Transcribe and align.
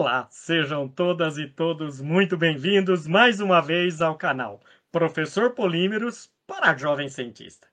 Olá, 0.00 0.28
sejam 0.30 0.88
todas 0.88 1.38
e 1.38 1.48
todos 1.48 2.00
muito 2.00 2.36
bem-vindos 2.36 3.04
mais 3.08 3.40
uma 3.40 3.60
vez 3.60 4.00
ao 4.00 4.16
canal 4.16 4.60
Professor 4.92 5.56
Polímeros 5.56 6.32
para 6.46 6.78
Jovem 6.78 7.08
Cientista. 7.08 7.66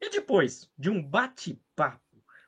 E 0.00 0.08
depois 0.08 0.72
de 0.78 0.88
um 0.88 1.02
bate-papo 1.02 2.00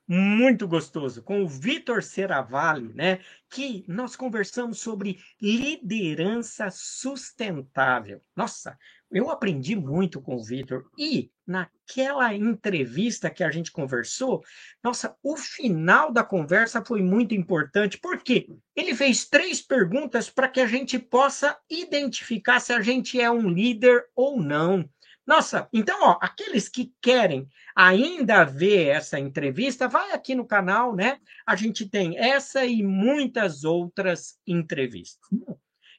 muito 0.08 0.66
gostoso 0.66 1.22
com 1.22 1.42
o 1.42 1.46
Vitor 1.46 2.02
Seravalli, 2.02 2.94
né, 2.94 3.18
que 3.50 3.84
nós 3.86 4.16
conversamos 4.16 4.80
sobre 4.80 5.22
liderança 5.38 6.70
sustentável. 6.70 8.22
Nossa, 8.34 8.78
eu 9.10 9.28
aprendi 9.28 9.74
muito 9.74 10.20
com 10.20 10.36
o 10.36 10.44
Vitor 10.44 10.88
e 10.96 11.30
naquela 11.46 12.32
entrevista 12.32 13.28
que 13.28 13.42
a 13.42 13.50
gente 13.50 13.72
conversou, 13.72 14.42
nossa, 14.82 15.16
o 15.22 15.36
final 15.36 16.12
da 16.12 16.22
conversa 16.22 16.84
foi 16.84 17.02
muito 17.02 17.34
importante, 17.34 17.98
porque 17.98 18.48
ele 18.76 18.94
fez 18.94 19.28
três 19.28 19.60
perguntas 19.60 20.30
para 20.30 20.48
que 20.48 20.60
a 20.60 20.66
gente 20.66 20.98
possa 20.98 21.58
identificar 21.68 22.60
se 22.60 22.72
a 22.72 22.80
gente 22.80 23.20
é 23.20 23.30
um 23.30 23.48
líder 23.48 24.06
ou 24.14 24.40
não. 24.40 24.88
Nossa, 25.26 25.68
então, 25.72 25.96
ó, 26.02 26.18
aqueles 26.20 26.68
que 26.68 26.92
querem 27.00 27.48
ainda 27.74 28.44
ver 28.44 28.88
essa 28.88 29.18
entrevista, 29.18 29.86
vai 29.86 30.12
aqui 30.12 30.34
no 30.34 30.46
canal, 30.46 30.94
né? 30.94 31.18
A 31.46 31.54
gente 31.54 31.88
tem 31.88 32.18
essa 32.18 32.64
e 32.64 32.82
muitas 32.82 33.64
outras 33.64 34.38
entrevistas. 34.46 35.20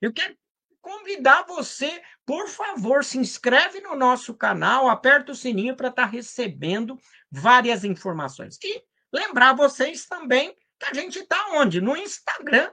Eu 0.01 0.11
quero 0.11 0.35
convidar 0.81 1.45
você, 1.47 2.01
por 2.25 2.47
favor, 2.47 3.03
se 3.03 3.17
inscreve 3.17 3.81
no 3.81 3.95
nosso 3.95 4.33
canal, 4.33 4.89
aperta 4.89 5.31
o 5.31 5.35
sininho 5.35 5.75
para 5.75 5.89
estar 5.89 6.03
tá 6.03 6.09
recebendo 6.09 6.97
várias 7.29 7.83
informações. 7.83 8.57
E 8.63 8.83
lembrar 9.11 9.53
vocês 9.53 10.05
também 10.05 10.55
que 10.79 10.85
a 10.85 10.93
gente 10.93 11.19
está 11.19 11.49
onde? 11.53 11.81
No 11.81 11.95
Instagram. 11.95 12.71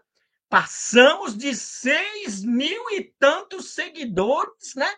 Passamos 0.51 1.37
de 1.37 1.55
seis 1.55 2.43
mil 2.43 2.91
e 2.93 3.13
tantos 3.19 3.75
seguidores, 3.75 4.75
né? 4.75 4.91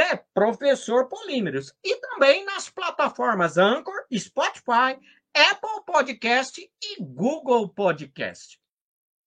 é 0.00 0.16
Professor 0.32 1.08
Polímeros. 1.08 1.72
E 1.84 1.96
também 1.96 2.44
nas 2.44 2.70
plataformas 2.70 3.58
Anchor, 3.58 3.94
Spotify, 4.14 4.98
Apple 5.34 5.84
Podcast 5.84 6.60
e 6.60 7.02
Google 7.02 7.68
Podcast. 7.68 8.60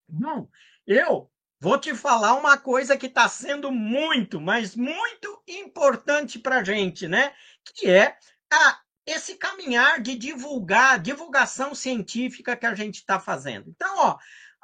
Bom, 0.08 0.48
eu 0.88 1.30
vou 1.62 1.78
te 1.78 1.94
falar 1.94 2.34
uma 2.34 2.58
coisa 2.58 2.98
que 2.98 3.06
está 3.06 3.30
sendo 3.30 3.72
muito, 3.72 4.42
mas 4.42 4.76
muito 4.76 5.44
importante 5.48 6.40
para 6.40 6.64
gente, 6.64 7.08
né? 7.08 7.34
Que 7.64 7.88
é 7.88 8.18
a, 8.52 8.80
esse 9.06 9.36
caminhar 9.36 10.02
de 10.02 10.16
divulgar, 10.16 11.00
divulgação 11.00 11.76
científica 11.76 12.58
que 12.58 12.66
a 12.66 12.74
gente 12.74 12.96
está 12.96 13.20
fazendo. 13.20 13.70
Então, 13.70 13.96
ó, 14.00 14.18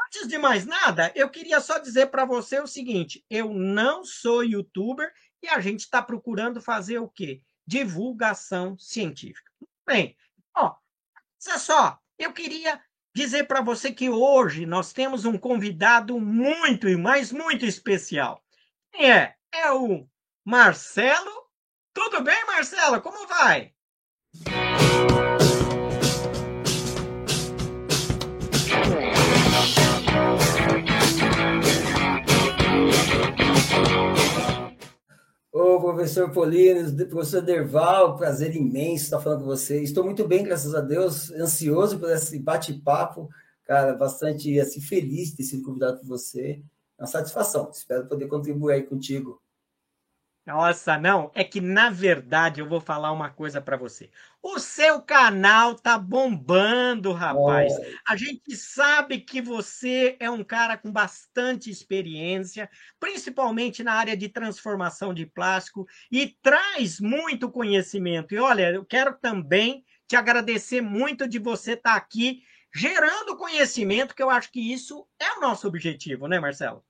antes 0.07 0.27
de 0.27 0.39
mais 0.39 0.65
nada, 0.65 1.11
eu 1.13 1.29
queria 1.29 1.61
só 1.61 1.77
dizer 1.77 2.07
para 2.07 2.25
você 2.25 2.59
o 2.59 2.67
seguinte: 2.67 3.23
eu 3.29 3.53
não 3.53 4.03
sou 4.03 4.43
youtuber 4.43 5.13
e 5.43 5.47
a 5.47 5.59
gente 5.59 5.81
está 5.81 6.01
procurando 6.01 6.59
fazer 6.59 6.97
o 6.97 7.07
quê? 7.07 7.43
Divulgação 7.65 8.75
científica. 8.79 9.51
Bem, 9.85 10.17
ó, 10.55 10.75
olha 11.47 11.59
só, 11.59 11.99
eu 12.17 12.33
queria 12.33 12.81
dizer 13.17 13.45
para 13.45 13.61
você 13.61 13.91
que 13.91 14.09
hoje 14.09 14.65
nós 14.67 14.93
temos 14.93 15.25
um 15.25 15.37
convidado 15.37 16.19
muito, 16.19 16.87
mas 16.99 17.31
muito 17.31 17.65
especial. 17.65 18.43
Quem 18.91 19.11
é? 19.11 19.35
É 19.51 19.71
o 19.71 20.07
Marcelo. 20.45 21.47
Tudo 21.93 22.21
bem, 22.21 22.45
Marcelo? 22.45 23.01
Como 23.01 23.27
vai? 23.27 23.73
Professor 35.93 36.31
Polinos, 36.31 36.91
professor 37.05 37.41
Derval, 37.41 38.17
prazer 38.17 38.55
imenso 38.55 39.05
estar 39.05 39.19
falando 39.19 39.39
com 39.39 39.45
você. 39.45 39.81
Estou 39.81 40.03
muito 40.03 40.27
bem, 40.27 40.43
graças 40.43 40.75
a 40.75 40.81
Deus, 40.81 41.31
ansioso 41.31 41.97
por 41.97 42.09
esse 42.09 42.37
bate-papo, 42.39 43.29
cara, 43.63 43.93
bastante 43.93 44.59
assim, 44.59 44.81
feliz 44.81 45.29
de 45.29 45.37
ter 45.37 45.43
sido 45.43 45.63
convidado 45.63 45.99
por 45.99 46.07
você. 46.07 46.61
É 46.97 47.01
uma 47.01 47.07
satisfação. 47.07 47.69
Espero 47.71 48.07
poder 48.07 48.27
contribuir 48.27 48.73
aí 48.73 48.83
contigo. 48.83 49.41
Nossa, 50.47 50.97
não, 50.97 51.29
é 51.35 51.43
que 51.43 51.59
na 51.59 51.89
verdade 51.89 52.61
eu 52.61 52.69
vou 52.69 52.79
falar 52.79 53.11
uma 53.11 53.29
coisa 53.29 53.59
para 53.59 53.75
você. 53.75 54.09
O 54.41 54.59
seu 54.59 55.01
canal 55.01 55.75
tá 55.75 55.97
bombando, 55.97 57.11
rapaz. 57.11 57.77
É. 57.77 57.93
A 58.07 58.15
gente 58.15 58.55
sabe 58.55 59.19
que 59.19 59.41
você 59.41 60.15
é 60.21 60.31
um 60.31 60.45
cara 60.45 60.77
com 60.77 60.89
bastante 60.89 61.69
experiência, 61.69 62.69
principalmente 62.97 63.83
na 63.83 63.91
área 63.91 64.15
de 64.15 64.29
transformação 64.29 65.13
de 65.13 65.25
plástico 65.25 65.85
e 66.09 66.27
traz 66.41 67.01
muito 67.01 67.51
conhecimento. 67.51 68.33
E 68.33 68.39
olha, 68.39 68.71
eu 68.71 68.85
quero 68.85 69.17
também 69.19 69.83
te 70.07 70.15
agradecer 70.15 70.79
muito 70.79 71.27
de 71.27 71.39
você 71.39 71.73
estar 71.73 71.91
tá 71.91 71.97
aqui 71.97 72.41
gerando 72.73 73.35
conhecimento, 73.35 74.15
que 74.15 74.23
eu 74.23 74.29
acho 74.29 74.49
que 74.49 74.61
isso 74.61 75.05
é 75.19 75.29
o 75.33 75.41
nosso 75.41 75.67
objetivo, 75.67 76.25
né, 76.25 76.39
Marcelo? 76.39 76.86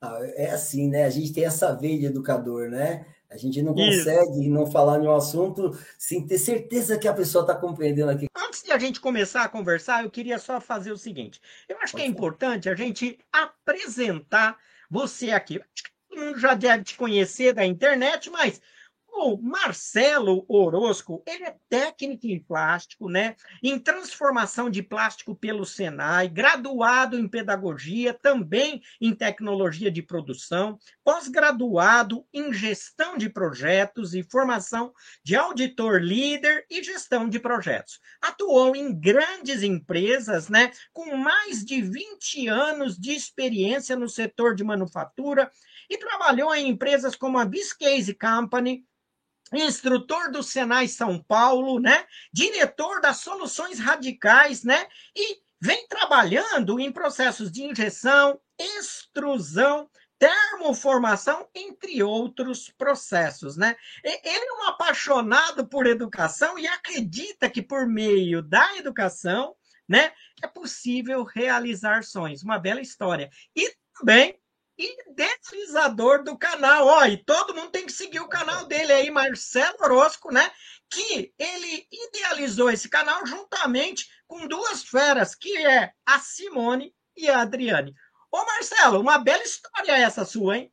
Ah, 0.00 0.18
é 0.36 0.50
assim, 0.50 0.88
né? 0.88 1.04
A 1.04 1.10
gente 1.10 1.32
tem 1.32 1.44
essa 1.44 1.74
veia 1.74 1.98
de 1.98 2.06
educador, 2.06 2.70
né? 2.70 3.04
A 3.30 3.36
gente 3.36 3.60
não 3.60 3.74
consegue 3.74 4.40
Isso. 4.40 4.50
não 4.50 4.70
falar 4.70 5.02
em 5.02 5.06
um 5.06 5.14
assunto 5.14 5.78
sem 5.98 6.26
ter 6.26 6.38
certeza 6.38 6.96
que 6.96 7.06
a 7.06 7.12
pessoa 7.12 7.42
está 7.42 7.54
compreendendo 7.54 8.10
aqui. 8.10 8.26
Antes 8.34 8.62
de 8.62 8.72
a 8.72 8.78
gente 8.78 9.00
começar 9.00 9.42
a 9.42 9.48
conversar, 9.48 10.02
eu 10.02 10.10
queria 10.10 10.38
só 10.38 10.60
fazer 10.60 10.92
o 10.92 10.96
seguinte: 10.96 11.40
eu 11.68 11.76
acho 11.76 11.92
Pode 11.92 12.04
que 12.04 12.08
é 12.08 12.10
importante 12.10 12.70
a 12.70 12.74
gente 12.74 13.18
apresentar 13.30 14.56
você 14.90 15.30
aqui. 15.30 15.58
Acho 15.58 15.84
que 15.84 15.90
todo 16.08 16.24
mundo 16.24 16.38
já 16.38 16.54
deve 16.54 16.84
te 16.84 16.96
conhecer 16.96 17.52
da 17.52 17.66
internet, 17.66 18.30
mas 18.30 18.62
o 19.18 19.40
Marcelo 19.42 20.44
Orozco, 20.48 21.22
ele 21.26 21.44
é 21.44 21.56
técnico 21.68 22.26
em 22.26 22.38
plástico, 22.38 23.08
né? 23.08 23.34
Em 23.62 23.78
transformação 23.78 24.70
de 24.70 24.82
plástico 24.82 25.34
pelo 25.34 25.64
Senai, 25.66 26.28
graduado 26.28 27.18
em 27.18 27.28
pedagogia, 27.28 28.14
também 28.14 28.80
em 29.00 29.14
tecnologia 29.14 29.90
de 29.90 30.02
produção, 30.02 30.78
pós-graduado 31.04 32.24
em 32.32 32.52
gestão 32.52 33.16
de 33.16 33.28
projetos 33.28 34.14
e 34.14 34.22
formação 34.22 34.92
de 35.24 35.36
auditor 35.36 36.00
líder 36.00 36.64
e 36.70 36.82
gestão 36.82 37.28
de 37.28 37.38
projetos. 37.38 38.00
Atuou 38.20 38.76
em 38.76 38.98
grandes 38.98 39.62
empresas, 39.62 40.48
né, 40.48 40.70
com 40.92 41.16
mais 41.16 41.64
de 41.64 41.82
20 41.82 42.48
anos 42.48 42.96
de 42.96 43.12
experiência 43.12 43.96
no 43.96 44.08
setor 44.08 44.54
de 44.54 44.64
manufatura 44.64 45.50
e 45.90 45.98
trabalhou 45.98 46.54
em 46.54 46.68
empresas 46.68 47.16
como 47.16 47.38
a 47.38 47.44
Biscayne 47.44 48.14
Company, 48.14 48.84
instrutor 49.52 50.30
do 50.30 50.42
Senai 50.42 50.88
São 50.88 51.22
Paulo, 51.22 51.80
né? 51.80 52.04
Diretor 52.32 53.00
das 53.00 53.18
Soluções 53.18 53.78
Radicais, 53.78 54.64
né? 54.64 54.86
E 55.16 55.38
vem 55.60 55.86
trabalhando 55.88 56.78
em 56.78 56.92
processos 56.92 57.50
de 57.50 57.62
injeção, 57.62 58.40
extrusão, 58.58 59.88
termoformação, 60.18 61.48
entre 61.54 62.02
outros 62.02 62.70
processos, 62.76 63.56
né? 63.56 63.76
Ele 64.04 64.18
é 64.24 64.52
um 64.54 64.68
apaixonado 64.68 65.66
por 65.66 65.86
educação 65.86 66.58
e 66.58 66.66
acredita 66.66 67.48
que 67.48 67.62
por 67.62 67.86
meio 67.86 68.42
da 68.42 68.76
educação, 68.76 69.54
né, 69.88 70.12
é 70.42 70.46
possível 70.46 71.24
realizar 71.24 72.02
sonhos. 72.02 72.42
Uma 72.42 72.58
bela 72.58 72.80
história. 72.80 73.30
E 73.56 73.72
também 73.98 74.38
idealizador 74.78 76.22
do 76.22 76.38
canal. 76.38 76.86
Ó, 76.86 77.04
e 77.04 77.16
todo 77.16 77.54
mundo 77.54 77.70
tem 77.70 77.84
que 77.84 77.92
seguir 77.92 78.20
o 78.20 78.28
canal 78.28 78.66
dele 78.66 78.92
aí, 78.92 79.10
Marcelo 79.10 79.76
Orozco, 79.82 80.32
né? 80.32 80.50
Que 80.88 81.34
ele 81.38 81.86
idealizou 81.90 82.70
esse 82.70 82.88
canal 82.88 83.26
juntamente 83.26 84.08
com 84.26 84.46
duas 84.46 84.84
feras, 84.84 85.34
que 85.34 85.56
é 85.58 85.92
a 86.06 86.18
Simone 86.20 86.94
e 87.16 87.28
a 87.28 87.42
Adriane. 87.42 87.94
Ô, 88.30 88.38
Marcelo, 88.44 89.00
uma 89.00 89.18
bela 89.18 89.42
história 89.42 89.92
essa 89.92 90.24
sua, 90.24 90.58
hein? 90.58 90.72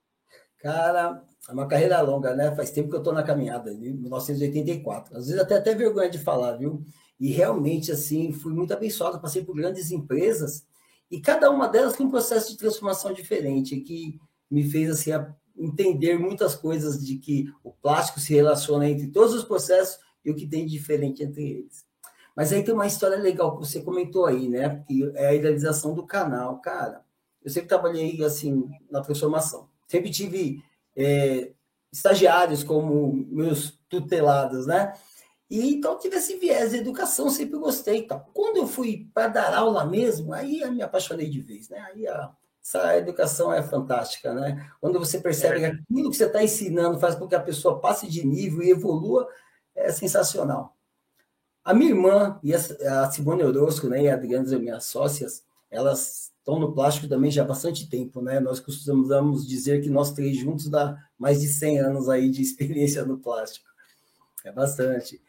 Cara, 0.60 1.24
é 1.48 1.52
uma 1.52 1.68
carreira 1.68 2.02
longa, 2.02 2.36
né? 2.36 2.56
Faz 2.56 2.72
tempo 2.72 2.90
que 2.90 2.96
eu 2.96 3.04
tô 3.04 3.12
na 3.12 3.24
caminhada, 3.24 3.74
de 3.74 3.94
1984. 3.94 5.18
Às 5.18 5.28
vezes 5.28 5.42
até 5.42 5.56
até 5.56 5.74
vergonha 5.74 6.10
de 6.10 6.20
falar, 6.20 6.58
viu? 6.58 6.84
E 7.20 7.32
realmente, 7.32 7.92
assim, 7.92 8.32
fui 8.34 8.54
muito 8.54 8.74
abençoado. 8.74 9.22
Passei 9.22 9.44
por 9.44 9.56
grandes 9.56 9.90
empresas 9.92 10.66
e 11.10 11.22
cada 11.22 11.50
uma 11.50 11.68
delas 11.68 11.96
tem 11.96 12.06
um 12.06 12.10
processo 12.10 12.52
de 12.52 12.58
transformação 12.58 13.14
diferente, 13.14 13.80
que 13.82 14.20
me 14.50 14.70
fez 14.70 14.90
assim, 14.90 15.12
entender 15.58 16.18
muitas 16.18 16.56
coisas 16.56 17.04
de 17.04 17.18
que 17.18 17.46
o 17.64 17.72
plástico 17.72 18.20
se 18.20 18.34
relaciona 18.34 18.90
entre 18.90 19.08
todos 19.08 19.34
os 19.34 19.44
processos 19.44 20.00
e 20.24 20.32
o 20.32 20.36
que 20.36 20.48
tem 20.48 20.66
de 20.66 20.72
diferente 20.72 21.24
entre 21.24 21.44
eles. 21.44 21.86
Mas 22.36 22.52
aí 22.52 22.64
tem 22.64 22.74
uma 22.74 22.88
história 22.88 23.18
legal 23.18 23.56
que 23.56 23.66
você 23.66 23.82
comentou 23.82 24.26
aí, 24.26 24.50
né? 24.50 24.84
Que 24.86 25.10
é 25.16 25.28
a 25.28 25.34
idealização 25.34 25.94
do 25.94 26.06
canal. 26.06 26.60
Cara, 26.60 27.02
eu 27.42 27.50
sempre 27.50 27.70
trabalhei 27.70 28.22
assim 28.24 28.70
na 28.92 29.00
transformação. 29.00 29.70
Sempre 29.88 30.10
tive 30.12 30.62
é, 30.96 31.52
estagiários 31.94 32.62
como 32.62 33.14
meus 33.30 33.80
tutelados, 33.88 34.68
né? 34.68 34.92
E 35.50 35.74
então 35.74 36.00
tive 36.00 36.16
esse 36.16 36.38
viés 36.38 36.72
de 36.72 36.78
educação, 36.78 37.30
sempre 37.30 37.58
gostei. 37.60 38.00
Então, 38.00 38.26
quando 38.34 38.58
eu 38.58 38.68
fui 38.68 39.10
para 39.14 39.28
dar 39.28 39.54
aula 39.54 39.86
mesmo, 39.86 40.34
aí 40.34 40.62
eu 40.62 40.72
me 40.72 40.82
apaixonei 40.82 41.30
de 41.30 41.42
vez, 41.42 41.70
né? 41.70 41.80
Aí 41.80 42.08
a 42.08 42.32
essa 42.66 42.98
educação 42.98 43.54
é 43.54 43.62
fantástica, 43.62 44.34
né? 44.34 44.68
Quando 44.82 44.98
você 44.98 45.20
percebe 45.20 45.58
é. 45.58 45.60
que 45.60 45.66
aquilo 45.78 46.10
que 46.10 46.18
você 46.18 46.26
está 46.26 46.44
ensinando 46.44 47.00
faz 47.00 47.14
com 47.14 47.28
que 47.28 47.36
a 47.36 47.40
pessoa 47.40 47.80
passe 47.80 48.08
de 48.08 48.26
nível 48.26 48.64
e 48.64 48.72
evolua, 48.72 49.30
é 49.76 49.92
sensacional. 49.92 50.76
A 51.64 51.76
minha 51.76 51.92
irmã 51.92 52.40
e 52.42 52.56
a 52.56 53.12
Simone 53.12 53.44
Orozco, 53.44 53.88
né, 53.88 54.04
e 54.04 54.10
a 54.10 54.16
Adriana, 54.16 54.58
minhas 54.58 54.86
sócias, 54.86 55.44
elas 55.70 56.32
estão 56.40 56.60
no 56.60 56.74
plástico 56.74 57.08
também 57.08 57.30
já 57.30 57.44
há 57.44 57.46
bastante 57.46 57.88
tempo, 57.88 58.20
né? 58.20 58.40
Nós 58.40 58.60
costumamos 58.60 59.48
dizer 59.48 59.82
que 59.82 59.90
nós 59.90 60.12
três 60.12 60.36
juntos 60.38 60.68
dá 60.68 60.98
mais 61.20 61.42
de 61.42 61.48
100 61.48 61.80
anos 61.80 62.10
aí 62.10 62.32
de 62.32 62.42
experiência 62.42 63.06
no 63.06 63.20
plástico. 63.20 63.68
É 64.44 64.52
bastante. 64.52 65.22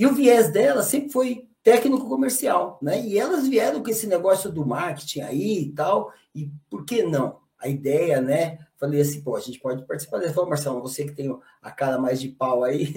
E 0.00 0.06
o 0.06 0.14
viés 0.14 0.50
dela 0.50 0.82
sempre 0.82 1.10
foi 1.10 1.46
técnico 1.62 2.08
comercial, 2.08 2.78
né? 2.80 3.04
E 3.04 3.18
elas 3.18 3.46
vieram 3.46 3.82
com 3.82 3.90
esse 3.90 4.06
negócio 4.06 4.50
do 4.50 4.64
marketing 4.64 5.20
aí 5.20 5.64
e 5.64 5.72
tal, 5.72 6.10
e 6.34 6.50
por 6.70 6.86
que 6.86 7.02
não? 7.02 7.38
A 7.58 7.68
ideia, 7.68 8.18
né? 8.18 8.60
Falei 8.78 9.02
assim, 9.02 9.20
pô, 9.20 9.36
a 9.36 9.40
gente 9.40 9.60
pode 9.60 9.86
participar 9.86 10.16
dessa. 10.16 10.32
Falei, 10.32 10.48
Marcelo, 10.48 10.80
você 10.80 11.04
que 11.04 11.12
tem 11.12 11.38
a 11.60 11.70
cara 11.70 11.98
mais 11.98 12.18
de 12.18 12.30
pau 12.30 12.64
aí. 12.64 12.94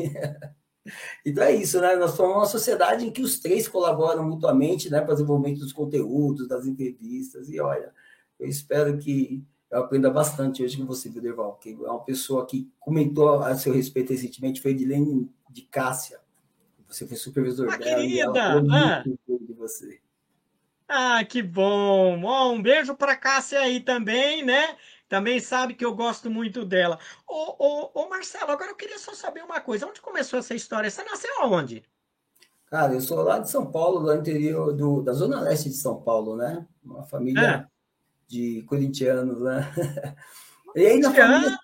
então 1.25 1.43
é 1.43 1.53
isso, 1.53 1.81
né? 1.81 1.93
Nós 1.97 2.11
somos 2.11 2.37
uma 2.37 2.45
sociedade 2.45 3.05
em 3.05 3.11
que 3.11 3.21
os 3.21 3.37
três 3.37 3.67
colaboram 3.67 4.23
mutuamente, 4.23 4.89
né, 4.89 5.01
para 5.01 5.11
o 5.11 5.15
desenvolvimento 5.15 5.59
dos 5.59 5.73
conteúdos, 5.73 6.47
das 6.47 6.65
entrevistas. 6.65 7.49
E 7.49 7.59
olha, 7.59 7.91
eu 8.39 8.47
espero 8.47 8.97
que 8.97 9.43
eu 9.69 9.79
aprenda 9.79 10.09
bastante 10.09 10.63
hoje 10.63 10.77
com 10.77 10.85
você, 10.85 11.09
Viderval, 11.09 11.57
que 11.57 11.71
é 11.71 11.89
uma 11.89 12.05
pessoa 12.05 12.45
que 12.45 12.71
comentou 12.79 13.43
a 13.43 13.57
seu 13.57 13.73
respeito 13.73 14.13
recentemente, 14.13 14.61
foi 14.61 14.71
Edilene 14.71 15.29
de 15.49 15.63
Cássia. 15.63 16.22
Você 16.93 17.07
foi 17.07 17.17
supervisor 17.17 17.67
ah, 17.73 17.77
dela. 17.77 18.01
Querida! 18.01 18.63
Ah. 18.71 19.03
de 19.03 19.53
você. 19.53 19.99
Ah, 20.87 21.23
que 21.23 21.41
bom! 21.41 22.21
Oh, 22.23 22.51
um 22.51 22.61
beijo 22.61 22.95
para 22.95 23.15
Cássia 23.15 23.59
aí 23.59 23.79
também, 23.79 24.45
né? 24.45 24.77
Também 25.09 25.39
sabe 25.39 25.73
que 25.73 25.83
eu 25.83 25.95
gosto 25.95 26.29
muito 26.29 26.63
dela. 26.63 26.99
Ô, 27.27 27.55
ô, 27.57 27.91
ô, 27.95 28.09
Marcelo, 28.09 28.51
agora 28.51 28.69
eu 28.69 28.75
queria 28.75 28.99
só 28.99 29.13
saber 29.13 29.43
uma 29.43 29.59
coisa. 29.59 29.87
Onde 29.87 30.01
começou 30.01 30.37
essa 30.37 30.53
história? 30.53 30.89
Você 30.89 31.03
nasceu 31.03 31.31
aonde? 31.41 31.83
Cara, 32.67 32.93
eu 32.93 33.01
sou 33.01 33.21
lá 33.23 33.39
de 33.39 33.49
São 33.49 33.71
Paulo, 33.71 33.99
do 33.99 34.13
interior 34.13 34.71
do, 34.73 35.01
da 35.01 35.13
zona 35.13 35.41
leste 35.41 35.69
de 35.69 35.75
São 35.75 36.01
Paulo, 36.01 36.35
né? 36.35 36.65
Uma 36.83 37.03
família 37.03 37.41
é. 37.41 37.67
de 38.27 38.63
corintianos, 38.63 39.41
né? 39.41 39.73
E 40.75 40.87
aí 40.87 40.99
na 40.99 41.13
família, 41.13 41.59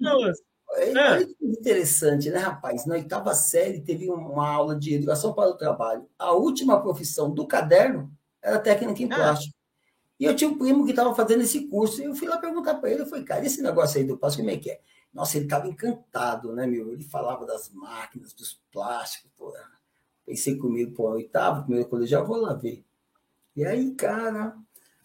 é, 0.73 0.91
é. 0.91 1.27
interessante, 1.41 2.29
né, 2.29 2.39
rapaz? 2.39 2.85
Na 2.85 2.95
oitava 2.95 3.33
série 3.33 3.81
teve 3.81 4.09
uma 4.09 4.47
aula 4.47 4.77
de 4.77 4.95
educação 4.95 5.33
para 5.33 5.49
o 5.49 5.57
trabalho. 5.57 6.07
A 6.17 6.31
última 6.33 6.81
profissão 6.81 7.33
do 7.33 7.47
caderno 7.47 8.11
era 8.41 8.59
técnica 8.59 9.01
em 9.01 9.11
é. 9.11 9.15
plástico. 9.15 9.55
E 10.19 10.25
eu 10.25 10.35
tinha 10.35 10.49
um 10.49 10.57
primo 10.57 10.83
que 10.83 10.91
estava 10.91 11.15
fazendo 11.15 11.43
esse 11.43 11.67
curso, 11.67 12.01
e 12.01 12.05
eu 12.05 12.13
fui 12.13 12.27
lá 12.27 12.37
perguntar 12.37 12.75
para 12.75 12.91
ele, 12.91 13.01
eu 13.01 13.07
falei, 13.07 13.23
cara, 13.23 13.45
esse 13.45 13.61
negócio 13.61 13.99
aí 13.99 14.05
do 14.05 14.17
plástico, 14.17 14.43
como 14.43 14.53
é 14.53 14.59
que 14.59 14.69
é? 14.69 14.81
Nossa, 15.13 15.37
ele 15.37 15.45
estava 15.45 15.67
encantado, 15.67 16.53
né, 16.53 16.67
meu? 16.67 16.91
Ele 16.91 17.03
falava 17.03 17.45
das 17.45 17.69
máquinas, 17.69 18.33
dos 18.33 18.61
plásticos, 18.71 19.31
pô. 19.37 19.53
Pensei 20.25 20.57
comigo, 20.57 20.93
pô, 20.93 21.09
oitavo, 21.11 21.63
primeiro 21.63 21.89
colegial, 21.89 22.25
vou 22.25 22.37
lá 22.37 22.53
ver. 22.53 22.83
E 23.55 23.65
aí, 23.65 23.91
cara, 23.95 24.55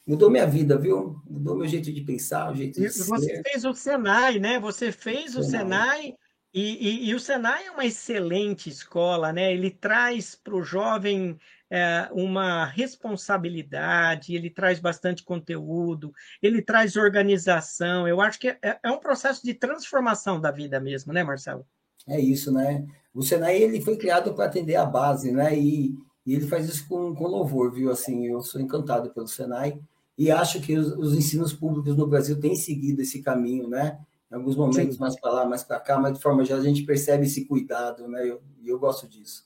Mudou 0.07 0.31
minha 0.31 0.47
vida, 0.47 0.77
viu? 0.77 1.17
Mudou 1.27 1.57
meu 1.57 1.67
jeito 1.67 1.91
de 1.93 2.01
pensar, 2.03 2.53
o 2.53 2.55
jeito 2.55 2.79
de 2.79 2.89
Você 2.89 3.27
ser. 3.27 3.43
fez 3.43 3.65
o 3.65 3.73
Senai, 3.73 4.39
né? 4.39 4.61
Você 4.61 4.93
fez 4.93 5.35
o 5.35 5.43
Senai, 5.43 6.15
e, 6.53 6.61
e, 6.63 7.11
e, 7.11 7.15
o 7.15 7.19
Senai 7.19 7.67
é 7.67 7.71
uma 7.73 7.85
excelente 7.85 8.69
escola, 8.69 9.33
né? 9.33 9.53
Ele 9.53 9.71
traz 9.71 10.37
para 10.37 10.55
o 10.55 10.63
jovem 10.63 11.37
é, 11.69 12.09
uma 12.13 12.65
responsabilidade, 12.67 14.37
ele 14.37 14.49
traz 14.49 14.79
bastante 14.79 15.25
conteúdo, 15.25 16.13
ele 16.41 16.63
traz 16.63 16.95
organização. 16.95 18.07
Eu 18.07 18.21
acho 18.21 18.39
que 18.39 18.49
é, 18.49 18.79
é 18.81 18.91
um 18.91 19.01
processo 19.01 19.43
de 19.43 19.53
transformação 19.53 20.41
da 20.41 20.53
vida 20.53 20.79
mesmo, 20.79 21.13
né, 21.13 21.25
Marcelo? 21.25 21.67
É 22.07 22.21
isso, 22.21 22.53
né? 22.53 22.87
O 23.13 23.23
Senai 23.23 23.61
ele 23.61 23.81
foi 23.81 23.97
criado 23.97 24.33
para 24.33 24.45
atender 24.45 24.77
a 24.77 24.85
base, 24.85 25.33
né? 25.33 25.59
E, 25.59 25.97
e 26.25 26.35
ele 26.35 26.47
faz 26.47 26.69
isso 26.69 26.87
com, 26.87 27.15
com 27.17 27.27
louvor, 27.27 27.73
viu? 27.73 27.91
Assim, 27.91 28.27
eu 28.27 28.41
sou 28.43 28.61
encantado 28.61 29.11
pelo 29.11 29.27
Senai 29.27 29.81
e 30.17 30.31
acho 30.31 30.61
que 30.61 30.77
os, 30.77 30.93
os, 30.93 31.15
ensinos 31.15 31.53
públicos 31.53 31.97
no 31.97 32.07
Brasil 32.07 32.39
têm 32.41 32.55
seguido 32.55 33.03
esse 33.03 33.23
caminho, 33.23 33.69
né? 33.69 33.99
Em 34.31 34.37
alguns 34.37 34.57
momentos 34.57 34.95
Sim. 34.95 35.01
mais 35.01 35.19
para 35.19 35.33
lá, 35.33 35.47
mais 35.47 35.63
para 35.63 35.81
cá, 35.81 35.99
mas 35.99 36.15
de 36.15 36.23
forma 36.23 36.45
geral 36.45 36.63
a 36.63 36.65
gente 36.65 36.83
percebe 36.83 37.25
esse 37.25 37.45
cuidado, 37.45 38.09
né? 38.09 38.27
E 38.27 38.29
eu, 38.29 38.43
eu 38.65 38.79
gosto 38.79 39.09
disso. 39.09 39.45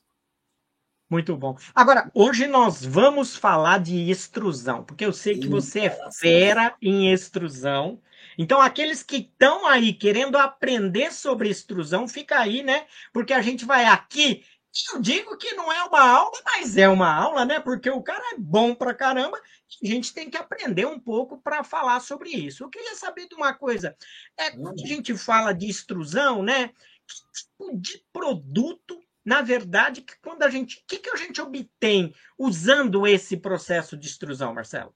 Muito 1.09 1.35
bom. 1.35 1.57
Agora, 1.73 2.11
hoje 2.13 2.45
nós 2.45 2.85
vamos 2.85 3.35
falar 3.35 3.79
de 3.79 4.11
extrusão, 4.11 4.83
porque 4.83 5.03
eu 5.03 5.11
sei 5.11 5.39
que 5.39 5.47
você 5.47 5.87
é 5.87 5.99
fera 6.11 6.75
em 6.79 7.11
extrusão. 7.11 7.99
Então, 8.37 8.61
aqueles 8.61 9.01
que 9.01 9.17
estão 9.17 9.65
aí 9.65 9.91
querendo 9.91 10.37
aprender 10.37 11.11
sobre 11.11 11.49
extrusão, 11.49 12.07
fica 12.07 12.37
aí, 12.37 12.61
né? 12.61 12.85
Porque 13.11 13.33
a 13.33 13.41
gente 13.41 13.65
vai 13.65 13.85
aqui 13.85 14.43
eu 14.93 15.01
digo 15.01 15.37
que 15.37 15.53
não 15.53 15.71
é 15.71 15.83
uma 15.83 16.01
aula, 16.01 16.39
mas 16.45 16.77
é 16.77 16.87
uma 16.87 17.13
aula, 17.13 17.45
né? 17.45 17.59
Porque 17.59 17.89
o 17.89 18.01
cara 18.01 18.23
é 18.33 18.37
bom 18.37 18.73
pra 18.73 18.93
caramba. 18.93 19.37
A 19.37 19.87
gente 19.87 20.13
tem 20.13 20.29
que 20.29 20.37
aprender 20.37 20.85
um 20.85 20.99
pouco 20.99 21.37
para 21.37 21.63
falar 21.63 21.99
sobre 21.99 22.29
isso. 22.29 22.63
Eu 22.63 22.69
queria 22.69 22.95
saber 22.95 23.27
de 23.27 23.35
uma 23.35 23.53
coisa. 23.53 23.95
É, 24.37 24.51
quando 24.51 24.83
a 24.83 24.87
gente 24.87 25.17
fala 25.17 25.53
de 25.53 25.69
extrusão, 25.69 26.43
né? 26.43 26.69
Que 27.07 27.15
tipo 27.33 27.77
de 27.77 28.05
produto, 28.13 29.01
na 29.25 29.41
verdade, 29.41 30.01
que 30.01 30.13
quando 30.21 30.43
a 30.43 30.49
gente. 30.49 30.77
O 30.77 30.83
que, 30.87 30.97
que 30.97 31.09
a 31.09 31.15
gente 31.15 31.41
obtém 31.41 32.13
usando 32.37 33.07
esse 33.07 33.37
processo 33.37 33.97
de 33.97 34.07
extrusão, 34.07 34.53
Marcelo? 34.53 34.93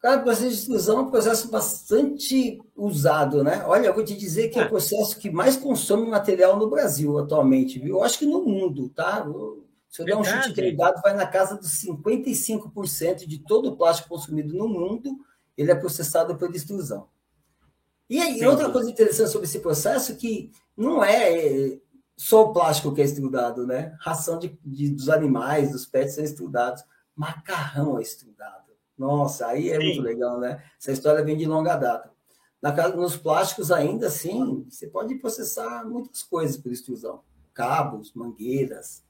Cara, 0.00 0.20
o 0.20 0.24
processo 0.24 0.48
de 0.48 0.54
extrusão 0.54 0.98
é 0.98 1.02
um 1.02 1.10
processo 1.10 1.50
bastante 1.50 2.58
usado, 2.74 3.44
né? 3.44 3.62
Olha, 3.66 3.88
eu 3.88 3.94
vou 3.94 4.02
te 4.02 4.16
dizer 4.16 4.48
que 4.48 4.58
é, 4.58 4.62
é 4.62 4.64
o 4.64 4.68
processo 4.68 5.18
que 5.18 5.30
mais 5.30 5.56
consome 5.56 6.08
material 6.08 6.58
no 6.58 6.70
Brasil 6.70 7.18
atualmente, 7.18 7.78
viu? 7.78 7.96
Eu 7.96 8.02
acho 8.02 8.18
que 8.18 8.24
no 8.24 8.42
mundo, 8.42 8.88
tá? 8.88 9.26
Se 9.90 10.00
eu 10.00 10.06
der 10.06 10.16
um 10.16 10.24
chute 10.24 10.54
de 10.54 10.72
dado, 10.74 11.02
vai 11.02 11.14
na 11.14 11.26
casa 11.26 11.54
dos 11.54 11.70
55% 11.84 13.26
de 13.26 13.38
todo 13.40 13.68
o 13.68 13.76
plástico 13.76 14.08
consumido 14.08 14.56
no 14.56 14.66
mundo, 14.66 15.18
ele 15.54 15.70
é 15.70 15.74
processado 15.74 16.34
por 16.36 16.54
extrusão. 16.54 17.06
E 18.08 18.18
aí, 18.18 18.44
outra 18.46 18.70
coisa 18.70 18.90
interessante 18.90 19.30
sobre 19.30 19.46
esse 19.46 19.60
processo 19.60 20.12
é 20.12 20.14
que 20.14 20.50
não 20.74 21.04
é 21.04 21.78
só 22.16 22.44
o 22.44 22.52
plástico 22.54 22.94
que 22.94 23.02
é 23.02 23.04
extrudado, 23.04 23.66
né? 23.66 23.94
Ração 24.00 24.38
de, 24.38 24.58
de 24.64 24.88
dos 24.88 25.10
animais, 25.10 25.72
dos 25.72 25.84
pets 25.84 26.14
são 26.14 26.24
extrudados. 26.24 26.82
Macarrão 27.14 27.98
é 27.98 28.02
extrudado. 28.02 28.59
Nossa, 29.00 29.46
aí 29.46 29.70
é 29.70 29.80
Sim. 29.80 29.86
muito 29.86 30.02
legal, 30.02 30.38
né? 30.38 30.62
Essa 30.78 30.92
história 30.92 31.24
vem 31.24 31.34
de 31.34 31.46
longa 31.46 31.74
data. 31.74 32.12
Na 32.60 32.70
nos 32.88 33.16
plásticos, 33.16 33.72
ainda 33.72 34.08
assim, 34.08 34.66
você 34.68 34.86
pode 34.86 35.14
processar 35.14 35.88
muitas 35.88 36.22
coisas 36.22 36.58
por 36.58 36.70
extrusão: 36.70 37.22
cabos, 37.54 38.12
mangueiras, 38.12 39.02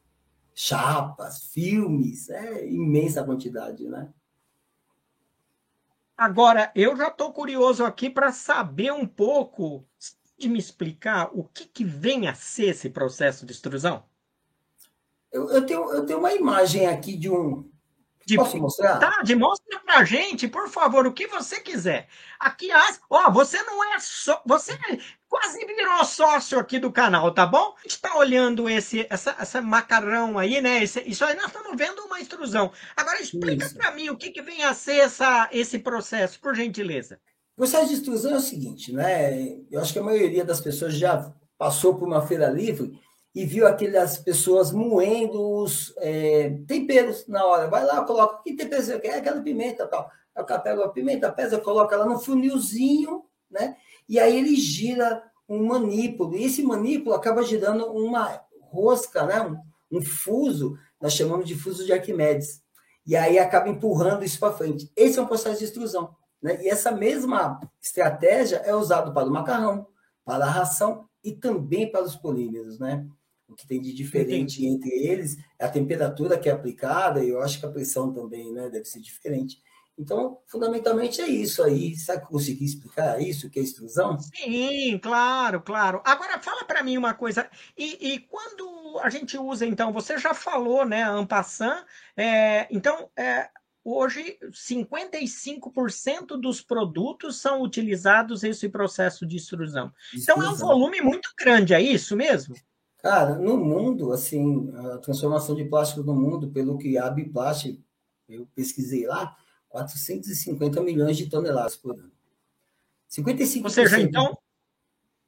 chapas, 0.55 1.43
filmes, 1.53 2.31
é 2.31 2.69
imensa 2.69 3.25
quantidade, 3.25 3.89
né? 3.89 4.09
Agora, 6.17 6.71
eu 6.77 6.97
já 6.97 7.09
estou 7.09 7.33
curioso 7.33 7.85
aqui 7.85 8.09
para 8.09 8.31
saber 8.31 8.93
um 8.93 9.09
pouco 9.09 9.85
de 10.39 10.49
me 10.49 10.61
explicar 10.61 11.31
o 11.33 11.43
que, 11.43 11.67
que 11.67 11.85
vem 11.85 12.29
a 12.29 12.35
ser 12.35 12.67
esse 12.67 12.89
processo 12.89 13.45
de 13.45 13.51
extrusão. 13.51 14.05
Eu, 15.33 15.51
eu, 15.51 15.67
tenho, 15.67 15.91
eu 15.93 16.07
tenho 16.07 16.21
uma 16.21 16.33
imagem 16.33 16.87
aqui 16.87 17.17
de 17.17 17.29
um, 17.29 17.70
de, 18.31 18.37
Posso 18.37 18.57
mostrar? 18.59 18.99
Tá, 18.99 19.23
demonstra 19.25 19.81
pra 19.81 20.05
gente, 20.05 20.47
por 20.47 20.69
favor, 20.69 21.05
o 21.05 21.13
que 21.13 21.27
você 21.27 21.61
quiser. 21.61 22.07
Aqui, 22.39 22.69
ó, 23.11 23.31
você 23.31 23.61
não 23.65 23.93
é 23.93 23.99
só. 23.99 24.41
Você 24.47 24.79
quase 25.29 25.65
virou 25.67 26.05
sócio 26.05 26.59
aqui 26.59 26.79
do 26.79 26.93
canal, 26.93 27.33
tá 27.33 27.45
bom? 27.45 27.75
A 27.77 27.83
gente 27.83 28.01
tá 28.01 28.17
olhando 28.17 28.69
esse, 28.69 29.05
essa, 29.11 29.35
essa 29.39 29.61
macarrão 29.61 30.39
aí, 30.39 30.61
né? 30.61 30.83
Esse, 30.83 31.01
isso 31.01 31.25
aí 31.25 31.35
nós 31.35 31.47
estamos 31.47 31.77
vendo 31.77 32.03
uma 32.03 32.21
extrusão. 32.21 32.71
Agora 32.97 33.21
explica 33.21 33.69
para 33.71 33.91
mim 33.93 34.11
o 34.11 34.17
que, 34.17 34.31
que 34.31 34.43
vem 34.43 34.63
a 34.63 34.75
ser 34.75 35.01
essa, 35.01 35.49
esse 35.51 35.81
processo, 35.81 36.39
por 36.41 36.55
gentileza. 36.55 37.21
O 37.57 37.63
processo 37.63 37.89
de 37.89 37.95
extrusão 37.95 38.35
é 38.35 38.37
o 38.37 38.41
seguinte, 38.41 38.93
né? 38.93 39.59
Eu 39.71 39.81
acho 39.81 39.93
que 39.93 39.99
a 39.99 40.05
maioria 40.05 40.45
das 40.45 40.61
pessoas 40.61 40.95
já 40.95 41.33
passou 41.59 41.97
por 41.97 42.07
uma 42.07 42.25
feira 42.25 42.49
livre 42.49 42.99
e 43.35 43.45
viu 43.45 43.67
aquelas 43.67 44.19
pessoas 44.19 44.73
moendo 44.73 45.41
os 45.63 45.95
é, 45.99 46.59
temperos 46.67 47.27
na 47.29 47.45
hora. 47.45 47.69
Vai 47.69 47.85
lá, 47.85 48.05
coloca, 48.05 48.43
que 48.43 48.55
tempero 48.55 48.83
você 48.83 48.99
quer? 48.99 49.19
Aquela 49.19 49.41
pimenta 49.41 49.87
tal. 49.87 50.11
Aí 50.35 50.43
o 50.43 50.47
cara 50.47 50.61
pega 50.61 50.85
a 50.85 50.89
pimenta, 50.89 51.33
pesa, 51.33 51.59
coloca 51.59 51.95
ela 51.95 52.07
no 52.07 52.19
funilzinho, 52.19 53.25
né? 53.51 53.77
E 54.09 54.19
aí 54.19 54.37
ele 54.37 54.57
gira 54.57 55.23
um 55.49 55.65
manípulo. 55.67 56.37
E 56.37 56.45
esse 56.45 56.63
manípulo 56.63 57.15
acaba 57.15 57.43
girando 57.43 57.87
uma 57.87 58.41
rosca, 58.61 59.25
né? 59.25 59.41
Um, 59.43 59.99
um 59.99 60.03
fuso, 60.03 60.77
nós 61.01 61.13
chamamos 61.13 61.47
de 61.47 61.55
fuso 61.55 61.85
de 61.85 61.93
Arquimedes. 61.93 62.63
E 63.07 63.17
aí 63.17 63.39
acaba 63.39 63.69
empurrando 63.69 64.25
isso 64.25 64.39
para 64.39 64.53
frente. 64.53 64.91
Esse 64.97 65.19
é 65.19 65.23
um 65.23 65.27
processo 65.27 65.59
de 65.59 65.65
extrusão. 65.65 66.15
Né? 66.43 66.63
E 66.63 66.69
essa 66.69 66.91
mesma 66.91 67.61
estratégia 67.81 68.57
é 68.59 68.75
usada 68.75 69.13
para 69.13 69.29
o 69.29 69.33
macarrão, 69.33 69.87
para 70.25 70.45
a 70.45 70.51
ração 70.51 71.09
e 71.23 71.33
também 71.33 71.91
para 71.91 72.05
os 72.05 72.17
polímeros, 72.17 72.79
né? 72.79 73.07
O 73.51 73.55
que 73.57 73.67
tem 73.67 73.83
de 73.83 73.93
diferente 73.93 74.65
Entendi. 74.65 74.67
entre 74.67 74.91
eles 74.91 75.37
é 75.59 75.65
a 75.65 75.69
temperatura 75.69 76.39
que 76.39 76.49
é 76.49 76.53
aplicada, 76.53 77.23
e 77.23 77.31
eu 77.31 77.43
acho 77.43 77.59
que 77.59 77.67
a 77.67 77.71
pressão 77.71 78.13
também 78.13 78.53
né, 78.53 78.71
deve 78.71 78.85
ser 78.85 79.01
diferente. 79.01 79.61
Então, 79.99 80.39
fundamentalmente 80.47 81.21
é 81.21 81.29
isso 81.29 81.63
aí. 81.63 81.95
Sabe 81.97 82.21
que 82.21 82.27
eu 82.27 82.31
consegui 82.31 82.65
explicar 82.65 83.21
isso, 83.21 83.51
que 83.51 83.59
é 83.59 83.63
extrusão? 83.63 84.19
Sim, 84.19 84.99
claro, 84.99 85.61
claro. 85.61 86.01
Agora, 86.05 86.39
fala 86.39 86.65
para 86.65 86.83
mim 86.83 86.97
uma 86.97 87.13
coisa. 87.13 87.51
E, 87.77 88.15
e, 88.15 88.19
quando 88.21 88.99
a 89.03 89.11
gente 89.11 89.37
usa, 89.37 89.67
então, 89.67 89.93
você 89.93 90.17
já 90.17 90.33
falou, 90.33 90.87
né, 90.87 91.03
Ampassan, 91.03 91.85
é, 92.17 92.67
então, 92.71 93.11
é, 93.15 93.51
hoje 93.85 94.39
55% 94.53 96.41
dos 96.41 96.63
produtos 96.63 97.41
são 97.41 97.61
utilizados 97.61 98.43
nesse 98.43 98.69
processo 98.69 99.27
de 99.27 99.37
extrusão. 99.37 99.93
Então, 100.15 100.43
é 100.43 100.49
um 100.49 100.55
volume 100.55 101.03
muito 101.03 101.31
grande, 101.39 101.75
é 101.75 101.83
isso 101.83 102.17
mesmo? 102.17 102.55
Cara, 103.03 103.37
no 103.37 103.57
mundo, 103.57 104.13
assim, 104.13 104.71
a 104.75 104.99
transformação 104.99 105.55
de 105.55 105.65
plástico 105.65 106.03
no 106.03 106.15
mundo, 106.15 106.51
pelo 106.51 106.77
que 106.77 106.99
a 106.99 107.09
Biplast, 107.09 107.83
eu 108.29 108.47
pesquisei 108.55 109.07
lá, 109.07 109.37
450 109.69 110.83
milhões 110.83 111.17
de 111.17 111.29
toneladas 111.29 111.77
por 111.77 111.99
ano. 111.99 112.13
55%. 113.11 113.65
Ou 113.65 113.71
seja, 113.71 114.01
então. 114.01 114.37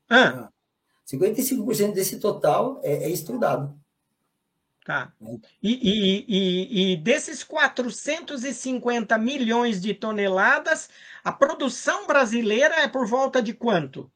Ah. 0.08 0.50
55% 1.06 1.94
desse 1.94 2.18
total 2.20 2.80
é, 2.82 3.04
é 3.04 3.10
extrudado. 3.10 3.74
Tá. 4.84 5.12
Né? 5.20 5.38
E, 5.62 5.72
e, 5.72 6.24
e, 6.28 6.92
e, 6.92 6.96
desses 6.96 7.44
450 7.44 9.16
milhões 9.16 9.80
de 9.80 9.94
toneladas, 9.94 10.90
a 11.22 11.32
produção 11.32 12.06
brasileira 12.06 12.74
é 12.76 12.88
por 12.88 13.06
volta 13.06 13.40
de 13.40 13.54
quanto? 13.54 14.10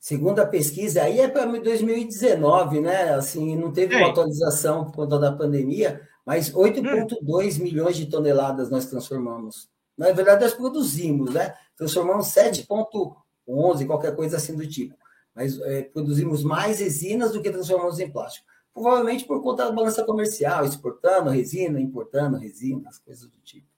Segundo 0.00 0.38
a 0.40 0.46
pesquisa, 0.46 1.02
aí 1.02 1.20
é 1.20 1.28
para 1.28 1.44
2019, 1.44 2.80
né? 2.80 3.12
Assim, 3.12 3.54
não 3.54 3.70
teve 3.70 3.94
uma 3.94 4.08
atualização 4.08 4.86
por 4.86 4.94
conta 4.94 5.18
da 5.18 5.30
pandemia, 5.30 6.00
mas 6.24 6.50
8,2 6.50 7.60
hum. 7.60 7.62
milhões 7.62 7.98
de 7.98 8.06
toneladas 8.06 8.70
nós 8.70 8.86
transformamos. 8.86 9.68
Na 9.98 10.10
verdade, 10.12 10.42
nós 10.42 10.54
produzimos, 10.54 11.34
né? 11.34 11.54
Transformamos 11.76 12.28
7,11, 12.28 13.86
qualquer 13.86 14.16
coisa 14.16 14.38
assim 14.38 14.56
do 14.56 14.66
tipo. 14.66 14.96
Mas 15.34 15.60
é, 15.60 15.82
produzimos 15.82 16.42
mais 16.42 16.80
resinas 16.80 17.32
do 17.32 17.42
que 17.42 17.50
transformamos 17.50 18.00
em 18.00 18.10
plástico. 18.10 18.46
Provavelmente 18.72 19.26
por 19.26 19.42
conta 19.42 19.66
da 19.66 19.72
balança 19.72 20.02
comercial, 20.02 20.64
exportando 20.64 21.28
resina, 21.28 21.78
importando 21.78 22.38
resinas, 22.38 22.98
coisas 22.98 23.28
do 23.28 23.38
tipo. 23.42 23.69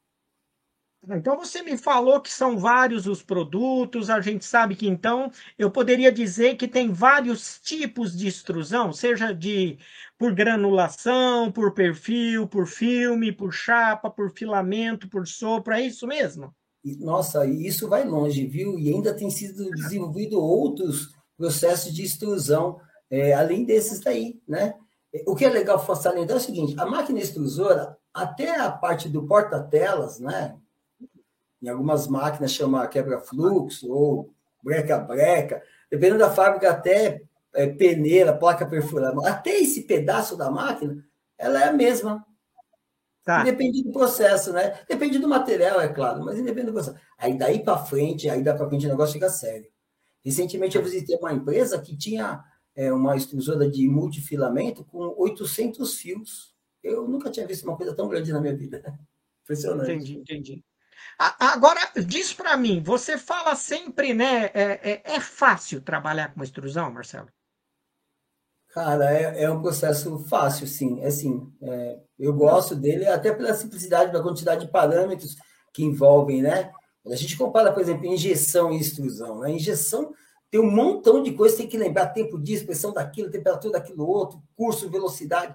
Então 1.10 1.36
você 1.36 1.62
me 1.62 1.76
falou 1.76 2.20
que 2.20 2.30
são 2.30 2.56
vários 2.56 3.08
os 3.08 3.22
produtos, 3.22 4.08
a 4.08 4.20
gente 4.20 4.44
sabe 4.44 4.76
que 4.76 4.86
então 4.86 5.32
eu 5.58 5.68
poderia 5.68 6.12
dizer 6.12 6.56
que 6.56 6.68
tem 6.68 6.92
vários 6.92 7.58
tipos 7.60 8.16
de 8.16 8.28
extrusão, 8.28 8.92
seja 8.92 9.32
de 9.32 9.78
por 10.16 10.32
granulação, 10.32 11.50
por 11.50 11.74
perfil, 11.74 12.46
por 12.46 12.68
filme, 12.68 13.32
por 13.32 13.52
chapa, 13.52 14.08
por 14.08 14.30
filamento, 14.30 15.08
por 15.08 15.26
sopro, 15.26 15.74
é 15.74 15.82
isso 15.82 16.06
mesmo? 16.06 16.54
Nossa, 17.00 17.44
isso 17.46 17.88
vai 17.88 18.04
longe, 18.04 18.46
viu? 18.46 18.78
E 18.78 18.88
ainda 18.88 19.12
tem 19.12 19.28
sido 19.28 19.70
desenvolvido 19.70 20.40
outros 20.40 21.12
processos 21.36 21.92
de 21.92 22.04
extrusão, 22.04 22.78
é, 23.10 23.32
além 23.34 23.64
desses 23.64 23.98
daí, 23.98 24.40
né? 24.46 24.74
O 25.26 25.34
que 25.34 25.44
é 25.44 25.50
legal 25.50 25.78
salientar 25.96 26.36
é 26.36 26.38
o 26.38 26.42
seguinte: 26.42 26.74
a 26.78 26.86
máquina 26.86 27.18
extrusora, 27.18 27.96
até 28.14 28.60
a 28.60 28.70
parte 28.70 29.08
do 29.08 29.26
porta-telas, 29.26 30.20
né? 30.20 30.56
Em 31.62 31.68
algumas 31.68 32.08
máquinas 32.08 32.52
chama 32.52 32.86
quebra-fluxo 32.88 33.90
ou 33.90 34.34
breca-breca, 34.62 35.62
dependendo 35.90 36.18
da 36.18 36.30
fábrica, 36.30 36.70
até 36.70 37.22
é, 37.54 37.66
peneira, 37.66 38.36
placa 38.36 38.66
perfurada, 38.66 39.16
até 39.28 39.58
esse 39.58 39.82
pedaço 39.82 40.36
da 40.36 40.50
máquina, 40.50 41.04
ela 41.38 41.62
é 41.62 41.68
a 41.68 41.72
mesma. 41.72 42.24
Tá. 43.24 43.44
Depende 43.44 43.84
do 43.84 43.92
processo, 43.92 44.52
né? 44.52 44.80
Depende 44.88 45.18
do 45.18 45.28
material, 45.28 45.80
é 45.80 45.88
claro, 45.88 46.24
mas 46.24 46.38
independe 46.38 46.66
do 46.66 46.72
processo. 46.72 46.96
Aí 47.16 47.38
daí 47.38 47.62
para 47.62 47.78
frente, 47.78 48.28
aí 48.28 48.42
dá 48.42 48.54
para 48.54 48.68
frente 48.68 48.86
o 48.86 48.88
negócio 48.88 49.12
fica 49.12 49.28
sério. 49.28 49.70
Recentemente 50.24 50.76
eu 50.76 50.82
visitei 50.82 51.16
uma 51.16 51.32
empresa 51.32 51.80
que 51.80 51.96
tinha 51.96 52.42
é, 52.74 52.92
uma 52.92 53.16
extrusora 53.16 53.68
de 53.68 53.88
multifilamento 53.88 54.84
com 54.84 55.14
800 55.16 55.94
fios. 55.96 56.52
Eu 56.82 57.06
nunca 57.06 57.30
tinha 57.30 57.46
visto 57.46 57.64
uma 57.64 57.76
coisa 57.76 57.94
tão 57.94 58.08
grande 58.08 58.32
na 58.32 58.40
minha 58.40 58.56
vida. 58.56 58.82
Impressionante. 59.42 59.92
Entendi, 59.92 60.18
entendi. 60.18 60.64
Agora, 61.18 61.80
diz 62.04 62.32
para 62.32 62.56
mim, 62.56 62.82
você 62.82 63.16
fala 63.16 63.54
sempre, 63.54 64.14
né? 64.14 64.46
É, 64.54 64.90
é, 64.90 65.02
é, 65.04 65.20
fácil 65.20 65.80
trabalhar 65.80 66.34
com 66.34 66.42
extrusão, 66.42 66.90
Marcelo? 66.90 67.28
Cara, 68.68 69.12
é, 69.12 69.44
é 69.44 69.50
um 69.50 69.60
processo 69.60 70.18
fácil, 70.28 70.66
sim. 70.66 71.00
É 71.00 71.08
assim, 71.08 71.52
é, 71.62 72.00
eu 72.18 72.32
gosto 72.32 72.74
dele 72.74 73.06
até 73.06 73.32
pela 73.32 73.54
simplicidade 73.54 74.12
da 74.12 74.22
quantidade 74.22 74.64
de 74.64 74.72
parâmetros 74.72 75.36
que 75.72 75.84
envolvem, 75.84 76.42
né? 76.42 76.72
A 77.06 77.16
gente 77.16 77.36
compara, 77.36 77.72
por 77.72 77.82
exemplo, 77.82 78.06
injeção 78.06 78.72
e 78.72 78.80
extrusão. 78.80 79.40
Né? 79.40 79.52
Injeção 79.52 80.14
tem 80.50 80.60
um 80.60 80.70
montão 80.70 81.22
de 81.22 81.32
coisas, 81.32 81.58
tem 81.58 81.66
que 81.66 81.78
lembrar 81.78 82.08
tempo 82.08 82.38
disso, 82.38 82.64
pressão 82.66 82.92
daquilo, 82.92 83.30
temperatura 83.30 83.72
daquilo 83.72 84.06
outro, 84.06 84.42
curso, 84.54 84.88
velocidade. 84.88 85.54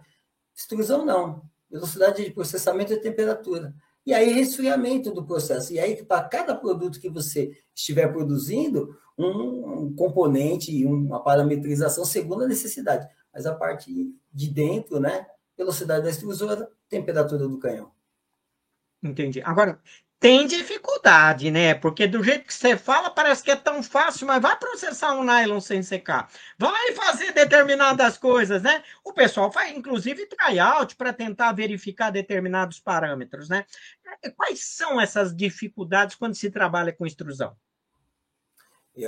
Extrusão 0.55 1.05
não. 1.05 1.41
Velocidade 1.69 2.23
de 2.23 2.31
processamento 2.31 2.91
e 2.91 2.99
temperatura. 2.99 3.73
E 4.07 4.13
aí, 4.13 4.31
resfriamento 4.31 5.11
do 5.11 5.25
processo. 5.25 5.73
E 5.73 5.79
aí, 5.79 6.01
para 6.01 6.23
cada 6.29 6.55
produto 6.55 6.97
que 6.97 7.09
você 7.09 7.51
estiver 7.75 8.07
produzindo, 8.07 8.97
um, 9.17 9.93
componente 9.93 10.85
uma 10.85 11.21
parametrização 11.21 12.05
segundo 12.05 12.45
a 12.45 12.47
necessidade. 12.47 13.05
Mas 13.33 13.45
a 13.45 13.53
parte 13.53 14.15
de 14.31 14.49
dentro, 14.49 14.97
né? 14.97 15.27
Velocidade 15.57 16.05
da 16.05 16.09
extrusora, 16.09 16.71
temperatura 16.87 17.49
do 17.49 17.59
canhão. 17.59 17.91
Entendi. 19.03 19.41
Agora, 19.41 19.77
tem 20.19 20.47
dificuldade, 20.47 21.51
né? 21.51 21.75
Porque 21.75 22.07
do 22.07 22.23
jeito 22.23 22.45
que 22.45 22.53
você 22.53 22.75
fala, 22.75 23.09
parece 23.09 23.43
que 23.43 23.51
é 23.51 23.55
tão 23.55 23.83
fácil, 23.83 24.25
mas 24.25 24.41
vai 24.41 24.57
processar 24.57 25.13
um 25.13 25.23
nylon 25.23 25.59
sem 25.59 25.83
secar. 25.83 26.27
Vai 26.57 26.91
fazer 26.93 27.33
determinadas 27.33 28.17
coisas, 28.17 28.63
né? 28.63 28.83
O 29.03 29.13
pessoal 29.13 29.51
faz, 29.51 29.75
inclusive, 29.77 30.25
tryout 30.25 30.95
para 30.95 31.13
tentar 31.13 31.51
verificar 31.51 32.09
determinados 32.09 32.79
parâmetros, 32.79 33.47
né? 33.47 33.65
Quais 34.35 34.63
são 34.63 34.99
essas 34.99 35.35
dificuldades 35.35 36.15
quando 36.15 36.35
se 36.35 36.49
trabalha 36.49 36.91
com 36.91 37.05
extrusão? 37.05 37.55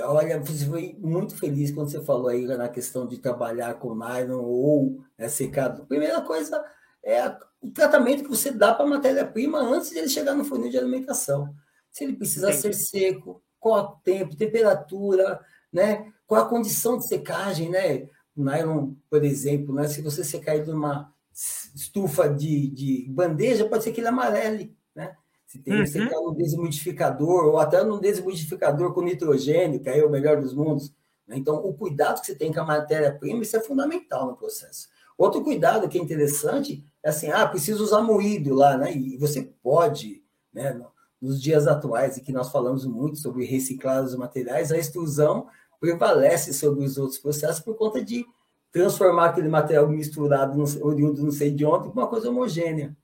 Olha, 0.04 0.40
foi 0.44 0.96
muito 1.00 1.36
feliz 1.36 1.72
quando 1.72 1.90
você 1.90 2.00
falou 2.04 2.28
aí 2.28 2.46
na 2.46 2.68
questão 2.68 3.08
de 3.08 3.18
trabalhar 3.18 3.74
com 3.74 3.96
nylon 3.96 4.40
ou 4.40 5.04
né, 5.18 5.28
secado. 5.28 5.84
Primeira 5.86 6.20
coisa 6.20 6.64
é 7.04 7.36
o 7.60 7.70
tratamento 7.70 8.22
que 8.22 8.28
você 8.28 8.50
dá 8.50 8.74
para 8.74 8.84
a 8.84 8.88
matéria-prima 8.88 9.58
antes 9.58 9.90
de 9.90 9.98
ele 9.98 10.08
chegar 10.08 10.34
no 10.34 10.44
funil 10.44 10.70
de 10.70 10.78
alimentação. 10.78 11.54
Se 11.90 12.04
ele 12.04 12.14
precisa 12.14 12.48
Entendi. 12.50 12.62
ser 12.62 12.74
seco, 12.74 13.42
qual 13.58 13.84
o 13.84 13.88
tempo, 14.02 14.36
temperatura, 14.36 15.40
né? 15.72 16.12
qual 16.26 16.42
a 16.42 16.48
condição 16.48 16.96
de 16.96 17.06
secagem, 17.06 17.68
né? 17.68 18.08
O 18.36 18.44
nylon, 18.44 18.94
por 19.10 19.24
exemplo, 19.24 19.74
né? 19.74 19.88
se 19.88 20.00
você 20.00 20.22
secar 20.22 20.56
ele 20.56 20.70
numa 20.70 21.12
estufa 21.74 22.28
de, 22.28 22.68
de 22.68 23.06
bandeja, 23.10 23.68
pode 23.68 23.84
ser 23.84 23.92
que 23.92 24.00
ele 24.00 24.08
amarele, 24.08 24.76
né? 24.94 25.16
Se 25.46 25.58
tem 25.58 25.80
uhum. 25.80 25.86
secar 25.86 26.20
no 26.20 26.34
desmodificador, 26.34 27.46
ou 27.46 27.58
até 27.58 27.82
no 27.82 28.00
desmodificador 28.00 28.94
com 28.94 29.02
nitrogênio, 29.02 29.80
que 29.80 29.88
aí 29.88 29.98
é 29.98 30.04
o 30.04 30.10
melhor 30.10 30.40
dos 30.40 30.54
mundos. 30.54 30.94
Né? 31.26 31.36
Então, 31.36 31.56
o 31.56 31.74
cuidado 31.74 32.20
que 32.20 32.26
você 32.26 32.36
tem 32.36 32.52
com 32.52 32.60
a 32.60 32.64
matéria-prima, 32.64 33.42
isso 33.42 33.56
é 33.56 33.60
fundamental 33.60 34.26
no 34.26 34.36
processo. 34.36 34.88
Outro 35.20 35.44
cuidado 35.44 35.86
que 35.86 35.98
é 35.98 36.00
interessante 36.00 36.82
é 37.02 37.10
assim, 37.10 37.28
ah, 37.30 37.46
preciso 37.46 37.84
usar 37.84 38.00
moído 38.00 38.54
lá, 38.54 38.78
né? 38.78 38.90
E 38.96 39.18
você 39.18 39.42
pode, 39.62 40.24
né? 40.50 40.80
Nos 41.20 41.42
dias 41.42 41.66
atuais, 41.66 42.16
em 42.16 42.22
que 42.22 42.32
nós 42.32 42.50
falamos 42.50 42.86
muito 42.86 43.18
sobre 43.18 43.44
reciclar 43.44 44.02
os 44.02 44.14
materiais, 44.14 44.72
a 44.72 44.78
extrusão 44.78 45.46
prevalece 45.78 46.54
sobre 46.54 46.86
os 46.86 46.96
outros 46.96 47.18
processos 47.18 47.60
por 47.60 47.76
conta 47.76 48.02
de 48.02 48.24
transformar 48.72 49.26
aquele 49.26 49.50
material 49.50 49.86
misturado, 49.90 50.58
oriundo 50.80 51.22
não 51.22 51.30
sei 51.30 51.50
de 51.50 51.66
onde, 51.66 51.88
em 51.88 51.92
uma 51.92 52.08
coisa 52.08 52.30
homogênea. 52.30 52.96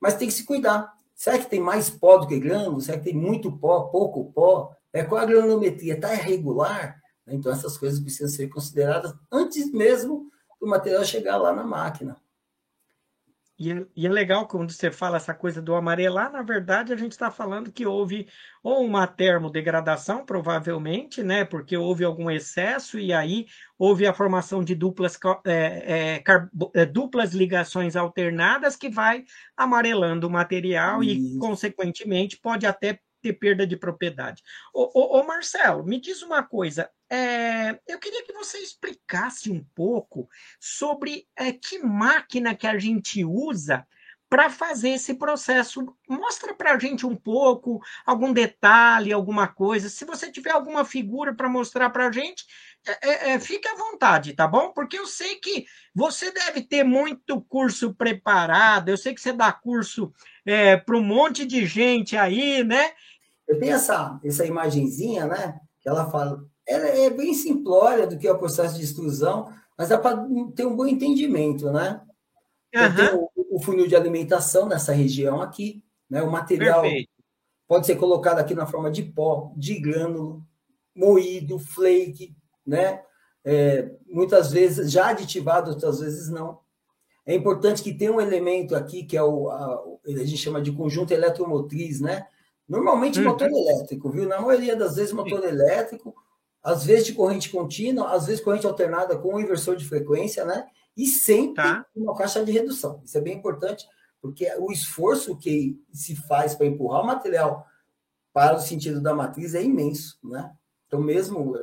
Mas 0.00 0.14
tem 0.14 0.28
que 0.28 0.32
se 0.34 0.46
cuidar. 0.46 0.94
Será 1.14 1.38
que 1.38 1.50
tem 1.50 1.60
mais 1.60 1.90
pó 1.90 2.16
do 2.16 2.26
que 2.26 2.40
grano? 2.40 2.80
Será 2.80 2.96
que 2.96 3.04
tem 3.04 3.14
muito 3.14 3.52
pó, 3.52 3.82
pouco 3.82 4.32
pó? 4.32 4.74
É, 4.94 5.04
qual 5.04 5.20
a 5.20 5.26
granulometria? 5.26 5.92
Está 5.92 6.14
irregular? 6.14 6.98
Então, 7.26 7.52
essas 7.52 7.76
coisas 7.76 8.00
precisam 8.00 8.28
ser 8.28 8.48
consideradas 8.48 9.12
antes 9.30 9.70
mesmo 9.70 10.32
o 10.64 10.68
material 10.68 11.04
chegar 11.04 11.36
lá 11.36 11.52
na 11.52 11.64
máquina. 11.64 12.16
E 13.56 13.70
é, 13.70 13.86
e 13.94 14.04
é, 14.04 14.10
legal 14.10 14.48
quando 14.48 14.72
você 14.72 14.90
fala 14.90 15.16
essa 15.16 15.32
coisa 15.32 15.62
do 15.62 15.76
amarelar, 15.76 16.32
na 16.32 16.42
verdade 16.42 16.92
a 16.92 16.96
gente 16.96 17.12
está 17.12 17.30
falando 17.30 17.70
que 17.70 17.86
houve 17.86 18.26
ou 18.64 18.84
uma 18.84 19.06
termodegradação, 19.06 20.26
provavelmente, 20.26 21.22
né? 21.22 21.44
Porque 21.44 21.76
houve 21.76 22.02
algum 22.02 22.28
excesso 22.28 22.98
e 22.98 23.12
aí 23.12 23.46
houve 23.78 24.08
a 24.08 24.12
formação 24.12 24.64
de 24.64 24.74
duplas, 24.74 25.16
é, 25.46 26.22
é, 26.24 26.24
é 26.74 26.84
duplas 26.84 27.32
ligações 27.32 27.94
alternadas 27.94 28.74
que 28.74 28.88
vai 28.88 29.24
amarelando 29.56 30.26
o 30.26 30.30
material 30.30 31.00
Isso. 31.00 31.36
e, 31.36 31.38
consequentemente, 31.38 32.36
pode 32.36 32.66
até 32.66 32.98
ter 33.22 33.34
perda 33.34 33.66
de 33.66 33.76
propriedade. 33.76 34.42
Ô, 34.74 34.90
ô, 34.92 35.20
ô 35.20 35.26
Marcelo, 35.26 35.84
me 35.84 36.00
diz 36.00 36.22
uma 36.22 36.42
coisa. 36.42 36.90
É, 37.10 37.78
eu 37.86 37.98
queria 37.98 38.24
que 38.24 38.32
você 38.32 38.58
explicasse 38.58 39.50
um 39.50 39.64
pouco 39.74 40.28
sobre 40.58 41.26
é, 41.36 41.52
que 41.52 41.78
máquina 41.78 42.54
que 42.54 42.66
a 42.66 42.78
gente 42.78 43.24
usa 43.24 43.86
para 44.34 44.50
fazer 44.50 44.88
esse 44.90 45.14
processo. 45.14 45.94
Mostra 46.08 46.52
para 46.54 46.72
a 46.72 46.78
gente 46.78 47.06
um 47.06 47.14
pouco, 47.14 47.80
algum 48.04 48.32
detalhe, 48.32 49.12
alguma 49.12 49.46
coisa. 49.46 49.88
Se 49.88 50.04
você 50.04 50.28
tiver 50.28 50.50
alguma 50.50 50.84
figura 50.84 51.32
para 51.32 51.48
mostrar 51.48 51.90
para 51.90 52.08
a 52.08 52.10
gente, 52.10 52.44
é, 52.86 53.08
é, 53.08 53.30
é, 53.30 53.38
fique 53.38 53.68
à 53.68 53.76
vontade, 53.76 54.32
tá 54.32 54.48
bom? 54.48 54.72
Porque 54.72 54.98
eu 54.98 55.06
sei 55.06 55.36
que 55.36 55.64
você 55.94 56.32
deve 56.32 56.62
ter 56.62 56.82
muito 56.82 57.40
curso 57.42 57.94
preparado, 57.94 58.88
eu 58.88 58.96
sei 58.96 59.14
que 59.14 59.20
você 59.20 59.32
dá 59.32 59.52
curso 59.52 60.12
é, 60.44 60.76
para 60.76 60.96
um 60.96 61.04
monte 61.04 61.46
de 61.46 61.64
gente 61.64 62.16
aí, 62.16 62.64
né? 62.64 62.92
Eu 63.46 63.58
tenho 63.60 63.74
essa, 63.74 64.18
essa 64.24 64.44
imagenzinha, 64.44 65.26
né? 65.26 65.60
Que 65.80 65.88
ela 65.88 66.10
fala, 66.10 66.44
ela 66.66 66.86
é 66.86 67.10
bem 67.10 67.34
simplória 67.34 68.06
do 68.06 68.18
que 68.18 68.26
é 68.26 68.32
o 68.32 68.38
processo 68.38 68.76
de 68.76 68.84
extrusão, 68.84 69.52
mas 69.76 69.88
dá 69.88 69.98
para 69.98 70.26
ter 70.54 70.66
um 70.66 70.76
bom 70.76 70.86
entendimento, 70.86 71.70
né? 71.70 72.00
Uhum. 72.74 73.28
o, 73.36 73.56
o, 73.56 73.62
funil 73.62 73.86
de 73.86 73.94
alimentação 73.94 74.66
nessa 74.66 74.92
região 74.92 75.40
aqui, 75.40 75.84
né? 76.10 76.22
O 76.22 76.30
material 76.30 76.82
Perfeito. 76.82 77.10
pode 77.68 77.86
ser 77.86 77.96
colocado 77.96 78.38
aqui 78.38 78.54
na 78.54 78.66
forma 78.66 78.90
de 78.90 79.02
pó, 79.02 79.52
de 79.56 79.78
grânulo, 79.78 80.44
moído, 80.94 81.58
flake, 81.58 82.34
né? 82.66 83.02
É, 83.44 83.90
muitas 84.06 84.50
vezes 84.50 84.90
já 84.90 85.08
aditivado, 85.08 85.70
outras 85.70 86.00
vezes 86.00 86.28
não. 86.30 86.58
É 87.26 87.34
importante 87.34 87.82
que 87.82 87.94
tenha 87.94 88.12
um 88.12 88.20
elemento 88.20 88.74
aqui 88.74 89.04
que 89.04 89.16
é 89.16 89.22
o 89.22 89.50
a, 89.50 89.82
a 90.06 90.24
gente 90.24 90.36
chama 90.36 90.60
de 90.60 90.72
conjunto 90.72 91.12
eletromotriz, 91.12 92.00
né? 92.00 92.26
Normalmente 92.68 93.18
uhum. 93.18 93.26
motor 93.26 93.48
elétrico, 93.48 94.10
viu? 94.10 94.26
Na 94.26 94.40
maioria 94.40 94.74
das 94.74 94.96
vezes 94.96 95.12
motor 95.12 95.44
elétrico, 95.44 96.14
às 96.64 96.86
vezes 96.86 97.04
de 97.04 97.12
corrente 97.12 97.50
contínua, 97.50 98.10
às 98.10 98.26
vezes 98.26 98.42
corrente 98.42 98.66
alternada 98.66 99.18
com 99.18 99.38
inversor 99.38 99.76
de 99.76 99.86
frequência, 99.86 100.46
né? 100.46 100.66
E 100.96 101.06
sempre 101.06 101.56
tá. 101.56 101.86
uma 101.94 102.16
caixa 102.16 102.42
de 102.42 102.50
redução. 102.50 103.02
Isso 103.04 103.18
é 103.18 103.20
bem 103.20 103.36
importante, 103.36 103.86
porque 104.22 104.50
o 104.58 104.72
esforço 104.72 105.36
que 105.36 105.78
se 105.92 106.16
faz 106.16 106.54
para 106.54 106.66
empurrar 106.66 107.02
o 107.02 107.06
material 107.06 107.66
para 108.32 108.56
o 108.56 108.60
sentido 108.60 109.00
da 109.00 109.14
matriz 109.14 109.54
é 109.54 109.62
imenso, 109.62 110.18
né? 110.24 110.52
Então, 110.86 111.00
mesmo 111.00 111.54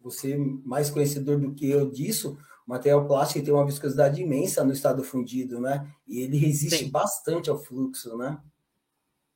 você 0.00 0.36
mais 0.36 0.90
conhecedor 0.90 1.38
do 1.38 1.54
que 1.54 1.70
eu 1.70 1.88
disso, 1.88 2.36
o 2.66 2.70
material 2.70 3.06
plástico 3.06 3.44
tem 3.44 3.54
uma 3.54 3.64
viscosidade 3.64 4.20
imensa 4.20 4.64
no 4.64 4.72
estado 4.72 5.04
fundido, 5.04 5.60
né? 5.60 5.88
E 6.08 6.20
ele 6.20 6.36
resiste 6.36 6.84
Sim. 6.84 6.90
bastante 6.90 7.48
ao 7.48 7.58
fluxo, 7.58 8.16
né? 8.16 8.40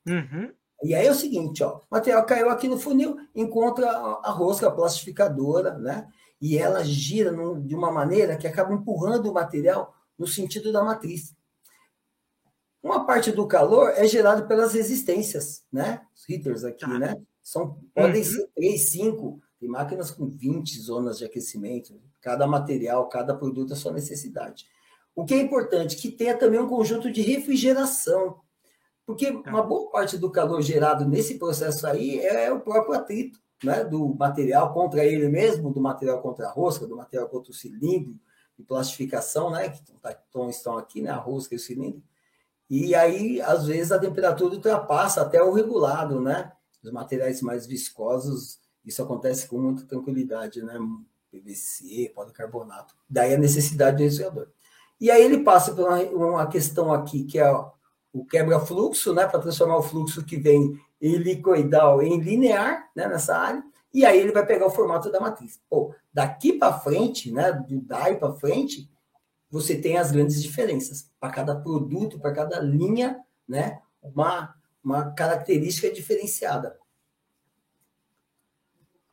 Uhum. 0.08 0.52
E 0.82 0.94
aí 0.94 1.06
é 1.06 1.10
o 1.10 1.14
seguinte, 1.14 1.62
ó, 1.62 1.78
o 1.78 1.82
material 1.90 2.24
caiu 2.26 2.50
aqui 2.50 2.68
no 2.68 2.78
funil, 2.78 3.16
encontra 3.34 3.88
a 3.90 4.30
rosca 4.30 4.70
plastificadora, 4.70 5.78
né? 5.78 6.06
E 6.40 6.58
ela 6.58 6.84
gira 6.84 7.32
num, 7.32 7.60
de 7.60 7.74
uma 7.74 7.90
maneira 7.90 8.36
que 8.36 8.46
acaba 8.46 8.74
empurrando 8.74 9.30
o 9.30 9.34
material 9.34 9.94
no 10.18 10.26
sentido 10.26 10.72
da 10.72 10.84
matriz. 10.84 11.34
Uma 12.82 13.04
parte 13.06 13.32
do 13.32 13.48
calor 13.48 13.90
é 13.96 14.06
gerado 14.06 14.46
pelas 14.46 14.74
resistências, 14.74 15.64
né? 15.72 16.02
Os 16.14 16.28
heaters 16.28 16.62
aqui, 16.62 16.86
tá. 16.86 16.98
né? 16.98 17.16
São, 17.42 17.80
podem 17.94 18.22
uhum. 18.22 18.28
ser 18.28 18.48
3, 18.54 18.90
5, 18.90 19.40
tem 19.58 19.68
máquinas 19.68 20.10
com 20.10 20.28
20 20.28 20.78
zonas 20.80 21.18
de 21.18 21.24
aquecimento, 21.24 21.98
cada 22.20 22.46
material, 22.46 23.08
cada 23.08 23.34
produto 23.34 23.72
a 23.72 23.76
sua 23.76 23.92
necessidade. 23.92 24.66
O 25.14 25.24
que 25.24 25.32
é 25.32 25.38
importante? 25.38 25.96
Que 25.96 26.10
tenha 26.10 26.36
também 26.36 26.60
um 26.60 26.68
conjunto 26.68 27.10
de 27.10 27.22
refrigeração, 27.22 28.38
porque 29.06 29.32
tá. 29.32 29.50
uma 29.50 29.62
boa 29.62 29.90
parte 29.90 30.18
do 30.18 30.30
calor 30.30 30.60
gerado 30.60 31.06
nesse 31.06 31.38
processo 31.38 31.86
aí 31.86 32.18
é 32.20 32.52
o 32.52 32.60
próprio 32.60 32.94
atrito 32.94 33.40
né, 33.62 33.84
do 33.84 34.14
material 34.14 34.74
contra 34.74 35.04
ele 35.04 35.28
mesmo, 35.28 35.72
do 35.72 35.80
material 35.80 36.20
contra 36.20 36.48
a 36.48 36.50
rosca, 36.50 36.86
do 36.86 36.96
material 36.96 37.28
contra 37.28 37.50
o 37.50 37.54
cilindro, 37.54 38.18
de 38.58 38.64
plastificação, 38.64 39.50
né, 39.50 39.70
que 39.70 39.82
estão 40.50 40.76
aqui, 40.76 41.00
né, 41.00 41.10
a 41.10 41.16
rosca 41.16 41.54
e 41.54 41.56
o 41.56 41.60
cilindro. 41.60 42.02
E 42.68 42.94
aí, 42.94 43.40
às 43.40 43.66
vezes, 43.66 43.92
a 43.92 43.98
temperatura 43.98 44.54
ultrapassa 44.54 45.22
até 45.22 45.40
o 45.40 45.52
regulado, 45.52 46.20
né? 46.20 46.52
Os 46.82 46.90
materiais 46.90 47.40
mais 47.40 47.64
viscosos 47.64 48.58
isso 48.86 49.02
acontece 49.02 49.48
com 49.48 49.58
muita 49.58 49.84
tranquilidade, 49.84 50.62
né? 50.62 50.78
PVC, 51.30 52.12
policarbonato. 52.14 52.94
Daí 53.10 53.34
a 53.34 53.38
necessidade 53.38 53.96
do 53.96 54.04
resfriador. 54.04 54.46
E 55.00 55.10
aí 55.10 55.22
ele 55.22 55.42
passa 55.42 55.74
por 55.74 55.88
uma, 55.88 56.00
uma 56.02 56.46
questão 56.46 56.92
aqui, 56.92 57.24
que 57.24 57.38
é 57.38 57.50
o 58.12 58.24
quebra-fluxo, 58.24 59.12
né? 59.12 59.26
Para 59.26 59.40
transformar 59.40 59.76
o 59.76 59.82
fluxo 59.82 60.24
que 60.24 60.36
vem 60.36 60.78
helicoidal 61.00 62.02
em 62.02 62.20
linear, 62.20 62.90
né? 62.94 63.06
Nessa 63.08 63.36
área. 63.36 63.62
E 63.92 64.04
aí 64.04 64.18
ele 64.18 64.32
vai 64.32 64.44
pegar 64.44 64.66
o 64.66 64.70
formato 64.70 65.10
da 65.10 65.20
matriz. 65.20 65.60
Pô, 65.68 65.94
daqui 66.12 66.52
para 66.52 66.78
frente, 66.78 67.32
né? 67.32 67.52
Do 67.52 67.80
DAI 67.80 68.16
para 68.16 68.34
frente, 68.34 68.90
você 69.50 69.76
tem 69.76 69.96
as 69.96 70.10
grandes 70.10 70.42
diferenças. 70.42 71.10
Para 71.18 71.32
cada 71.32 71.56
produto, 71.56 72.18
para 72.18 72.32
cada 72.32 72.60
linha, 72.60 73.18
né? 73.48 73.80
Uma, 74.02 74.54
uma 74.82 75.12
característica 75.12 75.90
diferenciada. 75.90 76.76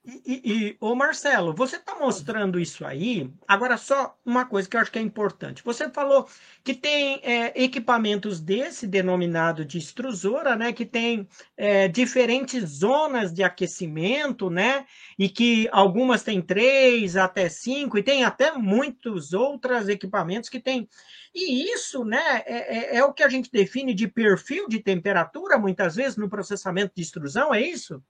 E, 0.05 0.41
e, 0.43 0.77
ô 0.81 0.93
Marcelo, 0.95 1.53
você 1.55 1.77
está 1.77 1.97
mostrando 1.97 2.59
isso 2.59 2.85
aí. 2.85 3.31
Agora, 3.47 3.77
só 3.77 4.17
uma 4.25 4.45
coisa 4.45 4.67
que 4.67 4.75
eu 4.75 4.81
acho 4.81 4.91
que 4.91 4.99
é 4.99 5.01
importante. 5.01 5.63
Você 5.63 5.89
falou 5.89 6.27
que 6.61 6.73
tem 6.73 7.21
é, 7.23 7.63
equipamentos 7.63 8.41
desse 8.41 8.85
denominado 8.85 9.63
de 9.63 9.77
extrusora, 9.77 10.57
né? 10.57 10.73
Que 10.73 10.85
tem 10.85 11.25
é, 11.55 11.87
diferentes 11.87 12.79
zonas 12.79 13.33
de 13.33 13.43
aquecimento, 13.43 14.49
né? 14.49 14.85
E 15.17 15.29
que 15.29 15.69
algumas 15.71 16.21
têm 16.21 16.41
três 16.41 17.15
até 17.15 17.47
cinco, 17.47 17.97
e 17.97 18.03
tem 18.03 18.25
até 18.25 18.51
muitos 18.51 19.31
outros 19.31 19.87
equipamentos 19.87 20.49
que 20.49 20.59
têm. 20.59 20.89
E 21.33 21.71
isso, 21.73 22.03
né, 22.03 22.43
é, 22.45 22.95
é, 22.95 22.97
é 22.97 23.03
o 23.05 23.13
que 23.13 23.23
a 23.23 23.29
gente 23.29 23.49
define 23.49 23.93
de 23.93 24.07
perfil 24.07 24.67
de 24.67 24.79
temperatura, 24.79 25.57
muitas 25.57 25.95
vezes, 25.95 26.17
no 26.17 26.29
processamento 26.29 26.93
de 26.95 27.01
extrusão, 27.01 27.53
é 27.53 27.61
isso? 27.61 28.03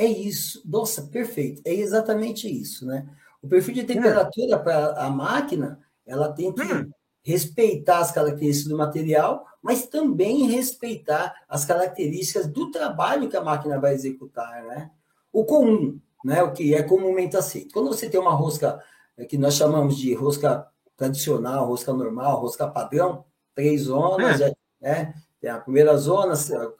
É 0.00 0.06
isso. 0.06 0.62
Nossa, 0.64 1.02
perfeito. 1.02 1.60
É 1.62 1.74
exatamente 1.74 2.48
isso, 2.48 2.86
né? 2.86 3.06
O 3.42 3.46
perfil 3.46 3.74
de 3.74 3.84
temperatura 3.84 4.56
hum. 4.56 4.62
para 4.62 5.04
a 5.04 5.10
máquina, 5.10 5.78
ela 6.06 6.32
tem 6.32 6.50
que 6.54 6.62
hum. 6.62 6.90
respeitar 7.22 7.98
as 7.98 8.10
características 8.10 8.70
do 8.70 8.78
material, 8.78 9.44
mas 9.62 9.86
também 9.86 10.46
respeitar 10.46 11.34
as 11.46 11.66
características 11.66 12.46
do 12.46 12.70
trabalho 12.70 13.28
que 13.28 13.36
a 13.36 13.44
máquina 13.44 13.78
vai 13.78 13.92
executar, 13.92 14.64
né? 14.64 14.90
O 15.30 15.44
comum, 15.44 16.00
né? 16.24 16.42
O 16.42 16.52
que 16.54 16.74
é 16.74 16.82
comumente 16.82 17.36
aceito. 17.36 17.74
Quando 17.74 17.88
você 17.88 18.08
tem 18.08 18.18
uma 18.18 18.32
rosca 18.32 18.82
é, 19.18 19.26
que 19.26 19.36
nós 19.36 19.52
chamamos 19.52 19.98
de 19.98 20.14
rosca 20.14 20.66
tradicional, 20.96 21.66
rosca 21.66 21.92
normal, 21.92 22.40
rosca 22.40 22.66
padrão, 22.66 23.26
três 23.54 23.82
zonas, 23.82 24.40
hum. 24.40 24.50
né? 24.80 25.12
Tem 25.38 25.50
a 25.50 25.58
primeira 25.58 25.94
zona, 25.98 26.32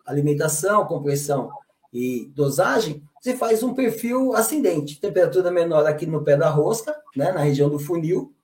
alimentação, 0.06 0.86
compressão 0.86 1.50
e 1.92 2.30
dosagem, 2.34 3.02
você 3.20 3.36
faz 3.36 3.62
um 3.62 3.74
perfil 3.74 4.34
ascendente, 4.34 4.98
temperatura 4.98 5.50
menor 5.50 5.86
aqui 5.86 6.06
no 6.06 6.24
pé 6.24 6.38
da 6.38 6.48
rosca, 6.48 6.96
né, 7.14 7.30
na 7.30 7.40
região 7.40 7.68
do 7.68 7.78
funil. 7.78 8.34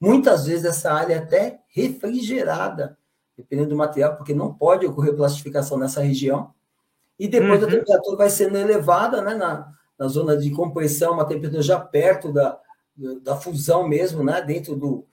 Muitas 0.00 0.46
vezes 0.46 0.64
essa 0.64 0.92
área 0.92 1.14
é 1.14 1.18
até 1.18 1.60
refrigerada, 1.68 2.96
dependendo 3.36 3.70
do 3.70 3.76
material, 3.76 4.16
porque 4.16 4.32
não 4.32 4.54
pode 4.54 4.86
ocorrer 4.86 5.14
plastificação 5.14 5.78
nessa 5.78 6.00
região. 6.00 6.54
E 7.18 7.28
depois 7.28 7.62
uhum. 7.62 7.68
a 7.68 7.70
temperatura 7.70 8.16
vai 8.16 8.30
sendo 8.30 8.56
elevada, 8.56 9.20
né, 9.20 9.34
na, 9.34 9.70
na 9.98 10.08
zona 10.08 10.36
de 10.36 10.50
compressão, 10.50 11.12
uma 11.12 11.26
temperatura 11.26 11.62
já 11.62 11.78
perto 11.78 12.32
da, 12.32 12.58
da 13.22 13.36
fusão 13.36 13.86
mesmo, 13.86 14.24
né, 14.24 14.40
dentro 14.40 14.74
do 14.74 15.06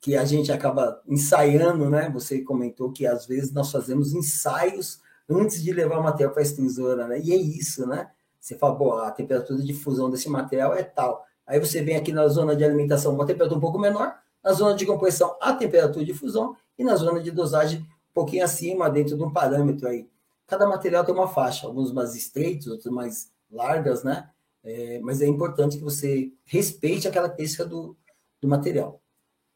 que 0.00 0.16
a 0.16 0.24
gente 0.24 0.50
acaba 0.52 1.00
ensaiando, 1.06 1.88
né? 1.88 2.10
Você 2.10 2.42
comentou 2.42 2.92
que 2.92 3.06
às 3.06 3.24
vezes 3.24 3.52
nós 3.52 3.72
fazemos 3.72 4.12
ensaios 4.12 5.00
antes 5.26 5.62
de 5.62 5.72
levar 5.72 5.98
o 5.98 6.02
material 6.02 6.30
para 6.30 6.42
a 6.42 6.44
extrusora, 6.44 7.08
né? 7.08 7.18
E 7.20 7.32
é 7.32 7.36
isso, 7.36 7.86
né? 7.86 8.10
Você 8.44 8.58
fala, 8.58 8.76
pô, 8.76 8.92
a 8.98 9.10
temperatura 9.10 9.58
de 9.62 9.72
fusão 9.72 10.10
desse 10.10 10.28
material 10.28 10.74
é 10.74 10.82
tal. 10.82 11.24
Aí 11.46 11.58
você 11.58 11.82
vem 11.82 11.96
aqui 11.96 12.12
na 12.12 12.28
zona 12.28 12.54
de 12.54 12.62
alimentação, 12.62 13.14
uma 13.14 13.24
temperatura 13.24 13.56
um 13.56 13.60
pouco 13.60 13.78
menor, 13.78 14.18
na 14.42 14.52
zona 14.52 14.76
de 14.76 14.84
compressão, 14.84 15.34
a 15.40 15.54
temperatura 15.54 16.04
de 16.04 16.12
fusão, 16.12 16.54
e 16.78 16.84
na 16.84 16.94
zona 16.94 17.22
de 17.22 17.30
dosagem, 17.30 17.80
um 17.80 18.12
pouquinho 18.12 18.44
acima, 18.44 18.90
dentro 18.90 19.16
de 19.16 19.22
um 19.22 19.32
parâmetro 19.32 19.88
aí. 19.88 20.06
Cada 20.46 20.68
material 20.68 21.06
tem 21.06 21.14
uma 21.14 21.26
faixa, 21.26 21.66
alguns 21.66 21.90
mais 21.90 22.14
estreitos, 22.14 22.66
outros 22.66 22.92
mais 22.92 23.32
largas, 23.50 24.04
né? 24.04 24.28
É, 24.62 25.00
mas 25.00 25.22
é 25.22 25.26
importante 25.26 25.78
que 25.78 25.82
você 25.82 26.30
respeite 26.44 27.08
a 27.08 27.10
característica 27.10 27.64
do, 27.64 27.96
do 28.42 28.46
material. 28.46 29.00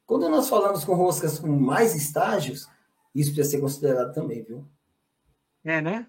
Quando 0.07 0.31
nós 0.31 0.49
falamos 0.49 0.83
com 0.83 0.95
roscas 0.95 1.39
com 1.39 1.49
mais 1.49 1.95
estágios, 1.95 2.67
isso 3.15 3.35
precisa 3.35 3.51
ser 3.57 3.61
considerado 3.61 4.15
também, 4.15 4.43
viu? 4.43 4.65
É, 5.63 5.83
né? 5.83 6.07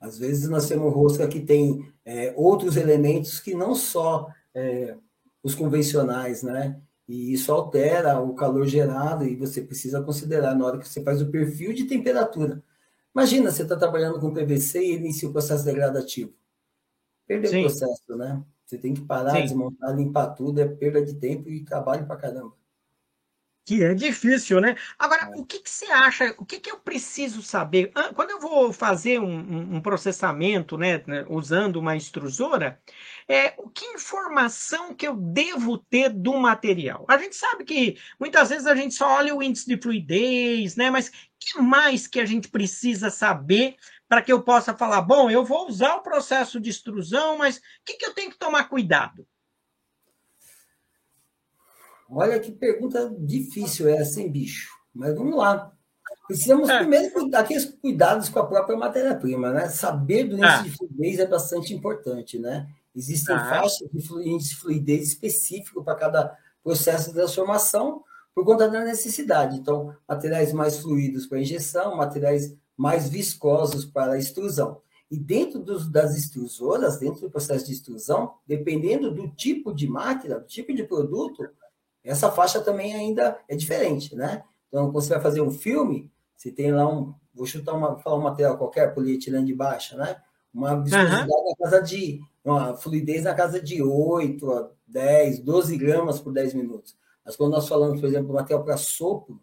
Às 0.00 0.18
vezes 0.18 0.48
nós 0.48 0.66
temos 0.66 0.92
rosca 0.92 1.28
que 1.28 1.40
tem 1.40 1.92
é, 2.04 2.32
outros 2.36 2.76
elementos 2.76 3.38
que 3.38 3.54
não 3.54 3.74
só 3.74 4.28
é, 4.54 4.96
os 5.42 5.54
convencionais, 5.54 6.42
né? 6.42 6.80
E 7.06 7.32
isso 7.32 7.52
altera 7.52 8.20
o 8.20 8.34
calor 8.34 8.66
gerado 8.66 9.24
e 9.24 9.36
você 9.36 9.60
precisa 9.60 10.00
considerar 10.02 10.54
na 10.54 10.64
hora 10.64 10.78
que 10.78 10.88
você 10.88 11.02
faz 11.02 11.20
o 11.20 11.30
perfil 11.30 11.74
de 11.74 11.84
temperatura. 11.84 12.62
Imagina, 13.14 13.50
você 13.50 13.62
está 13.62 13.76
trabalhando 13.76 14.20
com 14.20 14.32
PVC 14.32 14.80
e 14.80 14.96
inicia 14.96 15.28
o 15.28 15.32
processo 15.32 15.64
degradativo. 15.64 16.32
Perdeu 17.26 17.60
o 17.60 17.62
processo, 17.64 18.16
né? 18.16 18.42
Você 18.64 18.78
tem 18.78 18.94
que 18.94 19.00
parar, 19.00 19.34
Sim. 19.34 19.42
desmontar, 19.42 19.96
limpar 19.96 20.28
tudo, 20.28 20.60
é 20.60 20.68
perda 20.68 21.04
de 21.04 21.14
tempo 21.14 21.50
e 21.50 21.64
trabalho 21.64 22.06
para 22.06 22.16
caramba. 22.16 22.54
Que 23.66 23.84
é 23.84 23.94
difícil, 23.94 24.60
né? 24.60 24.74
Agora, 24.98 25.30
o 25.36 25.44
que, 25.44 25.60
que 25.60 25.70
você 25.70 25.84
acha? 25.92 26.34
O 26.38 26.44
que, 26.44 26.58
que 26.58 26.70
eu 26.70 26.80
preciso 26.80 27.40
saber? 27.42 27.92
Quando 28.16 28.30
eu 28.30 28.40
vou 28.40 28.72
fazer 28.72 29.20
um, 29.20 29.76
um 29.76 29.80
processamento, 29.80 30.76
né, 30.76 31.04
né, 31.06 31.24
usando 31.28 31.76
uma 31.76 31.94
extrusora, 31.96 32.80
é, 33.28 33.54
o 33.58 33.68
que 33.68 33.84
informação 33.86 34.92
que 34.94 35.06
eu 35.06 35.14
devo 35.14 35.78
ter 35.78 36.08
do 36.08 36.36
material? 36.38 37.04
A 37.08 37.16
gente 37.18 37.36
sabe 37.36 37.64
que 37.64 37.96
muitas 38.18 38.48
vezes 38.48 38.66
a 38.66 38.74
gente 38.74 38.94
só 38.94 39.08
olha 39.18 39.34
o 39.36 39.42
índice 39.42 39.68
de 39.68 39.80
fluidez, 39.80 40.74
né? 40.74 40.90
Mas 40.90 41.10
que 41.38 41.60
mais 41.60 42.06
que 42.08 42.18
a 42.18 42.26
gente 42.26 42.48
precisa 42.48 43.08
saber 43.08 43.76
para 44.08 44.22
que 44.22 44.32
eu 44.32 44.42
possa 44.42 44.76
falar, 44.76 45.02
bom, 45.02 45.30
eu 45.30 45.44
vou 45.44 45.68
usar 45.68 45.94
o 45.96 46.02
processo 46.02 46.58
de 46.58 46.70
extrusão, 46.70 47.38
mas 47.38 47.58
o 47.58 47.60
que, 47.84 47.94
que 47.94 48.06
eu 48.06 48.14
tenho 48.14 48.30
que 48.30 48.38
tomar 48.38 48.64
cuidado? 48.68 49.24
Olha 52.10 52.40
que 52.40 52.50
pergunta 52.50 53.14
difícil 53.18 53.88
essa, 53.88 54.20
hein, 54.20 54.30
bicho? 54.30 54.68
Mas 54.92 55.14
vamos 55.14 55.36
lá. 55.36 55.72
Precisamos 56.26 56.68
é. 56.68 56.78
primeiro 56.78 57.36
aqueles 57.36 57.64
cuidados 57.64 58.28
com 58.28 58.38
a 58.38 58.46
própria 58.46 58.76
matéria-prima, 58.76 59.52
né? 59.52 59.68
Saber 59.68 60.24
do 60.24 60.36
índice 60.36 60.60
é. 60.60 60.62
de 60.62 60.70
fluidez 60.70 61.18
é 61.18 61.26
bastante 61.26 61.74
importante, 61.74 62.38
né? 62.38 62.68
Existem 62.94 63.34
ah. 63.34 63.44
faixas 63.48 63.88
de 63.92 64.28
índice 64.28 64.50
de 64.50 64.56
fluidez 64.56 65.08
específico 65.08 65.84
para 65.84 65.94
cada 65.94 66.36
processo 66.62 67.08
de 67.08 67.14
transformação 67.14 68.02
por 68.34 68.44
conta 68.44 68.68
da 68.68 68.84
necessidade. 68.84 69.56
Então, 69.56 69.94
materiais 70.08 70.52
mais 70.52 70.78
fluidos 70.78 71.26
para 71.26 71.40
injeção, 71.40 71.96
materiais 71.96 72.56
mais 72.76 73.08
viscosos 73.08 73.84
para 73.84 74.18
extrusão. 74.18 74.80
E 75.10 75.18
dentro 75.18 75.58
dos, 75.58 75.90
das 75.90 76.16
extrusoras, 76.16 76.98
dentro 76.98 77.22
do 77.22 77.30
processo 77.30 77.66
de 77.66 77.72
extrusão, 77.72 78.34
dependendo 78.46 79.12
do 79.12 79.28
tipo 79.28 79.74
de 79.74 79.88
máquina, 79.88 80.38
do 80.38 80.46
tipo 80.46 80.72
de 80.72 80.84
produto, 80.84 81.48
essa 82.04 82.30
faixa 82.30 82.60
também 82.60 82.94
ainda 82.94 83.38
é 83.48 83.54
diferente, 83.54 84.14
né? 84.14 84.42
Então, 84.68 84.90
quando 84.90 85.02
você 85.02 85.10
vai 85.10 85.20
fazer 85.20 85.40
um 85.40 85.50
filme, 85.50 86.10
você 86.36 86.50
tem 86.50 86.72
lá 86.72 86.88
um, 86.88 87.14
vou 87.34 87.46
chutar 87.46 87.74
uma, 87.74 87.98
falar 87.98 88.16
um 88.16 88.22
material 88.22 88.56
qualquer, 88.56 88.94
polietileno 88.94 89.44
de 89.44 89.54
baixa, 89.54 89.96
né? 89.96 90.16
Uma 90.52 90.82
viscosidade 90.82 91.30
uhum. 91.30 91.44
na 91.48 91.56
casa 91.56 91.82
de, 91.82 92.20
uma 92.44 92.76
fluidez 92.76 93.24
na 93.24 93.34
casa 93.34 93.60
de 93.60 93.82
8 93.82 94.50
a 94.50 94.70
10, 94.86 95.40
12 95.40 95.76
gramas 95.76 96.20
por 96.20 96.32
10 96.32 96.54
minutos. 96.54 96.96
Mas 97.24 97.36
quando 97.36 97.52
nós 97.52 97.68
falamos, 97.68 98.00
por 98.00 98.08
exemplo, 98.08 98.32
material 98.32 98.64
para 98.64 98.76
sopro, 98.76 99.40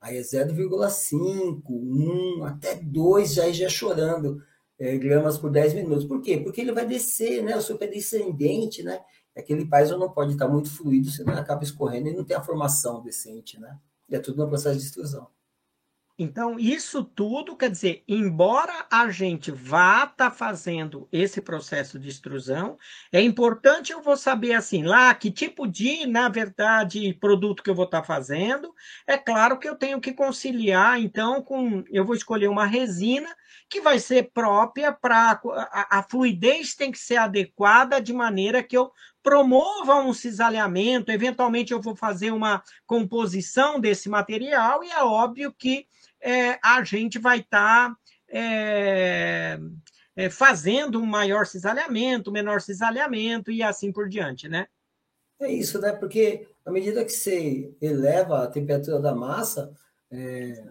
aí 0.00 0.16
é 0.16 0.20
0,5, 0.20 1.62
1, 1.68 2.44
até 2.44 2.76
2 2.76 3.34
já 3.34 3.50
já 3.50 3.68
chorando 3.68 4.42
é, 4.78 4.96
gramas 4.96 5.36
por 5.36 5.50
10 5.50 5.74
minutos. 5.74 6.04
Por 6.04 6.20
quê? 6.22 6.38
Porque 6.38 6.60
ele 6.60 6.72
vai 6.72 6.86
descer, 6.86 7.42
né? 7.42 7.56
O 7.56 7.84
é 7.84 7.86
descendente, 7.86 8.82
né? 8.82 9.00
Aquele 9.40 9.64
paiso 9.66 9.98
não 9.98 10.10
pode 10.10 10.32
estar 10.32 10.48
muito 10.48 10.70
fluido, 10.70 11.10
senão 11.10 11.34
acaba 11.34 11.64
escorrendo 11.64 12.08
e 12.08 12.14
não 12.14 12.24
tem 12.24 12.36
a 12.36 12.42
formação 12.42 13.02
decente, 13.02 13.58
né? 13.58 13.78
E 14.08 14.16
é 14.16 14.18
tudo 14.18 14.42
no 14.42 14.48
processo 14.48 14.78
de 14.78 14.84
extrusão. 14.84 15.28
Então, 16.22 16.58
isso 16.58 17.02
tudo 17.02 17.56
quer 17.56 17.70
dizer, 17.70 18.04
embora 18.06 18.84
a 18.90 19.08
gente 19.08 19.50
vá 19.50 20.04
estar 20.04 20.14
tá 20.16 20.30
fazendo 20.30 21.08
esse 21.10 21.40
processo 21.40 21.98
de 21.98 22.10
extrusão, 22.10 22.76
é 23.10 23.22
importante 23.22 23.90
eu 23.90 24.02
vou 24.02 24.18
saber 24.18 24.52
assim, 24.52 24.82
lá 24.82 25.14
que 25.14 25.30
tipo 25.30 25.66
de, 25.66 26.06
na 26.06 26.28
verdade, 26.28 27.14
produto 27.14 27.62
que 27.62 27.70
eu 27.70 27.74
vou 27.74 27.86
estar 27.86 28.02
tá 28.02 28.06
fazendo. 28.06 28.74
É 29.06 29.16
claro 29.16 29.58
que 29.58 29.66
eu 29.66 29.74
tenho 29.74 29.98
que 29.98 30.12
conciliar, 30.12 31.00
então, 31.00 31.42
com 31.42 31.82
eu 31.90 32.04
vou 32.04 32.14
escolher 32.14 32.48
uma 32.48 32.66
resina 32.66 33.34
que 33.70 33.80
vai 33.80 33.98
ser 33.98 34.30
própria 34.30 34.92
para 34.92 35.40
a, 35.42 36.00
a 36.00 36.02
fluidez 36.02 36.74
tem 36.74 36.92
que 36.92 36.98
ser 36.98 37.16
adequada 37.16 37.98
de 37.98 38.12
maneira 38.12 38.62
que 38.62 38.76
eu 38.76 38.92
promova 39.22 39.96
um 39.96 40.12
cisalhamento, 40.12 41.10
eventualmente 41.10 41.72
eu 41.72 41.80
vou 41.80 41.94
fazer 41.94 42.30
uma 42.32 42.62
composição 42.86 43.78
desse 43.78 44.08
material, 44.08 44.82
e 44.82 44.90
é 44.90 45.02
óbvio 45.02 45.52
que 45.52 45.86
é, 46.20 46.58
a 46.62 46.82
gente 46.82 47.18
vai 47.18 47.40
estar 47.40 47.90
tá, 47.90 47.96
é, 48.28 49.58
é, 50.16 50.30
fazendo 50.30 51.00
um 51.00 51.06
maior 51.06 51.46
cisalhamento, 51.46 52.32
menor 52.32 52.60
cisalhamento 52.60 53.50
e 53.50 53.62
assim 53.62 53.92
por 53.92 54.08
diante, 54.08 54.48
né? 54.48 54.66
É 55.40 55.50
isso, 55.50 55.80
né? 55.80 55.92
Porque 55.92 56.46
à 56.64 56.70
medida 56.70 57.04
que 57.04 57.12
você 57.12 57.74
eleva 57.80 58.44
a 58.44 58.46
temperatura 58.46 59.00
da 59.00 59.14
massa, 59.14 59.72
é, 60.10 60.64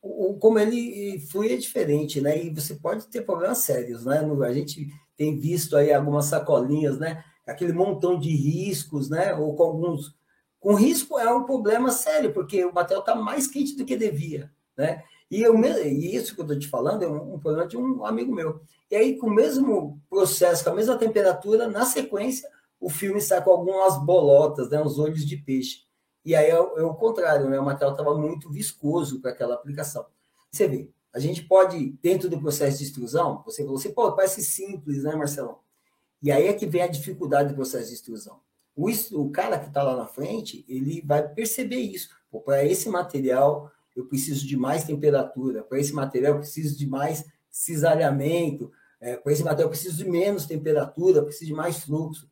o, 0.00 0.34
como 0.38 0.58
ele 0.58 1.20
flui 1.20 1.52
é 1.52 1.56
diferente, 1.56 2.20
né? 2.20 2.42
E 2.42 2.50
você 2.50 2.74
pode 2.74 3.06
ter 3.08 3.22
problemas 3.22 3.58
sérios, 3.58 4.04
né? 4.04 4.20
A 4.46 4.52
gente 4.52 4.88
tem 5.16 5.38
visto 5.38 5.76
aí 5.76 5.92
algumas 5.92 6.26
sacolinhas, 6.26 6.98
né? 6.98 7.22
Aquele 7.50 7.72
montão 7.72 8.18
de 8.18 8.30
riscos, 8.30 9.08
né? 9.08 9.34
Ou 9.34 9.54
com 9.54 9.62
alguns. 9.62 10.16
Com 10.60 10.74
risco 10.74 11.18
é 11.18 11.32
um 11.32 11.44
problema 11.44 11.90
sério, 11.90 12.32
porque 12.32 12.64
o 12.64 12.74
material 12.74 13.00
está 13.00 13.14
mais 13.14 13.46
quente 13.46 13.76
do 13.76 13.84
que 13.84 13.96
devia. 13.96 14.50
Né? 14.76 15.02
E, 15.30 15.42
eu, 15.42 15.54
e 15.84 16.16
isso 16.16 16.34
que 16.34 16.40
eu 16.40 16.44
estou 16.44 16.58
te 16.58 16.68
falando 16.68 17.02
é 17.02 17.08
um, 17.08 17.34
um, 17.34 17.38
problema 17.38 17.66
de 17.66 17.76
um 17.76 18.04
amigo 18.04 18.34
meu. 18.34 18.60
E 18.90 18.96
aí, 18.96 19.16
com 19.16 19.26
o 19.26 19.34
mesmo 19.34 20.00
processo, 20.08 20.64
com 20.64 20.70
a 20.70 20.74
mesma 20.74 20.96
temperatura, 20.96 21.68
na 21.68 21.84
sequência, 21.84 22.48
o 22.80 22.88
filme 22.88 23.20
sai 23.20 23.42
com 23.42 23.50
algumas 23.50 24.02
bolotas, 24.02 24.70
né, 24.70 24.80
uns 24.82 24.98
olhos 24.98 25.26
de 25.26 25.36
peixe. 25.36 25.82
E 26.24 26.34
aí 26.34 26.46
é, 26.46 26.54
é 26.54 26.82
o 26.82 26.94
contrário, 26.94 27.48
né? 27.48 27.58
o 27.58 27.64
material 27.64 27.92
estava 27.92 28.16
muito 28.16 28.50
viscoso 28.50 29.20
para 29.20 29.30
aquela 29.30 29.54
aplicação. 29.54 30.06
Você 30.50 30.66
vê, 30.68 30.90
a 31.12 31.18
gente 31.18 31.42
pode, 31.44 31.92
dentro 32.02 32.28
do 32.28 32.40
processo 32.40 32.78
de 32.78 32.84
extrusão, 32.84 33.42
você 33.44 33.62
falou 33.62 33.78
assim, 33.78 33.92
pô, 33.92 34.12
parece 34.12 34.42
simples, 34.42 35.02
né, 35.02 35.14
Marcelão? 35.14 35.58
E 36.22 36.32
aí 36.32 36.48
é 36.48 36.52
que 36.52 36.66
vem 36.66 36.82
a 36.82 36.88
dificuldade 36.88 37.50
do 37.50 37.54
processo 37.54 37.88
de 37.88 37.94
extrusão. 37.94 38.40
O, 38.74 38.88
o 39.12 39.30
cara 39.30 39.58
que 39.58 39.68
está 39.68 39.82
lá 39.82 39.96
na 39.96 40.06
frente, 40.06 40.64
ele 40.68 41.02
vai 41.04 41.28
perceber 41.28 41.78
isso. 41.78 42.10
Para 42.44 42.64
esse 42.64 42.88
material, 42.88 43.70
eu 43.96 44.06
preciso 44.06 44.46
de 44.46 44.56
mais 44.56 44.84
temperatura, 44.84 45.62
para 45.62 45.78
esse 45.80 45.92
material 45.92 46.34
eu 46.34 46.38
preciso 46.38 46.76
de 46.78 46.86
mais 46.86 47.24
cisalhamento, 47.50 48.70
é, 49.00 49.16
para 49.16 49.32
esse 49.32 49.42
material 49.42 49.66
eu 49.66 49.70
preciso 49.70 49.96
de 49.96 50.08
menos 50.08 50.46
temperatura, 50.46 51.22
preciso 51.22 51.46
de 51.46 51.54
mais 51.54 51.80
fluxo. 51.84 52.30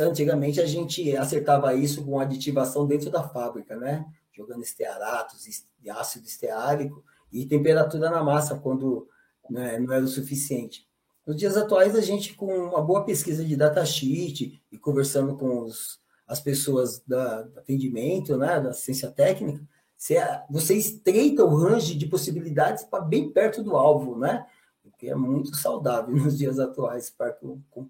Antigamente 0.00 0.60
a 0.60 0.66
gente 0.66 1.16
acertava 1.16 1.74
isso 1.74 2.04
com 2.04 2.20
aditivação 2.20 2.86
dentro 2.86 3.10
da 3.10 3.26
fábrica, 3.26 3.76
né? 3.76 4.06
Jogando 4.32 4.62
estearatos, 4.62 5.46
ácido 5.90 6.26
esteárico 6.26 7.04
e 7.32 7.46
temperatura 7.46 8.10
na 8.10 8.22
massa 8.22 8.58
quando 8.58 9.08
né, 9.50 9.78
não 9.78 9.92
era 9.92 10.04
o 10.04 10.08
suficiente. 10.08 10.86
Nos 11.26 11.36
dias 11.36 11.56
atuais, 11.56 11.96
a 11.96 12.00
gente, 12.00 12.34
com 12.34 12.46
uma 12.46 12.82
boa 12.82 13.04
pesquisa 13.04 13.44
de 13.44 13.56
datasheet 13.56 14.62
e 14.70 14.78
conversando 14.78 15.36
com 15.36 15.60
os, 15.60 15.98
as 16.26 16.40
pessoas 16.40 17.02
da, 17.06 17.42
do 17.42 17.58
atendimento, 17.58 18.36
né, 18.36 18.60
da 18.60 18.72
ciência 18.72 19.10
técnica, 19.10 19.66
você, 19.96 20.16
você 20.50 20.74
estreita 20.74 21.44
o 21.44 21.56
range 21.56 21.94
de 21.94 22.06
possibilidades 22.06 22.84
para 22.84 23.02
bem 23.02 23.30
perto 23.30 23.62
do 23.62 23.74
alvo, 23.74 24.18
né? 24.18 24.46
O 24.84 24.90
que 24.90 25.08
é 25.08 25.14
muito 25.14 25.56
saudável 25.56 26.12
nos 26.14 26.36
dias 26.36 26.58
atuais, 26.58 27.14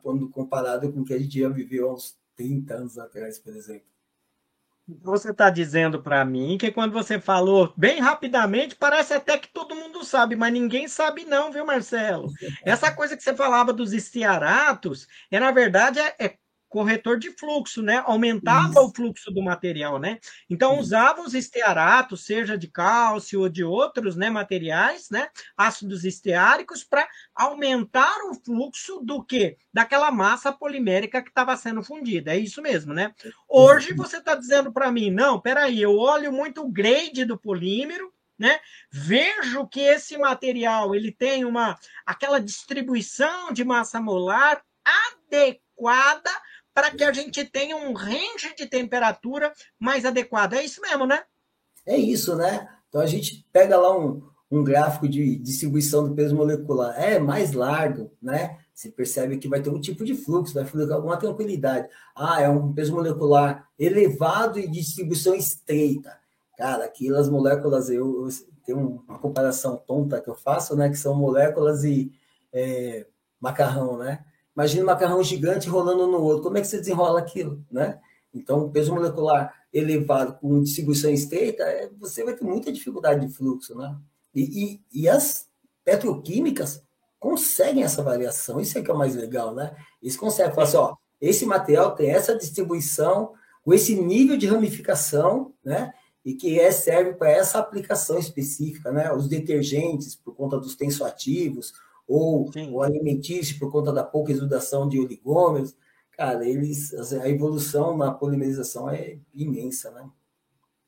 quando 0.01 0.31
comparado 0.31 0.93
com 0.93 1.01
o 1.01 1.05
que 1.05 1.15
a 1.15 1.19
gente 1.19 1.41
já 1.41 1.49
viveu 1.49 1.91
há 1.91 1.95
uns 1.95 2.17
30 2.37 2.75
anos 2.75 2.99
atrás, 2.99 3.39
por 3.39 3.57
exemplo. 3.57 3.94
Você 5.03 5.31
está 5.31 5.49
dizendo 5.49 6.03
para 6.03 6.23
mim 6.27 6.59
que 6.59 6.71
quando 6.71 6.93
você 6.93 7.19
falou 7.19 7.73
bem 7.75 8.01
rapidamente, 8.01 8.77
parece 8.77 9.15
até 9.15 9.39
que 9.39 9.49
todo 9.49 9.75
mundo 9.75 10.05
sabe, 10.05 10.37
mas 10.37 10.53
ninguém 10.53 10.87
sabe 10.89 11.25
não, 11.25 11.51
viu, 11.51 11.65
Marcelo? 11.65 12.31
Essa 12.63 12.93
coisa 12.93 13.17
que 13.17 13.23
você 13.23 13.35
falava 13.35 13.73
dos 13.73 13.95
estiaratos, 13.95 15.07
é 15.31 15.41
na 15.41 15.51
verdade 15.51 15.99
é, 15.99 16.15
é 16.19 16.37
corretor 16.75 17.21
de 17.21 17.31
fluxo, 17.31 17.81
né? 17.81 18.03
Aumentava 18.05 18.71
Isso. 18.71 18.81
o 18.81 18.93
fluxo 18.93 19.31
do 19.31 19.41
material, 19.41 19.97
né? 19.97 20.19
Então 20.51 20.77
usava 20.77 21.23
os 21.23 21.33
estearatos, 21.33 22.27
seja 22.27 22.59
de 22.59 22.67
cálcio 22.67 23.43
ou 23.43 23.49
de 23.49 23.63
outros, 23.63 24.17
né, 24.17 24.29
materiais, 24.29 25.09
né, 25.09 25.29
ácidos 25.57 26.05
esteáricos 26.05 26.83
para 26.83 27.07
aumentar 27.33 28.17
o 28.29 28.35
fluxo 28.35 29.01
do 29.05 29.23
que? 29.23 29.57
Daquela 29.73 30.11
massa 30.11 30.53
polimérica 30.53 31.23
que 31.23 31.29
estava 31.29 31.57
sendo 31.57 31.81
fundida. 31.81 32.35
É 32.35 32.39
isso 32.39 32.61
mesmo, 32.61 32.93
né? 32.93 33.15
Hoje 33.49 33.95
você 33.95 34.17
está 34.17 34.35
dizendo 34.35 34.73
para 34.73 34.91
mim, 34.91 35.13
não, 35.13 35.41
peraí, 35.41 35.81
eu 35.81 35.97
olho 35.97 36.33
muito 36.33 36.63
o 36.63 36.73
grade 36.73 37.25
do 37.25 37.39
polímero, 37.39 38.13
né? 38.37 38.59
Vejo 38.91 39.65
que 39.69 39.79
esse 39.79 40.19
material 40.19 40.93
ele 40.93 41.13
tem 41.13 41.45
uma 41.45 41.79
aquela 42.05 42.41
distribuição 42.41 43.53
de 43.53 43.63
massa 43.63 44.01
molar 44.01 44.61
adequada 44.85 46.31
para 46.75 46.91
que 46.91 47.05
a 47.05 47.13
gente 47.13 47.45
tenha 47.45 47.77
um 47.77 47.95
range 47.95 48.55
de 48.57 48.67
temperatura 48.67 49.53
mais 49.79 50.05
adequado. 50.05 50.55
É 50.55 50.65
isso 50.65 50.81
mesmo, 50.81 51.07
né? 51.07 51.23
É 51.87 51.97
isso, 51.97 52.35
né? 52.35 52.69
Então 52.89 53.01
a 53.01 53.07
gente 53.07 53.47
pega 53.53 53.77
lá 53.77 53.97
um, 53.97 54.23
um 54.51 54.65
gráfico 54.65 55.09
de 55.09 55.37
distribuição 55.37 56.09
do 56.09 56.15
peso 56.15 56.35
molecular, 56.35 56.95
é 57.01 57.19
mais 57.19 57.53
largo, 57.53 58.11
né? 58.21 58.59
Você 58.75 58.91
percebe 58.91 59.39
que 59.39 59.49
vai 59.49 59.63
ter 59.63 59.71
um 59.71 59.81
tipo 59.81 60.05
de 60.05 60.15
fluxo, 60.15 60.55
vai 60.55 60.65
fluir 60.65 60.89
com 60.89 60.95
alguma 60.95 61.17
tranquilidade. 61.17 61.89
Ah, 62.15 62.41
é 62.43 62.49
um 62.49 62.73
peso 62.73 62.93
molecular 62.93 63.69
elevado 63.79 64.59
e 64.59 64.69
distribuição 64.69 65.35
estreita. 65.35 66.19
Cara, 66.59 66.85
aquelas 66.85 67.29
moléculas, 67.29 67.89
eu, 67.89 68.27
eu 68.27 68.29
tenho 68.65 69.05
uma 69.09 69.19
comparação 69.19 69.77
tonta 69.77 70.21
que 70.21 70.29
eu 70.29 70.35
faço, 70.35 70.75
né? 70.75 70.89
Que 70.89 70.97
são 70.97 71.15
moléculas 71.15 71.85
e 71.85 72.13
é, 72.53 73.07
macarrão, 73.41 73.97
né? 73.97 74.25
Imagina 74.57 74.83
um 74.83 74.87
macarrão 74.87 75.23
gigante 75.23 75.69
rolando 75.69 76.07
no 76.07 76.23
outro. 76.23 76.45
Como 76.45 76.57
é 76.57 76.61
que 76.61 76.67
você 76.67 76.79
desenrola 76.79 77.19
aquilo, 77.19 77.65
né? 77.71 77.99
Então, 78.33 78.71
peso 78.71 78.93
molecular 78.93 79.55
elevado 79.73 80.35
com 80.35 80.63
distribuição 80.63 81.11
estreita, 81.11 81.65
é, 81.65 81.91
você 81.99 82.25
vai 82.25 82.35
ter 82.35 82.45
muita 82.45 82.73
dificuldade 82.73 83.27
de 83.27 83.33
fluxo, 83.33 83.77
né? 83.77 83.97
E, 84.35 84.81
e, 84.93 85.03
e, 85.03 85.09
as 85.09 85.49
petroquímicas 85.85 86.83
conseguem 87.19 87.85
essa 87.85 88.03
variação, 88.03 88.61
isso 88.61 88.77
é 88.77 88.83
que 88.83 88.91
é 88.91 88.95
o 88.95 88.99
mais 88.99 89.15
legal, 89.15 89.55
né? 89.55 89.75
Eles 90.03 90.17
conseguem 90.17 90.53
falar 90.53 90.67
assim, 90.67 90.77
ó, 90.77 90.97
esse 91.21 91.47
material 91.47 91.95
tem 91.95 92.11
essa 92.11 92.37
distribuição, 92.37 93.33
com 93.65 93.73
esse 93.73 93.95
nível 93.95 94.37
de 94.37 94.47
ramificação, 94.47 95.53
né? 95.65 95.93
E 96.25 96.35
que 96.35 96.59
é, 96.59 96.71
serve 96.71 97.15
para 97.15 97.31
essa 97.31 97.59
aplicação 97.59 98.19
específica, 98.19 98.93
né? 98.93 99.13
Os 99.13 99.29
detergentes, 99.29 100.15
por 100.15 100.35
conta 100.35 100.59
dos 100.59 100.75
tensoativos, 100.75 101.73
ou 102.07 102.53
Sim. 102.53 102.71
o 102.71 102.83
alimentício, 102.83 103.59
por 103.59 103.71
conta 103.71 103.93
da 103.93 104.05
pouca 104.05 104.33
exudação 104.33 104.89
de 104.89 104.99
oligômeros 104.99 105.75
cara, 106.17 106.47
eles, 106.49 106.93
assim, 106.95 107.21
a 107.21 107.29
evolução 107.29 107.97
na 107.97 108.13
polimerização 108.13 108.91
é 108.91 109.19
imensa, 109.33 109.91
né? 109.91 110.09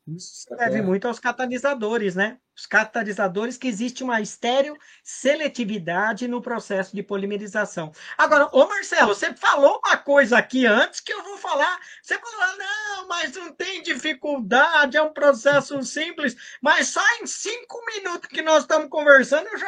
Isso 0.07 0.47
se 0.47 0.55
deve 0.55 0.81
muito 0.81 1.07
aos 1.07 1.19
catalisadores, 1.19 2.15
né? 2.15 2.39
Os 2.57 2.65
catalisadores 2.65 3.55
que 3.55 3.67
existe 3.67 4.03
uma 4.03 4.19
estéreo 4.19 4.75
seletividade 5.03 6.27
no 6.27 6.41
processo 6.41 6.95
de 6.95 7.03
polimerização. 7.03 7.91
Agora, 8.17 8.49
ô 8.51 8.67
Marcelo, 8.67 9.13
você 9.13 9.31
falou 9.35 9.79
uma 9.85 9.95
coisa 9.95 10.39
aqui 10.39 10.65
antes 10.65 10.99
que 10.99 11.13
eu 11.13 11.23
vou 11.23 11.37
falar. 11.37 11.79
Você 12.01 12.17
falou, 12.17 12.57
não, 12.57 13.07
mas 13.07 13.35
não 13.35 13.53
tem 13.53 13.83
dificuldade, 13.83 14.97
é 14.97 15.01
um 15.01 15.13
processo 15.13 15.81
simples. 15.83 16.35
Mas 16.59 16.87
só 16.87 17.03
em 17.21 17.27
cinco 17.27 17.79
minutos 17.93 18.27
que 18.27 18.41
nós 18.41 18.63
estamos 18.63 18.89
conversando, 18.89 19.47
eu 19.47 19.57
já, 19.59 19.67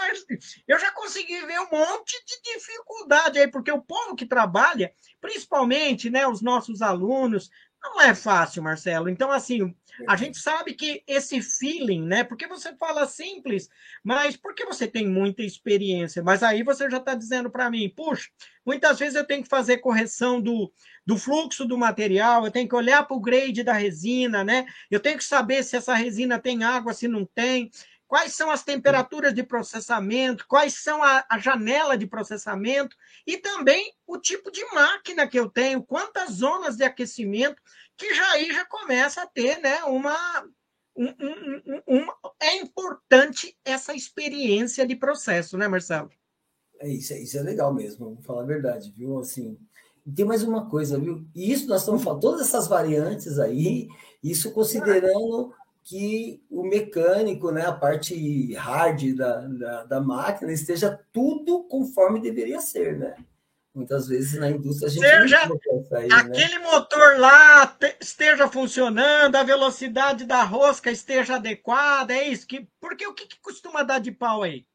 eu 0.68 0.80
já 0.80 0.92
consegui 0.92 1.46
ver 1.46 1.60
um 1.60 1.70
monte 1.70 2.20
de 2.26 2.54
dificuldade 2.54 3.38
aí, 3.38 3.48
porque 3.48 3.72
o 3.72 3.84
povo 3.84 4.16
que 4.16 4.26
trabalha, 4.26 4.92
principalmente 5.22 6.10
né, 6.10 6.28
os 6.28 6.42
nossos 6.42 6.82
alunos, 6.82 7.52
não 7.82 8.02
é 8.02 8.14
fácil, 8.14 8.62
Marcelo. 8.62 9.10
Então, 9.10 9.32
assim, 9.32 9.74
a 10.08 10.16
gente 10.16 10.38
sabe 10.38 10.74
que 10.74 11.04
esse 11.08 11.42
feeling, 11.42 12.06
né? 12.06 12.24
Porque 12.24 12.48
você 12.48 12.76
fala 12.76 13.08
simples, 13.08 13.70
mas 14.04 14.36
porque 14.36 14.66
você 14.66 14.88
tem 14.88 15.08
muita 15.08 15.44
experiência. 15.44 16.22
Mas 16.22 16.44
aí 16.44 16.64
você 16.64 16.90
já 16.90 16.98
está 16.98 17.16
dizendo 17.16 17.50
para 17.50 17.70
mim, 17.70 17.90
puxa, 17.90 18.30
muitas 18.66 19.00
vezes 19.00 19.16
eu 19.16 19.26
tenho 19.26 19.44
que 19.44 19.50
fazer 19.50 19.78
correção 19.78 20.42
do, 20.42 20.72
do 21.06 21.18
fluxo 21.18 21.66
do 21.66 21.78
material, 21.78 22.46
eu 22.46 22.52
tenho 22.52 22.68
que 22.68 22.76
olhar 22.76 23.04
para 23.04 23.18
o 23.18 23.22
grade 23.22 23.64
da 23.64 23.74
resina, 23.74 24.44
né? 24.44 24.66
Eu 24.92 25.00
tenho 25.00 25.18
que 25.18 25.24
saber 25.24 25.64
se 25.64 25.76
essa 25.76 25.94
resina 25.94 26.40
tem 26.40 26.64
água, 26.64 26.94
se 26.94 27.08
não 27.08 27.26
tem 27.26 27.70
quais 28.10 28.34
são 28.34 28.50
as 28.50 28.64
temperaturas 28.64 29.36
de 29.36 29.44
processamento, 29.44 30.48
quais 30.48 30.74
são 30.74 31.04
a, 31.04 31.24
a, 31.30 31.38
janela 31.38 31.96
de 31.96 32.08
processamento 32.08 32.98
e 33.26 33.38
também 33.38 33.94
o 34.08 34.18
tipo 34.18 34.52
de 34.52 34.66
máquina 34.74 35.28
que 35.28 35.40
eu 35.40 35.48
tenho, 35.48 35.84
quantas 35.84 36.32
zonas 36.32 36.76
de 36.76 36.84
aquecimento, 36.84 37.62
que 37.96 38.12
já 38.16 38.32
aí 38.32 38.52
já 38.52 38.66
começa 38.66 39.22
a 39.22 39.28
ter 39.28 39.60
né, 39.60 39.84
uma, 39.84 40.44
um, 40.98 41.06
um, 41.06 41.82
um, 41.88 42.08
é 42.42 42.58
importante 42.58 43.56
essa 43.64 43.94
experiência 43.94 44.88
de 44.88 44.96
processo, 44.96 45.56
né, 45.56 45.68
Marcelo? 45.68 46.10
É 46.80 46.90
isso, 46.90 47.14
isso 47.14 47.38
é 47.38 47.44
legal 47.44 47.72
mesmo, 47.72 48.16
vou 48.16 48.24
falar 48.24 48.42
a 48.42 48.48
verdade, 48.48 48.92
viu? 48.92 49.20
Assim, 49.20 49.56
tem 50.16 50.26
mais 50.26 50.42
uma 50.42 50.68
coisa, 50.68 50.98
viu? 50.98 51.28
E 51.36 51.52
isso 51.52 51.68
nós 51.68 51.82
estamos 51.82 52.04
falando, 52.04 52.22
todas 52.22 52.42
essas 52.42 52.68
variantes 52.68 53.38
aí, 53.38 53.88
isso 54.24 54.52
considerando 54.52 55.54
que 55.90 56.46
o 56.52 56.62
mecânico, 56.62 57.50
né, 57.50 57.66
a 57.66 57.74
parte 57.74 58.54
hard 58.54 59.16
da, 59.16 59.40
da, 59.48 59.84
da, 59.86 60.00
máquina, 60.00 60.54
esteja 60.54 61.04
tudo 61.12 61.64
conforme 61.64 62.22
deveria 62.22 62.62
ser, 62.62 62.96
né? 62.96 63.16
Muitas 63.74 64.08
vezes 64.08 64.40
na 64.40 64.52
indústria 64.52 64.88
a 64.88 64.92
gente 64.92 65.02
não 65.02 65.98
aí, 65.98 66.08
né? 66.08 66.16
aquele 66.16 66.60
né? 66.60 66.72
motor 66.72 67.18
lá 67.18 67.76
esteja 68.00 68.48
funcionando, 68.48 69.36
a 69.36 69.42
velocidade 69.42 70.26
da 70.26 70.44
rosca 70.44 70.92
esteja 70.92 71.38
adequada, 71.38 72.14
é 72.14 72.28
isso? 72.28 72.46
Que, 72.46 72.68
porque 72.80 73.08
o 73.08 73.14
que, 73.16 73.26
que 73.26 73.40
costuma 73.42 73.82
dar 73.82 73.98
de 73.98 74.12
pau 74.12 74.44
aí? 74.44 74.68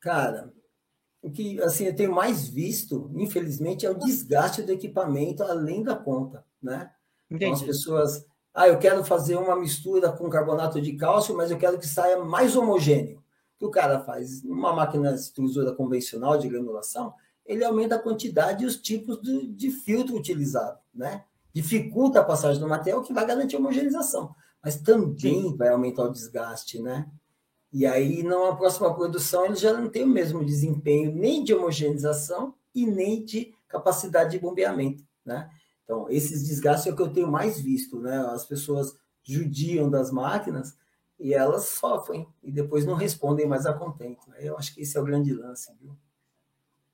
Cara, 0.00 0.52
o 1.22 1.30
que 1.30 1.62
assim 1.62 1.86
eu 1.86 1.96
tenho 1.96 2.14
mais 2.14 2.46
visto, 2.46 3.10
infelizmente, 3.14 3.86
é 3.86 3.90
o 3.90 3.98
desgaste 3.98 4.60
do 4.60 4.72
equipamento 4.72 5.42
além 5.42 5.82
da 5.82 5.96
conta, 5.96 6.44
né? 6.62 6.90
Entendi. 7.30 7.44
Então, 7.44 7.52
as 7.54 7.62
pessoas 7.62 8.26
ah, 8.58 8.66
eu 8.66 8.76
quero 8.76 9.04
fazer 9.04 9.36
uma 9.36 9.54
mistura 9.54 10.10
com 10.10 10.28
carbonato 10.28 10.80
de 10.80 10.92
cálcio, 10.94 11.36
mas 11.36 11.48
eu 11.48 11.56
quero 11.56 11.78
que 11.78 11.86
saia 11.86 12.24
mais 12.24 12.56
homogêneo. 12.56 13.18
O 13.18 13.58
que 13.58 13.64
o 13.64 13.70
cara 13.70 14.00
faz? 14.00 14.42
Uma 14.42 14.72
máquina 14.72 15.12
de 15.12 15.20
extrusora 15.20 15.72
convencional 15.72 16.36
de 16.36 16.48
granulação, 16.48 17.14
ele 17.46 17.64
aumenta 17.64 17.94
a 17.94 18.00
quantidade 18.00 18.64
e 18.64 18.66
os 18.66 18.76
tipos 18.76 19.22
de, 19.22 19.46
de 19.46 19.70
filtro 19.70 20.16
utilizado, 20.16 20.76
né? 20.92 21.22
Dificulta 21.54 22.18
a 22.18 22.24
passagem 22.24 22.60
do 22.60 22.68
material, 22.68 23.04
que 23.04 23.12
vai 23.12 23.24
garantir 23.24 23.54
a 23.54 23.58
homogeneização, 23.60 24.34
mas 24.60 24.74
também 24.80 25.56
vai 25.56 25.68
aumentar 25.68 26.02
o 26.02 26.10
desgaste, 26.10 26.82
né? 26.82 27.08
E 27.72 27.86
aí, 27.86 28.24
numa 28.24 28.56
próxima 28.56 28.92
produção, 28.92 29.46
ele 29.46 29.54
já 29.54 29.72
não 29.72 29.88
tem 29.88 30.02
o 30.02 30.08
mesmo 30.08 30.44
desempenho 30.44 31.14
nem 31.14 31.44
de 31.44 31.54
homogeneização 31.54 32.54
e 32.74 32.84
nem 32.84 33.24
de 33.24 33.54
capacidade 33.68 34.32
de 34.32 34.40
bombeamento, 34.40 35.04
né? 35.24 35.48
Então, 35.88 36.06
esses 36.10 36.46
desgastes 36.46 36.86
é 36.86 36.90
o 36.92 36.96
que 36.96 37.00
eu 37.00 37.10
tenho 37.10 37.32
mais 37.32 37.58
visto, 37.58 37.98
né? 37.98 38.18
As 38.30 38.44
pessoas 38.44 38.94
judiam 39.22 39.88
das 39.88 40.10
máquinas 40.10 40.76
e 41.18 41.32
elas 41.32 41.64
sofrem 41.64 42.28
e 42.42 42.52
depois 42.52 42.84
não 42.84 42.92
respondem 42.92 43.46
mais 43.46 43.64
a 43.64 43.72
contento. 43.72 44.30
Eu 44.38 44.58
acho 44.58 44.74
que 44.74 44.82
esse 44.82 44.98
é 44.98 45.00
o 45.00 45.04
grande 45.04 45.32
lance, 45.32 45.72
viu? 45.80 45.96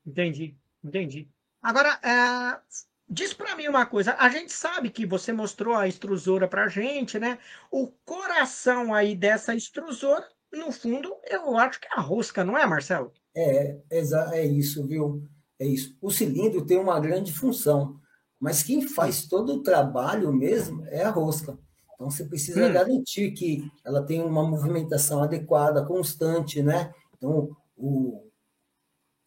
Entendi, 0.07 0.57
entendi. 0.85 1.29
Agora, 1.61 1.99
é, 2.05 2.61
diz 3.09 3.35
para 3.35 3.57
mim 3.57 3.67
uma 3.67 3.85
coisa. 3.85 4.15
A 4.17 4.29
gente 4.29 4.53
sabe 4.53 4.91
que 4.91 5.05
você 5.05 5.33
mostrou 5.33 5.75
a 5.75 5.89
extrusora 5.89 6.47
para 6.47 6.67
a 6.67 6.69
gente, 6.69 7.19
né? 7.19 7.41
O 7.73 7.89
coração 8.05 8.95
aí 8.95 9.17
dessa 9.17 9.57
extrusora, 9.57 10.25
no 10.53 10.71
fundo, 10.71 11.13
eu 11.29 11.59
acho 11.59 11.81
que 11.81 11.89
é 11.89 11.99
a 11.99 12.01
rosca, 12.01 12.45
não 12.45 12.57
é, 12.57 12.65
Marcelo? 12.65 13.13
É, 13.35 13.77
é, 13.91 14.05
é 14.35 14.47
isso, 14.47 14.87
viu? 14.87 15.29
É 15.59 15.67
isso. 15.67 15.99
O 16.01 16.13
cilindro 16.13 16.65
tem 16.65 16.79
uma 16.79 17.01
grande 17.01 17.33
função. 17.33 18.01
Mas 18.45 18.63
quem 18.63 18.83
faz 18.83 19.27
todo 19.27 19.55
o 19.55 19.63
trabalho 19.63 20.31
mesmo 20.31 20.85
é 20.89 21.03
a 21.03 21.09
rosca. 21.09 21.59
Então 21.95 22.11
você 22.11 22.27
precisa 22.27 22.69
hum. 22.69 22.73
garantir 22.75 23.31
que 23.31 23.67
ela 23.83 24.03
tem 24.03 24.23
uma 24.23 24.47
movimentação 24.47 25.23
adequada, 25.23 25.83
constante, 25.83 26.63
né? 26.63 26.93
Então 27.17 27.57
o 27.75 28.29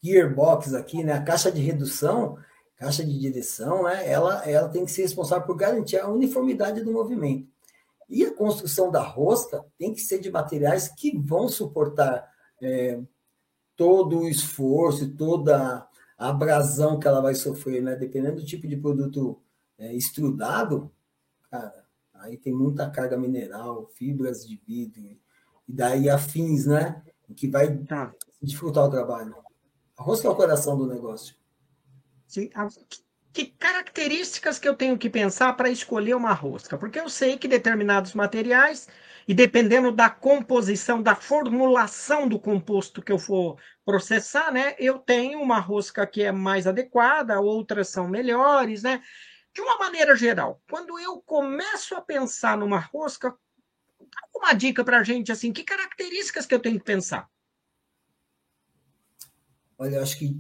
gearbox 0.04 0.76
aqui, 0.76 1.04
né, 1.04 1.14
a 1.14 1.24
caixa 1.24 1.52
de 1.52 1.60
redução, 1.60 2.38
caixa 2.76 3.04
de 3.04 3.18
direção, 3.18 3.86
né, 3.86 4.08
ela 4.08 4.48
ela 4.48 4.70
tem 4.70 4.86
que 4.86 4.92
ser 4.92 5.02
responsável 5.02 5.48
por 5.48 5.58
garantir 5.58 5.98
a 5.98 6.08
uniformidade 6.08 6.84
do 6.84 6.94
movimento. 6.94 7.50
E 8.08 8.24
a 8.24 8.32
construção 8.32 8.92
da 8.92 9.02
rosca 9.02 9.66
tem 9.80 9.96
que 9.96 10.02
ser 10.02 10.20
de 10.20 10.30
materiais 10.30 10.90
que 10.90 11.18
vão 11.18 11.48
suportar 11.50 12.32
é, 12.62 13.00
todo 13.76 14.20
o 14.20 14.30
esforço, 14.30 15.10
toda 15.16 15.87
a 16.18 16.30
abrasão 16.30 17.00
que 17.00 17.08
ela 17.08 17.22
vai 17.22 17.36
sofrer, 17.36 17.82
né? 17.82 17.96
Dependendo 17.96 18.38
do 18.38 18.46
tipo 18.46 18.68
de 18.68 18.76
produto 18.76 19.40
é, 19.78 19.94
estrudado, 19.94 20.92
cara, 21.52 21.86
aí 22.16 22.38
tem 22.38 22.54
muita 22.54 22.90
carga 22.90 23.18
mineral, 23.18 23.90
fibras 23.94 24.48
de 24.48 24.60
vidro, 24.68 25.02
e 25.68 25.74
daí 25.74 26.10
afins, 26.10 26.66
né? 26.66 27.04
Que 27.36 27.48
vai 27.48 27.78
tá. 27.78 28.14
dificultar 28.42 28.86
o 28.86 28.90
trabalho. 28.90 29.36
A 29.96 30.04
rosca 30.04 30.28
é 30.28 30.32
o 30.32 30.36
coração 30.36 30.78
do 30.78 30.88
negócio. 30.88 31.36
Sim. 32.28 32.50
Que 33.32 33.46
características 33.46 34.58
que 34.58 34.68
eu 34.68 34.76
tenho 34.76 34.98
que 34.98 35.10
pensar 35.10 35.54
para 35.54 35.70
escolher 35.70 36.16
uma 36.16 36.34
rosca? 36.34 36.78
Porque 36.78 37.00
eu 37.00 37.10
sei 37.10 37.38
que 37.38 37.48
determinados 37.48 38.14
materiais 38.14 38.88
e 39.28 39.34
dependendo 39.34 39.92
da 39.92 40.10
composição, 40.10 41.04
da 41.04 41.14
formulação 41.14 42.30
do 42.30 42.40
composto 42.40 43.02
que 43.02 43.12
eu 43.12 43.20
for 43.20 43.60
processar, 43.84 44.52
né, 44.52 44.74
eu 44.80 44.98
tenho 45.00 45.42
uma 45.42 45.60
rosca 45.60 46.08
que 46.08 46.24
é 46.24 46.32
mais 46.32 46.66
adequada, 46.66 47.42
outras 47.42 47.90
são 47.90 48.08
melhores, 48.08 48.84
né? 48.84 49.04
De 49.54 49.60
uma 49.60 49.78
maneira 49.78 50.16
geral, 50.16 50.62
quando 50.70 50.98
eu 51.00 51.20
começo 51.22 51.96
a 51.96 52.02
pensar 52.02 52.58
numa 52.58 52.80
rosca, 52.80 53.32
dá 54.00 54.40
uma 54.40 54.54
dica 54.54 54.84
para 54.84 55.00
a 55.00 55.04
gente, 55.04 55.32
assim, 55.32 55.52
que 55.52 55.64
características 55.64 56.46
que 56.46 56.56
eu 56.56 56.60
tenho 56.60 56.78
que 56.78 56.86
pensar? 56.86 57.30
Olha, 59.78 59.98
eu 59.98 60.04
acho 60.04 60.18
que 60.18 60.40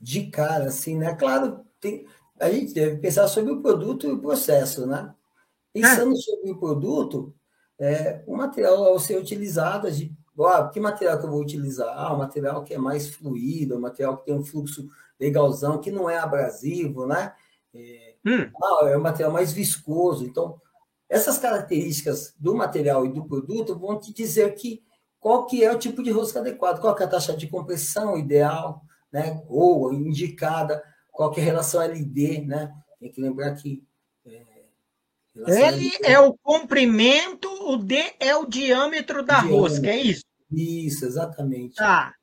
de 0.00 0.30
cara, 0.30 0.66
assim, 0.66 0.96
né? 0.96 1.14
Claro, 1.14 1.64
tem, 1.80 2.06
a 2.40 2.50
gente 2.50 2.72
deve 2.72 2.98
pensar 2.98 3.28
sobre 3.28 3.52
o 3.52 3.62
produto 3.62 4.06
e 4.06 4.12
o 4.12 4.20
processo, 4.20 4.86
né? 4.86 5.14
Pensando 5.72 6.12
é. 6.12 6.16
sobre 6.16 6.50
o 6.50 6.58
produto, 6.58 7.34
é, 7.78 8.22
o 8.26 8.36
material 8.36 8.84
ao 8.84 8.98
ser 8.98 9.18
utilizado, 9.18 9.90
de, 9.90 10.12
ah, 10.40 10.68
que 10.68 10.80
material 10.80 11.18
que 11.18 11.26
eu 11.26 11.30
vou 11.30 11.40
utilizar? 11.40 11.88
Ah, 11.96 12.12
o 12.12 12.18
material 12.18 12.64
que 12.64 12.74
é 12.74 12.78
mais 12.78 13.08
fluido, 13.08 13.76
o 13.76 13.80
material 13.80 14.16
que 14.16 14.26
tem 14.26 14.34
um 14.34 14.44
fluxo 14.44 14.88
legalzão, 15.18 15.80
que 15.80 15.90
não 15.90 16.08
é 16.08 16.18
abrasivo, 16.18 17.06
né? 17.06 17.32
É, 17.74 18.14
hum. 18.26 18.50
ah, 18.62 18.88
é 18.88 18.96
um 18.96 19.00
material 19.00 19.32
mais 19.32 19.52
viscoso. 19.52 20.24
Então, 20.24 20.60
essas 21.08 21.38
características 21.38 22.34
do 22.38 22.54
material 22.54 23.06
e 23.06 23.12
do 23.12 23.24
produto 23.24 23.78
vão 23.78 23.98
te 23.98 24.12
dizer 24.12 24.54
que 24.54 24.82
qual 25.18 25.46
que 25.46 25.64
é 25.64 25.72
o 25.72 25.78
tipo 25.78 26.02
de 26.02 26.10
rosca 26.10 26.40
adequado, 26.40 26.80
qual 26.80 26.94
que 26.94 27.02
é 27.02 27.06
a 27.06 27.08
taxa 27.08 27.36
de 27.36 27.48
compressão 27.48 28.16
ideal, 28.16 28.82
né? 29.12 29.42
Ou 29.48 29.92
indicada, 29.92 30.82
qual 31.10 31.30
que 31.30 31.40
é 31.40 31.42
a 31.42 31.46
relação 31.46 31.82
LD, 31.82 32.42
né? 32.42 32.72
Tem 33.00 33.10
que 33.10 33.20
lembrar 33.20 33.54
que 33.54 33.82
L 35.46 35.90
é 36.04 36.18
o 36.18 36.34
comprimento, 36.34 37.48
o 37.70 37.76
D 37.76 38.14
é 38.18 38.34
o 38.34 38.46
diâmetro 38.46 39.22
da 39.22 39.40
diâmetro. 39.40 39.60
rosca, 39.60 39.86
é 39.88 39.96
isso? 39.96 40.24
Isso, 40.50 41.04
exatamente. 41.04 41.76
Tá. 41.76 42.14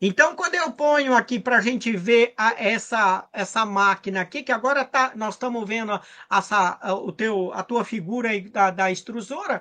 Então, 0.00 0.36
quando 0.36 0.54
eu 0.54 0.70
ponho 0.72 1.12
aqui 1.12 1.40
para 1.40 1.58
a 1.58 1.60
gente 1.60 1.96
ver 1.96 2.32
a, 2.36 2.54
essa, 2.62 3.28
essa 3.32 3.66
máquina 3.66 4.20
aqui, 4.20 4.44
que 4.44 4.52
agora 4.52 4.84
tá, 4.84 5.12
nós 5.16 5.34
estamos 5.34 5.66
vendo 5.66 6.00
essa, 6.30 6.78
o 6.94 7.10
teu, 7.10 7.52
a 7.52 7.64
tua 7.64 7.84
figura 7.84 8.30
aí 8.30 8.48
da, 8.48 8.70
da 8.70 8.92
extrusora, 8.92 9.60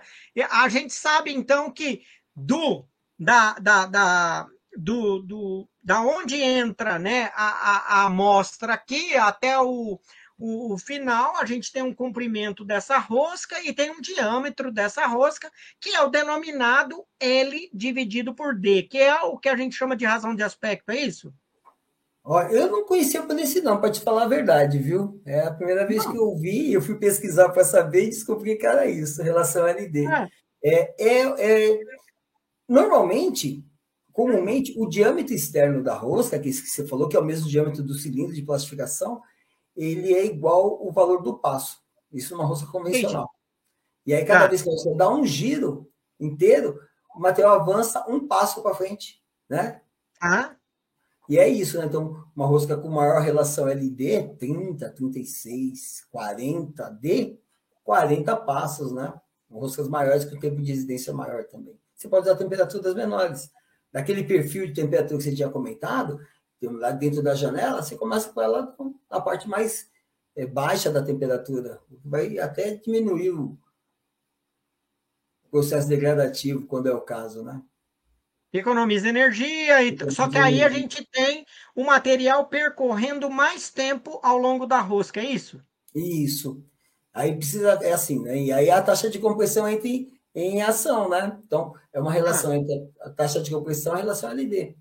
a 0.52 0.70
gente 0.70 0.93
sabe 0.93 1.34
então 1.34 1.72
que 1.72 2.04
do 2.36 2.86
da, 3.17 3.54
da, 3.54 3.88
da, 3.88 4.48
do, 4.78 5.20
do, 5.24 5.70
da 5.82 6.02
onde 6.02 6.39
entra 6.39 7.00
né, 7.00 7.32
a, 7.34 7.48
a, 7.48 7.78
a 7.78 8.06
amostra 8.06 8.74
aqui 8.74 9.15
até 9.15 9.60
o, 9.60 10.00
o, 10.38 10.73
o, 10.73 10.78
final, 10.78 11.36
a 11.38 11.45
gente 11.45 11.71
tem 11.71 11.82
um 11.82 11.93
comprimento 11.93 12.63
dessa 12.63 12.97
rosca 12.97 13.60
e 13.63 13.73
tem 13.73 13.91
um 13.91 14.00
diâmetro 14.00 14.71
dessa 14.71 15.06
rosca, 15.06 15.52
que 15.80 15.89
é 15.89 16.02
o 16.02 16.10
denominado 16.10 17.04
L 17.19 17.69
dividido 17.73 18.36
por 18.36 18.56
D, 18.56 18.84
que 18.84 18.97
é 18.97 19.21
o 19.21 19.38
que 19.38 19.50
a 19.50 19.56
gente 19.56 19.76
chama 19.76 19.95
de 19.95 20.06
razão 20.06 20.36
de 20.36 20.43
aspecto, 20.43 20.91
é 20.91 20.97
isso? 20.97 21.34
eu 22.52 22.69
não 22.69 22.86
conhecia 22.86 23.23
por 23.23 23.39
esse 23.39 23.62
não, 23.62 23.80
para 23.80 23.89
te 23.89 24.02
falar 24.02 24.23
a 24.23 24.28
verdade, 24.28 24.78
viu? 24.80 25.21
É 25.26 25.43
a 25.43 25.54
primeira 25.54 25.88
vez 25.88 26.04
não. 26.04 26.12
que 26.12 26.17
eu 26.17 26.36
vi, 26.36 26.73
eu 26.73 26.82
fui 26.82 26.95
pesquisar 26.95 27.50
para 27.50 27.63
saber 27.63 28.04
e 28.04 28.10
descobri 28.10 28.58
que 28.58 28.65
era 28.65 28.86
isso, 28.86 29.23
relação 29.23 29.63
a 29.63 29.69
LD. 29.69 30.06
É. 30.06 30.28
É, 30.62 30.95
é, 31.00 31.71
é, 31.71 31.80
normalmente, 32.67 33.63
comumente, 34.12 34.73
o 34.78 34.88
diâmetro 34.88 35.34
externo 35.34 35.82
da 35.82 35.93
rosca, 35.93 36.38
que 36.38 36.52
você 36.52 36.86
falou 36.86 37.08
que 37.08 37.15
é 37.15 37.19
o 37.19 37.23
mesmo 37.23 37.47
diâmetro 37.47 37.82
do 37.82 37.93
cilindro 37.93 38.34
de 38.34 38.41
plastificação, 38.41 39.21
ele 39.78 40.13
é 40.13 40.26
igual 40.26 40.86
o 40.86 40.92
valor 40.92 41.22
do 41.22 41.38
passo. 41.38 41.80
Isso 42.12 42.36
numa 42.36 42.46
rosca 42.46 42.70
convencional. 42.72 43.30
E 44.06 44.13
aí, 44.13 44.26
cada 44.26 44.46
ah. 44.46 44.48
vez 44.48 44.62
que 44.62 44.70
você 44.70 44.94
dá 44.96 45.10
um 45.10 45.26
giro 45.26 45.90
inteiro, 46.20 46.80
o 47.16 47.20
material 47.20 47.60
avança 47.60 48.06
um 48.08 48.28
passo 48.28 48.63
para 48.63 48.74
frente, 48.74 49.22
né? 49.50 49.82
Ah. 50.22 50.56
E 51.30 51.38
é 51.38 51.48
isso, 51.48 51.78
né? 51.78 51.86
Então, 51.86 52.24
uma 52.36 52.46
rosca 52.46 52.78
com 52.78 52.88
maior 52.88 53.22
relação 53.22 53.68
LD, 53.68 54.36
30, 54.40 54.90
36, 54.92 56.06
40, 56.10 56.90
D, 56.92 57.40
40 57.84 58.36
passos, 58.38 58.92
né? 58.92 59.13
Roscas 59.52 59.88
maiores 59.88 60.26
com 60.26 60.40
tempo 60.40 60.62
de 60.62 60.72
residência 60.72 61.13
maior 61.13 61.46
também. 61.46 61.78
Você 61.96 62.08
pode 62.08 62.28
usar 62.28 62.38
temperaturas 62.38 62.94
menores. 62.96 63.52
Daquele 63.92 64.24
perfil 64.24 64.68
de 64.68 64.74
temperatura 64.74 65.18
que 65.18 65.24
você 65.24 65.36
tinha 65.36 65.50
comentado, 65.50 66.20
lá 66.62 66.91
dentro 66.91 67.22
da 67.22 67.36
janela, 67.36 67.82
você 67.82 67.96
começa 67.96 68.30
com 68.30 68.41
ela 68.41 68.76
na 69.10 69.22
parte 69.22 69.48
mais 69.48 69.89
é, 70.36 70.46
baixa 70.46 70.91
da 70.91 71.04
temperatura. 71.04 71.80
Vai 72.04 72.39
até 72.39 72.76
diminuir 72.76 73.32
o 73.32 73.58
processo 75.50 75.88
degradativo, 75.88 76.65
quando 76.65 76.88
é 76.88 76.93
o 76.93 77.02
caso, 77.02 77.43
né? 77.43 77.62
Economiza 78.54 79.10
energia, 79.10 79.84
e... 79.84 80.12
só 80.12 80.30
que 80.30 80.38
aí 80.38 80.63
a 80.63 80.70
gente 80.70 81.06
tem 81.12 81.46
o 81.76 81.84
material 81.84 82.48
percorrendo 82.48 83.30
mais 83.30 83.70
tempo 83.70 84.20
ao 84.24 84.38
longo 84.38 84.65
da 84.65 84.80
rosca, 84.80 85.20
é 85.20 85.26
isso? 85.26 85.62
Isso. 85.93 86.63
Aí 87.13 87.36
precisa, 87.36 87.74
é 87.82 87.91
assim, 87.91 88.22
né? 88.22 88.38
E 88.38 88.52
aí 88.52 88.70
a 88.70 88.82
taxa 88.82 89.10
de 89.10 89.20
compressão 89.20 89.67
entra 89.67 89.88
em, 89.88 90.13
em 90.34 90.62
ação, 90.62 91.10
né? 91.10 91.38
Então, 91.46 91.74
é 91.91 92.00
uma 92.00 92.12
relação 92.12 92.52
ah. 92.52 92.58
entre 92.58 92.89
a 93.02 93.10
taxa 93.10 93.41
de 93.41 93.52
compressão 93.52 93.93
e 93.93 93.98
a 93.98 94.02
relação 94.02 94.30
LD. 94.30 94.76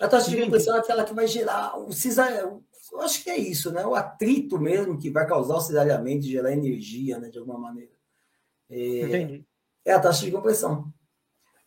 A 0.00 0.08
taxa 0.08 0.30
de 0.30 0.40
compressão 0.40 0.76
é 0.76 0.78
aquela 0.78 1.04
que 1.04 1.14
vai 1.14 1.26
gerar 1.26 1.78
o 1.78 1.92
cisalhamento. 1.92 2.64
Eu 2.92 3.00
acho 3.02 3.22
que 3.22 3.30
é 3.30 3.36
isso, 3.36 3.70
né? 3.70 3.84
O 3.84 3.94
atrito 3.94 4.58
mesmo 4.58 4.98
que 4.98 5.10
vai 5.10 5.26
causar 5.26 5.56
o 5.56 5.60
cisalhamento 5.60 6.24
e 6.26 6.30
gerar 6.30 6.52
energia, 6.52 7.18
né? 7.18 7.28
De 7.28 7.38
alguma 7.38 7.58
maneira. 7.58 7.92
É, 8.70 9.00
Entendi. 9.02 9.46
É 9.84 9.92
a 9.92 10.00
taxa 10.00 10.24
de 10.24 10.32
compressão. 10.32 10.92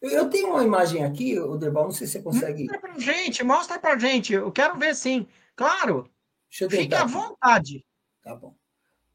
Eu 0.02 0.30
tenho 0.30 0.50
uma 0.50 0.64
imagem 0.64 1.04
aqui, 1.04 1.40
o 1.40 1.56
Derbal, 1.58 1.86
não 1.86 1.92
sei 1.92 2.08
se 2.08 2.14
você 2.14 2.22
consegue. 2.24 2.64
Mostra 2.64 2.80
pra 2.80 3.00
gente, 3.00 3.44
mostra 3.44 3.80
pra 3.80 3.98
gente. 4.00 4.34
Eu 4.34 4.52
quero 4.52 4.78
ver 4.80 4.96
sim. 4.96 5.28
Claro. 5.56 6.10
Deixa 6.50 6.66
eu 6.66 6.70
Fique 6.70 6.96
à 6.96 7.06
vontade. 7.06 7.86
Tá 8.24 8.36
bom. 8.36 8.56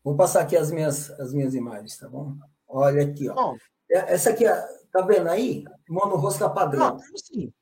Vou 0.04 0.16
passar 0.16 0.42
aqui 0.42 0.56
as 0.56 0.70
minhas, 0.70 1.10
as 1.18 1.32
minhas 1.32 1.54
imagens, 1.54 1.96
tá 1.96 2.08
bom? 2.08 2.36
Olha 2.68 3.02
aqui, 3.02 3.28
ó. 3.28 3.34
Bom. 3.34 3.56
É, 3.90 4.14
essa 4.14 4.30
aqui, 4.30 4.44
tá 4.92 5.00
vendo 5.02 5.28
aí? 5.28 5.64
Monorosca 5.88 6.48
padrão. 6.48 6.96
Não, 6.96 7.16
sim. 7.16 7.52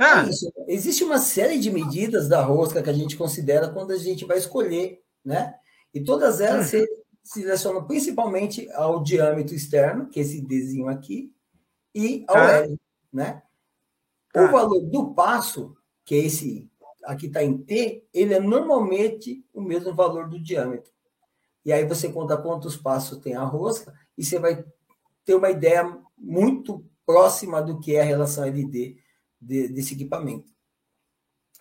Ah. 0.00 0.24
É 0.24 0.74
Existe 0.74 1.04
uma 1.04 1.18
série 1.18 1.58
de 1.58 1.70
medidas 1.70 2.26
da 2.26 2.40
rosca 2.40 2.82
que 2.82 2.88
a 2.88 2.94
gente 2.94 3.18
considera 3.18 3.68
quando 3.68 3.90
a 3.90 3.98
gente 3.98 4.24
vai 4.24 4.38
escolher, 4.38 5.02
né? 5.22 5.54
E 5.92 6.00
todas 6.00 6.40
elas 6.40 6.68
se 6.68 6.88
selecionam 7.22 7.86
principalmente 7.86 8.70
ao 8.70 9.02
diâmetro 9.02 9.54
externo, 9.54 10.08
que 10.08 10.18
é 10.18 10.22
esse 10.22 10.40
Dzinho 10.40 10.88
aqui, 10.88 11.30
e 11.94 12.24
ao 12.26 12.36
ah. 12.36 12.52
L, 12.52 12.80
né? 13.12 13.42
Ah. 14.34 14.44
O 14.44 14.50
valor 14.50 14.80
do 14.80 15.12
passo, 15.12 15.76
que 16.02 16.14
é 16.14 16.18
esse 16.18 16.66
aqui 17.04 17.26
está 17.26 17.44
em 17.44 17.58
T, 17.58 18.06
ele 18.14 18.32
é 18.32 18.40
normalmente 18.40 19.44
o 19.52 19.60
mesmo 19.60 19.94
valor 19.94 20.30
do 20.30 20.42
diâmetro. 20.42 20.90
E 21.62 21.74
aí 21.74 21.84
você 21.84 22.10
conta 22.10 22.38
quantos 22.38 22.74
passos 22.74 23.18
tem 23.18 23.34
a 23.34 23.44
rosca 23.44 23.92
e 24.16 24.24
você 24.24 24.38
vai 24.38 24.64
ter 25.26 25.34
uma 25.34 25.50
ideia 25.50 25.98
muito 26.16 26.82
próxima 27.04 27.60
do 27.60 27.78
que 27.80 27.96
é 27.96 28.00
a 28.00 28.04
relação 28.04 28.44
LD 28.44 28.96
de, 29.40 29.68
desse 29.68 29.94
equipamento. 29.94 30.50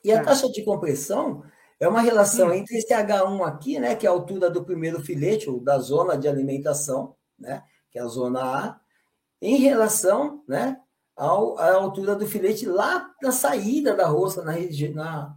E 0.03 0.11
a 0.11 0.17
é. 0.17 0.23
taxa 0.23 0.49
de 0.49 0.63
compressão 0.63 1.43
é 1.79 1.87
uma 1.87 2.01
relação 2.01 2.53
entre 2.53 2.77
esse 2.77 2.93
H1 2.93 3.47
aqui, 3.47 3.79
né, 3.79 3.95
que 3.95 4.05
é 4.05 4.09
a 4.09 4.13
altura 4.13 4.49
do 4.49 4.65
primeiro 4.65 5.01
filete, 5.01 5.49
ou 5.49 5.59
da 5.59 5.79
zona 5.79 6.17
de 6.17 6.27
alimentação, 6.27 7.15
né, 7.37 7.63
que 7.89 7.97
é 7.97 8.01
a 8.01 8.07
zona 8.07 8.41
A, 8.41 8.79
em 9.41 9.57
relação 9.57 10.43
né, 10.47 10.79
ao, 11.15 11.57
à 11.57 11.73
altura 11.73 12.15
do 12.15 12.27
filete 12.27 12.65
lá 12.65 13.13
na 13.21 13.31
saída 13.31 13.95
da 13.95 14.07
rosca, 14.07 14.41
na, 14.41 14.53
na, 14.93 15.35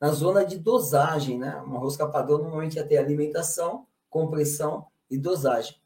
na 0.00 0.12
zona 0.12 0.44
de 0.44 0.58
dosagem. 0.58 1.38
Né? 1.38 1.54
Uma 1.56 1.78
rosca 1.78 2.08
padrão 2.08 2.38
normalmente 2.38 2.82
ter 2.84 2.96
alimentação, 2.96 3.86
compressão 4.08 4.86
e 5.10 5.18
dosagem. 5.18 5.76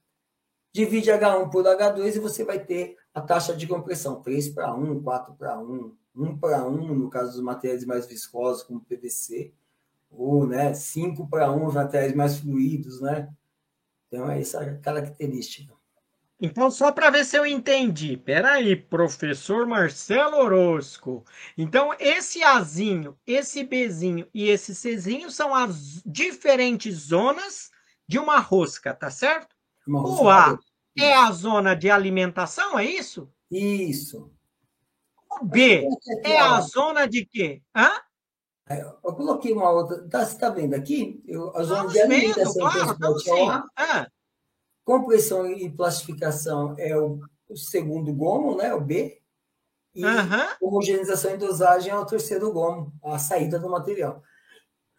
Divide 0.72 1.10
H1 1.10 1.50
por 1.50 1.64
H2 1.64 2.16
e 2.16 2.20
você 2.20 2.44
vai 2.44 2.58
ter 2.58 2.96
a 3.16 3.20
taxa 3.22 3.57
de 3.57 3.66
compressão, 3.66 4.20
3 4.20 4.50
para 4.50 4.74
1, 4.74 5.02
4 5.02 5.35
para 5.37 5.59
1, 5.59 5.96
1 6.14 6.37
para 6.37 6.68
1 6.68 6.94
no 6.94 7.09
caso 7.09 7.33
dos 7.33 7.40
materiais 7.40 7.83
mais 7.87 8.07
viscosos, 8.07 8.62
como 8.62 8.83
PVC, 8.83 9.55
ou 10.11 10.46
né, 10.46 10.74
5 10.74 11.26
para 11.26 11.50
1 11.50 11.64
os 11.64 11.72
materiais 11.72 12.14
mais 12.14 12.38
fluidos, 12.38 13.00
né? 13.00 13.33
Então, 14.07 14.31
é 14.31 14.38
essa 14.38 14.62
característica. 14.83 15.72
Então, 16.38 16.70
só 16.70 16.92
para 16.92 17.09
ver 17.09 17.24
se 17.24 17.38
eu 17.38 17.46
entendi. 17.46 18.18
Peraí, 18.18 18.76
professor 18.76 19.66
Marcelo 19.66 20.37
Orozco. 20.37 21.24
Então, 21.57 21.94
esse 21.98 22.42
Azinho, 22.42 23.16
esse 23.26 23.64
Bzinho 23.64 24.29
e 24.35 24.50
esse 24.50 24.74
Czinho 24.74 25.31
são 25.31 25.55
as 25.55 26.02
diferentes 26.05 26.94
zonas 26.94 27.70
de 28.07 28.18
uma 28.18 28.40
rosca, 28.40 28.92
tá 28.92 29.11
certo? 29.11 29.57
Uma 29.87 30.02
rosca 30.02 30.22
o 30.22 30.29
A 30.29 30.59
é 31.02 31.14
a 31.14 31.30
zona 31.30 31.74
de 31.74 31.90
alimentação, 31.90 32.78
é 32.78 32.85
isso? 32.85 33.30
Isso. 33.50 34.30
O 35.40 35.44
B 35.44 35.87
é 36.24 36.38
a 36.38 36.61
zona 36.61 37.06
de 37.06 37.26
quê? 37.26 37.62
Hã? 37.74 37.90
Eu 39.04 39.12
coloquei 39.14 39.52
uma 39.52 39.70
outra. 39.70 40.09
Tá, 40.09 40.24
você 40.24 40.32
está 40.32 40.50
vendo 40.50 40.74
aqui? 40.74 41.22
Eu, 41.26 41.56
a 41.56 41.62
zona 41.62 41.88
de 41.88 42.00
alimentação 42.00 42.70
vendo, 42.70 43.24
claro, 43.24 43.64
é 43.78 43.82
A. 43.82 44.11
Compressão 44.85 45.46
e 45.46 45.70
plastificação 45.70 46.74
é 46.78 46.96
o, 46.96 47.20
o, 47.48 47.56
segundo 47.56 48.12
gomo, 48.12 48.56
né? 48.56 48.74
O 48.74 48.80
B. 48.80 49.20
E 49.94 50.04
uhum. 50.04 50.46
homogeneização 50.61 51.32
e 51.32 51.38
dosagem 51.38 51.92
é 51.92 51.96
o 51.96 52.04
terceiro 52.04 52.52
gomo, 52.52 52.92
a 53.02 53.18
saída 53.18 53.59
do 53.59 53.70
material 53.70 54.22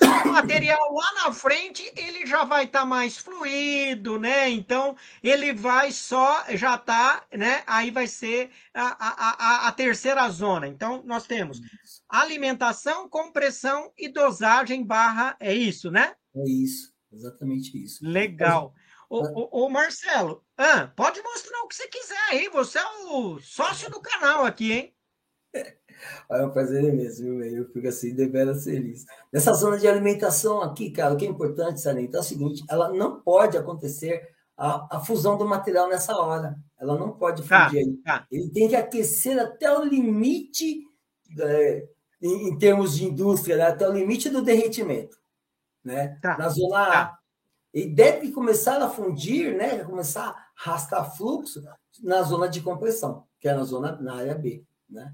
o 0.02 0.28
material 0.32 0.94
lá 0.94 1.24
na 1.24 1.34
frente 1.34 1.92
ele 1.96 2.26
já 2.26 2.44
vai 2.44 2.66
estar 2.66 2.82
tá 2.82 2.86
mais 2.86 3.18
fluido, 3.18 4.20
né? 4.20 4.50
Então 4.50 4.96
ele 5.24 5.54
vai 5.54 5.92
só 5.92 6.46
já 6.50 6.78
tá, 6.78 7.26
né? 7.34 7.64
Aí 7.66 7.90
vai 7.90 8.08
ser 8.08 8.52
a, 8.74 9.66
a, 9.66 9.68
a, 9.68 9.72
terceira 9.72 10.30
zona. 10.30 10.68
Então 10.68 11.02
nós 11.04 11.26
temos 11.26 11.60
alimentação, 12.08 13.10
compressão 13.10 13.92
e 13.98 14.08
dosagem 14.08 14.84
barra 14.84 15.36
é 15.40 15.54
isso, 15.54 15.90
né? 15.90 16.16
É 16.36 16.50
isso, 16.50 16.94
exatamente 17.12 17.84
isso. 17.84 18.06
Legal. 18.06 18.74
Ô, 19.10 19.20
ô, 19.20 19.66
ô 19.66 19.70
Marcelo, 19.70 20.44
ah, 20.58 20.88
pode 20.96 21.22
mostrar 21.22 21.60
o 21.62 21.68
que 21.68 21.76
você 21.76 21.88
quiser 21.88 22.20
aí. 22.30 22.50
Você 22.50 22.78
é 22.78 22.86
o 23.10 23.40
sócio 23.40 23.90
do 23.90 24.02
canal 24.02 24.46
aqui, 24.46 24.72
hein? 24.74 24.94
É 25.56 25.78
um 26.32 26.50
prazer 26.50 26.94
mesmo, 26.94 27.42
eu 27.44 27.66
fico 27.72 27.88
assim, 27.88 28.14
deveras 28.14 28.64
feliz. 28.64 29.06
Nessa 29.32 29.54
zona 29.54 29.78
de 29.78 29.88
alimentação 29.88 30.62
aqui, 30.62 30.92
cara, 30.92 31.14
o 31.14 31.18
que 31.18 31.26
é 31.26 31.30
importante 31.30 31.82
salientar 31.82 32.20
é 32.20 32.24
o 32.24 32.28
seguinte: 32.28 32.64
ela 32.70 32.90
não 32.90 33.22
pode 33.22 33.58
acontecer 33.58 34.28
a, 34.58 34.98
a 34.98 35.00
fusão 35.00 35.38
do 35.38 35.46
material 35.46 35.88
nessa 35.88 36.18
hora. 36.18 36.58
Ela 36.80 36.98
não 36.98 37.12
pode 37.12 37.44
fundir. 37.44 38.02
Tá, 38.04 38.20
tá. 38.20 38.28
Ele 38.32 38.50
tem 38.50 38.68
que 38.68 38.76
aquecer 38.76 39.40
até 39.40 39.72
o 39.72 39.84
limite, 39.84 40.82
é, 41.40 41.88
em, 42.22 42.50
em, 42.50 42.58
termos 42.58 42.96
de 42.96 43.06
indústria, 43.06 43.58
né? 43.58 43.68
até 43.68 43.88
o 43.88 43.94
limite 43.94 44.30
do 44.30 44.42
derretimento. 44.42 45.18
Né? 45.84 46.18
Tá, 46.22 46.38
Na 46.38 46.50
zona 46.50 46.82
A. 46.82 46.92
Tá. 46.92 47.20
ele 47.74 47.94
deve 47.94 48.32
começar 48.32 48.82
a 48.82 48.90
fundir, 48.90 49.56
né? 49.56 49.84
Começar 49.84 50.30
a 50.30 50.48
arrastar 50.70 51.16
fluxo 51.16 51.64
na 52.02 52.24
zona 52.24 52.50
de 52.50 52.62
compressão, 52.62 53.26
que 53.40 53.48
é 53.48 53.54
na 53.54 53.64
zona 53.64 53.96
na 54.02 54.16
área 54.16 54.36
B, 54.36 54.66
né? 54.90 55.14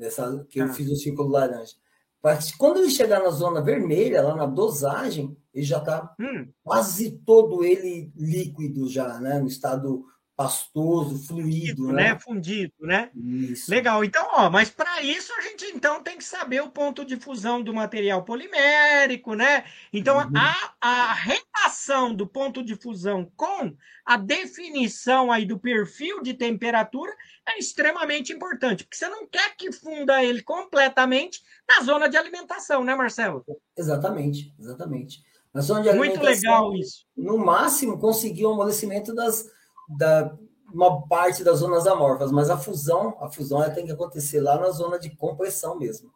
Nessa 0.00 0.46
que 0.48 0.60
eu 0.60 0.64
ah. 0.64 0.72
fiz 0.72 0.90
o 0.90 0.96
círculo 0.96 1.28
laranja. 1.28 1.74
Mas 2.22 2.52
quando 2.52 2.78
ele 2.78 2.90
chegar 2.90 3.22
na 3.22 3.30
zona 3.30 3.62
vermelha, 3.62 4.22
lá 4.22 4.34
na 4.34 4.46
dosagem, 4.46 5.36
ele 5.54 5.64
já 5.64 5.78
está 5.78 6.14
hum. 6.18 6.48
quase 6.62 7.12
todo 7.24 7.62
ele 7.64 8.10
líquido 8.16 8.88
já, 8.88 9.18
né? 9.20 9.38
No 9.38 9.46
estado 9.46 10.06
pastoso, 10.40 11.18
fluido, 11.26 11.92
né? 11.92 12.14
né? 12.14 12.18
Fundido, 12.18 12.72
né? 12.80 13.10
Isso. 13.14 13.70
Legal. 13.70 14.02
Então, 14.02 14.26
ó, 14.32 14.48
mas 14.48 14.70
para 14.70 15.02
isso 15.02 15.30
a 15.36 15.42
gente 15.42 15.66
então 15.66 16.02
tem 16.02 16.16
que 16.16 16.24
saber 16.24 16.62
o 16.62 16.70
ponto 16.70 17.04
de 17.04 17.18
fusão 17.18 17.62
do 17.62 17.74
material 17.74 18.24
polimérico, 18.24 19.34
né? 19.34 19.64
Então, 19.92 20.16
uhum. 20.16 20.32
a, 20.34 20.74
a 20.80 21.12
relação 21.12 22.14
do 22.14 22.26
ponto 22.26 22.64
de 22.64 22.74
fusão 22.74 23.30
com 23.36 23.76
a 24.02 24.16
definição 24.16 25.30
aí 25.30 25.44
do 25.44 25.58
perfil 25.58 26.22
de 26.22 26.32
temperatura 26.32 27.14
é 27.50 27.58
extremamente 27.58 28.32
importante, 28.32 28.84
porque 28.84 28.96
você 28.96 29.08
não 29.08 29.26
quer 29.26 29.56
que 29.56 29.72
funda 29.72 30.22
ele 30.22 30.42
completamente 30.42 31.40
na 31.68 31.84
zona 31.84 32.08
de 32.08 32.16
alimentação, 32.16 32.84
né, 32.84 32.94
Marcelo? 32.94 33.44
Exatamente, 33.76 34.54
exatamente. 34.58 35.22
Na 35.52 35.60
zona 35.60 35.82
de 35.82 35.92
Muito 35.92 36.20
legal 36.22 36.74
isso. 36.74 37.04
No 37.16 37.36
máximo, 37.36 37.98
conseguir 37.98 38.46
o 38.46 38.52
amolecimento 38.52 39.14
das 39.14 39.46
da 39.88 40.36
uma 40.72 41.06
parte 41.08 41.42
das 41.42 41.58
zonas 41.58 41.86
amorfas, 41.86 42.30
mas 42.30 42.48
a 42.48 42.56
fusão, 42.56 43.18
a 43.20 43.28
fusão 43.28 43.60
tem 43.74 43.86
que 43.86 43.92
acontecer 43.92 44.40
lá 44.40 44.56
na 44.56 44.70
zona 44.70 44.98
de 44.98 45.10
compressão 45.10 45.76
mesmo. 45.76 46.12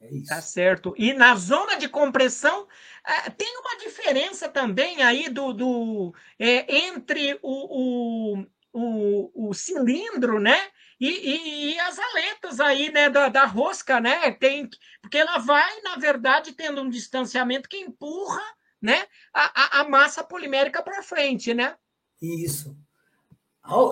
É 0.00 0.14
isso. 0.14 0.28
Tá 0.28 0.40
certo. 0.40 0.94
E 0.96 1.12
na 1.12 1.34
zona 1.36 1.76
de 1.76 1.88
compressão 1.88 2.66
é, 3.06 3.30
tem 3.30 3.48
uma 3.58 3.78
diferença 3.78 4.48
também 4.48 5.02
aí 5.02 5.28
do, 5.28 5.52
do 5.52 6.14
é, 6.38 6.86
entre 6.86 7.38
o, 7.42 8.34
o, 8.38 8.46
o, 8.76 9.48
o, 9.48 9.54
cilindro, 9.54 10.38
né? 10.38 10.58
E, 11.00 11.08
e, 11.08 11.72
e, 11.72 11.80
as 11.80 11.98
aletas 11.98 12.60
aí, 12.60 12.92
né, 12.92 13.08
da, 13.08 13.28
da 13.28 13.46
rosca, 13.46 13.98
né? 14.00 14.30
Tem, 14.32 14.68
porque 15.00 15.16
ela 15.16 15.38
vai, 15.38 15.80
na 15.80 15.96
verdade, 15.96 16.52
tendo 16.52 16.82
um 16.82 16.90
distanciamento 16.90 17.68
que 17.68 17.78
empurra, 17.78 18.42
né, 18.80 19.06
a, 19.32 19.80
a, 19.80 19.88
massa 19.88 20.22
polimérica 20.22 20.82
para 20.82 21.02
frente, 21.02 21.54
né? 21.54 21.74
Isso. 22.20 22.76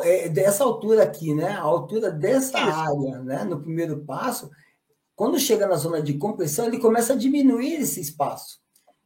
É, 0.03 0.29
dessa 0.29 0.65
altura 0.65 1.03
aqui, 1.03 1.35
né? 1.35 1.53
A 1.53 1.63
altura 1.63 2.11
dessa 2.11 2.59
Isso. 2.59 2.69
área, 2.69 3.19
né? 3.23 3.43
No 3.43 3.61
primeiro 3.61 4.05
passo, 4.05 4.51
quando 5.17 5.41
chega 5.41 5.67
na 5.67 5.77
zona 5.77 6.01
de 6.01 6.19
compressão, 6.19 6.67
ele 6.67 6.79
começa 6.79 7.15
a 7.15 7.17
diminuir 7.17 7.75
esse 7.81 8.01
espaço. 8.01 8.61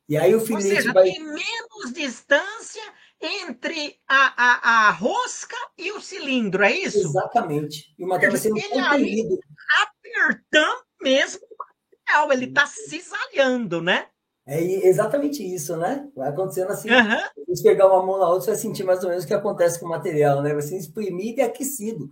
E 0.08 0.16
aí 0.16 0.34
o 0.34 0.40
filete 0.40 0.66
Ou 0.68 0.76
seja, 0.76 0.92
vai. 0.92 1.04
Tem 1.04 1.22
menos 1.22 1.92
distância 1.94 2.82
entre 3.20 3.98
a, 4.08 4.34
a, 4.36 4.88
a 4.88 4.90
rosca 4.90 5.56
e 5.76 5.90
o 5.92 6.00
cilindro, 6.00 6.62
é 6.62 6.72
isso? 6.72 6.98
Exatamente. 6.98 7.94
E 7.98 8.04
o 8.04 8.08
material 8.08 8.36
sendo 8.36 8.60
comprimido. 8.60 9.38
Apertando 9.82 10.84
mesmo 11.02 11.40
o 11.44 11.56
material, 11.58 12.32
ele 12.32 12.46
está 12.46 12.66
cisalhando, 12.66 13.80
né? 13.80 14.06
É 14.46 14.62
exatamente 14.62 15.42
isso, 15.42 15.76
né? 15.76 16.08
Vai 16.16 16.30
acontecendo 16.30 16.70
assim. 16.70 16.88
Uhum. 16.88 17.54
Se 17.54 17.62
pegar 17.62 17.86
uma 17.86 18.04
mão 18.04 18.18
na 18.18 18.28
outra, 18.28 18.44
você 18.44 18.50
vai 18.52 18.60
sentir 18.60 18.82
mais 18.82 19.02
ou 19.04 19.10
menos 19.10 19.24
o 19.24 19.26
que 19.26 19.34
acontece 19.34 19.78
com 19.78 19.84
o 19.84 19.90
material, 19.90 20.40
né? 20.40 20.54
Vai 20.54 20.62
ser 20.62 20.78
exprimido 20.78 21.38
e 21.38 21.42
aquecido. 21.42 22.10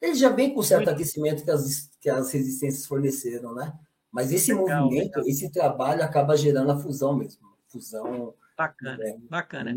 Ele 0.00 0.14
já 0.14 0.28
vem 0.28 0.52
com 0.52 0.62
certo 0.62 0.84
Muito. 0.84 0.94
aquecimento 0.94 1.44
que 1.44 1.50
as, 1.50 1.88
que 1.98 2.10
as 2.10 2.30
resistências 2.30 2.86
forneceram, 2.86 3.54
né? 3.54 3.72
Mas 4.12 4.30
esse 4.32 4.52
legal, 4.52 4.84
movimento, 4.84 5.16
legal. 5.16 5.24
esse 5.26 5.50
trabalho 5.50 6.02
acaba 6.02 6.36
gerando 6.36 6.70
a 6.70 6.78
fusão 6.78 7.16
mesmo. 7.16 7.48
Fusão. 7.68 8.34
Bacana, 8.58 8.98
é, 9.04 9.16
bacana. 9.30 9.70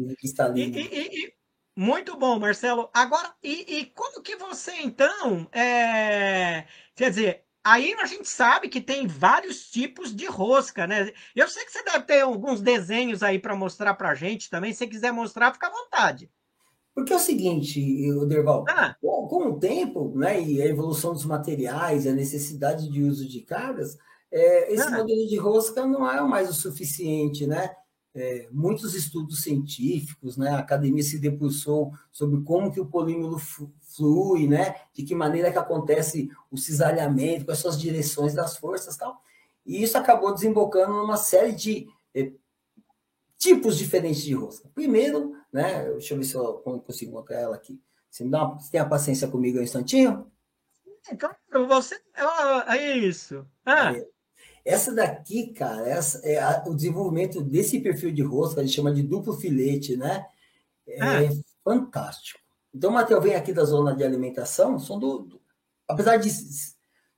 E, 0.56 0.62
e, 0.62 1.26
e, 1.28 1.34
muito 1.78 2.18
bom, 2.18 2.40
Marcelo. 2.40 2.90
Agora, 2.92 3.32
e, 3.44 3.86
como 3.96 4.24
que 4.24 4.36
você, 4.36 4.74
então, 4.82 5.48
é, 5.54 6.66
quer 6.96 7.12
dizer, 7.12 7.46
Aí 7.64 7.94
a 7.94 8.08
gente 8.08 8.28
sabe 8.28 8.68
que 8.68 8.82
tem 8.82 9.06
vários 9.06 9.70
tipos 9.70 10.16
de 10.16 10.26
rosca, 10.26 10.88
né? 10.88 11.12
Eu 11.36 11.48
sei 11.48 11.64
que 11.64 11.72
você 11.72 11.84
deve 11.84 12.06
ter 12.06 12.22
alguns 12.22 12.60
desenhos 12.60 13.22
aí 13.22 13.38
para 13.38 13.56
mostrar 13.56 13.94
para 13.94 14.10
a 14.10 14.16
gente 14.16 14.50
também. 14.50 14.74
Se 14.74 14.88
quiser 14.88 15.12
mostrar, 15.12 15.54
fica 15.54 15.68
à 15.68 15.70
vontade. 15.70 16.28
Porque 16.96 17.14
é 17.14 17.18
o 17.18 17.20
seguinte, 17.20 17.80
Derval, 18.28 18.66
ah. 18.68 18.96
com, 19.00 19.28
com, 19.28 19.50
o 19.52 19.60
tempo, 19.60 20.12
né, 20.18 20.42
e 20.42 20.60
a 20.60 20.66
evolução 20.66 21.14
dos 21.14 21.24
materiais, 21.24 22.08
a 22.08 22.14
necessidade 22.14 22.90
de 22.90 23.04
uso 23.04 23.30
de 23.30 23.42
cargas, 23.42 23.96
é, 24.32 24.74
esse 24.74 24.88
ah. 24.88 24.98
modelo 24.98 25.28
de 25.28 25.38
rosca 25.38 25.86
não 25.86 26.10
é 26.10 26.20
mais 26.22 26.50
o 26.50 26.54
suficiente, 26.56 27.46
né? 27.46 27.76
É, 28.14 28.50
muitos 28.52 28.94
estudos 28.94 29.42
científicos, 29.42 30.36
né? 30.36 30.50
A 30.50 30.60
academia 30.60 31.02
se 31.02 31.18
debruçou 31.18 31.94
sobre 32.12 32.42
como 32.44 32.72
que 32.72 32.80
o 32.80 32.86
polímero 32.86 33.38
flui, 33.38 34.48
né? 34.48 34.76
De 34.94 35.04
que 35.04 35.16
maneira 35.16 35.52
que 35.52 35.58
acontece 35.58 36.30
o 36.50 36.58
cisalhamento, 36.58 37.46
quais 37.46 37.60
são 37.60 37.72
as 37.72 37.80
direções 37.80 38.34
das 38.34 38.58
forças, 38.58 38.98
tal. 38.98 39.22
E 39.66 39.82
isso 39.82 39.98
acabou 39.98 40.34
desembocando 40.34 40.94
numa 40.94 41.18
série 41.18 41.54
de 41.54 41.88
eh, 42.14 42.34
tipos 43.38 43.78
diferentes 43.78 44.24
de 44.24 44.34
rosca. 44.34 44.70
Primeiro, 44.74 45.36
né? 45.52 45.90
Deixa 45.92 46.14
eu 46.14 46.18
ver 46.18 46.24
se 46.26 46.36
eu 46.36 46.56
consigo 46.86 47.12
colocar 47.12 47.36
ela 47.36 47.56
aqui. 47.56 47.80
Você, 48.10 48.26
me 48.26 48.30
dá 48.30 48.44
uma, 48.44 48.60
você 48.60 48.72
tem 48.72 48.82
a 48.82 48.86
paciência 48.86 49.28
comigo 49.28 49.58
um 49.58 49.62
instantinho? 49.64 50.30
Claro, 51.18 51.68
você. 51.68 52.00
É 52.68 52.98
isso. 52.98 53.48
Ah. 53.66 53.94
Essa 54.64 54.94
daqui, 54.94 55.48
cara, 55.54 55.88
essa 55.88 56.20
é 56.24 56.40
a, 56.40 56.64
o 56.68 56.76
desenvolvimento 56.76 57.42
desse 57.42 57.80
perfil 57.80 58.12
de 58.12 58.22
rosca, 58.22 58.62
a 58.62 58.64
gente 58.64 58.76
chama 58.76 58.94
de 58.94 59.02
duplo 59.02 59.34
filete, 59.34 59.98
né? 59.98 60.26
É 60.88 61.02
ah. 61.02 61.32
fantástico. 61.64 62.40
Então, 62.74 62.92
o 62.92 62.94
material 62.94 63.22
vem 63.22 63.36
aqui 63.36 63.52
da 63.52 63.64
zona 63.64 63.96
de 63.96 64.04
alimentação, 64.04 64.80
são 64.80 65.00
do, 65.00 65.20
do, 65.20 65.42
apesar 65.88 66.18
de 66.18 66.30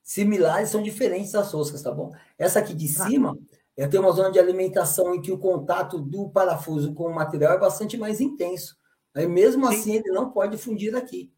similares, 0.02 0.70
são 0.70 0.82
diferentes 0.82 1.32
das 1.32 1.52
roscas, 1.52 1.82
tá 1.82 1.92
bom? 1.92 2.12
Essa 2.38 2.60
aqui 2.60 2.74
de 2.74 2.86
ah. 2.86 3.08
cima, 3.08 3.38
é 3.76 3.88
tem 3.88 4.00
uma 4.00 4.12
zona 4.12 4.32
de 4.32 4.40
alimentação 4.40 5.14
em 5.14 5.22
que 5.22 5.32
o 5.32 5.38
contato 5.38 6.00
do 6.00 6.30
parafuso 6.30 6.94
com 6.94 7.06
o 7.06 7.16
material 7.16 7.54
é 7.54 7.60
bastante 7.60 7.98
mais 7.98 8.22
intenso. 8.22 8.78
Aí, 9.14 9.28
mesmo 9.28 9.68
Sim. 9.68 9.74
assim, 9.74 9.96
ele 9.96 10.12
não 10.12 10.32
pode 10.32 10.58
fundir 10.58 10.96
aqui. 10.96 11.32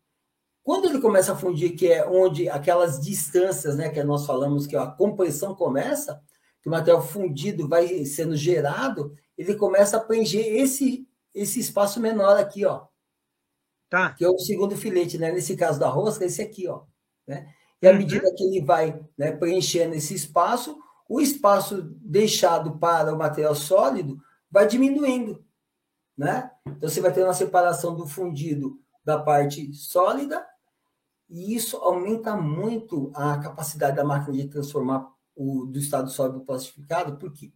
Quando 0.66 0.86
ele 0.86 1.00
começa 1.00 1.32
a 1.32 1.36
fundir, 1.36 1.76
que 1.76 1.88
é 1.88 2.04
onde 2.10 2.50
aquelas 2.50 3.00
distâncias, 3.00 3.78
né, 3.78 3.88
que 3.88 4.04
nós 4.04 4.26
falamos 4.26 4.66
que 4.66 4.76
a 4.76 4.88
compressão 4.88 5.54
começa, 5.54 6.20
que 6.60 6.68
o 6.68 6.72
material 6.72 7.04
fundido 7.04 7.68
vai 7.68 8.04
sendo 8.04 8.36
gerado, 8.36 9.16
ele 9.38 9.54
começa 9.54 9.98
a 9.98 10.00
preencher 10.00 10.42
esse 10.42 11.08
esse 11.36 11.60
espaço 11.60 12.00
menor 12.00 12.38
aqui, 12.38 12.66
ó. 12.66 12.88
Tá. 13.90 14.14
Que 14.14 14.26
é 14.26 14.30
o 14.30 14.40
segundo 14.40 14.76
filete, 14.76 15.18
né? 15.20 15.32
Nesse 15.32 15.56
caso 15.56 15.80
da 15.80 15.88
rosca, 15.88 16.26
esse 16.26 16.42
aqui, 16.42 16.68
ó. 16.68 16.84
Né? 17.28 17.48
E 17.80 17.88
à 17.88 17.92
uhum. 17.92 17.98
medida 17.98 18.34
que 18.34 18.44
ele 18.44 18.66
vai 18.66 19.06
né, 19.18 19.34
preenchendo 19.34 19.94
esse 19.94 20.16
espaço, 20.16 20.80
o 21.08 21.22
espaço 21.22 21.84
deixado 22.02 22.80
para 22.80 23.14
o 23.14 23.18
material 23.18 23.54
sólido 23.54 24.18
vai 24.50 24.66
diminuindo, 24.66 25.46
né? 26.18 26.50
Então 26.66 26.90
você 26.90 27.02
vai 27.02 27.14
ter 27.14 27.24
uma 27.24 27.34
separação 27.34 27.96
do 27.96 28.08
fundido 28.08 28.80
da 29.04 29.20
parte 29.20 29.72
sólida 29.74 30.44
e 31.30 31.56
isso 31.56 31.78
aumenta 31.78 32.36
muito 32.36 33.12
a 33.14 33.38
capacidade 33.38 33.96
da 33.96 34.04
máquina 34.04 34.38
de 34.38 34.48
transformar 34.48 35.12
o 35.36 35.66
do 35.66 35.80
estado 35.80 36.10
sólido 36.10 36.42
plastificado, 36.42 37.18
porque 37.18 37.52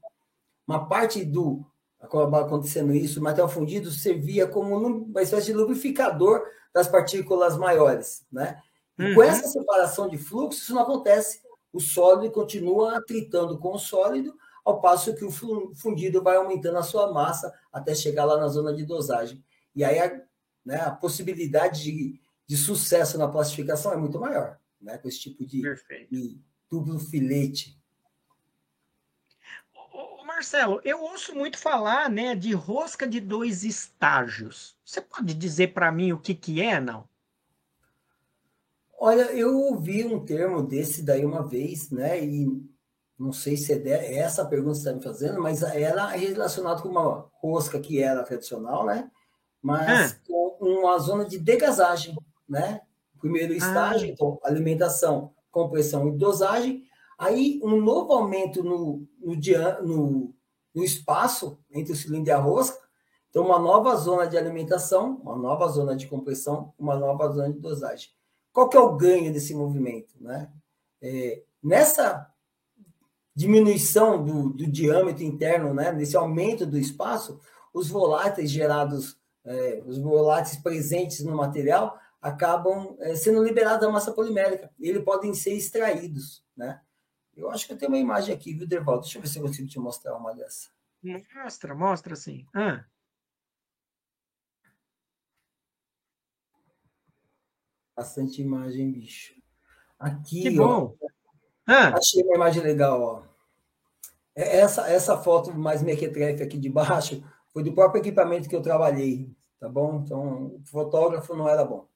uma 0.68 0.88
parte 0.88 1.24
do 1.24 1.66
acontecendo 2.02 2.94
isso, 2.94 3.20
o 3.20 3.24
material 3.24 3.50
fundido 3.50 3.92
servia 3.92 4.48
como 4.48 4.78
uma 4.78 5.22
espécie 5.22 5.48
de 5.48 5.54
lubrificador 5.54 6.42
das 6.74 6.88
partículas 6.88 7.58
maiores, 7.58 8.26
né? 8.32 8.62
Uhum. 8.98 9.16
Com 9.16 9.24
essa 9.24 9.48
separação 9.48 10.08
de 10.08 10.18
fluxo, 10.18 10.62
isso 10.62 10.74
não 10.74 10.84
acontece. 10.84 11.42
O 11.74 11.80
sólido 11.80 12.32
continua 12.32 12.98
atritando 12.98 13.58
com 13.60 13.74
o 13.74 13.80
sólido, 13.80 14.34
ao 14.64 14.82
passo 14.82 15.16
que 15.16 15.26
o 15.26 15.32
fundido 15.76 16.22
vai 16.22 16.38
aumentando 16.38 16.78
a 16.78 16.84
sua 16.84 17.12
massa 17.12 17.54
até 17.72 17.96
chegar 17.96 18.26
lá 18.26 18.38
na 18.38 18.48
zona 18.48 18.74
de 18.74 18.86
dosagem. 18.86 19.44
E 19.76 19.84
aí 19.84 20.00
a, 20.00 20.22
né, 20.66 20.82
a 20.82 20.92
possibilidade 20.92 21.84
de, 21.84 22.22
de 22.50 22.58
sucesso 22.58 23.16
na 23.16 23.28
plastificação 23.28 23.94
é 23.94 23.98
muito 23.98 24.20
maior, 24.20 24.60
né? 24.82 24.98
Com 24.98 25.08
esse 25.08 25.20
tipo 25.20 25.46
de, 25.46 25.62
de 26.10 26.42
duplo 26.70 27.00
filete 27.00 27.80
Marcelo, 30.40 30.80
eu 30.86 31.02
ouço 31.02 31.36
muito 31.36 31.58
falar, 31.58 32.10
né, 32.10 32.34
de 32.34 32.54
rosca 32.54 33.06
de 33.06 33.20
dois 33.20 33.66
estágios. 33.66 34.74
Você 34.86 35.02
pode 35.02 35.34
dizer 35.34 35.74
para 35.74 35.92
mim 35.92 36.14
o 36.14 36.18
que 36.18 36.34
que 36.34 36.62
é, 36.62 36.80
não? 36.80 37.04
Olha, 38.98 39.24
eu 39.34 39.54
ouvi 39.54 40.06
um 40.06 40.24
termo 40.24 40.64
desse 40.64 41.04
daí 41.04 41.26
uma 41.26 41.46
vez, 41.46 41.92
né, 41.92 42.24
e 42.24 42.48
não 43.18 43.34
sei 43.34 43.58
se 43.58 43.74
é 43.74 44.20
essa 44.20 44.46
pergunta 44.46 44.78
que 44.78 44.84
você 44.84 44.90
está 44.90 44.94
me 44.94 45.04
fazendo, 45.04 45.42
mas 45.42 45.62
era 45.62 46.08
relacionado 46.08 46.84
com 46.84 46.88
uma 46.88 47.30
rosca 47.42 47.78
que 47.78 48.02
era 48.02 48.24
tradicional, 48.24 48.86
né, 48.86 49.12
mas 49.62 50.14
ah. 50.14 50.20
com 50.26 50.58
uma 50.62 50.98
zona 51.00 51.26
de 51.26 51.38
degasagem, 51.38 52.16
né? 52.50 52.82
Primeiro 53.20 53.54
estágio, 53.54 54.08
ah. 54.08 54.12
então, 54.12 54.40
alimentação, 54.44 55.32
compressão 55.52 56.08
e 56.08 56.18
dosagem, 56.18 56.90
Aí, 57.20 57.60
um 57.62 57.82
novo 57.82 58.14
aumento 58.14 58.64
no, 58.64 59.06
no, 59.20 59.36
no, 59.84 60.34
no 60.74 60.84
espaço 60.86 61.60
entre 61.70 61.92
o 61.92 61.96
cilindro 61.96 62.30
e 62.30 62.32
a 62.32 62.40
rosca, 62.40 62.80
Então, 63.30 63.46
uma 63.46 63.60
nova 63.60 63.94
zona 63.98 64.26
de 64.26 64.38
alimentação, 64.38 65.20
uma 65.22 65.36
nova 65.36 65.68
zona 65.68 65.98
de 65.98 66.08
compressão, 66.08 66.74
uma 66.80 66.96
nova 66.96 67.30
zona 67.30 67.52
de 67.52 67.60
dosagem. 67.60 68.10
Qual 68.54 68.70
que 68.70 68.78
é 68.78 68.80
o 68.80 68.96
ganho 68.96 69.34
desse 69.34 69.54
movimento? 69.54 70.14
Né? 70.18 70.50
É, 71.02 71.44
nessa 71.62 72.34
diminuição 73.36 74.24
do, 74.24 74.54
do, 74.54 74.66
diâmetro 74.66 75.24
interno, 75.24 75.74
né, 75.74 75.92
nesse 75.92 76.16
aumento 76.16 76.66
do 76.66 76.78
espaço, 76.78 77.38
os 77.74 77.90
voláteis 77.90 78.50
gerados, 78.50 79.18
é, 79.44 79.84
os 79.86 79.98
voláteis 79.98 80.56
presentes 80.56 81.20
no 81.20 81.36
material 81.36 82.00
acabam 82.22 82.96
é, 83.00 83.16
sendo 83.16 83.44
liberados 83.44 83.82
da 83.82 83.92
massa 83.92 84.12
polimérica. 84.12 84.72
E 84.78 84.90
eles 84.90 85.04
podem 85.04 85.34
ser 85.34 85.54
extraídos. 85.54 86.44
Né? 86.56 86.82
Eu 87.36 87.50
acho 87.50 87.66
que 87.66 87.74
eu 87.74 87.78
tenho 87.78 87.92
uma 87.92 87.98
imagem 87.98 88.34
aqui, 88.34 88.54
viu, 88.54 88.68
Derval? 88.68 89.00
Deixa 89.00 89.18
eu 89.18 89.22
ver 89.22 89.28
se 89.28 89.40
eu 89.40 89.44
consigo 89.44 89.68
te 89.68 89.80
mostrar 89.80 90.16
uma 90.16 90.34
dessa. 90.34 90.70
Mostra, 91.02 91.74
mostra 91.74 92.16
sim. 92.16 92.46
Ah. 92.54 92.84
Bastante 97.96 98.42
imagem, 98.42 98.92
bicho. 98.92 99.34
Aqui, 99.98 100.44
que 100.44 100.52
bom. 100.52 100.96
Ó, 101.02 101.08
ah. 101.68 101.98
Achei 101.98 102.24
uma 102.24 102.36
imagem 102.36 102.64
legal, 102.64 103.02
ó. 103.02 103.24
É, 104.36 104.60
essa, 104.60 104.90
essa 104.90 105.18
foto 105.18 105.54
mais 105.54 105.84
mequetrefe 105.84 106.42
aqui 106.42 106.58
de 106.58 106.70
baixo 106.70 107.22
foi 107.50 107.62
do 107.62 107.74
próprio 107.74 108.02
equipamento 108.02 108.48
que 108.48 108.56
eu 108.56 108.62
trabalhei, 108.62 109.30
tá 109.60 109.68
bom? 109.68 110.02
Então, 110.04 110.56
o 110.56 110.62
fotógrafo 110.66 111.36
não 111.36 111.50
era 111.50 111.66
bom. 111.66 111.89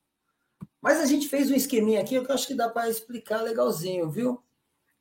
Mas 0.84 1.00
a 1.00 1.06
gente 1.06 1.30
fez 1.30 1.50
um 1.50 1.56
esqueminha 1.56 2.02
aqui 2.02 2.20
que 2.20 2.30
eu 2.30 2.36
acho 2.36 2.46
que 2.46 2.54
dá 2.54 2.68
para 2.70 2.90
explicar 2.90 3.42
legalzinho, 3.42 4.10
viu? 4.12 4.44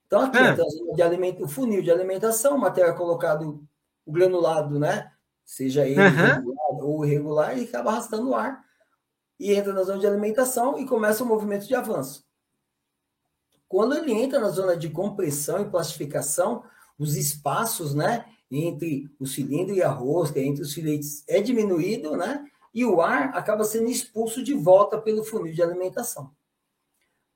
Então, 0.06 0.20
aqui, 0.20 0.38
ah. 0.38 0.52
então, 0.52 0.94
de 0.94 1.02
alimento, 1.02 1.42
o 1.42 1.48
funil 1.48 1.82
de 1.82 1.90
alimentação, 1.90 2.56
material 2.56 2.94
colocado, 2.94 3.66
o 4.06 4.12
granulado, 4.12 4.78
né? 4.78 5.10
Seja 5.44 5.84
ele 5.84 6.00
uhum. 6.00 6.54
ou 6.80 7.04
irregular, 7.04 7.58
e 7.58 7.64
acaba 7.64 7.90
arrastando 7.90 8.30
o 8.30 8.34
ar 8.34 8.64
e 9.40 9.52
entra 9.52 9.72
na 9.72 9.82
zona 9.82 9.98
de 9.98 10.06
alimentação 10.06 10.78
e 10.78 10.86
começa 10.86 11.24
o 11.24 11.26
movimento 11.26 11.66
de 11.66 11.74
avanço. 11.74 12.24
Quando 13.66 13.96
ele 13.96 14.12
entra 14.12 14.38
na 14.38 14.50
zona 14.50 14.76
de 14.76 14.88
compressão 14.88 15.60
e 15.60 15.68
plastificação, 15.68 16.62
os 16.96 17.16
espaços, 17.16 17.92
né, 17.92 18.24
entre 18.48 19.10
o 19.18 19.26
cilindro 19.26 19.74
e 19.74 19.82
a 19.82 19.90
rosca, 19.90 20.38
entre 20.38 20.62
os 20.62 20.72
filetes, 20.72 21.24
é 21.26 21.40
diminuído, 21.40 22.16
né? 22.16 22.44
E 22.72 22.84
o 22.84 23.00
ar 23.00 23.34
acaba 23.34 23.64
sendo 23.64 23.90
expulso 23.90 24.42
de 24.42 24.54
volta 24.54 25.00
pelo 25.00 25.24
funil 25.24 25.52
de 25.52 25.62
alimentação. 25.62 26.30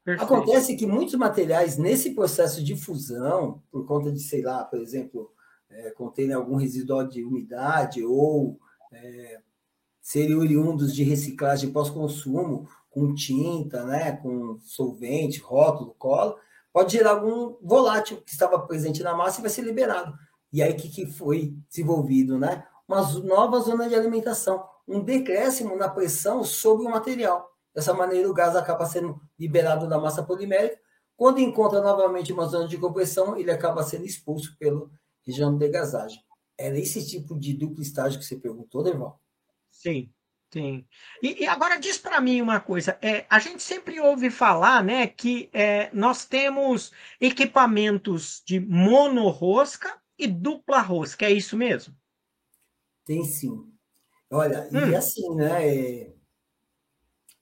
Perfeito. 0.05 0.33
Acontece 0.33 0.77
que 0.77 0.87
muitos 0.87 1.15
materiais, 1.17 1.77
nesse 1.77 2.15
processo 2.15 2.63
de 2.63 2.77
fusão, 2.77 3.63
por 3.71 3.85
conta 3.87 4.13
de, 4.13 4.21
sei 4.21 4.41
lá, 4.41 4.65
por 4.65 4.79
exemplo, 4.79 5.33
é, 5.69 5.91
contém 5.91 6.33
algum 6.33 6.57
residual 6.57 7.07
de 7.07 7.25
umidade 7.25 8.05
ou 8.05 8.59
é, 8.93 9.41
serem 10.01 10.37
oriundos 10.37 10.95
de 10.95 11.03
reciclagem 11.03 11.73
pós-consumo, 11.73 12.69
com 12.89 13.13
tinta, 13.15 13.85
né, 13.85 14.13
com 14.13 14.59
solvente, 14.61 15.41
rótulo, 15.41 15.95
cola, 15.99 16.37
pode 16.73 16.93
gerar 16.93 17.11
algum 17.11 17.57
volátil 17.61 18.19
que 18.19 18.31
estava 18.31 18.59
presente 18.61 19.03
na 19.03 19.15
massa 19.15 19.41
e 19.41 19.43
vai 19.43 19.51
ser 19.51 19.63
liberado. 19.63 20.17
E 20.53 20.63
aí, 20.63 20.73
o 20.73 20.77
que, 20.77 20.89
que 20.89 21.07
foi 21.07 21.55
desenvolvido? 21.69 22.39
Né? 22.39 22.65
Uma 22.87 23.03
nova 23.23 23.59
zona 23.61 23.89
de 23.89 23.95
alimentação, 23.95 24.65
um 24.87 25.03
decréscimo 25.03 25.77
na 25.77 25.89
pressão 25.89 26.45
sobre 26.45 26.87
o 26.87 26.91
material. 26.91 27.51
Dessa 27.75 27.93
maneira, 27.93 28.29
o 28.31 28.35
gás 28.35 28.57
acaba 28.57 28.87
sendo 28.87 29.21
liberado 29.39 29.89
da 29.89 29.99
massa 29.99 30.23
polimérica. 30.23 30.81
Quando 31.17 31.41
encontra 31.41 31.81
novamente 31.81 32.33
uma 32.33 32.47
zona 32.47 32.69
de 32.69 32.79
compressão, 32.79 33.37
ele 33.37 33.51
acaba 33.51 33.83
sendo 33.83 34.05
expulso 34.07 34.57
pela 34.59 34.89
região 35.27 35.53
de 35.53 35.59
degasagem. 35.59 36.21
Era 36.59 36.79
esse 36.79 37.07
tipo 37.07 37.39
de 37.39 37.53
duplo 37.55 37.83
estágio 37.83 38.19
que 38.19 38.25
você 38.25 38.37
perguntou, 38.37 38.83
Derval? 38.83 39.21
Sim. 39.71 40.11
Sim. 40.53 40.87
E, 41.23 41.43
e 41.43 41.47
agora 41.47 41.77
diz 41.77 41.99
para 41.99 42.21
mim 42.21 42.41
uma 42.41 42.61
coisa, 42.61 42.97
é, 43.03 43.27
a 43.29 43.39
gente 43.39 43.63
sempre 43.63 44.01
ouve 44.01 44.31
falar, 44.31 44.83
né, 44.83 45.07
que 45.07 45.51
é, 45.53 45.91
nós 45.93 46.25
temos 46.25 46.93
equipamentos 47.21 48.43
de 48.47 48.61
monorrosca 48.61 50.01
e 50.19 50.27
dupla 50.27 50.81
rosca, 50.81 51.27
é 51.27 51.33
isso 51.33 51.57
mesmo? 51.57 51.95
Tem 53.05 53.25
sim. 53.25 53.76
Olha, 54.31 54.69
hum. 54.73 54.91
e 54.91 54.95
assim, 54.95 55.35
né, 55.35 55.69
é, 55.69 56.13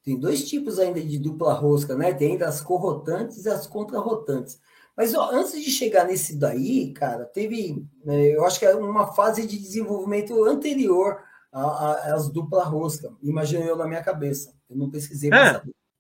tem 0.03 0.19
dois 0.19 0.49
tipos 0.49 0.79
ainda 0.79 1.01
de 1.01 1.19
dupla 1.19 1.55
rosca, 1.55 1.97
né, 1.97 2.13
tem 2.13 2.41
as 2.43 2.61
corrotantes 2.61 3.45
e 3.45 3.49
as 3.49 3.67
contrarrotantes. 3.67 4.61
Mas 4.97 5.15
ó, 5.15 5.31
antes 5.33 5.53
de 5.63 5.71
chegar 5.71 6.07
nesse 6.07 6.39
daí, 6.39 6.93
cara, 6.93 7.25
teve, 7.25 7.85
né, 8.05 8.27
eu 8.29 8.45
acho 8.45 8.59
que 8.59 8.67
é 8.67 8.75
uma 8.75 9.13
fase 9.15 9.47
de 9.47 9.59
desenvolvimento 9.59 10.45
anterior 10.45 11.19
as 11.55 12.29
dupla 12.29 12.65
rosca. 12.65 13.13
Imaginei 13.23 13.71
eu 13.71 13.77
na 13.77 13.87
minha 13.87 14.03
cabeça. 14.03 14.53
Eu 14.69 14.77
não 14.77 14.91
pesquisei. 14.91 15.31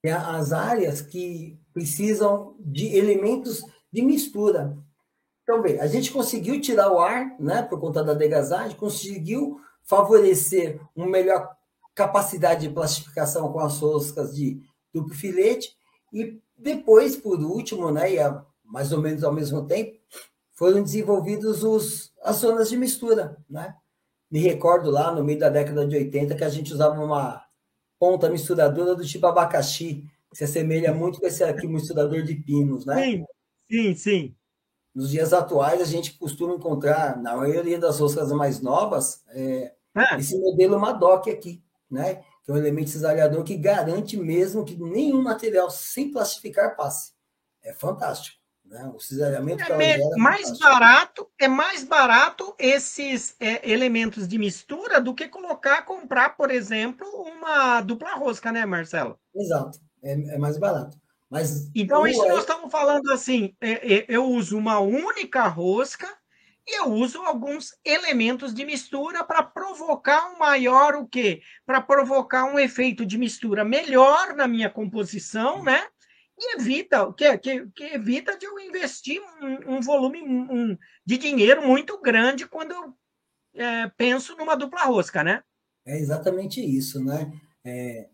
É 0.02 0.12
as 0.12 0.52
áreas 0.52 1.00
que 1.00 1.58
precisam 1.72 2.56
de 2.58 2.96
elementos 2.96 3.62
de 3.90 4.02
mistura. 4.02 4.76
Então, 5.42 5.62
bem, 5.62 5.78
a 5.80 5.86
gente 5.86 6.10
conseguiu 6.10 6.60
tirar 6.60 6.90
o 6.90 6.98
ar, 6.98 7.36
né, 7.38 7.62
por 7.62 7.78
conta 7.78 8.02
da 8.02 8.14
degasagem, 8.14 8.76
conseguiu 8.76 9.60
favorecer 9.84 10.80
uma 10.94 11.06
melhor 11.06 11.54
capacidade 11.94 12.66
de 12.66 12.74
plastificação 12.74 13.52
com 13.52 13.60
as 13.60 13.78
roscas 13.78 14.34
de 14.34 14.60
duplo 14.92 15.14
filete, 15.14 15.76
e 16.12 16.40
depois, 16.56 17.16
por 17.16 17.40
último, 17.40 17.90
né, 17.90 18.14
e 18.14 18.18
a, 18.18 18.44
mais 18.64 18.92
ou 18.92 19.00
menos 19.00 19.24
ao 19.24 19.32
mesmo 19.32 19.66
tempo, 19.66 19.98
foram 20.52 20.82
desenvolvidos 20.82 21.64
os, 21.64 22.12
as 22.22 22.36
zonas 22.36 22.68
de 22.68 22.76
mistura, 22.76 23.36
né? 23.50 23.74
Me 24.30 24.40
recordo 24.40 24.90
lá 24.90 25.12
no 25.12 25.22
meio 25.22 25.38
da 25.38 25.48
década 25.48 25.86
de 25.86 25.96
80 25.96 26.34
que 26.36 26.44
a 26.44 26.48
gente 26.48 26.72
usava 26.72 27.02
uma 27.02 27.44
ponta 27.98 28.30
misturadora 28.30 28.94
do 28.94 29.04
tipo 29.04 29.26
abacaxi, 29.26 30.04
que 30.30 30.38
se 30.38 30.44
assemelha 30.44 30.92
muito 30.92 31.20
com 31.20 31.26
esse 31.26 31.44
aqui 31.44 31.66
misturador 31.66 32.22
de 32.22 32.34
pinos, 32.36 32.86
né? 32.86 33.04
Sim, 33.04 33.24
sim, 33.70 33.94
sim. 33.94 34.36
Nos 34.94 35.10
dias 35.10 35.32
atuais, 35.32 35.80
a 35.80 35.84
gente 35.84 36.16
costuma 36.16 36.54
encontrar, 36.54 37.20
na 37.20 37.36
maioria 37.36 37.78
das 37.78 37.98
roscas 37.98 38.30
mais 38.30 38.60
novas, 38.60 39.24
é, 39.30 39.74
ah. 39.94 40.16
esse 40.18 40.38
modelo 40.38 40.78
Madoc 40.78 41.28
aqui, 41.28 41.62
né? 41.90 42.22
Que 42.44 42.50
é 42.50 42.54
um 42.54 42.58
elemento 42.58 42.90
cisalhador 42.90 43.42
que 43.42 43.56
garante 43.56 44.16
mesmo 44.16 44.64
que 44.64 44.76
nenhum 44.76 45.22
material 45.22 45.68
sem 45.70 46.12
plastificar 46.12 46.76
passe. 46.76 47.12
É 47.62 47.72
fantástico. 47.72 48.44
Né? 48.64 48.90
O 48.94 49.00
cisalhamento 49.00 49.62
é, 49.72 50.00
é 50.00 50.16
mais 50.16 50.58
barato, 50.58 51.28
é 51.38 51.48
mais 51.48 51.84
barato 51.84 52.54
esses 52.58 53.36
é, 53.38 53.70
elementos 53.70 54.26
de 54.26 54.38
mistura 54.38 55.00
do 55.00 55.14
que 55.14 55.28
colocar, 55.28 55.82
comprar, 55.82 56.36
por 56.36 56.50
exemplo, 56.50 57.06
uma 57.06 57.80
dupla 57.82 58.14
rosca, 58.14 58.50
né, 58.50 58.64
Marcelo? 58.64 59.18
Exato, 59.34 59.78
é, 60.02 60.12
é 60.12 60.38
mais 60.38 60.56
barato. 60.56 60.96
Mas 61.34 61.68
então, 61.74 62.06
isso 62.06 62.24
nós 62.28 62.40
estamos 62.40 62.70
falando 62.70 63.10
assim: 63.10 63.56
é, 63.60 63.94
é, 63.94 64.06
eu 64.08 64.24
uso 64.24 64.56
uma 64.56 64.78
única 64.78 65.48
rosca 65.48 66.08
e 66.66 66.78
eu 66.78 66.92
uso 66.92 67.20
alguns 67.22 67.76
elementos 67.84 68.54
de 68.54 68.64
mistura 68.64 69.24
para 69.24 69.42
provocar 69.42 70.32
um 70.32 70.38
maior 70.38 70.94
o 70.94 71.08
quê? 71.08 71.42
Para 71.66 71.80
provocar 71.80 72.44
um 72.44 72.58
efeito 72.58 73.04
de 73.04 73.18
mistura 73.18 73.64
melhor 73.64 74.34
na 74.34 74.46
minha 74.46 74.70
composição, 74.70 75.62
né? 75.62 75.84
e 76.38 76.56
evita 76.56 77.12
que, 77.12 77.38
que, 77.38 77.66
que 77.70 77.84
evita 77.84 78.36
de 78.36 78.44
eu 78.44 78.58
investir 78.58 79.20
um, 79.40 79.76
um 79.76 79.80
volume 79.80 80.20
um, 80.22 80.76
de 81.06 81.16
dinheiro 81.16 81.66
muito 81.66 82.00
grande 82.00 82.46
quando 82.46 82.72
eu 82.72 82.94
é, 83.54 83.88
penso 83.96 84.36
numa 84.36 84.56
dupla 84.56 84.84
rosca, 84.84 85.22
né? 85.22 85.42
É 85.86 85.96
exatamente 85.96 86.60
isso, 86.60 87.02
né? 87.04 87.32
É, 87.64 88.08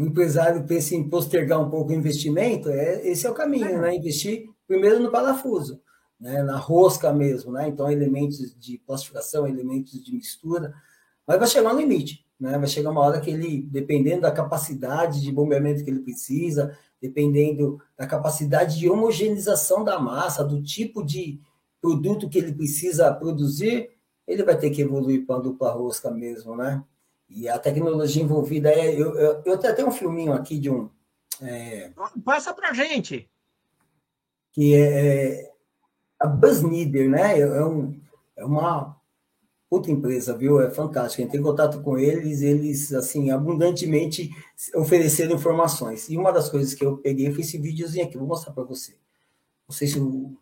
o 0.00 0.06
empresário 0.06 0.64
pensa 0.64 0.94
em 0.94 1.06
postergar 1.06 1.60
um 1.60 1.68
pouco 1.68 1.90
o 1.90 1.94
investimento, 1.94 2.70
é, 2.70 3.06
esse 3.06 3.26
é 3.26 3.30
o 3.30 3.34
caminho, 3.34 3.82
né? 3.82 3.94
Investir 3.94 4.48
primeiro 4.66 4.98
no 4.98 5.10
parafuso, 5.10 5.78
né? 6.18 6.42
na 6.42 6.56
rosca 6.56 7.12
mesmo, 7.12 7.52
né? 7.52 7.68
Então, 7.68 7.90
elementos 7.90 8.58
de 8.58 8.78
plastificação, 8.78 9.46
elementos 9.46 10.02
de 10.02 10.14
mistura, 10.14 10.72
mas 11.26 11.38
vai 11.38 11.46
chegar 11.46 11.74
um 11.74 11.78
limite, 11.78 12.24
né? 12.40 12.56
Vai 12.56 12.66
chegar 12.66 12.90
uma 12.90 13.02
hora 13.02 13.20
que 13.20 13.30
ele, 13.30 13.60
dependendo 13.70 14.22
da 14.22 14.30
capacidade 14.30 15.20
de 15.20 15.30
bombeamento 15.30 15.84
que 15.84 15.90
ele 15.90 16.00
precisa, 16.00 16.74
dependendo 16.98 17.78
da 17.94 18.06
capacidade 18.06 18.78
de 18.78 18.88
homogeneização 18.88 19.84
da 19.84 19.98
massa, 19.98 20.42
do 20.42 20.62
tipo 20.62 21.04
de 21.04 21.38
produto 21.78 22.26
que 22.26 22.38
ele 22.38 22.54
precisa 22.54 23.12
produzir, 23.12 23.90
ele 24.26 24.42
vai 24.44 24.56
ter 24.56 24.70
que 24.70 24.80
evoluir 24.80 25.26
para 25.26 25.36
a 25.36 25.40
dupla 25.40 25.70
rosca 25.72 26.10
mesmo, 26.10 26.56
né? 26.56 26.82
E 27.30 27.48
a 27.48 27.58
tecnologia 27.58 28.22
envolvida 28.22 28.70
é. 28.70 28.92
Eu, 28.92 29.14
eu, 29.14 29.42
eu 29.44 29.58
tenho 29.58 29.72
até 29.72 29.84
um 29.84 29.92
filminho 29.92 30.32
aqui 30.32 30.58
de 30.58 30.68
um. 30.68 30.90
É, 31.40 31.92
Passa 32.24 32.52
para 32.52 32.74
gente. 32.74 33.30
Que 34.52 34.74
é, 34.74 35.44
é 35.44 35.52
a 36.18 36.26
Buzz 36.26 36.60
Nieder, 36.62 37.08
né? 37.08 37.38
É, 37.38 37.42
é, 37.42 37.64
um, 37.64 37.98
é 38.36 38.44
uma 38.44 39.00
outra 39.70 39.92
empresa, 39.92 40.36
viu? 40.36 40.60
É 40.60 40.68
fantástico. 40.70 41.22
Entrei 41.22 41.40
em 41.40 41.44
contato 41.44 41.80
com 41.82 41.96
eles, 41.96 42.42
eles, 42.42 42.92
assim, 42.92 43.30
abundantemente 43.30 44.28
ofereceram 44.74 45.36
informações. 45.36 46.10
E 46.10 46.16
uma 46.16 46.32
das 46.32 46.48
coisas 46.48 46.74
que 46.74 46.84
eu 46.84 46.98
peguei 46.98 47.32
foi 47.32 47.42
esse 47.42 47.56
videozinho 47.56 48.04
aqui, 48.04 48.18
vou 48.18 48.26
mostrar 48.26 48.52
para 48.52 48.64
você. 48.64 48.98
Não 49.68 49.74
sei 49.74 49.86
se 49.86 50.00
o. 50.00 50.36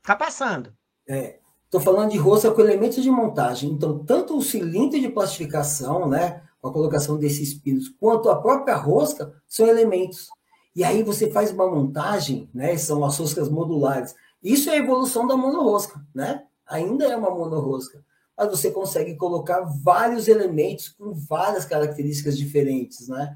Tá 0.00 0.14
passando. 0.14 0.72
É. 1.08 1.41
Estou 1.72 1.80
falando 1.80 2.10
de 2.10 2.18
rosca 2.18 2.50
com 2.50 2.60
elementos 2.60 3.02
de 3.02 3.10
montagem. 3.10 3.70
Então, 3.70 4.04
tanto 4.04 4.36
o 4.36 4.42
cilindro 4.42 5.00
de 5.00 5.08
plastificação, 5.08 6.06
né, 6.06 6.42
com 6.60 6.68
a 6.68 6.72
colocação 6.72 7.16
desses 7.16 7.54
pinos, 7.54 7.88
quanto 7.88 8.28
a 8.28 8.42
própria 8.42 8.76
rosca 8.76 9.32
são 9.48 9.66
elementos. 9.66 10.28
E 10.76 10.84
aí 10.84 11.02
você 11.02 11.30
faz 11.30 11.50
uma 11.50 11.66
montagem, 11.66 12.50
né, 12.52 12.76
são 12.76 13.02
as 13.02 13.16
roscas 13.16 13.48
modulares. 13.48 14.14
Isso 14.42 14.68
é 14.68 14.74
a 14.74 14.76
evolução 14.76 15.26
da 15.26 15.34
monorrosca, 15.34 15.98
né? 16.14 16.42
Ainda 16.68 17.06
é 17.06 17.16
uma 17.16 17.30
monorrosca. 17.30 18.04
Mas 18.36 18.50
você 18.50 18.70
consegue 18.70 19.16
colocar 19.16 19.62
vários 19.82 20.28
elementos 20.28 20.90
com 20.90 21.14
várias 21.14 21.64
características 21.64 22.36
diferentes, 22.36 23.08
né? 23.08 23.34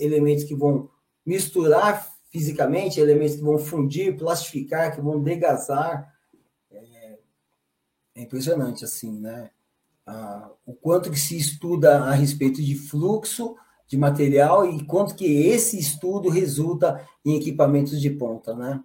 Elementos 0.00 0.42
que 0.42 0.56
vão 0.56 0.90
misturar 1.24 2.08
fisicamente, 2.32 2.98
elementos 2.98 3.36
que 3.36 3.42
vão 3.42 3.56
fundir, 3.56 4.16
plastificar, 4.16 4.92
que 4.92 5.00
vão 5.00 5.22
degasar, 5.22 6.12
é 8.16 8.22
impressionante, 8.22 8.84
assim, 8.84 9.20
né? 9.20 9.50
Ah, 10.06 10.48
o 10.64 10.72
quanto 10.72 11.10
que 11.10 11.18
se 11.18 11.36
estuda 11.36 12.04
a 12.04 12.12
respeito 12.12 12.62
de 12.62 12.74
fluxo 12.74 13.56
de 13.86 13.96
material 13.96 14.68
e 14.68 14.84
quanto 14.84 15.14
que 15.14 15.26
esse 15.46 15.78
estudo 15.78 16.28
resulta 16.28 17.06
em 17.24 17.36
equipamentos 17.36 18.00
de 18.00 18.10
ponta, 18.10 18.54
né? 18.54 18.82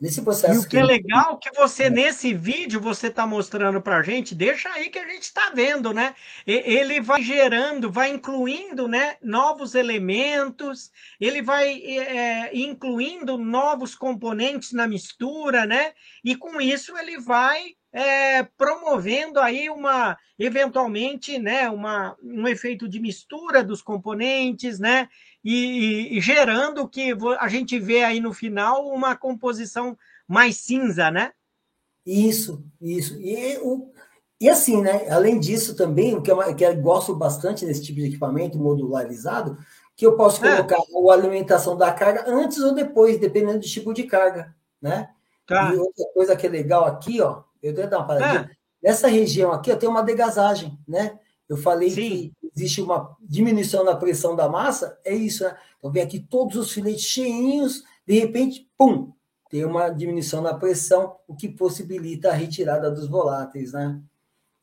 Nesse 0.00 0.20
processo. 0.22 0.62
E 0.62 0.66
o 0.66 0.68
que, 0.68 0.76
é 0.76 0.84
legal 0.84 1.38
que 1.38 1.50
você, 1.52 1.84
é. 1.84 1.90
nesse 1.90 2.34
vídeo, 2.34 2.80
você 2.80 3.06
está 3.06 3.26
mostrando 3.26 3.80
para 3.80 3.96
a 3.96 4.02
gente, 4.02 4.34
deixa 4.34 4.68
aí 4.70 4.90
que 4.90 4.98
a 4.98 5.08
gente 5.08 5.22
está 5.22 5.50
vendo, 5.54 5.92
né? 5.92 6.14
Ele 6.46 7.00
vai 7.00 7.22
gerando, 7.22 7.90
vai 7.90 8.10
incluindo 8.10 8.86
né, 8.86 9.16
novos 9.22 9.74
elementos, 9.74 10.90
ele 11.18 11.40
vai 11.40 11.80
é, 11.82 12.56
incluindo 12.56 13.38
novos 13.38 13.94
componentes 13.94 14.72
na 14.72 14.86
mistura, 14.86 15.64
né? 15.64 15.94
E 16.22 16.36
com 16.36 16.60
isso 16.60 16.96
ele 16.98 17.18
vai 17.18 17.74
é, 17.96 18.42
promovendo 18.42 19.40
aí 19.40 19.70
uma, 19.70 20.18
eventualmente, 20.38 21.38
né, 21.38 21.70
uma, 21.70 22.14
um 22.22 22.46
efeito 22.46 22.86
de 22.86 23.00
mistura 23.00 23.64
dos 23.64 23.80
componentes, 23.80 24.78
né, 24.78 25.08
e, 25.42 26.14
e, 26.14 26.20
gerando 26.20 26.86
que 26.86 27.16
a 27.40 27.48
gente 27.48 27.78
vê 27.80 28.04
aí 28.04 28.20
no 28.20 28.34
final 28.34 28.86
uma 28.86 29.16
composição 29.16 29.96
mais 30.28 30.58
cinza, 30.58 31.10
né? 31.10 31.32
Isso, 32.04 32.62
isso. 32.82 33.18
E, 33.18 33.56
o, 33.62 33.90
e 34.38 34.50
assim, 34.50 34.82
né, 34.82 35.08
além 35.08 35.40
disso 35.40 35.74
também, 35.74 36.14
o 36.14 36.20
que 36.20 36.30
eu, 36.30 36.54
que 36.54 36.66
eu 36.66 36.76
gosto 36.76 37.16
bastante 37.16 37.64
desse 37.64 37.82
tipo 37.82 37.98
de 37.98 38.08
equipamento 38.08 38.58
modularizado, 38.58 39.56
que 39.96 40.04
eu 40.04 40.18
posso 40.18 40.44
é. 40.44 40.56
colocar 40.56 40.76
é. 40.76 41.10
a 41.10 41.14
alimentação 41.14 41.74
da 41.74 41.90
carga 41.90 42.26
antes 42.26 42.58
ou 42.58 42.74
depois, 42.74 43.18
dependendo 43.18 43.60
do 43.60 43.66
tipo 43.66 43.94
de 43.94 44.02
carga, 44.02 44.54
né? 44.82 45.08
Tá. 45.46 45.72
E 45.72 45.78
outra 45.78 46.04
coisa 46.12 46.36
que 46.36 46.46
é 46.46 46.50
legal 46.50 46.84
aqui, 46.84 47.22
ó, 47.22 47.46
eu 47.62 47.72
devo 47.72 47.90
dar 47.90 47.98
uma 47.98 48.06
paradinha. 48.06 48.50
Ah. 48.50 48.56
Nessa 48.82 49.08
região 49.08 49.52
aqui, 49.52 49.70
eu 49.70 49.78
tenho 49.78 49.92
uma 49.92 50.02
degasagem, 50.02 50.78
né? 50.86 51.18
Eu 51.48 51.56
falei 51.56 51.90
Sim. 51.90 51.96
que 51.96 52.32
existe 52.54 52.80
uma 52.80 53.16
diminuição 53.20 53.84
na 53.84 53.94
pressão 53.94 54.34
da 54.34 54.48
massa, 54.48 54.98
é 55.04 55.14
isso, 55.14 55.44
né? 55.44 55.56
Então 55.78 55.90
vem 55.90 56.02
aqui 56.02 56.18
todos 56.18 56.56
os 56.56 56.72
filetes 56.72 57.04
cheinhos, 57.04 57.82
de 58.06 58.18
repente, 58.18 58.68
pum, 58.76 59.12
tem 59.48 59.64
uma 59.64 59.88
diminuição 59.88 60.42
na 60.42 60.54
pressão, 60.54 61.16
o 61.28 61.36
que 61.36 61.48
possibilita 61.48 62.30
a 62.30 62.34
retirada 62.34 62.90
dos 62.90 63.08
voláteis, 63.08 63.72
né? 63.72 64.00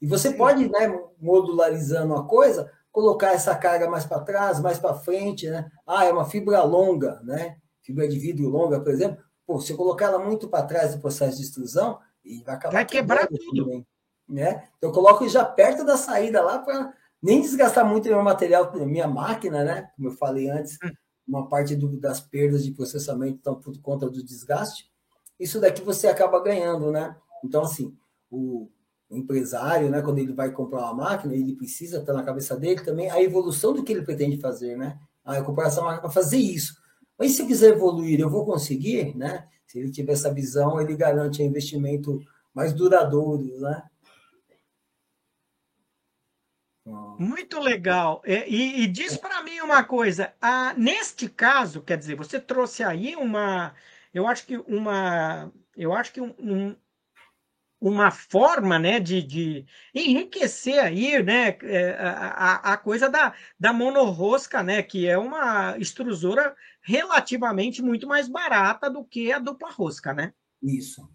E 0.01 0.07
você 0.07 0.31
Sim. 0.31 0.37
pode, 0.37 0.69
né, 0.69 0.99
modularizando 1.19 2.13
a 2.15 2.25
coisa, 2.25 2.69
colocar 2.91 3.33
essa 3.33 3.55
carga 3.55 3.89
mais 3.89 4.05
para 4.05 4.21
trás, 4.21 4.59
mais 4.59 4.77
para 4.77 4.93
frente, 4.93 5.49
né? 5.49 5.71
Ah, 5.87 6.05
é 6.05 6.11
uma 6.11 6.25
fibra 6.25 6.61
longa, 6.63 7.21
né? 7.23 7.57
Fibra 7.81 8.07
de 8.07 8.19
vidro 8.19 8.49
longa, 8.49 8.79
por 8.79 8.91
exemplo. 8.91 9.23
Pô, 9.47 9.59
se 9.59 9.71
eu 9.71 9.77
colocar 9.77 10.05
ela 10.07 10.19
muito 10.19 10.47
para 10.47 10.65
trás 10.65 10.93
do 10.93 11.01
processo 11.01 11.37
de 11.37 11.43
extrusão, 11.43 11.99
e 12.23 12.43
vai 12.43 12.55
acabar 12.55 12.73
vai 12.73 12.85
quebrar 12.85 13.27
tudo. 13.27 13.63
Também, 13.63 13.87
né? 14.27 14.67
Então 14.77 14.89
eu 14.89 14.93
coloco 14.93 15.27
já 15.27 15.43
perto 15.43 15.85
da 15.85 15.97
saída 15.97 16.41
lá 16.41 16.59
para 16.59 16.93
nem 17.21 17.41
desgastar 17.41 17.85
muito 17.85 18.07
meu 18.07 18.21
material, 18.21 18.71
minha 18.85 19.07
máquina, 19.07 19.63
né? 19.63 19.89
Como 19.95 20.09
eu 20.09 20.13
falei 20.13 20.49
antes, 20.49 20.77
hum. 20.83 20.89
uma 21.27 21.47
parte 21.47 21.75
do, 21.75 21.97
das 21.99 22.19
perdas 22.19 22.63
de 22.63 22.71
processamento 22.71 23.37
estão 23.37 23.55
por 23.55 23.77
conta 23.81 24.09
do 24.09 24.23
desgaste. 24.23 24.91
Isso 25.39 25.59
daqui 25.59 25.81
você 25.81 26.07
acaba 26.07 26.41
ganhando, 26.41 26.91
né? 26.91 27.15
Então, 27.43 27.63
assim, 27.63 27.95
o, 28.29 28.69
empresário, 29.15 29.89
né, 29.89 30.01
quando 30.01 30.19
ele 30.19 30.33
vai 30.33 30.51
comprar 30.51 30.79
uma 30.79 30.93
máquina, 30.93 31.33
ele 31.35 31.55
precisa 31.55 31.99
estar 31.99 32.13
na 32.13 32.23
cabeça 32.23 32.57
dele 32.57 32.81
também 32.81 33.09
a 33.09 33.21
evolução 33.21 33.73
do 33.73 33.83
que 33.83 33.91
ele 33.91 34.01
pretende 34.01 34.37
fazer, 34.37 34.75
né? 34.75 34.97
Ah, 35.23 35.37
eu 35.37 35.45
comprar 35.45 35.67
essa 35.67 35.81
máquina 35.81 36.01
para 36.01 36.09
fazer 36.09 36.37
isso. 36.37 36.75
Mas 37.17 37.31
se 37.31 37.41
eu 37.41 37.47
quiser 37.47 37.73
evoluir, 37.73 38.19
eu 38.19 38.29
vou 38.29 38.45
conseguir, 38.45 39.15
né? 39.15 39.47
Se 39.73 39.79
ele 39.79 39.89
tiver 39.89 40.13
essa 40.13 40.31
visão, 40.31 40.79
ele 40.79 40.95
garante 40.95 41.41
um 41.41 41.45
investimento 41.45 42.23
mais 42.53 42.73
duradouro, 42.73 43.59
né? 43.59 43.81
Muito 47.17 47.59
legal. 47.59 48.21
É, 48.23 48.47
e, 48.47 48.83
e 48.83 48.87
diz 48.87 49.17
para 49.17 49.41
mim 49.41 49.59
uma 49.61 49.83
coisa. 49.83 50.31
Ah, 50.39 50.75
neste 50.77 51.27
caso, 51.27 51.81
quer 51.81 51.97
dizer, 51.97 52.15
você 52.15 52.39
trouxe 52.39 52.83
aí 52.83 53.15
uma, 53.15 53.73
eu 54.13 54.27
acho 54.27 54.45
que 54.45 54.57
uma, 54.57 55.51
eu 55.75 55.91
acho 55.91 56.13
que 56.13 56.21
um, 56.21 56.75
uma 57.83 58.11
forma 58.11 58.79
né, 58.79 58.97
de, 58.97 59.21
de 59.21 59.65
enriquecer 59.93 60.79
aí 60.79 61.21
né, 61.21 61.57
é, 61.63 61.97
a, 61.99 62.73
a 62.73 62.77
coisa 62.77 63.09
da, 63.09 63.33
da 63.59 63.73
monorrosca, 63.73 64.63
né, 64.63 64.81
que 64.81 65.05
é 65.05 65.17
uma 65.17 65.77
extrusora 65.77 66.55
relativamente 66.81 67.81
muito 67.81 68.07
mais 68.07 68.29
barata 68.29 68.89
do 68.89 69.03
que 69.03 69.33
a 69.33 69.39
dupla 69.39 69.69
rosca, 69.69 70.13
né? 70.13 70.33
Isso. 70.61 71.09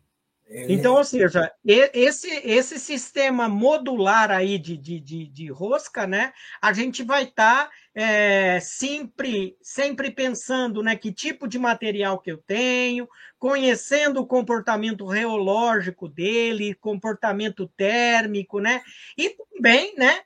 É... 0.48 0.72
Então, 0.72 0.94
ou 0.94 1.04
seja, 1.04 1.52
esse, 1.64 2.28
esse 2.44 2.78
sistema 2.78 3.48
modular 3.48 4.30
aí 4.30 4.58
de, 4.58 4.76
de, 4.76 4.98
de, 4.98 5.26
de 5.28 5.50
rosca, 5.50 6.06
né? 6.06 6.32
A 6.60 6.72
gente 6.72 7.02
vai 7.02 7.24
estar 7.24 7.66
tá, 7.66 7.70
é, 7.94 8.58
sempre, 8.60 9.56
sempre 9.60 10.10
pensando 10.10 10.82
né, 10.82 10.96
que 10.96 11.12
tipo 11.12 11.46
de 11.46 11.58
material 11.58 12.18
que 12.18 12.32
eu 12.32 12.38
tenho, 12.38 13.06
conhecendo 13.38 14.20
o 14.20 14.26
comportamento 14.26 15.06
reológico 15.06 16.08
dele, 16.08 16.74
comportamento 16.74 17.68
térmico, 17.76 18.58
né? 18.58 18.80
E 19.16 19.30
também, 19.30 19.94
né? 19.96 20.20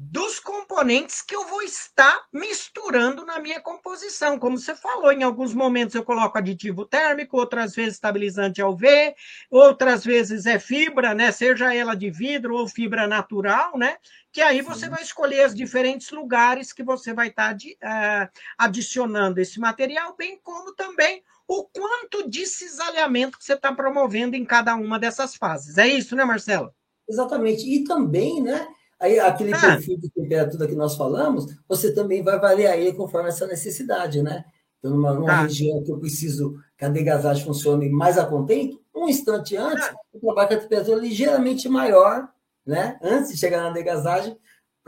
Dos 0.00 0.38
componentes 0.38 1.22
que 1.22 1.34
eu 1.34 1.44
vou 1.48 1.60
estar 1.60 2.24
misturando 2.32 3.26
na 3.26 3.40
minha 3.40 3.60
composição. 3.60 4.38
Como 4.38 4.56
você 4.56 4.72
falou, 4.76 5.10
em 5.10 5.24
alguns 5.24 5.52
momentos 5.52 5.96
eu 5.96 6.04
coloco 6.04 6.38
aditivo 6.38 6.86
térmico, 6.86 7.36
outras 7.36 7.74
vezes 7.74 7.94
estabilizante 7.94 8.62
ao 8.62 8.76
V, 8.76 9.12
outras 9.50 10.04
vezes 10.04 10.46
é 10.46 10.56
fibra, 10.60 11.14
né? 11.14 11.32
Seja 11.32 11.74
ela 11.74 11.96
de 11.96 12.12
vidro 12.12 12.54
ou 12.54 12.68
fibra 12.68 13.08
natural, 13.08 13.76
né? 13.76 13.96
Que 14.30 14.40
aí 14.40 14.62
você 14.62 14.84
Sim. 14.84 14.90
vai 14.90 15.02
escolher 15.02 15.44
os 15.44 15.54
diferentes 15.54 16.12
lugares 16.12 16.72
que 16.72 16.84
você 16.84 17.12
vai 17.12 17.26
estar 17.26 17.56
uh, 17.56 18.28
adicionando 18.56 19.40
esse 19.40 19.58
material, 19.58 20.14
bem 20.16 20.38
como 20.44 20.76
também 20.76 21.24
o 21.48 21.64
quanto 21.64 22.30
de 22.30 22.46
cisalhamento 22.46 23.36
que 23.36 23.44
você 23.44 23.54
está 23.54 23.74
promovendo 23.74 24.36
em 24.36 24.44
cada 24.44 24.76
uma 24.76 24.96
dessas 24.96 25.34
fases. 25.34 25.76
É 25.76 25.88
isso, 25.88 26.14
né, 26.14 26.24
Marcelo? 26.24 26.72
Exatamente. 27.08 27.68
E 27.68 27.82
também, 27.82 28.40
né? 28.40 28.68
Aí, 29.00 29.18
aquele 29.20 29.52
ah. 29.52 29.60
perfil 29.60 29.98
de 29.98 30.10
temperatura 30.10 30.66
que 30.66 30.74
nós 30.74 30.96
falamos, 30.96 31.46
você 31.68 31.92
também 31.92 32.22
vai 32.22 32.38
variar 32.38 32.76
ele 32.76 32.92
conforme 32.92 33.28
essa 33.28 33.46
necessidade, 33.46 34.22
né? 34.22 34.44
Então, 34.78 34.92
numa, 34.92 35.14
numa 35.14 35.32
ah. 35.32 35.42
região 35.42 35.82
que 35.82 35.92
eu 35.92 35.98
preciso 35.98 36.56
que 36.76 36.84
a 36.84 36.88
degasagem 36.88 37.44
funcione 37.44 37.88
mais 37.88 38.18
a 38.18 38.26
contento, 38.26 38.80
um 38.94 39.08
instante 39.08 39.56
antes, 39.56 39.84
ah. 39.84 39.94
eu 40.12 40.20
trabalho 40.20 40.48
com 40.48 40.54
a 40.54 40.58
temperatura 40.58 41.00
ligeiramente 41.00 41.68
maior, 41.68 42.28
né? 42.66 42.98
Antes 43.02 43.30
de 43.32 43.38
chegar 43.38 43.62
na 43.62 43.70
degasagem, 43.70 44.36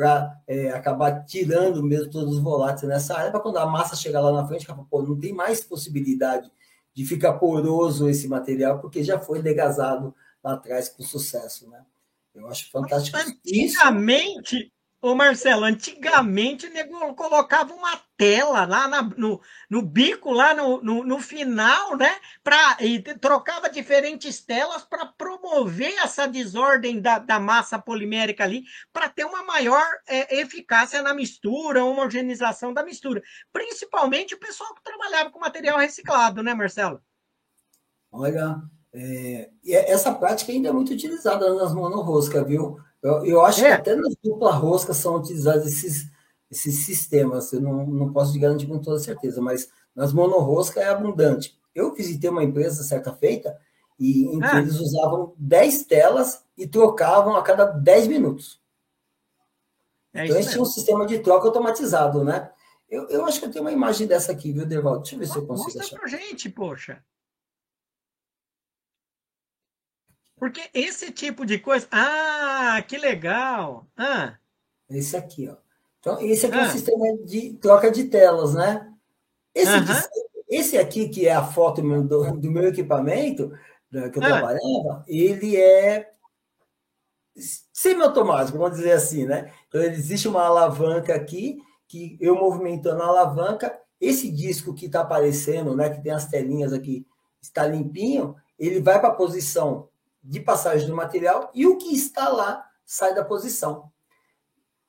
para 0.00 0.34
é, 0.48 0.70
acabar 0.70 1.26
tirando 1.26 1.82
mesmo 1.82 2.10
todos 2.10 2.36
os 2.36 2.42
voláteis 2.42 2.88
nessa 2.88 3.14
área, 3.14 3.30
para 3.30 3.40
quando 3.40 3.58
a 3.58 3.66
massa 3.66 3.94
chegar 3.94 4.22
lá 4.22 4.32
na 4.32 4.48
frente, 4.48 4.66
pô, 4.90 5.02
não 5.02 5.18
tem 5.18 5.30
mais 5.30 5.62
possibilidade 5.62 6.50
de 6.94 7.04
ficar 7.04 7.34
poroso 7.34 8.08
esse 8.08 8.26
material, 8.26 8.78
porque 8.78 9.04
já 9.04 9.20
foi 9.20 9.42
degasado 9.42 10.14
lá 10.42 10.54
atrás 10.54 10.88
com 10.88 11.02
sucesso, 11.02 11.68
né? 11.68 11.84
Eu 12.40 12.48
acho 12.48 12.70
fantástico. 12.70 13.16
Antigamente, 13.18 14.72
ô 15.02 15.14
Marcelo, 15.14 15.64
antigamente 15.64 16.66
o 16.66 16.72
nego 16.72 17.14
colocava 17.14 17.72
uma 17.74 18.00
tela 18.16 18.64
lá 18.64 18.88
na, 18.88 19.02
no, 19.02 19.40
no 19.68 19.82
bico, 19.82 20.32
lá 20.32 20.54
no, 20.54 20.82
no, 20.82 21.04
no 21.04 21.18
final, 21.18 21.96
né? 21.96 22.18
Pra, 22.42 22.78
e 22.80 23.00
trocava 23.00 23.68
diferentes 23.68 24.42
telas 24.42 24.82
para 24.84 25.06
promover 25.06 25.94
essa 25.98 26.26
desordem 26.26 27.00
da, 27.00 27.18
da 27.18 27.38
massa 27.38 27.78
polimérica 27.78 28.44
ali, 28.44 28.64
para 28.92 29.08
ter 29.08 29.24
uma 29.24 29.42
maior 29.42 29.84
é, 30.08 30.40
eficácia 30.40 31.02
na 31.02 31.14
mistura, 31.14 31.84
homogeneização 31.84 32.72
da 32.72 32.82
mistura. 32.82 33.22
Principalmente 33.52 34.34
o 34.34 34.40
pessoal 34.40 34.74
que 34.74 34.82
trabalhava 34.82 35.30
com 35.30 35.38
material 35.38 35.78
reciclado, 35.78 36.42
né, 36.42 36.54
Marcelo? 36.54 37.02
Olha, 38.10 38.60
é, 38.92 39.50
é, 39.66 39.92
essa 39.92 40.12
prática 40.12 40.50
ainda 40.52 40.68
é 40.68 40.72
muito 40.72 40.92
utilizada 40.92 41.54
nas 41.54 41.72
monorroscas, 41.72 42.46
viu? 42.46 42.78
Eu, 43.02 43.24
eu 43.24 43.44
acho 43.44 43.64
é. 43.64 43.68
que 43.68 43.72
até 43.72 43.94
nas 43.94 44.14
dupla 44.22 44.52
roscas 44.52 44.96
são 44.96 45.16
utilizados 45.16 45.66
esses, 45.66 46.10
esses 46.50 46.84
sistemas. 46.84 47.52
Eu 47.52 47.60
não, 47.60 47.86
não 47.86 48.12
posso 48.12 48.32
te 48.32 48.38
garantir 48.38 48.66
com 48.66 48.78
toda 48.78 48.98
certeza, 48.98 49.40
mas 49.40 49.68
nas 49.94 50.12
monorroscas 50.12 50.82
é 50.82 50.88
abundante. 50.88 51.58
Eu 51.74 51.94
visitei 51.94 52.28
uma 52.28 52.44
empresa 52.44 52.82
certa 52.82 53.12
feita 53.12 53.56
e 53.98 54.24
em 54.24 54.38
que 54.40 54.46
ah. 54.46 54.58
eles 54.58 54.80
usavam 54.80 55.34
10 55.36 55.84
telas 55.84 56.44
e 56.56 56.66
trocavam 56.66 57.36
a 57.36 57.42
cada 57.42 57.66
10 57.66 58.08
minutos. 58.08 58.60
É 60.12 60.24
então, 60.24 60.36
eles 60.36 60.50
tinham 60.50 60.62
um 60.62 60.66
sistema 60.66 61.06
de 61.06 61.20
troca 61.20 61.46
automatizado, 61.46 62.24
né? 62.24 62.50
Eu, 62.88 63.08
eu 63.08 63.24
acho 63.24 63.38
que 63.38 63.46
eu 63.46 63.50
tenho 63.50 63.64
uma 63.64 63.70
imagem 63.70 64.06
dessa 64.06 64.32
aqui, 64.32 64.52
viu, 64.52 64.66
Dervaldo? 64.66 65.02
Deixa 65.02 65.14
eu 65.14 65.18
ver 65.20 65.26
se 65.26 65.36
eu 65.36 65.46
consigo 65.46 65.78
Mostra 65.78 65.84
achar. 65.84 65.98
pra 66.00 66.08
gente, 66.08 66.48
poxa. 66.48 67.00
Porque 70.40 70.70
esse 70.72 71.12
tipo 71.12 71.44
de 71.44 71.58
coisa. 71.58 71.86
Ah, 71.92 72.82
que 72.88 72.96
legal! 72.96 73.86
Ah. 73.94 74.38
Esse 74.88 75.14
aqui, 75.14 75.46
ó. 75.46 75.56
Então, 76.00 76.18
esse 76.18 76.46
aqui 76.46 76.56
ah. 76.56 76.62
é 76.62 76.66
um 76.66 76.70
sistema 76.70 77.16
de 77.26 77.52
troca 77.60 77.90
de 77.90 78.04
telas, 78.04 78.54
né? 78.54 78.90
Esse, 79.54 79.70
uh 79.70 79.84
-huh. 79.84 79.98
aqui, 79.98 80.20
esse 80.48 80.78
aqui, 80.78 81.08
que 81.10 81.28
é 81.28 81.34
a 81.34 81.44
foto 81.44 81.82
do, 81.82 82.32
do 82.38 82.50
meu 82.50 82.68
equipamento, 82.68 83.52
né, 83.92 84.08
que 84.08 84.18
eu 84.18 84.22
ah. 84.24 84.28
trabalhava, 84.28 85.04
ele 85.06 85.58
é 85.58 86.10
semi-automático, 87.70 88.56
vamos 88.56 88.78
dizer 88.78 88.92
assim, 88.92 89.26
né? 89.26 89.52
Então, 89.68 89.82
existe 89.82 90.26
uma 90.26 90.44
alavanca 90.44 91.14
aqui, 91.14 91.58
que 91.86 92.16
eu 92.18 92.34
movimentando 92.34 93.02
a 93.02 93.06
alavanca, 93.06 93.78
esse 94.00 94.30
disco 94.30 94.72
que 94.72 94.86
está 94.86 95.02
aparecendo, 95.02 95.76
né, 95.76 95.90
que 95.90 96.02
tem 96.02 96.12
as 96.12 96.26
telinhas 96.26 96.72
aqui, 96.72 97.06
está 97.42 97.66
limpinho, 97.66 98.36
ele 98.58 98.80
vai 98.80 98.98
para 98.98 99.10
a 99.10 99.14
posição 99.14 99.89
de 100.22 100.40
passagem 100.40 100.86
do 100.86 100.94
material 100.94 101.50
e 101.54 101.66
o 101.66 101.76
que 101.76 101.94
está 101.94 102.28
lá 102.28 102.66
sai 102.84 103.14
da 103.14 103.24
posição. 103.24 103.90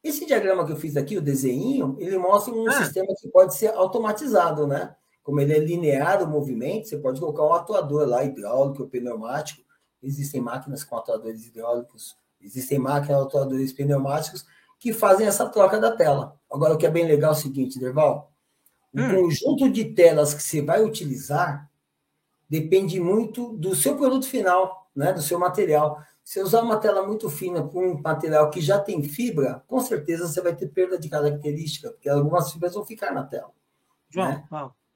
Esse 0.04 0.26
diagrama 0.26 0.66
que 0.66 0.72
eu 0.72 0.78
fiz 0.78 0.98
aqui, 0.98 1.18
o 1.18 1.22
desenho, 1.22 1.96
ele 2.00 2.18
mostra 2.18 2.54
um 2.54 2.68
ah. 2.68 2.84
sistema 2.84 3.14
que 3.20 3.28
pode 3.28 3.56
ser 3.56 3.68
automatizado, 3.68 4.66
né? 4.66 4.96
Como 5.22 5.40
ele 5.40 5.54
é 5.54 5.60
linear 5.60 6.24
o 6.24 6.28
movimento, 6.28 6.88
você 6.88 6.98
pode 6.98 7.20
colocar 7.20 7.44
um 7.44 7.54
atuador 7.54 8.08
lá, 8.08 8.24
hidráulico, 8.24 8.88
pneumático. 8.88 9.62
Existem 10.02 10.42
máquinas 10.42 10.84
com 10.84 10.98
atuadores 10.98 11.46
hidráulicos, 11.46 12.16
existem 12.42 12.80
máquinas 12.80 13.22
com 13.22 13.28
atuadores 13.28 13.72
pneumáticos 13.72 14.44
que 14.80 14.92
fazem 14.92 15.28
essa 15.28 15.48
troca 15.48 15.80
da 15.80 15.96
tela. 15.96 16.36
Agora, 16.52 16.74
o 16.74 16.78
que 16.78 16.88
é 16.88 16.90
bem 16.90 17.06
legal 17.06 17.34
é 17.34 17.36
o 17.36 17.38
seguinte, 17.38 17.80
Derval, 17.80 18.32
o 18.92 19.00
hum. 19.00 19.16
conjunto 19.16 19.70
de 19.70 19.86
telas 19.86 20.34
que 20.34 20.42
você 20.42 20.60
vai 20.60 20.84
utilizar 20.84 21.70
depende 22.50 23.00
muito 23.00 23.56
do 23.58 23.76
seu 23.76 23.96
produto 23.96 24.28
final, 24.28 24.81
né, 24.96 25.14
do 25.14 25.22
seu 25.22 25.40
material. 25.40 26.02
Se 26.24 26.40
usar 26.40 26.62
uma 26.62 26.78
tela 26.78 27.06
muito 27.06 27.30
fina 27.30 27.64
com 27.64 27.88
um 27.88 28.02
material 28.02 28.50
que 28.50 28.62
já 28.62 28.80
tem 28.80 29.02
fibra, 29.04 29.64
com 29.68 29.80
certeza 29.80 30.28
você 30.28 30.42
vai 30.42 30.56
ter 30.56 30.68
perda 30.68 30.98
de 30.98 31.10
característica, 31.10 31.92
porque 31.92 32.10
algumas 32.10 32.52
fibras 32.52 32.74
vão 32.74 32.86
ficar 32.86 33.12
na 33.12 33.24
tela. 33.24 33.52
João, 34.10 34.28
né? 34.28 34.48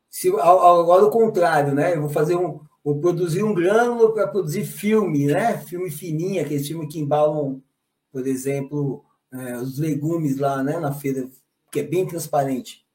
Se, 0.09 0.29
agora 0.29 1.05
o 1.05 1.09
contrário, 1.09 1.73
né? 1.73 1.95
Eu 1.95 2.01
vou 2.01 2.09
fazer 2.09 2.35
um, 2.35 2.61
vou 2.83 2.99
produzir 2.99 3.43
um 3.43 3.53
grânulo 3.53 4.13
para 4.13 4.27
produzir 4.27 4.65
filme, 4.65 5.25
né? 5.27 5.57
Filme 5.57 5.89
fininho, 5.89 6.41
aquele 6.41 6.63
filme 6.63 6.87
que 6.87 6.99
embalam, 6.99 7.61
por 8.11 8.25
exemplo, 8.27 9.03
é, 9.33 9.57
os 9.57 9.77
legumes 9.77 10.37
lá, 10.37 10.63
né? 10.63 10.79
Na 10.79 10.93
feira, 10.93 11.29
que 11.71 11.79
é 11.79 11.83
bem 11.83 12.05
transparente. 12.05 12.85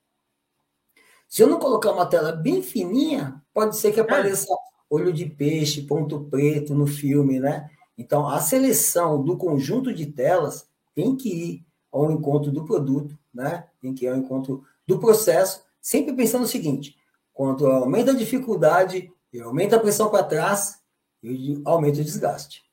Se 1.28 1.42
eu 1.42 1.46
não 1.46 1.59
colocar 1.59 1.92
uma 1.92 2.07
tela 2.07 2.32
bem 2.32 2.62
fininha, 2.62 3.42
pode 3.53 3.76
ser 3.76 3.92
que 3.92 4.01
apareça 4.01 4.53
olho 4.91 5.12
de 5.12 5.24
peixe, 5.24 5.82
ponto 5.82 6.24
preto 6.24 6.74
no 6.74 6.86
filme, 6.86 7.38
né? 7.38 7.70
Então, 7.97 8.28
a 8.28 8.41
seleção 8.41 9.22
do 9.22 9.36
conjunto 9.36 9.95
de 9.95 10.07
telas 10.07 10.68
tem 10.95 11.16
que 11.16 11.28
ir 11.28 11.66
ao 11.93 12.11
encontro 12.11 12.51
do 12.51 12.64
produto, 12.64 13.16
né? 13.32 13.68
Tem 13.80 13.95
que 13.95 14.05
ir 14.05 14.09
ao 14.09 14.16
encontro 14.16 14.64
do 14.86 14.99
processo, 14.99 15.64
sempre 15.80 16.12
pensando 16.12 16.43
o 16.43 16.49
seguinte: 16.49 16.97
quando 17.32 17.66
aumenta 17.66 18.11
a 18.11 18.16
dificuldade, 18.16 19.12
aumenta 19.43 19.76
a 19.76 19.80
pressão 19.80 20.11
para 20.11 20.24
trás, 20.24 20.80
e 21.22 21.62
aumenta 21.64 22.01
o 22.01 22.05
desgaste. 22.05 22.64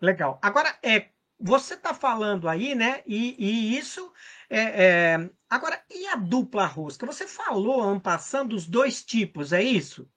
Legal. 0.00 0.38
Agora, 0.40 0.74
é, 0.82 1.08
você 1.38 1.74
está 1.74 1.92
falando 1.92 2.48
aí, 2.48 2.74
né? 2.74 3.02
E, 3.06 3.36
e 3.38 3.76
isso 3.76 4.10
é, 4.48 4.84
é, 4.84 5.30
Agora, 5.50 5.82
e 5.90 6.06
a 6.06 6.14
dupla 6.14 6.64
rosca? 6.64 7.04
Você 7.04 7.26
falou, 7.26 7.82
ampassando, 7.82 8.54
os 8.54 8.68
dois 8.68 9.04
tipos, 9.04 9.52
é 9.52 9.60
isso? 9.60 10.08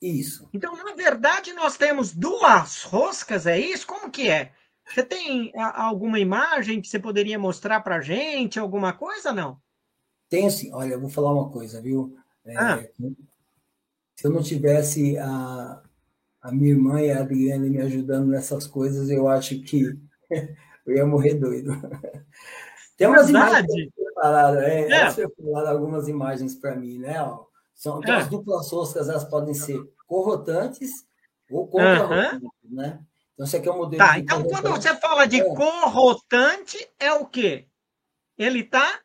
Isso. 0.00 0.48
Então, 0.52 0.74
na 0.76 0.94
verdade, 0.94 1.52
nós 1.52 1.76
temos 1.76 2.14
duas 2.14 2.82
roscas, 2.84 3.46
é 3.46 3.58
isso? 3.58 3.86
Como 3.86 4.10
que 4.10 4.28
é? 4.28 4.52
Você 4.86 5.02
tem 5.02 5.52
alguma 5.54 6.18
imagem 6.18 6.80
que 6.80 6.88
você 6.88 6.98
poderia 6.98 7.38
mostrar 7.38 7.80
para 7.80 8.00
gente, 8.00 8.58
alguma 8.58 8.92
coisa, 8.92 9.32
não? 9.32 9.60
Tenho 10.28 10.50
sim. 10.50 10.72
Olha, 10.72 10.94
eu 10.94 11.00
vou 11.00 11.10
falar 11.10 11.32
uma 11.32 11.50
coisa, 11.50 11.80
viu? 11.80 12.16
É, 12.44 12.56
ah. 12.56 12.84
Se 14.16 14.26
eu 14.26 14.30
não 14.30 14.42
tivesse 14.42 15.16
a, 15.18 15.82
a 16.40 16.52
minha 16.52 16.70
irmã 16.70 17.00
e 17.00 17.10
a 17.10 17.20
Adriana 17.20 17.66
me 17.66 17.80
ajudando 17.80 18.28
nessas 18.28 18.66
coisas, 18.66 19.10
eu 19.10 19.28
acho 19.28 19.60
que 19.62 19.96
eu 20.86 20.96
ia 20.96 21.06
morrer 21.06 21.34
doido. 21.34 21.72
Tem 22.96 23.06
umas 23.06 23.30
Verdade. 23.30 23.64
imagens 23.64 23.92
preparadas, 23.94 24.62
é, 24.62 24.88
é. 24.88 25.68
algumas 25.68 26.08
imagens 26.08 26.54
para 26.54 26.76
mim, 26.76 26.98
né? 26.98 27.22
Ó. 27.22 27.49
São, 27.80 27.98
então, 27.98 28.14
é. 28.14 28.18
as 28.18 28.28
duplas 28.28 28.70
roscas 28.70 29.08
elas 29.08 29.24
podem 29.24 29.54
ser 29.54 29.82
corrotantes 30.06 30.90
ou 31.50 31.66
contra-rotantes, 31.66 32.42
uhum. 32.62 32.76
né? 32.76 33.00
Então, 33.32 33.46
esse 33.46 33.56
aqui 33.56 33.68
é 33.68 33.72
o 33.72 33.78
modelo. 33.78 34.04
Tá, 34.04 34.18
então 34.18 34.44
quando 34.44 34.68
você 34.68 34.94
fala 34.96 35.24
de 35.24 35.40
é. 35.40 35.54
corrotante, 35.54 36.76
é 36.98 37.14
o 37.14 37.24
quê? 37.24 37.66
Ele 38.36 38.60
está 38.60 39.00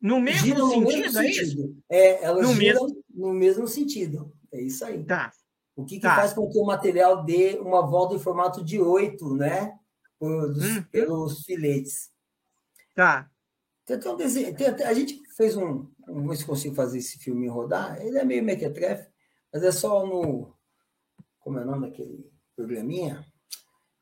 no 0.00 0.20
mesmo 0.20 0.46
gira 0.46 0.60
sentido, 0.60 0.86
mesmo 0.86 1.18
é 1.18 1.26
isso? 1.26 1.76
É, 1.90 2.24
elas 2.24 2.46
no 2.46 2.54
mesmo... 2.54 3.04
no 3.10 3.32
mesmo 3.32 3.66
sentido. 3.66 4.32
É 4.52 4.62
isso 4.62 4.84
aí. 4.84 5.02
Tá. 5.02 5.32
O 5.74 5.84
que, 5.84 5.96
que 5.96 6.02
tá. 6.02 6.14
faz 6.14 6.32
com 6.32 6.48
que 6.48 6.58
o 6.60 6.64
material 6.64 7.24
dê 7.24 7.58
uma 7.60 7.84
volta 7.84 8.14
em 8.14 8.20
formato 8.20 8.64
de 8.64 8.80
oito, 8.80 9.34
né? 9.34 9.76
Por, 10.20 10.52
dos, 10.52 10.64
hum. 10.64 10.82
Pelos 10.84 11.42
filetes. 11.42 12.12
Tá. 12.94 13.28
Tem, 13.86 13.98
tem 13.98 14.12
um 14.12 14.16
desenho, 14.16 14.56
tem, 14.56 14.68
a 14.68 14.94
gente 14.94 15.20
fez 15.36 15.56
um, 15.56 15.86
Vamos 16.06 16.28
ver 16.28 16.36
se 16.36 16.46
consigo 16.46 16.74
fazer 16.74 16.98
esse 16.98 17.18
filme 17.18 17.48
rodar. 17.48 18.00
Ele 18.00 18.18
é 18.18 18.24
meio 18.24 18.44
mequetrefe, 18.44 19.08
mas 19.52 19.62
é 19.62 19.72
só 19.72 20.06
no. 20.06 20.54
Como 21.40 21.58
é 21.58 21.62
o 21.62 21.66
nome 21.66 21.88
daquele 21.88 22.30
programinha? 22.54 23.24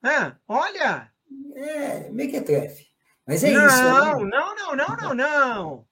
Ah, 0.03 0.37
olha! 0.47 1.11
É, 1.55 2.11
mequetrefe. 2.11 2.87
Mas 3.26 3.45
é 3.45 3.53
não, 3.53 3.66
isso. 3.66 3.83
Não, 3.83 4.24
não, 4.24 4.55
não, 4.55 4.76
não, 4.76 4.97
não, 4.97 5.14
não. 5.14 5.87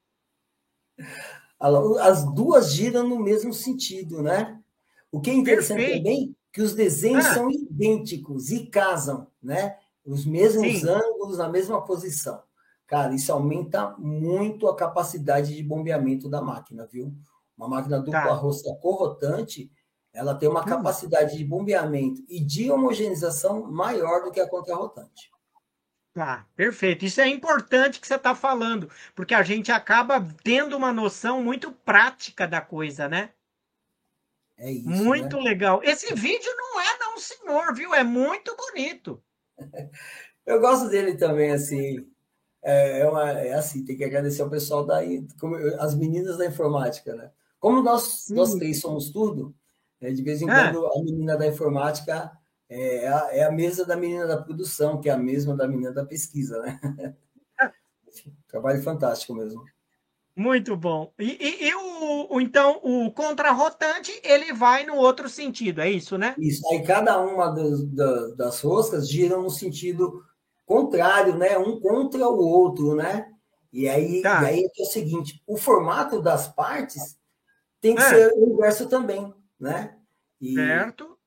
As 1.99 2.23
duas 2.33 2.73
giram 2.73 3.07
no 3.07 3.19
mesmo 3.19 3.53
sentido, 3.53 4.21
né? 4.21 4.59
O 5.11 5.19
que 5.19 5.29
é 5.29 5.33
interessante 5.33 5.79
Perfeito. 5.79 6.03
também 6.03 6.35
que 6.51 6.61
os 6.61 6.73
desenhos 6.73 7.25
ah. 7.25 7.33
são 7.33 7.49
idênticos 7.49 8.51
e 8.51 8.65
casam, 8.67 9.27
né? 9.41 9.77
Os 10.05 10.25
mesmos 10.25 10.81
Sim. 10.81 10.89
ângulos, 10.89 11.37
na 11.37 11.47
mesma 11.47 11.83
posição. 11.83 12.41
Cara, 12.91 13.15
isso 13.15 13.31
aumenta 13.31 13.95
muito 13.97 14.67
a 14.67 14.75
capacidade 14.75 15.55
de 15.55 15.63
bombeamento 15.63 16.27
da 16.27 16.41
máquina, 16.41 16.85
viu? 16.85 17.15
Uma 17.57 17.69
máquina 17.69 17.99
dupla 17.99 18.21
tá. 18.21 18.33
rosca 18.33 18.75
corrotante, 18.81 19.71
ela 20.11 20.35
tem 20.35 20.49
uma 20.49 20.59
hum. 20.59 20.65
capacidade 20.65 21.37
de 21.37 21.45
bombeamento 21.45 22.21
e 22.27 22.43
de 22.43 22.69
homogeneização 22.69 23.71
maior 23.71 24.25
do 24.25 24.31
que 24.31 24.41
a 24.41 24.49
contrarrotante. 24.49 25.31
Tá, 26.13 26.45
perfeito. 26.53 27.05
Isso 27.05 27.21
é 27.21 27.29
importante 27.29 27.97
que 27.97 28.05
você 28.05 28.15
está 28.15 28.35
falando, 28.35 28.89
porque 29.15 29.33
a 29.33 29.41
gente 29.41 29.71
acaba 29.71 30.21
tendo 30.43 30.75
uma 30.75 30.91
noção 30.91 31.41
muito 31.41 31.71
prática 31.71 32.45
da 32.45 32.59
coisa, 32.59 33.07
né? 33.07 33.29
É 34.57 34.69
isso. 34.69 34.89
Muito 34.89 35.37
né? 35.37 35.43
legal. 35.43 35.79
Esse 35.81 36.13
vídeo 36.13 36.51
não 36.57 36.81
é, 36.81 36.99
não, 36.99 37.17
senhor, 37.17 37.73
viu? 37.73 37.93
É 37.95 38.03
muito 38.03 38.53
bonito. 38.53 39.23
Eu 40.45 40.59
gosto 40.59 40.89
dele 40.89 41.15
também, 41.15 41.51
assim. 41.51 42.05
É, 42.63 42.99
é, 42.99 43.09
uma, 43.09 43.31
é 43.31 43.53
assim, 43.53 43.83
tem 43.83 43.97
que 43.97 44.03
agradecer 44.03 44.41
ao 44.41 44.49
pessoal 44.49 44.85
da 44.85 44.99
como, 45.39 45.55
as 45.79 45.95
meninas 45.95 46.37
da 46.37 46.45
informática, 46.45 47.15
né? 47.15 47.31
Como 47.59 47.81
nós, 47.81 48.27
nós 48.29 48.53
três 48.55 48.79
somos 48.79 49.09
tudo, 49.11 49.55
né, 49.99 50.11
de 50.11 50.21
vez 50.23 50.41
em 50.41 50.49
é. 50.49 50.71
quando 50.71 50.85
a 50.87 51.03
menina 51.03 51.37
da 51.37 51.47
informática 51.47 52.31
é 52.69 53.07
a, 53.07 53.29
é 53.31 53.43
a 53.43 53.51
mesa 53.51 53.85
da 53.85 53.95
menina 53.95 54.25
da 54.25 54.41
produção, 54.41 54.99
que 54.99 55.09
é 55.09 55.11
a 55.11 55.17
mesma 55.17 55.55
da 55.55 55.67
menina 55.67 55.91
da 55.91 56.05
pesquisa, 56.05 56.59
né? 56.61 56.79
É. 57.59 57.71
Trabalho 58.47 58.81
fantástico 58.81 59.33
mesmo. 59.33 59.63
Muito 60.35 60.77
bom. 60.77 61.13
E, 61.19 61.37
e, 61.39 61.67
e 61.67 61.75
o, 61.75 62.35
o, 62.35 62.41
então 62.41 62.79
o 62.81 63.11
contrarrotante 63.11 64.11
ele 64.23 64.53
vai 64.53 64.85
no 64.85 64.95
outro 64.95 65.27
sentido, 65.27 65.81
é 65.81 65.91
isso, 65.91 66.17
né? 66.17 66.33
Isso. 66.37 66.67
Aí 66.69 66.83
cada 66.83 67.19
uma 67.19 67.49
das, 67.49 67.83
das, 67.87 68.35
das 68.37 68.61
roscas 68.61 69.09
gira 69.09 69.37
no 69.37 69.49
sentido 69.49 70.23
contrário, 70.71 71.35
né? 71.35 71.57
Um 71.57 71.81
contra 71.81 72.25
o 72.29 72.39
outro, 72.39 72.95
né? 72.95 73.29
E 73.73 73.89
aí, 73.89 74.21
tá. 74.21 74.41
e 74.43 74.45
aí 74.45 74.63
é, 74.63 74.81
é 74.81 74.83
o 74.83 74.85
seguinte: 74.85 75.43
o 75.45 75.57
formato 75.57 76.21
das 76.21 76.47
partes 76.47 77.19
tem 77.81 77.93
que 77.93 78.01
é. 78.01 78.09
ser 78.09 78.33
o 78.37 78.53
inverso 78.53 78.87
também, 78.87 79.33
né? 79.59 79.97
E... 80.39 80.53
Certo. 80.55 81.17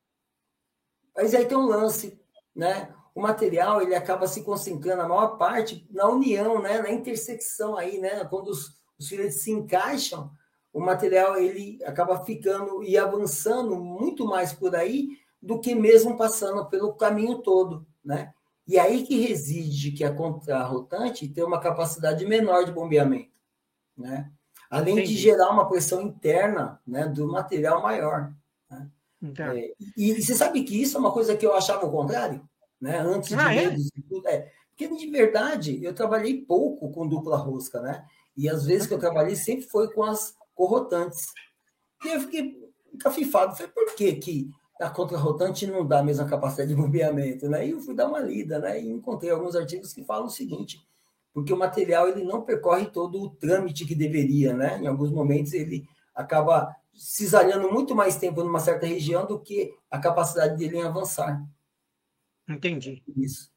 Mas 1.15 1.35
aí 1.35 1.45
tem 1.45 1.57
um 1.57 1.67
lance, 1.67 2.19
né? 2.55 2.91
O 3.13 3.21
material 3.21 3.81
ele 3.81 3.93
acaba 3.93 4.27
se 4.27 4.43
concentrando 4.43 5.03
a 5.03 5.07
maior 5.07 5.37
parte 5.37 5.87
na 5.91 6.09
união, 6.09 6.59
né? 6.59 6.81
Na 6.81 6.91
intersecção 6.91 7.77
aí, 7.77 7.99
né? 7.99 8.25
Quando 8.25 8.47
os, 8.47 8.81
os 8.97 9.07
filetes 9.07 9.41
se 9.41 9.51
encaixam, 9.51 10.31
o 10.73 10.79
material 10.79 11.37
ele 11.37 11.79
acaba 11.85 12.25
ficando 12.25 12.83
e 12.83 12.97
avançando 12.97 13.75
muito 13.75 14.25
mais 14.25 14.53
por 14.53 14.75
aí 14.75 15.09
do 15.39 15.59
que 15.59 15.75
mesmo 15.75 16.17
passando 16.17 16.67
pelo 16.67 16.95
caminho 16.95 17.37
todo, 17.37 17.85
né? 18.03 18.33
E 18.67 18.79
aí 18.79 19.03
que 19.03 19.19
reside 19.19 19.91
que 19.91 20.03
a 20.03 20.13
contrarrotante 20.13 21.27
tem 21.27 21.43
uma 21.43 21.59
capacidade 21.59 22.25
menor 22.25 22.65
de 22.65 22.71
bombeamento, 22.71 23.31
né? 23.95 24.31
Além 24.69 24.95
Entendi. 24.95 25.13
de 25.13 25.21
gerar 25.21 25.51
uma 25.51 25.69
pressão 25.69 26.01
interna 26.01 26.81
né, 26.85 27.07
do 27.07 27.27
material 27.27 27.81
maior. 27.81 28.33
Né? 28.69 28.89
Então. 29.21 29.51
É, 29.51 29.71
e, 29.95 30.11
e, 30.11 30.21
você 30.21 30.33
sabe 30.33 30.63
que 30.63 30.81
isso 30.81 30.97
é 30.97 30.99
uma 30.99 31.11
coisa 31.11 31.37
que 31.37 31.45
eu 31.45 31.55
achava 31.55 31.85
o 31.85 31.91
contrário, 31.91 32.41
né? 32.81 32.97
Antes 32.97 33.31
ah, 33.33 33.53
de 33.53 33.59
é? 33.59 33.75
tudo. 34.09 34.27
É, 34.27 34.51
porque, 34.69 34.87
de 34.87 35.09
verdade, 35.09 35.83
eu 35.83 35.93
trabalhei 35.93 36.41
pouco 36.41 36.91
com 36.91 37.07
dupla 37.07 37.37
rosca, 37.37 37.79
né? 37.81 38.05
E 38.35 38.49
às 38.49 38.65
vezes 38.65 38.87
que 38.87 38.93
eu 38.93 38.99
trabalhei 38.99 39.35
sempre 39.35 39.65
foi 39.67 39.93
com 39.93 40.03
as 40.03 40.35
corrotantes. 40.53 41.27
E 42.03 42.09
eu 42.09 42.19
fiquei 42.21 42.59
encafifado. 42.93 43.55
Falei, 43.55 43.71
por 43.71 43.95
que, 43.95 44.15
que 44.15 44.49
a 44.79 44.89
contrarrotante 44.89 45.65
não 45.67 45.85
dá 45.85 45.99
a 45.99 46.03
mesma 46.03 46.25
capacidade 46.25 46.69
de 46.69 46.75
bombeamento? 46.75 47.47
Né? 47.47 47.67
E 47.67 47.71
eu 47.71 47.79
fui 47.79 47.95
dar 47.95 48.07
uma 48.07 48.19
lida, 48.19 48.59
né? 48.59 48.81
E 48.81 48.89
encontrei 48.89 49.31
alguns 49.31 49.55
artigos 49.55 49.93
que 49.93 50.03
falam 50.03 50.25
o 50.25 50.29
seguinte, 50.29 50.85
porque 51.33 51.53
o 51.53 51.57
material 51.57 52.07
ele 52.09 52.23
não 52.23 52.41
percorre 52.41 52.85
todo 52.87 53.21
o 53.21 53.29
trâmite 53.29 53.85
que 53.85 53.95
deveria, 53.95 54.53
né? 54.53 54.79
Em 54.79 54.87
alguns 54.87 55.11
momentos 55.11 55.53
ele 55.53 55.87
acaba 56.13 56.75
cisalhando 56.93 57.71
muito 57.71 57.95
mais 57.95 58.17
tempo 58.17 58.43
numa 58.43 58.59
certa 58.59 58.85
região 58.85 59.25
do 59.25 59.39
que 59.39 59.73
a 59.89 59.99
capacidade 59.99 60.57
dele 60.57 60.77
em 60.77 60.83
avançar. 60.83 61.41
Entendi. 62.47 63.03
Isso. 63.17 63.54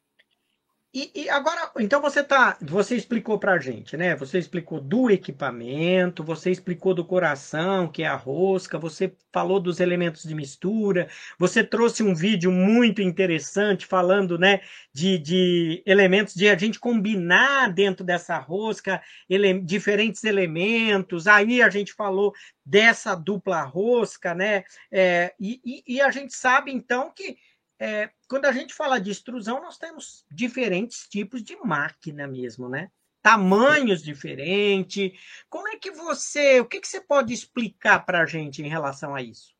E, 0.91 1.11
e, 1.13 1.29
agora, 1.29 1.71
então 1.77 2.01
você 2.01 2.23
tá, 2.23 2.57
você 2.59 2.95
explicou 2.95 3.37
para 3.37 3.53
a 3.53 3.59
gente, 3.59 3.95
né? 3.95 4.15
Você 4.15 4.39
explicou 4.39 4.81
do 4.81 5.11
equipamento, 5.11 6.23
você 6.23 6.49
explicou 6.49 6.95
do 6.95 7.05
coração, 7.05 7.87
que 7.87 8.01
é 8.01 8.07
a 8.07 8.15
rosca, 8.15 8.79
você 8.79 9.13
falou 9.31 9.59
dos 9.59 9.79
elementos 9.79 10.23
de 10.23 10.33
mistura, 10.33 11.07
você 11.37 11.63
trouxe 11.63 12.01
um 12.01 12.15
vídeo 12.15 12.51
muito 12.51 13.03
interessante 13.03 13.85
falando, 13.85 14.39
né, 14.39 14.61
de, 14.91 15.19
de 15.19 15.83
elementos 15.85 16.33
de 16.33 16.49
a 16.49 16.57
gente 16.57 16.79
combinar 16.79 17.71
dentro 17.71 18.03
dessa 18.03 18.39
rosca 18.39 18.99
ele, 19.29 19.59
diferentes 19.59 20.23
elementos. 20.23 21.27
Aí 21.27 21.61
a 21.61 21.69
gente 21.69 21.93
falou 21.93 22.33
dessa 22.65 23.13
dupla 23.13 23.61
rosca, 23.61 24.33
né? 24.33 24.63
É, 24.91 25.35
e, 25.39 25.61
e, 25.63 25.97
e 25.97 26.01
a 26.01 26.09
gente 26.09 26.33
sabe 26.33 26.71
então 26.71 27.11
que 27.15 27.37
é, 27.79 28.09
quando 28.27 28.45
a 28.45 28.51
gente 28.51 28.73
fala 28.73 28.99
de 28.99 29.09
extrusão, 29.09 29.61
nós 29.61 29.77
temos 29.77 30.25
diferentes 30.29 31.07
tipos 31.07 31.41
de 31.41 31.55
máquina 31.63 32.27
mesmo, 32.27 32.67
né? 32.67 32.91
Tamanhos 33.21 34.03
diferentes. 34.03 35.11
Como 35.49 35.67
é 35.69 35.77
que 35.77 35.91
você. 35.91 36.59
O 36.59 36.65
que, 36.65 36.81
que 36.81 36.87
você 36.87 36.99
pode 36.99 37.33
explicar 37.33 38.05
para 38.05 38.21
a 38.21 38.25
gente 38.25 38.61
em 38.61 38.67
relação 38.67 39.15
a 39.15 39.21
isso? 39.21 39.53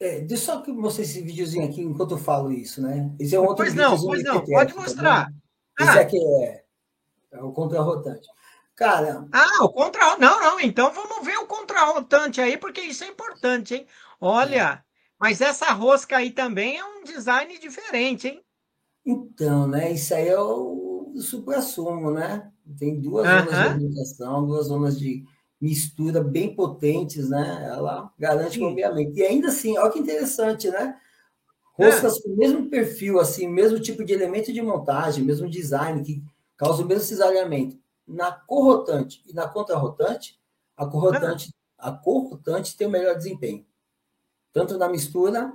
É, 0.00 0.20
deixa 0.20 0.44
só 0.44 0.60
que 0.60 0.70
mostrar 0.70 1.04
esse 1.04 1.22
videozinho 1.22 1.68
aqui 1.68 1.80
enquanto 1.80 2.12
eu 2.12 2.18
falo 2.18 2.52
isso, 2.52 2.80
né? 2.80 3.10
Esse 3.18 3.34
é 3.34 3.40
um 3.40 3.44
outro 3.44 3.64
pois 3.64 3.74
não, 3.74 3.98
pois 3.98 4.22
não, 4.22 4.44
pode 4.44 4.74
tá 4.74 4.80
mostrar. 4.80 5.32
Tá 5.76 5.84
esse 5.84 5.98
aqui 5.98 6.18
é, 6.18 6.64
é 7.32 7.42
o 7.42 7.50
contrarrotante. 7.50 8.28
Cara. 8.76 9.26
Ah, 9.32 9.64
o 9.64 9.70
contra. 9.70 10.16
Não, 10.18 10.40
não, 10.40 10.60
então 10.60 10.92
vamos 10.92 11.26
ver 11.26 11.36
o 11.38 11.46
contrarrotante 11.46 12.40
aí, 12.40 12.56
porque 12.56 12.80
isso 12.80 13.02
é 13.02 13.08
importante, 13.08 13.74
hein? 13.74 13.86
Olha, 14.20 14.84
mas 15.18 15.40
essa 15.40 15.72
rosca 15.72 16.16
aí 16.16 16.30
também 16.30 16.78
é 16.78 16.84
um 16.84 17.02
design 17.02 17.58
diferente, 17.58 18.28
hein? 18.28 18.42
Então, 19.04 19.66
né? 19.66 19.92
Isso 19.92 20.14
aí 20.14 20.28
é 20.28 20.38
o, 20.38 21.12
o 21.14 21.20
supra-sumo, 21.20 22.10
né? 22.10 22.50
Tem 22.78 23.00
duas 23.00 23.26
uh 23.26 23.30
-huh. 23.30 23.44
zonas 23.44 23.50
de 23.50 23.86
aplicação, 23.86 24.46
duas 24.46 24.66
zonas 24.66 24.98
de 24.98 25.24
mistura 25.60 26.22
bem 26.22 26.54
potentes, 26.54 27.28
né? 27.28 27.68
Ela 27.68 28.12
garante 28.18 28.60
o 28.60 28.68
bombeamento. 28.68 29.18
E 29.18 29.22
ainda 29.22 29.48
assim, 29.48 29.76
olha 29.76 29.90
que 29.90 29.98
interessante, 29.98 30.70
né? 30.70 30.96
Roscas 31.72 32.18
é. 32.18 32.22
com 32.22 32.30
o 32.30 32.36
mesmo 32.36 32.68
perfil, 32.68 33.18
assim, 33.18 33.48
mesmo 33.48 33.80
tipo 33.80 34.04
de 34.04 34.12
elemento 34.12 34.52
de 34.52 34.60
montagem, 34.60 35.24
mesmo 35.24 35.48
design, 35.48 36.02
que 36.02 36.22
causa 36.56 36.82
o 36.82 36.86
mesmo 36.86 37.04
cisalhamento. 37.04 37.78
Na 38.06 38.32
corrotante 38.32 39.22
e 39.26 39.32
na 39.32 39.48
contrarrotante, 39.48 40.38
a 40.76 40.86
corrotante, 40.86 41.52
ah. 41.76 41.88
a 41.88 41.92
corrotante 41.92 42.76
tem 42.76 42.86
o 42.86 42.90
melhor 42.90 43.16
desempenho 43.16 43.64
tanto 44.52 44.76
na 44.78 44.88
mistura 44.88 45.52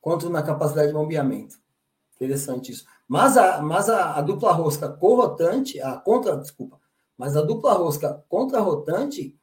quanto 0.00 0.30
na 0.30 0.42
capacidade 0.42 0.88
de 0.88 0.94
bombeamento. 0.94 1.56
Interessante 2.16 2.72
isso. 2.72 2.84
Mas 3.06 3.36
a, 3.36 3.62
mas 3.62 3.88
a, 3.88 4.16
a 4.16 4.22
dupla 4.22 4.52
rosca 4.52 4.88
corrotante, 4.88 5.80
a 5.80 5.96
contra, 5.96 6.36
desculpa, 6.36 6.80
mas 7.16 7.36
a 7.36 7.42
dupla 7.42 7.72
rosca 7.72 8.24
contra-rotante, 8.28 9.36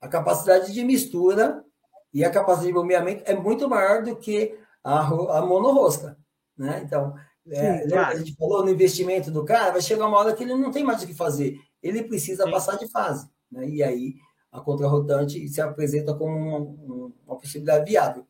a 0.00 0.08
capacidade 0.08 0.72
de 0.72 0.84
mistura 0.84 1.64
e 2.12 2.24
a 2.24 2.30
capacidade 2.30 2.68
de 2.68 2.72
bombeamento 2.72 3.22
é 3.26 3.34
muito 3.34 3.68
maior 3.68 4.02
do 4.02 4.16
que 4.16 4.58
a, 4.82 5.00
a 5.00 5.44
monorrosca. 5.44 6.16
Né? 6.56 6.82
Então, 6.84 7.14
é, 7.48 7.82
Sim, 7.82 7.88
claro. 7.88 8.16
a 8.16 8.18
gente 8.18 8.34
falou 8.36 8.64
no 8.64 8.70
investimento 8.70 9.30
do 9.30 9.44
cara, 9.44 9.72
vai 9.72 9.82
chegar 9.82 10.06
uma 10.06 10.18
hora 10.18 10.34
que 10.34 10.42
ele 10.42 10.54
não 10.54 10.70
tem 10.70 10.84
mais 10.84 11.02
o 11.02 11.06
que 11.06 11.14
fazer. 11.14 11.58
Ele 11.82 12.02
precisa 12.02 12.44
Sim. 12.44 12.50
passar 12.50 12.76
de 12.76 12.88
fase. 12.88 13.28
Né? 13.50 13.68
E 13.68 13.82
aí 13.82 14.14
a 14.50 14.60
contra-rotante 14.60 15.48
se 15.48 15.60
apresenta 15.60 16.14
como 16.14 16.36
uma, 16.36 17.12
uma 17.26 17.36
possibilidade 17.36 17.90
viável. 17.90 18.26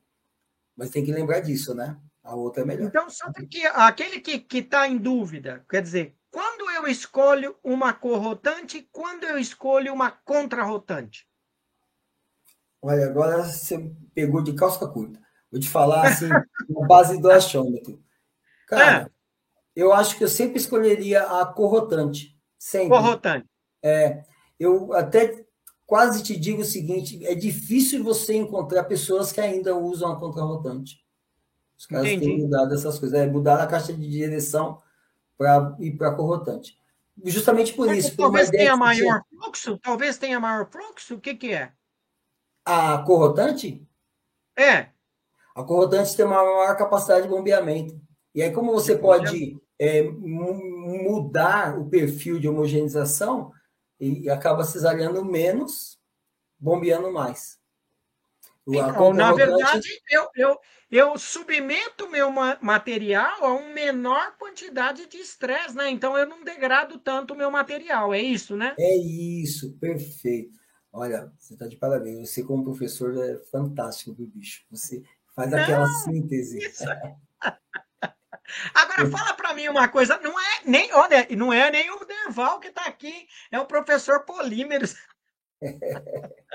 Mas 0.76 0.90
tem 0.90 1.04
que 1.04 1.12
lembrar 1.12 1.40
disso, 1.40 1.74
né? 1.74 1.96
A 2.22 2.34
outra 2.34 2.62
é 2.62 2.66
melhor. 2.66 2.88
Então, 2.88 3.08
só 3.08 3.32
que 3.32 3.64
aquele 3.66 4.20
que 4.20 4.58
está 4.58 4.86
em 4.86 4.98
dúvida, 4.98 5.64
quer 5.70 5.80
dizer, 5.80 6.16
quando 6.30 6.70
eu 6.70 6.86
escolho 6.86 7.56
uma 7.64 7.94
corrotante, 7.94 8.86
quando 8.92 9.24
eu 9.24 9.38
escolho 9.38 9.94
uma 9.94 10.10
contrarrotante? 10.10 11.26
Olha, 12.82 13.06
agora 13.06 13.42
você 13.42 13.90
pegou 14.14 14.42
de 14.42 14.52
calça 14.54 14.86
curta. 14.86 15.18
Vou 15.50 15.60
te 15.60 15.68
falar 15.68 16.08
assim, 16.08 16.28
na 16.68 16.86
base 16.86 17.18
do 17.20 17.30
achômetro. 17.30 18.02
Cara, 18.66 19.06
é. 19.06 19.10
eu 19.74 19.92
acho 19.92 20.18
que 20.18 20.24
eu 20.24 20.28
sempre 20.28 20.58
escolheria 20.58 21.22
a 21.22 21.46
corrotante. 21.46 22.38
Sempre. 22.58 22.90
Corrotante. 22.90 23.48
É, 23.82 24.24
eu 24.58 24.92
até 24.92 25.45
quase 25.87 26.22
te 26.22 26.37
digo 26.37 26.62
o 26.62 26.64
seguinte: 26.64 27.24
é 27.24 27.34
difícil 27.34 28.03
você 28.03 28.34
encontrar 28.34 28.84
pessoas 28.84 29.32
que 29.32 29.41
ainda 29.41 29.76
usam 29.76 30.12
a 30.12 30.18
contrarrotante. 30.18 31.05
Os 31.78 31.87
caras 31.87 32.07
Entendi. 32.07 32.26
têm 32.26 32.39
mudado 32.41 32.74
essas 32.74 32.99
coisas, 32.99 33.18
é 33.18 33.26
mudar 33.26 33.62
a 33.62 33.66
caixa 33.66 33.93
de 33.93 34.09
direção 34.09 34.80
para 35.37 35.76
ir 35.78 35.97
para 35.97 36.09
a 36.09 36.14
corrotante. 36.14 36.78
Justamente 37.24 37.72
por 37.72 37.87
Mas 37.87 38.07
isso. 38.07 38.16
Talvez 38.16 38.51
tenha 38.51 38.76
maior 38.76 39.22
fluxo? 39.30 39.78
Talvez 39.78 40.18
tenha 40.18 40.41
maior 40.41 40.68
fluxo? 40.70 41.14
O 41.14 41.20
que, 41.20 41.34
que 41.34 41.53
é? 41.53 41.72
A 42.64 42.99
corrotante? 42.99 43.87
É. 44.57 44.89
A 45.55 45.62
corrotante 45.62 46.16
tem 46.16 46.26
uma 46.26 46.43
maior 46.43 46.76
capacidade 46.76 47.22
de 47.22 47.28
bombeamento. 47.28 47.99
E 48.34 48.43
aí, 48.43 48.53
como 48.53 48.72
você 48.72 48.97
pode 48.97 49.59
é, 49.78 50.03
mudar 50.03 51.78
o 51.78 51.89
perfil 51.89 52.39
de 52.39 52.49
homogeneização, 52.49 53.53
e 54.01 54.28
acaba 54.28 54.64
cesariando 54.64 55.24
menos, 55.24 55.99
bombeando 56.59 57.12
mais. 57.12 57.59
Então, 58.68 59.12
na 59.12 59.32
verdade, 59.32 59.88
eu, 60.11 60.28
eu, 60.34 60.59
eu 60.90 61.18
submeto 61.18 62.09
meu 62.09 62.30
material 62.61 63.44
a 63.44 63.55
uma 63.55 63.72
menor 63.72 64.36
quantidade 64.38 65.07
de 65.07 65.18
estresse, 65.18 65.76
né? 65.76 65.88
Então 65.88 66.18
eu 66.18 66.26
não 66.26 66.42
degrado 66.42 66.99
tanto 66.99 67.32
o 67.32 67.36
meu 67.36 67.51
material, 67.51 68.12
é 68.12 68.20
isso, 68.20 68.57
né? 68.57 68.74
É 68.76 68.97
isso, 68.97 69.78
perfeito. 69.78 70.59
Olha, 70.92 71.30
você 71.38 71.53
está 71.53 71.68
de 71.68 71.76
parabéns. 71.76 72.30
Você, 72.30 72.42
como 72.42 72.64
professor, 72.64 73.16
é 73.16 73.36
fantástico, 73.51 74.12
do 74.12 74.26
bicho. 74.26 74.64
Você 74.70 75.03
faz 75.34 75.53
aquela 75.53 75.86
não, 75.86 75.94
síntese. 76.05 76.59
Isso. 76.59 76.84
Agora 78.74 79.11
fala 79.11 79.34
para 79.34 79.55
mim 79.55 79.68
uma 79.68 79.88
coisa, 79.88 80.18
não 80.18 80.38
é 80.38 80.61
nem, 80.64 80.92
olha, 80.92 81.26
não 81.36 81.53
é 81.53 81.70
nem 81.70 81.90
o 81.90 82.05
Derval 82.05 82.61
que 82.61 82.68
está 82.68 82.86
aqui, 82.86 83.26
é 83.51 83.59
o 83.59 83.66
professor 83.66 84.24
Polímeros. 84.24 84.94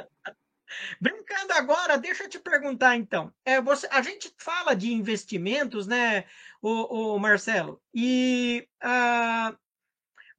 Brincando 1.01 1.53
agora, 1.53 1.97
deixa 1.97 2.23
eu 2.23 2.29
te 2.29 2.39
perguntar 2.39 2.95
então. 2.95 3.33
É, 3.43 3.59
você, 3.61 3.87
a 3.91 4.01
gente 4.01 4.33
fala 4.37 4.73
de 4.73 4.93
investimentos, 4.93 5.85
né, 5.85 6.25
o, 6.61 7.15
o 7.15 7.19
Marcelo? 7.19 7.81
E 7.93 8.67
uh, 8.83 9.57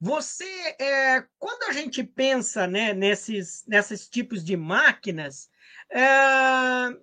você, 0.01 0.75
é, 0.81 1.25
quando 1.39 1.65
a 1.69 1.73
gente 1.73 2.03
pensa 2.03 2.67
né, 2.67 2.93
nesses, 2.93 3.65
nesses 3.67 4.09
tipos 4.09 4.43
de 4.45 4.57
máquinas, 4.57 5.51
é, 5.91 6.97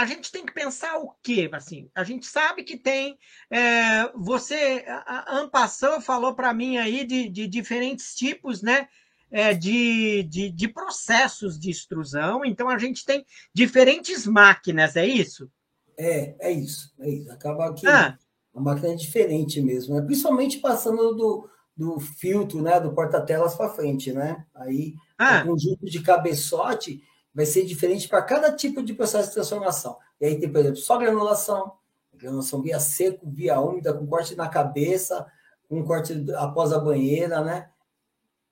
a 0.00 0.06
gente 0.06 0.32
tem 0.32 0.46
que 0.46 0.54
pensar 0.54 0.98
o 0.98 1.14
quê? 1.22 1.50
Assim, 1.52 1.90
a 1.94 2.02
gente 2.02 2.26
sabe 2.26 2.64
que 2.64 2.78
tem. 2.78 3.18
É, 3.50 4.10
você, 4.14 4.82
a 4.88 5.36
Ampassão 5.36 6.00
falou 6.00 6.34
para 6.34 6.54
mim 6.54 6.78
aí 6.78 7.04
de, 7.04 7.28
de, 7.28 7.46
diferentes 7.46 8.14
tipos, 8.14 8.62
né? 8.62 8.88
É, 9.30 9.52
de, 9.52 10.22
de, 10.24 10.50
de, 10.50 10.68
processos 10.68 11.58
de 11.58 11.70
extrusão. 11.70 12.44
Então 12.46 12.68
a 12.70 12.78
gente 12.78 13.04
tem 13.04 13.24
diferentes 13.54 14.26
máquinas, 14.26 14.96
é 14.96 15.06
isso? 15.06 15.50
É, 15.98 16.34
é 16.40 16.50
isso. 16.50 16.92
É 16.98 17.08
isso. 17.10 17.30
Acaba 17.30 17.72
que 17.74 17.86
ah. 17.86 18.18
a 18.54 18.60
máquina 18.60 18.94
é 18.94 18.96
diferente 18.96 19.60
mesmo, 19.60 19.94
né? 19.94 20.02
principalmente 20.02 20.58
passando 20.58 21.14
do, 21.14 21.48
do 21.76 22.00
filtro, 22.00 22.62
né? 22.62 22.80
Do 22.80 22.94
porta-telas 22.94 23.54
para 23.54 23.68
frente, 23.68 24.12
né? 24.12 24.46
Aí 24.54 24.94
ah. 25.18 25.42
o 25.42 25.48
conjunto 25.50 25.84
de 25.84 26.00
cabeçote 26.00 27.02
vai 27.34 27.46
ser 27.46 27.64
diferente 27.64 28.08
para 28.08 28.22
cada 28.22 28.52
tipo 28.52 28.82
de 28.82 28.94
processo 28.94 29.28
de 29.28 29.34
transformação. 29.34 29.96
E 30.20 30.26
aí 30.26 30.38
tem, 30.38 30.50
por 30.50 30.58
exemplo, 30.58 30.76
só 30.76 30.98
granulação, 30.98 31.72
granulação 32.14 32.60
via 32.60 32.78
seco, 32.80 33.28
via 33.28 33.60
úmida, 33.60 33.94
com 33.94 34.06
corte 34.06 34.34
na 34.34 34.48
cabeça, 34.48 35.26
com 35.68 35.84
corte 35.84 36.26
após 36.36 36.72
a 36.72 36.78
banheira, 36.78 37.42
né? 37.42 37.70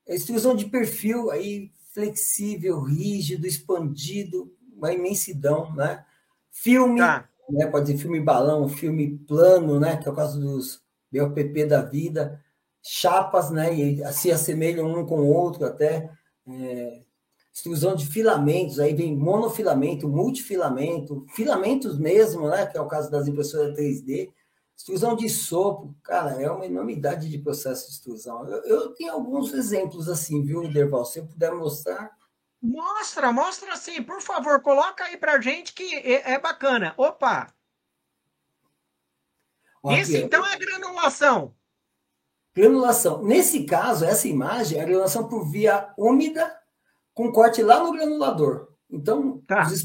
Extrusão 0.06 0.54
de 0.54 0.66
perfil 0.66 1.30
aí 1.30 1.70
flexível, 1.92 2.80
rígido, 2.80 3.46
expandido, 3.46 4.54
uma 4.74 4.92
imensidão, 4.92 5.74
né? 5.74 6.04
Filme, 6.50 7.00
tá. 7.00 7.28
né? 7.50 7.66
Pode 7.66 7.88
ser 7.90 7.98
filme 7.98 8.20
balão, 8.20 8.68
filme 8.68 9.18
plano, 9.18 9.78
né? 9.80 9.96
Que 9.96 10.08
é 10.08 10.12
o 10.12 10.14
caso 10.14 10.40
dos 10.40 10.82
BOPP 11.12 11.66
da 11.66 11.82
vida, 11.82 12.42
chapas, 12.82 13.50
né? 13.50 13.74
E 13.74 14.12
se 14.12 14.30
assemelham 14.30 14.86
um 14.86 15.04
com 15.04 15.20
o 15.20 15.32
outro 15.32 15.66
até. 15.66 16.10
É, 16.46 17.02
extrusão 17.58 17.96
de 17.96 18.06
filamentos, 18.06 18.78
aí 18.78 18.94
vem 18.94 19.16
monofilamento, 19.16 20.08
multifilamento, 20.08 21.26
filamentos 21.34 21.98
mesmo, 21.98 22.48
né? 22.48 22.66
Que 22.66 22.78
é 22.78 22.80
o 22.80 22.86
caso 22.86 23.10
das 23.10 23.26
impressoras 23.26 23.76
3D. 23.76 24.32
Extrusão 24.76 25.16
de 25.16 25.28
sopro, 25.28 25.92
cara, 26.04 26.40
é 26.40 26.48
uma 26.48 26.64
enormidade 26.64 27.28
de 27.28 27.36
processo 27.38 27.88
de 27.88 27.94
extrusão. 27.94 28.48
Eu, 28.48 28.62
eu 28.62 28.94
tenho 28.94 29.12
alguns 29.12 29.52
exemplos 29.52 30.08
assim, 30.08 30.40
viu, 30.44 30.68
Derval? 30.72 31.04
Se 31.04 31.18
eu 31.18 31.26
puder 31.26 31.52
mostrar. 31.52 32.16
Mostra, 32.62 33.32
mostra 33.32 33.76
sim, 33.76 34.02
por 34.04 34.22
favor, 34.22 34.62
coloca 34.62 35.02
aí 35.04 35.16
pra 35.16 35.40
gente 35.40 35.72
que 35.72 35.96
é, 35.96 36.34
é 36.34 36.38
bacana. 36.38 36.94
Opa! 36.96 37.52
Esse 39.90 40.18
então 40.18 40.46
é 40.46 40.56
granulação. 40.56 41.54
Granulação. 42.54 43.22
Nesse 43.22 43.64
caso, 43.64 44.04
essa 44.04 44.28
imagem 44.28 44.78
é 44.78 44.82
a 44.82 44.84
granulação 44.84 45.28
por 45.28 45.50
via 45.50 45.92
úmida 45.96 46.56
com 47.18 47.32
corte 47.32 47.64
lá 47.64 47.82
no 47.82 47.92
granulador. 47.92 48.68
Então, 48.88 49.42
tá. 49.44 49.66
os 49.66 49.84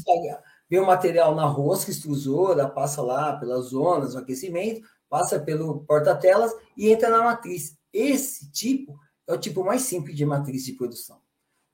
vem 0.70 0.78
o 0.78 0.86
material 0.86 1.34
na 1.34 1.44
rosca 1.46 1.90
extrusora, 1.90 2.68
passa 2.68 3.02
lá 3.02 3.36
pelas 3.36 3.70
zonas, 3.70 4.14
o 4.14 4.18
aquecimento, 4.18 4.86
passa 5.10 5.40
pelo 5.40 5.80
porta-telas 5.80 6.54
e 6.76 6.92
entra 6.92 7.10
na 7.10 7.24
matriz. 7.24 7.76
Esse 7.92 8.52
tipo 8.52 8.96
é 9.26 9.34
o 9.34 9.38
tipo 9.38 9.64
mais 9.64 9.82
simples 9.82 10.16
de 10.16 10.24
matriz 10.24 10.64
de 10.64 10.74
produção. 10.74 11.18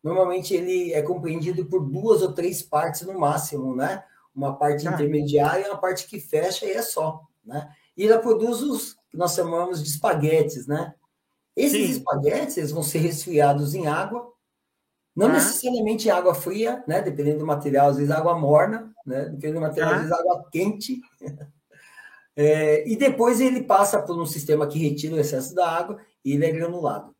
Normalmente 0.02 0.54
ele 0.54 0.94
é 0.94 1.02
compreendido 1.02 1.66
por 1.66 1.86
duas 1.86 2.22
ou 2.22 2.32
três 2.32 2.62
partes 2.62 3.02
no 3.02 3.20
máximo, 3.20 3.76
né? 3.76 4.02
Uma 4.34 4.56
parte 4.56 4.88
ah. 4.88 4.92
intermediária 4.92 5.66
e 5.66 5.68
uma 5.68 5.78
parte 5.78 6.06
que 6.06 6.18
fecha 6.18 6.64
e 6.64 6.70
é 6.70 6.80
só, 6.80 7.20
né? 7.44 7.70
E 7.94 8.06
ela 8.06 8.18
produz 8.18 8.62
os 8.62 8.94
que 9.10 9.18
nós 9.18 9.34
chamamos 9.34 9.82
de 9.82 9.90
espaguetes, 9.90 10.66
né? 10.66 10.94
Esses 11.54 11.86
Sim. 11.86 11.92
espaguetes 11.98 12.56
eles 12.56 12.70
vão 12.70 12.82
ser 12.82 13.00
resfriados 13.00 13.74
em 13.74 13.86
água, 13.86 14.32
não 15.14 15.26
ah. 15.26 15.32
necessariamente 15.32 16.10
água 16.10 16.34
fria, 16.34 16.84
né? 16.86 17.02
Dependendo 17.02 17.40
do 17.40 17.46
material, 17.46 17.90
às 17.90 17.96
vezes 17.96 18.10
água 18.10 18.38
morna, 18.38 18.92
né? 19.04 19.24
Dependendo 19.24 19.54
do 19.54 19.60
material, 19.60 19.90
ah. 19.90 19.94
às 19.94 20.00
vezes 20.02 20.16
água 20.18 20.48
quente. 20.50 21.00
É, 22.36 22.88
e 22.88 22.96
depois 22.96 23.38
ele 23.38 23.64
passa 23.64 24.00
por 24.00 24.18
um 24.18 24.24
sistema 24.24 24.66
que 24.66 24.78
retira 24.78 25.14
o 25.14 25.18
excesso 25.18 25.54
da 25.54 25.68
água 25.68 26.00
e 26.24 26.32
ele 26.32 26.46
é 26.46 26.50
granulado. 26.50 27.14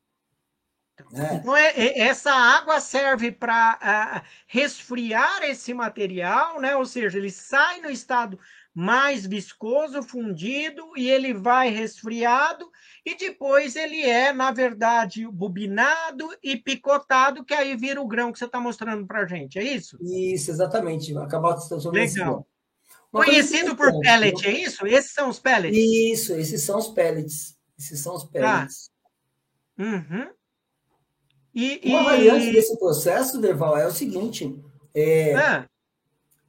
Né? 1.13 1.35
Então, 1.35 1.57
é, 1.57 1.69
é, 1.71 2.01
essa 2.01 2.33
água 2.33 2.81
serve 2.81 3.33
para 3.33 4.23
uh, 4.23 4.29
resfriar 4.47 5.43
esse 5.43 5.75
material, 5.75 6.61
né? 6.61 6.77
ou 6.77 6.87
seja, 6.87 7.19
ele 7.19 7.31
sai 7.31 7.81
no 7.81 7.91
estado 7.91 8.39
mais 8.75 9.27
viscoso, 9.27 10.03
fundido, 10.03 10.93
e 10.97 11.11
ele 11.11 11.35
vai 11.35 11.71
resfriado, 11.71 12.71
e 13.05 13.17
depois 13.17 13.77
ele 13.77 14.03
é, 14.03 14.33
na 14.33 14.53
verdade, 14.53 15.27
bobinado 15.27 16.29
e 16.43 16.57
picotado, 16.57 17.45
que 17.45 17.55
aí 17.55 17.77
vira 17.77 18.01
o 18.01 18.07
grão 18.07 18.33
que 18.33 18.39
você 18.39 18.45
está 18.45 18.61
mostrando 18.61 19.07
para 19.07 19.23
a 19.23 19.27
gente, 19.27 19.59
é 19.59 19.63
isso? 19.63 19.99
Isso, 20.01 20.51
exatamente. 20.51 21.17
Acabar 21.19 21.57
de 21.57 21.89
Legal. 21.91 22.47
Conhecido 23.11 23.75
por 23.75 23.99
pellet, 24.01 24.47
é 24.47 24.53
isso? 24.53 24.87
Esses 24.87 25.13
são 25.13 25.29
os 25.29 25.41
pellets? 25.41 25.77
Isso, 25.77 26.33
esses 26.35 26.63
são 26.63 26.79
os 26.79 26.89
pellets. 26.89 27.57
Esses 27.77 27.99
são 27.99 28.15
os 28.15 28.25
pellets. 28.25 28.91
Tá. 29.77 29.85
Uhum. 29.85 30.31
E, 31.53 31.81
Uma 31.85 32.03
e... 32.03 32.05
variante 32.05 32.53
desse 32.53 32.79
processo, 32.79 33.41
Derval, 33.41 33.77
é 33.77 33.87
o 33.87 33.91
seguinte: 33.91 34.55
é, 34.95 35.35
ah. 35.35 35.70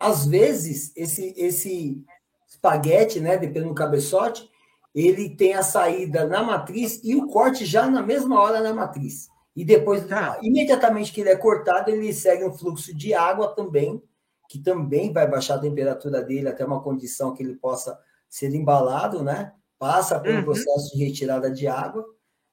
Às 0.01 0.25
vezes, 0.25 0.91
esse, 0.95 1.33
esse 1.37 2.03
espaguete, 2.47 3.19
né, 3.19 3.37
dependendo 3.37 3.69
do 3.69 3.75
cabeçote, 3.75 4.49
ele 4.93 5.29
tem 5.29 5.53
a 5.53 5.63
saída 5.63 6.27
na 6.27 6.43
matriz 6.43 6.99
e 7.03 7.15
o 7.15 7.27
corte 7.27 7.65
já 7.65 7.89
na 7.89 8.01
mesma 8.01 8.41
hora 8.41 8.61
na 8.61 8.73
matriz. 8.73 9.29
E 9.55 9.63
depois, 9.63 10.09
ah. 10.11 10.37
imediatamente 10.41 11.11
que 11.11 11.21
ele 11.21 11.29
é 11.29 11.35
cortado, 11.35 11.91
ele 11.91 12.11
segue 12.13 12.43
um 12.43 12.53
fluxo 12.53 12.93
de 12.95 13.13
água 13.13 13.53
também, 13.55 14.01
que 14.49 14.59
também 14.59 15.13
vai 15.13 15.27
baixar 15.27 15.55
a 15.55 15.61
temperatura 15.61 16.21
dele 16.21 16.49
até 16.49 16.65
uma 16.65 16.81
condição 16.81 17.33
que 17.33 17.43
ele 17.43 17.55
possa 17.55 17.97
ser 18.29 18.53
embalado, 18.53 19.23
né? 19.23 19.53
Passa 19.77 20.19
pelo 20.19 20.37
uhum. 20.37 20.43
processo 20.43 20.91
de 20.95 21.03
retirada 21.03 21.49
de 21.49 21.67
água 21.67 22.05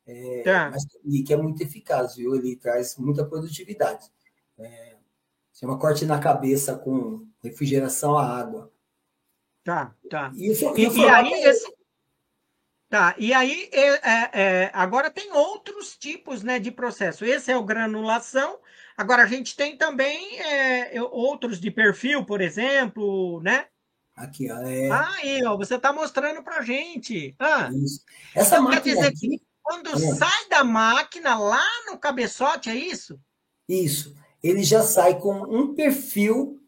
é, 0.09 0.43
tá. 0.43 0.71
mas, 0.71 0.85
e 1.05 1.23
que 1.23 1.35
é 1.35 1.37
muito 1.37 1.63
eficaz, 1.63 2.17
viu? 2.17 2.35
Ele 2.35 2.57
traz 2.57 2.97
muita 2.97 3.27
produtividade. 3.27 4.11
É, 4.59 4.97
chama 5.59 5.79
corte 5.79 6.05
na 6.05 6.19
cabeça 6.19 6.77
com 6.77 7.27
refrigeração 7.43 8.17
à 8.17 8.39
água. 8.39 8.73
Tá, 9.65 9.95
tá. 10.09 10.31
E, 10.35 10.53
e, 10.53 10.99
e 10.99 11.09
aí, 11.09 11.33
é... 11.33 11.51
esse... 11.51 11.79
Tá, 12.89 13.15
e 13.19 13.35
aí 13.35 13.69
é, 13.71 13.89
é, 13.89 14.31
é, 14.33 14.71
agora 14.73 15.11
tem 15.11 15.31
outros 15.33 15.97
tipos 15.97 16.43
né, 16.43 16.59
de 16.59 16.71
processo. 16.71 17.25
Esse 17.25 17.53
é 17.53 17.57
o 17.57 17.65
granulação. 17.65 18.59
Agora 18.97 19.25
a 19.25 19.27
gente 19.27 19.55
tem 19.55 19.77
também 19.77 20.41
é, 20.41 21.03
outros 21.03 21.61
de 21.61 21.71
perfil, 21.71 22.25
por 22.25 22.41
exemplo, 22.41 23.41
né? 23.43 23.67
Aqui, 24.17 24.51
ó. 24.51 24.59
É... 24.63 24.91
Ah, 24.91 25.15
aí, 25.19 25.45
ó, 25.45 25.57
você 25.57 25.75
está 25.75 25.93
mostrando 25.93 26.43
para 26.43 26.63
gente. 26.63 27.37
Ah, 27.39 27.69
Isso. 27.73 28.05
Essa 28.35 28.57
então, 28.57 28.65
máquina 28.65 28.83
quer 28.83 28.95
dizer 28.95 29.07
aqui... 29.09 29.39
que 29.39 29.43
quando 29.63 29.91
é. 29.91 30.15
sai 30.15 30.49
da 30.49 30.65
máquina, 30.65 31.39
lá 31.39 31.63
no 31.87 31.99
cabeçote, 31.99 32.71
é 32.71 32.75
isso? 32.75 33.21
Isso. 33.69 34.17
Ele 34.43 34.63
já 34.63 34.83
sai 34.83 35.19
com 35.19 35.33
um 35.33 35.75
perfil 35.75 36.61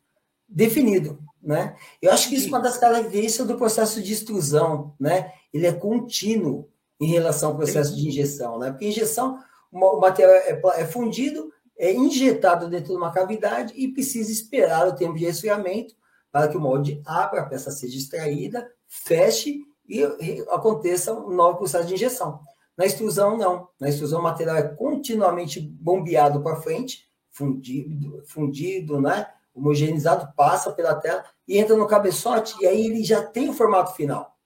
definido, 0.48 1.18
né? 1.42 1.76
Eu 2.02 2.12
acho 2.12 2.28
que 2.28 2.34
isso 2.34 2.46
é 2.46 2.48
uma 2.48 2.60
das 2.60 2.76
características 2.76 3.46
do 3.46 3.56
processo 3.56 4.02
de 4.02 4.12
extrusão, 4.12 4.94
né? 4.98 5.32
Ele 5.52 5.66
é 5.66 5.72
contínuo 5.72 6.68
em 7.00 7.06
relação 7.06 7.50
ao 7.50 7.56
processo 7.56 7.94
de 7.94 8.08
injeção, 8.08 8.58
né? 8.58 8.70
Porque 8.70 8.88
injeção, 8.88 9.38
o 9.72 10.00
material 10.00 10.34
é, 10.34 10.60
é 10.76 10.86
fundido, 10.86 11.52
é 11.78 11.92
injetado 11.92 12.68
dentro 12.68 12.90
de 12.90 12.96
uma 12.96 13.12
cavidade 13.12 13.72
e 13.74 13.88
precisa 13.88 14.30
esperar 14.30 14.86
o 14.86 14.94
tempo 14.94 15.16
de 15.16 15.24
resfriamento 15.24 15.94
para 16.30 16.48
que 16.48 16.56
o 16.56 16.60
molde 16.60 17.00
abra, 17.06 17.40
a 17.40 17.46
peça 17.46 17.70
seja 17.70 17.96
extraída, 17.96 18.70
feche 18.86 19.60
e 19.88 20.02
aconteça 20.50 21.12
um 21.12 21.34
novo 21.34 21.58
processo 21.58 21.88
de 21.88 21.94
injeção. 21.94 22.40
Na 22.76 22.86
extrusão, 22.86 23.36
não. 23.36 23.68
Na 23.80 23.88
extrusão, 23.88 24.20
o 24.20 24.22
material 24.22 24.56
é 24.56 24.62
continuamente 24.62 25.60
bombeado 25.60 26.40
para 26.42 26.60
frente, 26.60 27.09
fundido, 27.31 28.22
fundido, 28.26 29.01
né? 29.01 29.26
homogeneizado, 29.55 30.33
passa 30.35 30.72
pela 30.72 30.95
tela 30.95 31.24
e 31.47 31.59
entra 31.59 31.76
no 31.76 31.87
cabeçote, 31.87 32.55
e 32.61 32.66
aí 32.66 32.87
ele 32.87 33.05
já 33.05 33.22
tem 33.22 33.49
o 33.49 33.53
formato 33.53 33.95
final. 33.95 34.37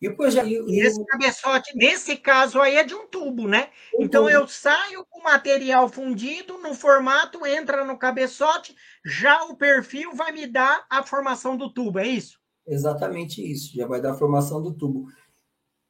E, 0.00 0.08
projeto, 0.08 0.46
e 0.46 0.80
esse 0.80 1.04
cabeçote, 1.06 1.76
nesse 1.76 2.16
caso 2.16 2.60
aí, 2.60 2.76
é 2.76 2.84
de 2.84 2.94
um 2.94 3.08
tubo, 3.08 3.48
né? 3.48 3.68
Um 3.98 4.04
então 4.04 4.24
tubo. 4.24 4.32
eu 4.32 4.46
saio 4.46 5.04
com 5.10 5.20
o 5.20 5.24
material 5.24 5.88
fundido 5.88 6.56
no 6.58 6.72
formato, 6.72 7.44
entra 7.44 7.84
no 7.84 7.98
cabeçote, 7.98 8.76
já 9.04 9.44
o 9.46 9.56
perfil 9.56 10.14
vai 10.14 10.30
me 10.30 10.46
dar 10.46 10.86
a 10.88 11.02
formação 11.02 11.56
do 11.56 11.72
tubo, 11.72 11.98
é 11.98 12.06
isso? 12.06 12.38
Exatamente 12.64 13.42
isso, 13.42 13.74
já 13.74 13.88
vai 13.88 14.00
dar 14.00 14.12
a 14.12 14.16
formação 14.16 14.62
do 14.62 14.72
tubo. 14.72 15.08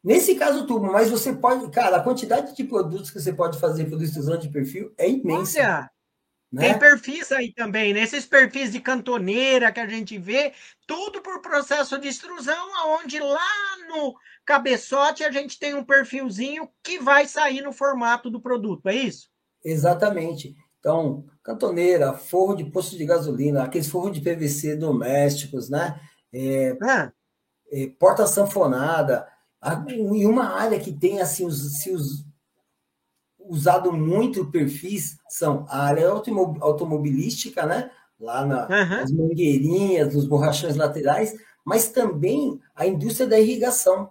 Nesse 0.02 0.36
caso, 0.36 0.66
tubo, 0.66 0.90
mas 0.90 1.10
você 1.10 1.34
pode, 1.34 1.70
cara, 1.70 1.98
a 1.98 2.02
quantidade 2.02 2.56
de 2.56 2.64
produtos 2.64 3.10
que 3.10 3.20
você 3.20 3.32
pode 3.32 3.58
fazer 3.58 3.90
pelo 3.90 4.02
extrusão 4.02 4.38
de 4.38 4.48
perfil 4.48 4.90
é 4.96 5.10
imensa. 5.10 5.60
Olha, 5.60 5.90
né? 6.50 6.70
tem 6.70 6.78
perfis 6.78 7.30
aí 7.30 7.52
também, 7.52 7.92
né? 7.92 8.00
Esses 8.00 8.24
perfis 8.24 8.72
de 8.72 8.80
cantoneira 8.80 9.70
que 9.70 9.80
a 9.80 9.86
gente 9.86 10.18
vê, 10.18 10.52
tudo 10.86 11.20
por 11.20 11.42
processo 11.42 11.98
de 11.98 12.08
extrusão, 12.08 12.76
aonde 12.76 13.18
lá 13.20 13.76
no 13.88 14.14
cabeçote 14.44 15.22
a 15.22 15.30
gente 15.30 15.58
tem 15.58 15.74
um 15.74 15.84
perfilzinho 15.84 16.68
que 16.82 16.98
vai 16.98 17.26
sair 17.26 17.60
no 17.60 17.72
formato 17.72 18.30
do 18.30 18.40
produto, 18.40 18.88
é 18.88 18.94
isso? 18.94 19.28
Exatamente. 19.62 20.56
Então, 20.78 21.26
cantoneira, 21.42 22.14
forro 22.14 22.54
de 22.54 22.64
posto 22.64 22.96
de 22.96 23.04
gasolina, 23.04 23.64
aqueles 23.64 23.88
forros 23.88 24.12
de 24.12 24.20
PVC 24.20 24.76
domésticos, 24.76 25.68
né? 25.68 26.00
É, 26.32 26.76
ah. 26.82 27.12
é, 27.70 27.88
porta 27.98 28.26
sanfonada, 28.26 29.26
em 29.88 30.24
uma 30.24 30.56
área 30.56 30.78
que 30.78 30.92
tem 30.92 31.20
assim 31.20 31.44
os, 31.44 31.80
se 31.80 31.90
os, 31.90 32.24
usado 33.48 33.92
muito 33.92 34.50
perfis 34.50 35.18
são 35.28 35.64
a 35.68 35.82
área 35.82 36.08
automobilística, 36.08 37.66
né? 37.66 37.90
Lá 38.20 38.44
na, 38.44 38.62
uhum. 38.64 38.96
nas 39.00 39.12
mangueirinhas, 39.12 40.14
nos 40.14 40.26
borrachões 40.26 40.76
laterais, 40.76 41.34
mas 41.64 41.88
também 41.88 42.60
a 42.74 42.86
indústria 42.86 43.26
da 43.26 43.38
irrigação. 43.38 44.10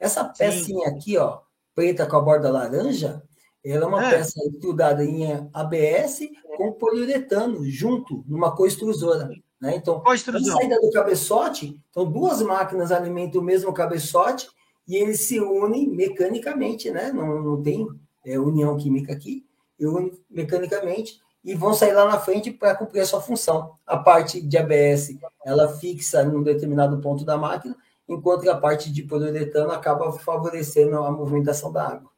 Essa 0.00 0.24
pecinha 0.24 0.88
Sim. 0.88 0.94
aqui, 0.94 1.18
ó, 1.18 1.40
preta 1.74 2.06
com 2.06 2.16
a 2.16 2.20
borda 2.20 2.50
laranja, 2.50 3.22
ela 3.64 3.84
é 3.84 3.86
uma 3.86 4.06
é. 4.06 4.10
peça 4.10 4.40
estudada 4.48 5.04
em 5.04 5.48
ABS 5.52 6.20
com 6.56 6.72
poliuretano 6.72 7.64
junto, 7.64 8.24
numa 8.26 8.54
coextrusora. 8.54 9.30
Né? 9.60 9.76
Então, 9.76 10.02
a 10.04 10.16
saída 10.16 10.80
do 10.80 10.90
cabeçote, 10.90 11.80
então 11.90 12.04
duas 12.04 12.42
máquinas 12.42 12.90
alimentam 12.90 13.40
o 13.40 13.44
mesmo 13.44 13.72
cabeçote 13.72 14.48
e 14.88 14.96
eles 14.96 15.20
se 15.20 15.38
unem 15.38 15.88
mecanicamente, 15.88 16.90
né? 16.90 17.12
não, 17.12 17.40
não 17.40 17.62
tem 17.62 17.86
é, 18.24 18.38
união 18.38 18.76
química 18.76 19.12
aqui, 19.12 19.46
e 19.78 19.84
mecanicamente 20.30 21.20
e 21.44 21.54
vão 21.54 21.74
sair 21.74 21.92
lá 21.92 22.06
na 22.06 22.18
frente 22.18 22.50
para 22.52 22.74
cumprir 22.74 23.00
a 23.00 23.06
sua 23.06 23.20
função. 23.20 23.76
A 23.86 23.96
parte 23.96 24.40
de 24.40 24.56
ABS, 24.56 25.18
ela 25.44 25.68
fixa 25.76 26.22
num 26.22 26.42
determinado 26.42 27.00
ponto 27.00 27.24
da 27.24 27.36
máquina, 27.36 27.76
enquanto 28.08 28.42
que 28.42 28.48
a 28.48 28.56
parte 28.56 28.92
de 28.92 29.02
poliuretano 29.02 29.72
acaba 29.72 30.12
favorecendo 30.12 30.98
a 30.98 31.10
movimentação 31.10 31.72
da 31.72 31.88
água. 31.88 32.10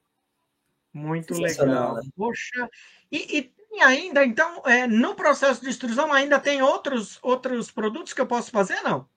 Muito 0.93 1.35
legal. 1.35 1.97
Né? 1.97 2.03
Poxa, 2.15 2.69
e, 3.11 3.39
e, 3.39 3.43
tem 3.43 3.83
ainda, 3.83 4.25
então, 4.25 4.63
é, 4.67 4.87
no 4.87 5.15
processo 5.15 5.61
de 5.61 5.71
extrusão, 5.71 6.13
ainda 6.13 6.39
tem 6.39 6.63
outros, 6.63 7.19
outros 7.23 7.71
produtos 7.71 8.13
que 8.13 8.21
eu 8.21 8.27
posso 8.27 8.51
fazer, 8.51 8.81
não? 8.83 9.09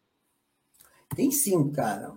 Tem 1.15 1.29
sim, 1.31 1.71
cara. 1.71 2.13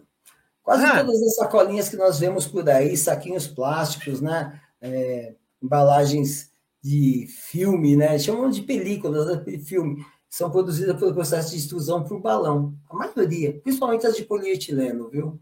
Quase 0.71 0.85
ah. 0.85 1.05
todas 1.05 1.21
as 1.21 1.35
sacolinhas 1.35 1.89
que 1.89 1.97
nós 1.97 2.21
vemos 2.21 2.47
por 2.47 2.69
aí, 2.71 2.97
saquinhos 2.97 3.45
plásticos, 3.45 4.21
né? 4.21 4.61
É, 4.81 5.35
embalagens 5.61 6.53
de 6.81 7.27
filme, 7.27 7.97
né? 7.97 8.17
Chamam 8.21 8.49
de 8.49 8.63
películas, 8.63 9.27
né? 9.27 9.59
filme, 9.59 10.07
são 10.29 10.49
produzidas 10.49 10.97
pelo 10.97 11.13
processo 11.13 11.51
de 11.51 11.57
extrusão 11.57 12.05
por 12.05 12.21
balão. 12.21 12.73
A 12.89 12.95
maioria, 12.95 13.61
principalmente 13.61 14.07
as 14.07 14.15
de 14.15 14.23
polietileno, 14.23 15.09
viu? 15.11 15.41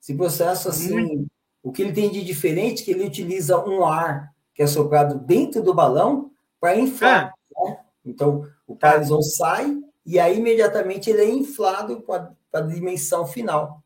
Esse 0.00 0.14
processo, 0.14 0.70
assim, 0.70 0.98
hum. 0.98 1.26
o 1.62 1.70
que 1.70 1.82
ele 1.82 1.92
tem 1.92 2.10
de 2.10 2.24
diferente 2.24 2.80
é 2.80 2.84
que 2.86 2.90
ele 2.92 3.04
utiliza 3.04 3.62
um 3.62 3.84
ar 3.84 4.32
que 4.54 4.62
é 4.62 4.66
soprado 4.66 5.18
dentro 5.18 5.62
do 5.62 5.74
balão 5.74 6.30
para 6.58 6.78
inflar. 6.78 7.34
Ah. 7.54 7.62
Né? 7.62 7.78
Então, 8.06 8.48
o 8.66 8.74
parison 8.74 9.20
sai 9.20 9.82
e 10.06 10.18
aí 10.18 10.38
imediatamente 10.38 11.10
ele 11.10 11.20
é 11.20 11.30
inflado 11.30 12.00
para 12.00 12.34
a 12.54 12.60
dimensão 12.62 13.26
final. 13.26 13.81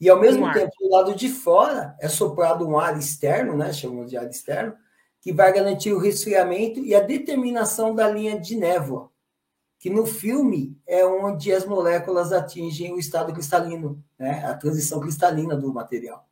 E 0.00 0.08
ao 0.08 0.20
mesmo 0.20 0.46
um 0.46 0.52
tempo, 0.52 0.72
do 0.78 0.90
lado 0.90 1.14
de 1.14 1.28
fora, 1.28 1.96
é 2.00 2.08
soprado 2.08 2.66
um 2.66 2.78
ar 2.78 2.96
externo, 2.96 3.56
né? 3.56 3.72
Chamamos 3.72 4.10
de 4.10 4.16
ar 4.16 4.28
externo, 4.28 4.74
que 5.20 5.32
vai 5.32 5.52
garantir 5.52 5.92
o 5.92 5.98
resfriamento 5.98 6.80
e 6.80 6.94
a 6.94 7.00
determinação 7.00 7.94
da 7.94 8.08
linha 8.08 8.38
de 8.38 8.56
névoa, 8.56 9.10
que 9.78 9.90
no 9.90 10.06
filme 10.06 10.80
é 10.86 11.04
onde 11.04 11.52
as 11.52 11.64
moléculas 11.64 12.32
atingem 12.32 12.92
o 12.92 12.98
estado 12.98 13.32
cristalino, 13.32 14.02
né? 14.18 14.44
a 14.46 14.54
transição 14.54 15.00
cristalina 15.00 15.56
do 15.56 15.72
material. 15.72 16.28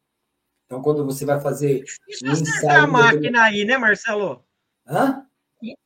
Então, 0.67 0.83
quando 0.83 1.05
você 1.05 1.25
vai 1.25 1.41
fazer. 1.41 1.85
Difícil 1.85 2.29
um 2.29 2.33
acertar 2.33 2.85
a 2.85 2.87
máquina 2.87 3.43
aí, 3.43 3.65
né, 3.65 3.79
Marcelo? 3.79 4.45
Hã? 4.87 5.27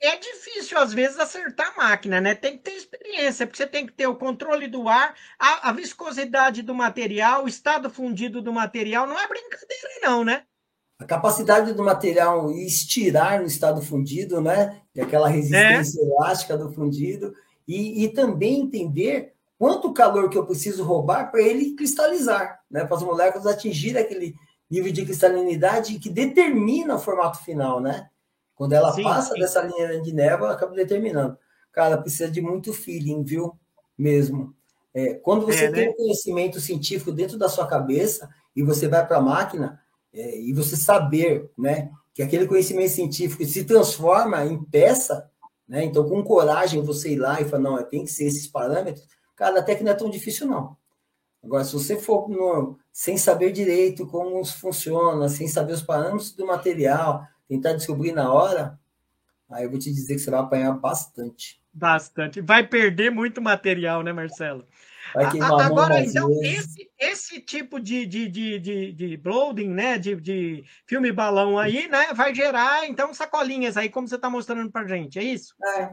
É 0.02 0.16
difícil, 0.16 0.78
às 0.78 0.92
vezes, 0.92 1.18
acertar 1.18 1.72
a 1.72 1.76
máquina, 1.76 2.20
né? 2.20 2.34
Tem 2.34 2.56
que 2.56 2.64
ter 2.64 2.72
experiência, 2.72 3.46
porque 3.46 3.56
você 3.56 3.66
tem 3.66 3.86
que 3.86 3.92
ter 3.92 4.06
o 4.06 4.16
controle 4.16 4.66
do 4.66 4.88
ar, 4.88 5.14
a, 5.38 5.68
a 5.68 5.72
viscosidade 5.72 6.62
do 6.62 6.74
material, 6.74 7.44
o 7.44 7.48
estado 7.48 7.88
fundido 7.88 8.42
do 8.42 8.52
material. 8.52 9.06
Não 9.06 9.18
é 9.18 9.28
brincadeira, 9.28 9.88
não, 10.02 10.24
né? 10.24 10.44
a 11.00 11.04
capacidade 11.06 11.72
do 11.72 11.82
material 11.82 12.50
estirar 12.52 13.40
no 13.40 13.46
estado 13.46 13.80
fundido, 13.80 14.40
né? 14.40 14.82
E 14.94 15.00
aquela 15.00 15.28
resistência 15.28 15.98
é. 15.98 16.04
elástica 16.04 16.58
do 16.58 16.70
fundido, 16.70 17.32
e, 17.66 18.04
e, 18.04 18.08
também 18.10 18.60
entender 18.60 19.32
quanto 19.58 19.94
calor 19.94 20.28
que 20.28 20.36
eu 20.36 20.44
preciso 20.44 20.84
roubar 20.84 21.30
para 21.30 21.40
ele 21.40 21.74
cristalizar, 21.74 22.60
né? 22.70 22.84
Para 22.84 22.96
as 22.96 23.02
moléculas 23.02 23.46
atingirem 23.46 24.02
aquele 24.02 24.34
nível 24.70 24.92
de 24.92 25.06
cristalinidade 25.06 25.98
que 25.98 26.10
determina 26.10 26.96
o 26.96 26.98
formato 26.98 27.42
final, 27.42 27.80
né? 27.80 28.08
Quando 28.60 28.74
ela 28.74 28.92
sim, 28.92 29.02
passa 29.02 29.32
sim. 29.32 29.40
dessa 29.40 29.62
linha 29.62 30.02
de 30.02 30.12
névoa, 30.12 30.48
ela 30.48 30.52
acaba 30.54 30.74
determinando. 30.74 31.38
Cara, 31.72 31.96
precisa 31.96 32.30
de 32.30 32.42
muito 32.42 32.74
feeling, 32.74 33.24
viu? 33.24 33.58
Mesmo. 33.96 34.54
É, 34.92 35.14
quando 35.14 35.46
você 35.46 35.64
é, 35.64 35.72
tem 35.72 35.86
né? 35.86 35.90
um 35.92 35.96
conhecimento 35.96 36.60
científico 36.60 37.10
dentro 37.10 37.38
da 37.38 37.48
sua 37.48 37.66
cabeça 37.66 38.28
e 38.54 38.62
você 38.62 38.86
vai 38.86 39.06
para 39.06 39.16
a 39.16 39.22
máquina, 39.22 39.80
é, 40.12 40.38
e 40.38 40.52
você 40.52 40.76
saber 40.76 41.50
né, 41.56 41.90
que 42.12 42.22
aquele 42.22 42.46
conhecimento 42.46 42.90
científico 42.90 43.42
se 43.46 43.64
transforma 43.64 44.44
em 44.44 44.62
peça, 44.62 45.30
né, 45.66 45.82
então 45.82 46.06
com 46.06 46.22
coragem 46.22 46.82
você 46.82 47.14
ir 47.14 47.16
lá 47.16 47.40
e 47.40 47.46
falar, 47.46 47.62
não, 47.62 47.82
tem 47.82 48.04
que 48.04 48.12
ser 48.12 48.26
esses 48.26 48.46
parâmetros, 48.46 49.06
cara, 49.34 49.60
até 49.60 49.74
que 49.74 49.82
não 49.82 49.92
é 49.92 49.94
tão 49.94 50.10
difícil, 50.10 50.46
não. 50.46 50.76
Agora, 51.42 51.64
se 51.64 51.72
você 51.72 51.98
for 51.98 52.28
no, 52.28 52.78
sem 52.92 53.16
saber 53.16 53.52
direito 53.52 54.06
como 54.06 54.44
funciona, 54.44 55.30
sem 55.30 55.48
saber 55.48 55.72
os 55.72 55.82
parâmetros 55.82 56.34
do 56.34 56.46
material, 56.46 57.26
tentar 57.50 57.72
descobrir 57.72 58.12
na 58.12 58.32
hora, 58.32 58.78
aí 59.50 59.64
eu 59.64 59.70
vou 59.70 59.78
te 59.78 59.92
dizer 59.92 60.14
que 60.14 60.20
você 60.20 60.30
vai 60.30 60.38
apanhar 60.38 60.72
bastante. 60.72 61.60
Bastante. 61.72 62.40
Vai 62.40 62.64
perder 62.64 63.10
muito 63.10 63.42
material, 63.42 64.04
né, 64.04 64.12
Marcelo? 64.12 64.64
Agora, 65.12 66.00
então, 66.00 66.30
esse, 66.44 66.88
esse 66.96 67.40
tipo 67.40 67.80
de, 67.80 68.06
de, 68.06 68.28
de, 68.28 68.58
de, 68.60 68.92
de 68.92 69.16
blooding, 69.16 69.68
né? 69.68 69.98
De, 69.98 70.14
de 70.14 70.64
filme 70.86 71.10
balão 71.10 71.58
aí, 71.58 71.88
né? 71.88 72.14
Vai 72.14 72.32
gerar, 72.32 72.88
então, 72.88 73.12
sacolinhas 73.12 73.76
aí, 73.76 73.88
como 73.88 74.06
você 74.06 74.14
está 74.14 74.30
mostrando 74.30 74.70
para 74.70 74.86
gente, 74.86 75.18
é 75.18 75.24
isso? 75.24 75.56
É. 75.76 75.90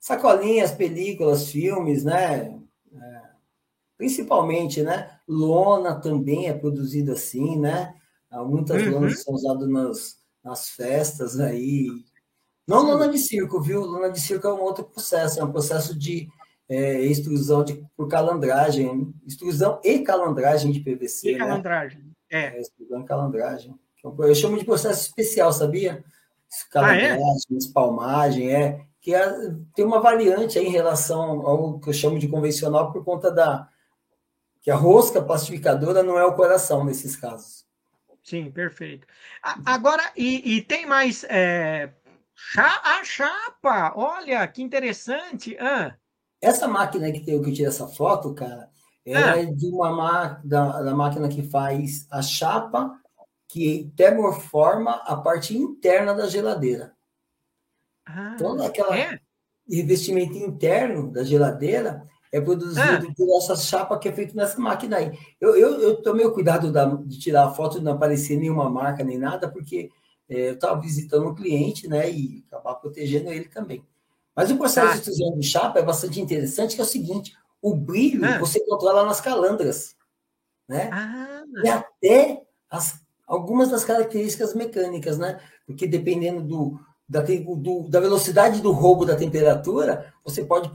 Sacolinhas, 0.00 0.72
películas, 0.72 1.48
filmes, 1.52 2.02
né? 2.02 2.58
É. 2.92 3.20
Principalmente, 3.96 4.82
né? 4.82 5.16
Lona 5.28 6.00
também 6.00 6.48
é 6.48 6.52
produzido 6.52 7.12
assim, 7.12 7.56
né? 7.56 7.94
Muitas 8.32 8.82
uhum. 8.82 8.90
lonas 8.92 9.22
são 9.22 9.34
usadas 9.34 9.68
nas, 9.68 10.17
nas 10.44 10.68
festas 10.70 11.38
aí. 11.38 11.88
Não 12.66 12.84
lona 12.84 13.08
de 13.08 13.18
circo, 13.18 13.60
viu? 13.60 13.80
Lona 13.80 14.10
de 14.10 14.20
circo 14.20 14.46
é 14.46 14.52
um 14.52 14.60
outro 14.60 14.84
processo, 14.84 15.40
é 15.40 15.44
um 15.44 15.50
processo 15.50 15.98
de 15.98 16.28
é, 16.68 17.00
extrusão 17.00 17.64
de, 17.64 17.82
por 17.96 18.08
calandragem, 18.08 19.14
extrusão 19.26 19.80
e 19.82 20.00
calandragem 20.00 20.70
de 20.70 20.80
PVC. 20.80 21.30
E 21.30 21.32
né? 21.32 21.38
calandragem, 21.38 22.14
é. 22.30 22.56
é. 22.56 22.60
Extrusão 22.60 23.00
e 23.00 23.04
calandragem. 23.04 23.74
Eu 24.04 24.34
chamo 24.34 24.58
de 24.58 24.64
processo 24.64 25.08
especial, 25.08 25.52
sabia? 25.52 26.04
Calandragem, 26.70 27.24
ah, 27.24 27.54
é? 27.54 27.56
espalmagem, 27.56 28.54
é. 28.54 28.84
Que 29.00 29.14
é, 29.14 29.32
tem 29.74 29.84
uma 29.84 30.00
variante 30.00 30.58
aí 30.58 30.66
em 30.66 30.72
relação 30.72 31.46
ao 31.46 31.80
que 31.80 31.88
eu 31.88 31.94
chamo 31.94 32.18
de 32.18 32.28
convencional 32.28 32.92
por 32.92 33.04
conta 33.04 33.30
da. 33.30 33.68
que 34.60 34.70
a 34.70 34.76
rosca 34.76 35.22
plastificadora 35.22 36.02
não 36.02 36.18
é 36.18 36.24
o 36.24 36.34
coração 36.34 36.84
nesses 36.84 37.16
casos. 37.16 37.67
Sim, 38.22 38.50
perfeito. 38.50 39.06
Agora, 39.64 40.02
e, 40.16 40.56
e 40.56 40.62
tem 40.62 40.86
mais. 40.86 41.24
É, 41.24 41.92
a 42.56 43.04
chapa, 43.04 43.92
olha 43.96 44.46
que 44.46 44.62
interessante. 44.62 45.56
Ah. 45.58 45.96
Essa 46.40 46.68
máquina 46.68 47.10
que 47.10 47.30
eu 47.30 47.42
que 47.42 47.52
tirei 47.52 47.66
essa 47.66 47.88
foto, 47.88 48.34
cara, 48.34 48.70
ela 49.04 49.32
ah. 49.32 49.42
é 49.42 49.46
de 49.46 49.66
uma 49.66 50.40
da, 50.44 50.82
da 50.82 50.94
máquina 50.94 51.28
que 51.28 51.42
faz 51.42 52.06
a 52.10 52.22
chapa 52.22 52.98
que 53.48 53.90
termoforma 53.96 55.02
a 55.06 55.16
parte 55.16 55.56
interna 55.56 56.14
da 56.14 56.28
geladeira. 56.28 56.94
Ah, 58.06 58.32
então, 58.34 58.62
aquela 58.62 58.96
é? 58.96 59.18
revestimento 59.68 60.36
interno 60.36 61.10
da 61.10 61.24
geladeira 61.24 62.06
é 62.32 62.40
produzido 62.40 63.08
ah. 63.08 63.14
por 63.16 63.38
essa 63.38 63.56
chapa 63.56 63.98
que 63.98 64.08
é 64.08 64.12
feita 64.12 64.34
nessa 64.34 64.60
máquina 64.60 64.96
aí. 64.98 65.18
Eu, 65.40 65.56
eu, 65.56 65.80
eu 65.80 66.02
tomei 66.02 66.26
o 66.26 66.32
cuidado 66.32 66.70
da, 66.70 66.84
de 66.84 67.18
tirar 67.18 67.46
a 67.46 67.50
foto 67.50 67.78
e 67.78 67.80
não 67.80 67.92
aparecer 67.92 68.36
nenhuma 68.36 68.68
marca 68.68 69.02
nem 69.02 69.18
nada, 69.18 69.48
porque 69.48 69.90
é, 70.28 70.50
eu 70.50 70.54
estava 70.54 70.80
visitando 70.80 71.28
um 71.28 71.34
cliente, 71.34 71.88
né, 71.88 72.10
e 72.10 72.44
acabar 72.48 72.74
protegendo 72.74 73.30
ele 73.30 73.48
também. 73.48 73.82
Mas 74.36 74.50
o 74.50 74.56
processo 74.56 74.88
ah. 74.88 74.92
de 74.92 74.98
extrusão 74.98 75.38
de 75.38 75.46
chapa 75.46 75.78
é 75.78 75.82
bastante 75.82 76.20
interessante, 76.20 76.74
que 76.74 76.80
é 76.80 76.84
o 76.84 76.86
seguinte, 76.86 77.34
o 77.60 77.74
brilho 77.74 78.24
ah. 78.24 78.38
você 78.38 78.60
controla 78.60 79.04
nas 79.04 79.20
calandras, 79.20 79.96
né? 80.68 80.90
Ah. 80.92 81.42
E 81.64 81.68
até 81.68 82.42
as, 82.70 83.00
algumas 83.26 83.70
das 83.70 83.84
características 83.84 84.54
mecânicas, 84.54 85.18
né? 85.18 85.40
Porque 85.66 85.86
dependendo 85.86 86.42
do, 86.42 86.80
da, 87.08 87.22
do, 87.22 87.88
da 87.88 88.00
velocidade 88.00 88.60
do 88.60 88.70
roubo 88.70 89.06
da 89.06 89.16
temperatura, 89.16 90.12
você 90.22 90.44
pode 90.44 90.70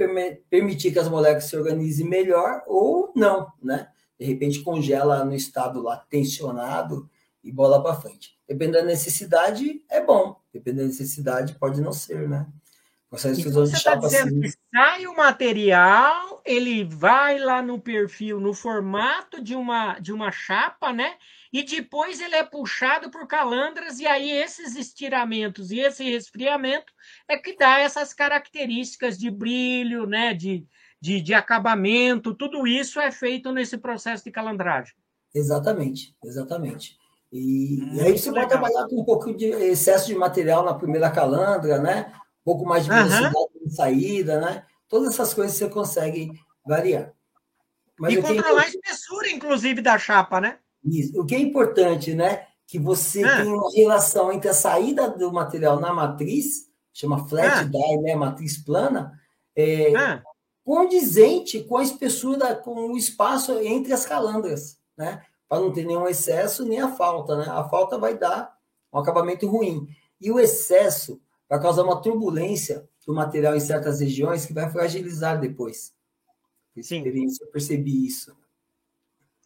permitir 0.50 0.92
que 0.92 1.00
as 1.00 1.08
moléculas 1.08 1.46
se 1.46 1.56
organizem 1.56 2.08
melhor 2.08 2.64
ou 2.66 3.12
não, 3.16 3.52
né? 3.62 3.88
De 4.20 4.26
repente 4.26 4.62
congela 4.62 5.24
no 5.24 5.36
estado 5.36 5.82
lá 5.82 5.98
tensionado 6.10 7.08
e 7.44 7.52
bola 7.52 7.84
para 7.84 7.96
frente. 7.96 8.38
Dependendo 8.48 8.80
da 8.80 8.86
necessidade, 8.86 9.84
é 9.90 10.04
bom. 10.04 10.36
Dependendo 10.52 10.84
da 10.84 10.90
necessidade, 10.90 11.56
pode 11.56 11.82
não 11.82 11.92
ser, 11.92 12.28
né? 12.28 12.48
Você 13.14 13.30
está 13.78 13.96
dizendo 13.96 14.30
assim. 14.30 14.42
que 14.42 14.54
sai 14.74 15.06
o 15.06 15.16
material, 15.16 16.42
ele 16.44 16.84
vai 16.84 17.38
lá 17.38 17.62
no 17.62 17.80
perfil, 17.80 18.40
no 18.40 18.56
formato 18.56 19.40
de 19.40 19.56
uma, 19.56 20.00
de 20.00 20.12
uma 20.12 20.32
chapa, 20.32 20.92
né? 20.92 21.14
E 21.52 21.62
depois 21.62 22.20
ele 22.20 22.36
é 22.36 22.44
puxado 22.44 23.12
por 23.12 23.28
calandras, 23.28 24.00
e 24.00 24.08
aí 24.08 24.32
esses 24.32 24.76
estiramentos 24.76 25.70
e 25.70 25.80
esse 25.80 26.04
resfriamento 26.04 26.92
é 27.28 27.38
que 27.38 27.56
dá 27.56 27.78
essas 27.78 28.16
características 28.16 29.16
de 29.16 29.30
brilho, 29.30 30.08
né? 30.08 30.34
De, 30.34 30.66
de, 31.00 31.22
de 31.22 31.36
acabamento, 31.36 32.34
tudo 32.34 32.66
isso 32.66 33.00
é 33.00 33.12
feito 33.12 33.52
nesse 33.52 33.78
processo 33.78 34.24
de 34.24 34.32
calandragem. 34.32 34.96
Exatamente, 35.36 36.16
exatamente. 36.24 36.98
E, 37.32 37.80
hum, 37.84 37.94
e 37.94 38.02
aí 38.02 38.18
você 38.18 38.32
legal. 38.32 38.48
pode 38.48 38.50
trabalhar 38.50 38.88
com 38.88 39.02
um 39.02 39.06
pouco 39.06 39.36
de 39.36 39.46
excesso 39.46 40.08
de 40.08 40.16
material 40.16 40.66
na 40.66 40.74
primeira 40.74 41.12
calandra, 41.12 41.78
né? 41.78 42.12
Pouco 42.44 42.66
mais 42.66 42.84
de 42.84 42.90
velocidade 42.90 43.36
uhum. 43.36 43.68
de 43.68 43.76
saída, 43.76 44.40
né? 44.40 44.66
Todas 44.88 45.14
essas 45.14 45.34
coisas 45.34 45.56
você 45.58 45.70
consegue 45.70 46.32
variar. 46.66 47.14
Mas 47.98 48.14
e 48.14 48.22
controlar 48.22 48.64
é... 48.64 48.66
a 48.66 48.70
espessura, 48.70 49.30
inclusive, 49.30 49.82
da 49.82 49.98
chapa, 49.98 50.42
né? 50.42 50.58
Isso. 50.84 51.20
O 51.20 51.26
que 51.26 51.36
é 51.36 51.40
importante, 51.40 52.14
né? 52.14 52.48
Que 52.68 52.78
você 52.80 53.24
ah. 53.24 53.38
tem 53.38 53.48
uma 53.48 53.72
relação 53.74 54.32
entre 54.32 54.50
a 54.50 54.54
saída 54.54 55.10
do 55.10 55.32
material 55.32 55.80
na 55.80 55.94
matriz, 55.94 56.68
chama 56.92 57.28
flat 57.28 57.60
ah. 57.60 57.64
die, 57.64 57.98
né? 58.02 58.16
Matriz 58.16 58.58
plana, 58.58 59.14
é, 59.56 59.96
ah. 59.96 60.22
condizente 60.66 61.64
com 61.64 61.78
a 61.78 61.84
espessura, 61.84 62.56
com 62.56 62.92
o 62.92 62.98
espaço 62.98 63.58
entre 63.60 63.94
as 63.94 64.06
calandras, 64.06 64.78
né? 64.98 65.24
Para 65.48 65.62
não 65.62 65.72
ter 65.72 65.86
nenhum 65.86 66.08
excesso 66.08 66.66
nem 66.66 66.82
a 66.82 66.90
falta, 66.90 67.38
né? 67.38 67.46
A 67.48 67.64
falta 67.70 67.98
vai 67.98 68.18
dar 68.18 68.54
um 68.92 69.00
acabamento 69.00 69.48
ruim. 69.48 69.88
E 70.20 70.32
o 70.32 70.40
excesso 70.40 71.22
vai 71.50 71.62
causar 71.62 71.84
uma 71.84 72.02
turbulência 72.02 72.88
do 73.06 73.14
material 73.14 73.56
em 73.56 73.60
certas 73.60 74.00
regiões 74.00 74.46
que 74.46 74.54
vai 74.54 74.70
fragilizar 74.70 75.40
depois. 75.40 75.94
Experiência, 76.76 77.44
eu 77.44 77.52
percebi 77.52 78.06
isso. 78.06 78.36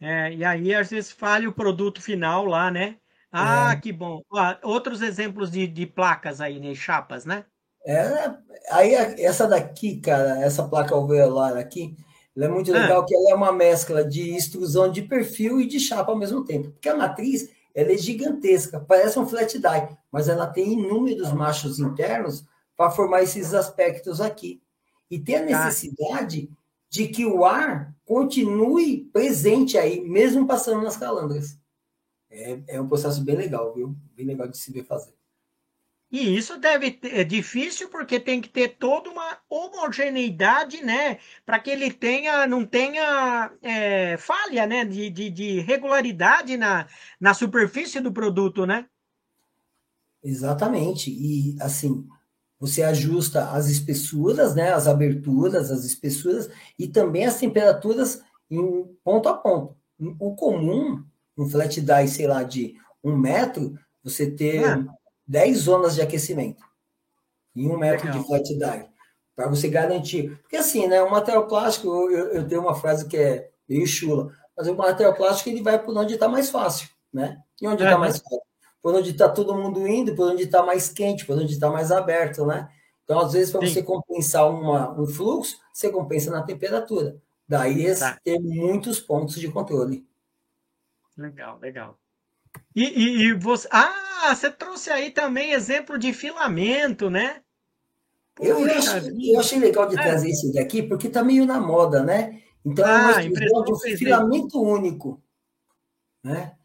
É, 0.02 0.34
e 0.34 0.46
aí, 0.46 0.74
às 0.74 0.90
vezes, 0.90 1.12
falha 1.12 1.50
o 1.50 1.54
produto 1.54 2.02
final 2.02 2.46
lá, 2.46 2.70
né? 2.72 2.98
Ah, 3.32 3.74
é. 3.74 3.76
que 3.76 3.92
bom. 3.92 4.22
outros 4.64 5.02
exemplos 5.02 5.52
de, 5.52 5.68
de 5.68 5.86
placas 5.86 6.40
aí, 6.40 6.60
né? 6.60 6.74
Chapas, 6.74 7.26
né? 7.26 7.46
É, 7.86 8.34
aí 8.72 8.94
essa 8.94 9.48
daqui, 9.48 10.00
cara, 10.00 10.42
essa 10.42 10.68
placa 10.68 10.94
alveolar 10.94 11.58
aqui, 11.58 11.96
ela 12.36 12.46
é 12.46 12.50
muito 12.50 12.74
ah. 12.74 12.80
legal, 12.80 13.02
ah. 13.02 13.06
que 13.06 13.16
ela 13.16 13.32
é 13.32 13.34
uma 13.34 13.52
mescla 13.52 14.04
de 14.04 14.36
extrusão 14.36 14.92
de 14.92 15.02
perfil 15.02 15.60
e 15.60 15.68
de 15.68 15.80
chapa 15.80 16.12
ao 16.12 16.18
mesmo 16.18 16.46
tempo. 16.46 16.72
Porque 16.72 16.90
a 16.90 16.96
matriz, 16.96 17.50
ela 17.78 17.92
é 17.92 17.98
gigantesca, 17.98 18.80
parece 18.80 19.20
um 19.20 19.28
flat 19.28 19.60
die, 19.60 19.98
mas 20.12 20.28
ela 20.28 20.48
tem 20.48 20.74
inúmeros 20.74 21.32
machos 21.32 21.78
internos 21.80 22.44
para 22.76 22.90
formar 22.90 23.22
esses 23.22 23.54
aspectos 23.54 24.20
aqui. 24.20 24.60
E 25.12 25.20
tem 25.20 25.36
a 25.36 25.48
tá. 25.48 25.66
necessidade 25.66 26.50
ah. 26.52 26.56
de 26.90 27.08
que 27.08 27.24
o 27.24 27.46
ar 27.46 27.96
continue 28.04 29.06
presente 29.14 29.78
aí, 29.78 30.02
mesmo 30.02 30.48
passando 30.48 30.82
nas 30.82 30.98
calandras. 30.98 31.56
É, 32.32 32.60
é 32.68 32.82
um 32.82 32.88
processo 32.88 33.24
bem 33.24 33.36
legal, 33.36 33.72
viu? 33.76 33.96
Bem 34.16 34.26
legal 34.26 34.48
de 34.48 34.58
se 34.58 34.72
ver 34.72 34.84
fazer. 34.84 35.14
E 36.10 36.38
isso 36.38 36.58
deve 36.58 36.92
ter, 36.92 37.20
é 37.20 37.24
difícil 37.24 37.90
porque 37.90 38.18
tem 38.18 38.40
que 38.40 38.48
ter 38.48 38.78
toda 38.78 39.10
uma 39.10 39.38
homogeneidade, 39.50 40.82
né? 40.82 41.20
Para 41.46 41.60
que 41.60 41.70
ele 41.70 41.92
tenha, 41.92 42.48
não 42.48 42.66
tenha 42.66 43.52
é, 43.62 44.16
falha, 44.18 44.66
né? 44.66 44.86
De, 44.86 45.10
de, 45.10 45.30
de, 45.30 45.60
regularidade 45.60 46.56
na, 46.56 46.88
na 47.20 47.34
superfície 47.34 48.00
do 48.00 48.12
produto, 48.12 48.66
né? 48.66 48.86
Exatamente. 50.24 51.12
E 51.12 51.58
assim, 51.60 52.08
você 52.58 52.84
ajusta 52.84 53.52
as 53.52 53.68
espessuras, 53.68 54.56
né? 54.56 54.72
As 54.72 54.88
aberturas, 54.88 55.70
as 55.70 55.84
espessuras 55.84 56.50
e 56.80 56.88
também 56.88 57.26
as 57.26 57.38
temperaturas 57.38 58.24
em 58.50 58.86
ponto 59.04 59.28
a 59.28 59.34
ponto. 59.34 59.76
O 60.20 60.36
comum, 60.36 61.04
um 61.38 61.50
flat 61.50 61.82
die, 61.82 62.08
sei 62.08 62.28
lá, 62.28 62.44
de 62.44 62.76
um 63.04 63.18
metro, 63.18 63.78
você 64.02 64.32
ter. 64.32 64.64
Ah 64.64 64.97
10 65.28 65.58
zonas 65.58 65.96
de 65.96 66.02
aquecimento 66.02 66.64
em 67.56 67.68
um 67.70 67.78
metro 67.78 68.06
Legal. 68.08 68.42
de 68.42 68.58
die, 68.58 68.90
para 69.36 69.48
você 69.48 69.68
garantir. 69.68 70.38
Porque 70.42 70.58
assim, 70.58 70.88
né, 70.88 71.02
o 71.02 71.10
material 71.10 71.48
plástico, 71.48 71.88
eu, 71.88 72.34
eu, 72.34 72.48
tenho 72.48 72.62
uma 72.62 72.76
frase 72.76 73.08
que 73.08 73.18
é 73.18 73.50
meio 73.68 73.86
chula, 73.86 74.32
mas 74.56 74.68
o 74.68 74.76
material 74.76 75.14
plástico 75.14 75.50
ele 75.50 75.62
vai 75.62 75.78
por 75.84 75.96
onde 75.98 76.14
está 76.14 76.28
mais 76.28 76.50
fácil, 76.50 76.90
né? 77.12 77.42
E 77.62 77.68
onde 77.68 77.84
está 77.84 77.96
é, 77.96 77.98
mais 77.98 78.18
fácil? 78.18 78.42
Por 78.82 78.96
onde 78.96 79.12
está 79.12 79.28
todo 79.28 79.56
mundo 79.56 79.88
indo, 79.88 80.16
por 80.16 80.32
onde 80.32 80.44
está 80.44 80.64
mais 80.64 80.88
quente, 80.90 81.26
por 81.26 81.38
onde 81.38 81.54
está 81.54 81.70
mais 81.70 81.92
aberto, 81.92 82.46
né? 82.46 82.70
Então, 83.04 83.20
às 83.20 83.34
vezes, 83.34 83.52
para 83.52 83.62
você 83.62 83.82
compensar 83.82 84.50
uma, 84.50 84.92
um 85.00 85.08
fluxo, 85.08 85.58
você 85.72 85.90
compensa 85.90 86.30
na 86.30 86.44
temperatura. 86.44 87.18
Daí 87.48 87.96
tá. 87.96 88.20
ter 88.22 88.38
muitos 88.40 89.00
pontos 89.00 89.40
de 89.40 89.50
controle. 89.50 90.06
Legal, 91.16 91.58
legal. 91.60 91.98
E, 92.78 92.84
e, 92.84 93.24
e, 93.24 93.34
você. 93.34 93.68
Ah, 93.72 94.36
você 94.36 94.52
trouxe 94.52 94.92
aí 94.92 95.10
também 95.10 95.52
exemplo 95.52 95.98
de 95.98 96.14
filamento, 96.14 97.10
né? 97.10 97.42
eu, 98.40 98.60
eu, 98.60 98.78
achei, 98.78 99.34
eu, 99.34 99.40
achei, 99.40 99.58
legal 99.58 99.90
de 99.90 99.98
é. 99.98 100.04
trazer 100.04 100.30
isso 100.30 100.54
daqui, 100.54 100.84
porque 100.84 101.08
está 101.08 101.24
meio 101.24 101.44
na 101.44 101.60
moda, 101.60 102.04
né? 102.04 102.40
Então, 102.64 102.86
ah, 102.86 103.24
é 103.24 103.28
uma 103.28 103.64
de 103.66 103.74
um 103.74 103.98
filamento 103.98 104.62
único. 104.62 105.20
Né? 106.24 106.56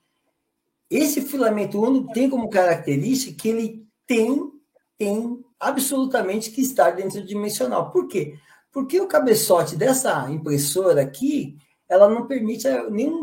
Esse 0.90 1.22
filamento 1.22 1.80
único 1.80 2.12
tem 2.12 2.28
como 2.28 2.50
característica 2.50 3.34
que 3.40 3.48
ele 3.48 3.86
tem, 4.06 4.52
tem 4.98 5.42
absolutamente 5.58 6.50
que 6.50 6.60
estar 6.60 6.90
dentro 6.90 7.22
do 7.22 7.26
dimensional. 7.26 7.90
Por 7.90 8.06
quê? 8.06 8.34
Porque 8.70 9.00
o 9.00 9.08
cabeçote 9.08 9.76
dessa 9.76 10.30
impressora 10.30 11.00
aqui, 11.00 11.56
ela 11.92 12.08
não 12.08 12.26
permite 12.26 12.66
nenhum. 12.90 13.22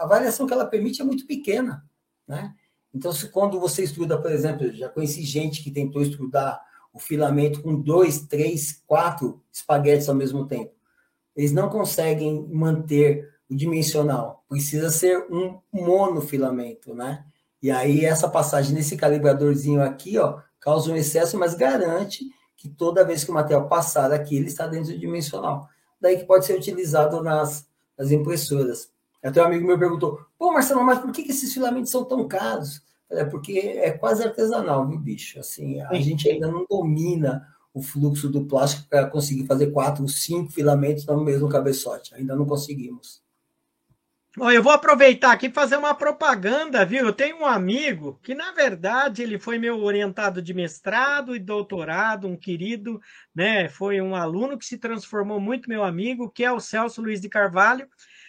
A 0.00 0.06
variação 0.06 0.46
que 0.46 0.52
ela 0.52 0.66
permite 0.66 1.00
é 1.00 1.04
muito 1.04 1.26
pequena. 1.26 1.82
Né? 2.28 2.54
Então, 2.94 3.10
se, 3.12 3.30
quando 3.30 3.58
você 3.58 3.82
estuda, 3.82 4.20
por 4.20 4.30
exemplo, 4.30 4.70
já 4.72 4.90
conheci 4.90 5.22
gente 5.22 5.62
que 5.62 5.70
tentou 5.70 6.02
estudar 6.02 6.60
o 6.92 6.98
filamento 6.98 7.62
com 7.62 7.80
dois, 7.80 8.26
três, 8.26 8.82
quatro 8.86 9.42
espaguetes 9.50 10.06
ao 10.06 10.14
mesmo 10.14 10.46
tempo. 10.46 10.74
Eles 11.34 11.50
não 11.50 11.70
conseguem 11.70 12.46
manter 12.50 13.26
o 13.48 13.56
dimensional. 13.56 14.44
Precisa 14.50 14.90
ser 14.90 15.26
um 15.30 15.58
monofilamento, 15.72 16.94
né? 16.94 17.24
E 17.62 17.70
aí, 17.70 18.04
essa 18.04 18.28
passagem 18.28 18.74
nesse 18.74 18.98
calibradorzinho 18.98 19.80
aqui, 19.80 20.18
ó, 20.18 20.40
causa 20.60 20.92
um 20.92 20.96
excesso, 20.96 21.38
mas 21.38 21.54
garante 21.54 22.26
que 22.54 22.68
toda 22.68 23.04
vez 23.04 23.24
que 23.24 23.30
o 23.30 23.34
material 23.34 23.66
passar 23.66 24.12
aqui, 24.12 24.36
ele 24.36 24.48
está 24.48 24.66
dentro 24.66 24.92
do 24.92 24.98
dimensional 24.98 25.71
daí 26.02 26.18
que 26.18 26.24
pode 26.24 26.44
ser 26.44 26.58
utilizado 26.58 27.22
nas, 27.22 27.66
nas 27.96 28.10
impressoras. 28.10 28.90
Até 29.22 29.40
um 29.40 29.46
amigo 29.46 29.66
meu 29.66 29.78
perguntou, 29.78 30.20
pô, 30.36 30.52
Marcelo, 30.52 30.82
mas 30.82 30.98
por 30.98 31.12
que, 31.12 31.22
que 31.22 31.30
esses 31.30 31.54
filamentos 31.54 31.92
são 31.92 32.04
tão 32.04 32.26
caros? 32.26 32.82
É 33.08 33.24
porque 33.24 33.58
é 33.58 33.92
quase 33.92 34.24
artesanal, 34.24 34.88
viu, 34.88 34.98
bicho? 34.98 35.38
Assim, 35.38 35.80
a 35.80 35.90
Sim. 35.90 36.02
gente 36.02 36.28
ainda 36.28 36.48
não 36.48 36.66
domina 36.68 37.46
o 37.72 37.80
fluxo 37.80 38.28
do 38.28 38.44
plástico 38.44 38.88
para 38.88 39.06
conseguir 39.08 39.46
fazer 39.46 39.70
quatro, 39.70 40.06
cinco 40.08 40.50
filamentos 40.50 41.06
no 41.06 41.22
mesmo 41.22 41.48
cabeçote. 41.48 42.14
Ainda 42.14 42.34
não 42.34 42.44
conseguimos. 42.44 43.21
Eu 44.38 44.62
vou 44.62 44.72
aproveitar 44.72 45.30
aqui 45.32 45.48
e 45.48 45.52
fazer 45.52 45.76
uma 45.76 45.94
propaganda, 45.94 46.86
viu? 46.86 47.04
Eu 47.04 47.12
tenho 47.12 47.36
um 47.40 47.46
amigo 47.46 48.18
que, 48.22 48.34
na 48.34 48.50
verdade, 48.52 49.22
ele 49.22 49.38
foi 49.38 49.58
meu 49.58 49.82
orientado 49.82 50.40
de 50.40 50.54
mestrado 50.54 51.36
e 51.36 51.38
doutorado, 51.38 52.26
um 52.26 52.36
querido, 52.36 52.98
né? 53.34 53.68
Foi 53.68 54.00
um 54.00 54.16
aluno 54.16 54.56
que 54.56 54.64
se 54.64 54.78
transformou 54.78 55.38
muito 55.38 55.68
meu 55.68 55.84
amigo, 55.84 56.30
que 56.30 56.42
é 56.42 56.50
o 56.50 56.60
Celso 56.60 57.02
Luiz 57.02 57.20
de 57.20 57.28
Carvalho, 57.28 57.86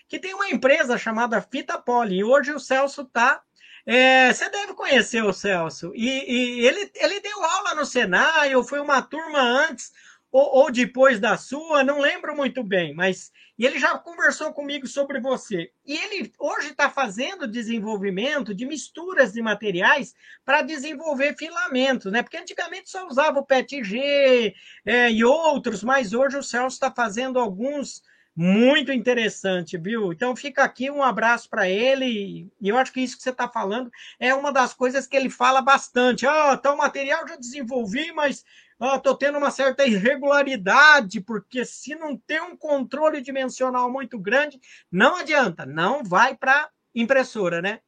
que 0.10 0.20
tem 0.20 0.34
uma 0.34 0.50
empresa 0.50 0.98
chamada 0.98 1.42
Fita 1.42 1.78
Poli. 1.78 2.18
E 2.18 2.24
hoje 2.24 2.52
o 2.52 2.60
Celso 2.60 3.04
está 3.04 3.42
é, 3.86 4.34
você 4.34 4.50
deve 4.50 4.74
conhecer 4.74 5.24
o 5.24 5.34
Celso. 5.34 5.92
E, 5.96 6.08
e, 6.08 6.66
ele, 6.66 6.92
ele 6.96 7.20
deu 7.20 7.44
aula 7.44 7.76
no 7.76 7.86
Senai, 7.86 8.56
ou 8.56 8.64
foi 8.64 8.80
uma 8.80 9.02
turma 9.02 9.40
antes, 9.40 9.92
ou, 10.34 10.64
ou, 10.64 10.72
depois 10.72 11.20
da 11.20 11.38
sua, 11.38 11.84
não 11.84 12.00
lembro 12.00 12.36
muito 12.36 12.64
bem, 12.64 12.92
mas 12.92 13.32
e 13.56 13.68
ele 13.68 13.78
já 13.78 13.96
conversou 14.00 14.52
comigo 14.52 14.88
sobre 14.88 15.20
você. 15.22 15.72
E 15.86 15.96
ele 15.96 16.34
hoje 16.40 16.70
está 16.70 16.90
fazendo 16.90 17.48
desenvolvimento 17.48 18.52
de 18.52 18.66
misturas 18.66 19.34
de 19.34 19.44
materiais 19.44 20.16
para 20.44 20.64
desenvolver 20.64 21.36
filamentos, 21.38 22.12
né? 22.12 22.24
Porque 22.24 22.38
antigamente 22.38 22.90
só 22.90 23.08
usava 23.08 23.40
o 23.40 23.46
PETG 23.46 24.56
é, 24.84 25.12
e 25.12 25.24
outros, 25.24 25.84
mas 25.84 26.14
hoje 26.14 26.36
o 26.36 26.42
Celso 26.42 26.78
está 26.78 26.90
fazendo 26.92 27.38
alguns 27.38 28.02
muito 28.36 28.92
interessante, 28.92 29.78
viu? 29.78 30.12
Então 30.12 30.36
fica 30.36 30.64
aqui 30.64 30.90
um 30.90 31.04
abraço 31.04 31.48
para 31.48 31.70
ele. 31.70 32.52
E 32.60 32.70
eu 32.70 32.78
acho 32.78 32.92
que 32.92 33.02
isso 33.02 33.16
que 33.16 33.22
você 33.22 33.30
está 33.30 33.48
falando 33.48 33.92
é 34.20 34.34
uma 34.34 34.52
das 34.52 34.74
coisas 34.74 35.06
que 35.06 35.16
ele 35.16 35.30
fala 35.30 35.62
bastante. 35.62 36.26
Ah, 36.26 36.58
tal 36.58 36.76
material 36.76 37.28
já 37.28 37.36
desenvolvi, 37.36 38.12
mas 38.12 38.44
estou 38.80 39.16
tendo 39.16 39.38
uma 39.38 39.52
certa 39.52 39.86
irregularidade, 39.86 41.22
porque 41.22 41.64
se 41.66 41.96
não 41.96 42.18
tem 42.18 42.42
um 42.42 42.58
controle 42.58 43.22
dimensional 43.22 43.92
muito 43.92 44.20
grande, 44.20 44.60
não 44.92 45.18
adianta, 45.18 45.66
não 45.66 46.04
vai 46.04 46.36
para 46.36 46.70
impressora, 46.94 47.62
né? 47.62 47.80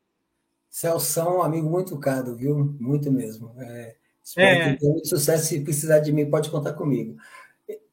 Celso, 0.70 1.22
um 1.22 1.42
amigo 1.42 1.70
muito 1.70 1.98
caro, 1.98 2.36
viu? 2.36 2.76
Muito 2.80 3.12
mesmo. 3.12 3.56
É, 3.60 3.96
espero 4.24 4.48
é. 4.48 4.74
que 4.74 4.80
tenha 4.80 4.92
muito 4.92 5.08
sucesso. 5.08 5.46
Se 5.46 5.62
precisar 5.62 6.00
de 6.00 6.12
mim, 6.12 6.30
pode 6.30 6.50
contar 6.50 6.74
comigo. 6.74 7.16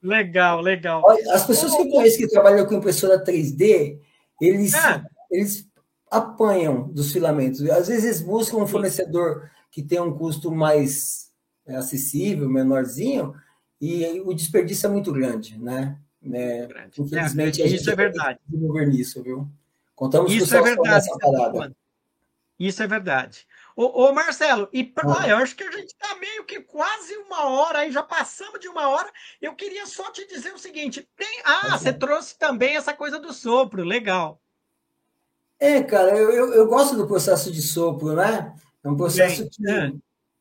Legal, 0.01 0.59
legal. 0.61 1.01
As 1.31 1.45
pessoas 1.45 1.73
que 1.75 1.81
eu 1.81 1.89
conheço 1.89 2.17
que 2.17 2.27
trabalham 2.27 2.65
com 2.65 2.75
impressora 2.75 3.23
3D, 3.23 3.99
eles, 4.41 4.73
é. 4.73 5.03
eles 5.31 5.67
apanham 6.11 6.89
dos 6.89 7.11
filamentos. 7.11 7.61
Às 7.69 7.87
vezes 7.87 8.03
eles 8.03 8.21
buscam 8.21 8.57
um 8.57 8.67
fornecedor 8.67 9.49
que 9.71 9.81
tem 9.81 9.99
um 9.99 10.15
custo 10.15 10.51
mais 10.51 11.31
acessível, 11.67 12.49
menorzinho, 12.49 13.33
e 13.79 14.21
o 14.21 14.33
desperdício 14.33 14.87
é 14.87 14.89
muito 14.89 15.11
grande, 15.11 15.57
né? 15.57 15.97
É, 16.31 16.87
infelizmente, 16.97 17.61
é, 17.61 17.67
isso 17.67 17.89
é 17.91 17.95
verdade. 17.95 18.39
desenvolver 18.47 18.87
nisso, 18.87 19.21
viu? 19.21 19.47
Contamos 19.95 20.31
isso 20.31 20.55
é 20.55 20.61
verdade. 20.61 21.05
Parada. 21.19 21.75
Isso 22.57 22.81
é 22.81 22.87
verdade. 22.87 23.45
Ô, 23.75 24.05
ô 24.05 24.13
Marcelo, 24.13 24.69
e 24.71 24.83
pra, 24.83 25.21
ah. 25.21 25.27
eu 25.27 25.37
acho 25.37 25.55
que 25.55 25.63
a 25.63 25.71
gente 25.71 25.87
está 25.87 26.15
meio 26.15 26.45
que 26.45 26.61
quase 26.61 27.15
uma 27.17 27.49
hora 27.49 27.79
aí, 27.79 27.91
já 27.91 28.03
passamos 28.03 28.59
de 28.59 28.67
uma 28.67 28.87
hora. 28.87 29.11
Eu 29.41 29.55
queria 29.55 29.85
só 29.85 30.11
te 30.11 30.27
dizer 30.27 30.53
o 30.53 30.59
seguinte: 30.59 31.07
tem, 31.17 31.41
ah, 31.43 31.77
você 31.77 31.91
trouxe 31.91 32.37
também 32.37 32.77
essa 32.77 32.93
coisa 32.93 33.19
do 33.19 33.33
sopro, 33.33 33.83
legal. 33.83 34.39
É, 35.59 35.81
cara, 35.81 36.15
eu, 36.15 36.31
eu, 36.31 36.53
eu 36.53 36.67
gosto 36.67 36.95
do 36.95 37.07
processo 37.07 37.51
de 37.51 37.61
sopro, 37.61 38.13
né? 38.13 38.55
É 38.83 38.89
um 38.89 38.95
processo 38.95 39.41
Bem, 39.41 39.49
que 39.49 39.69
é. 39.69 39.91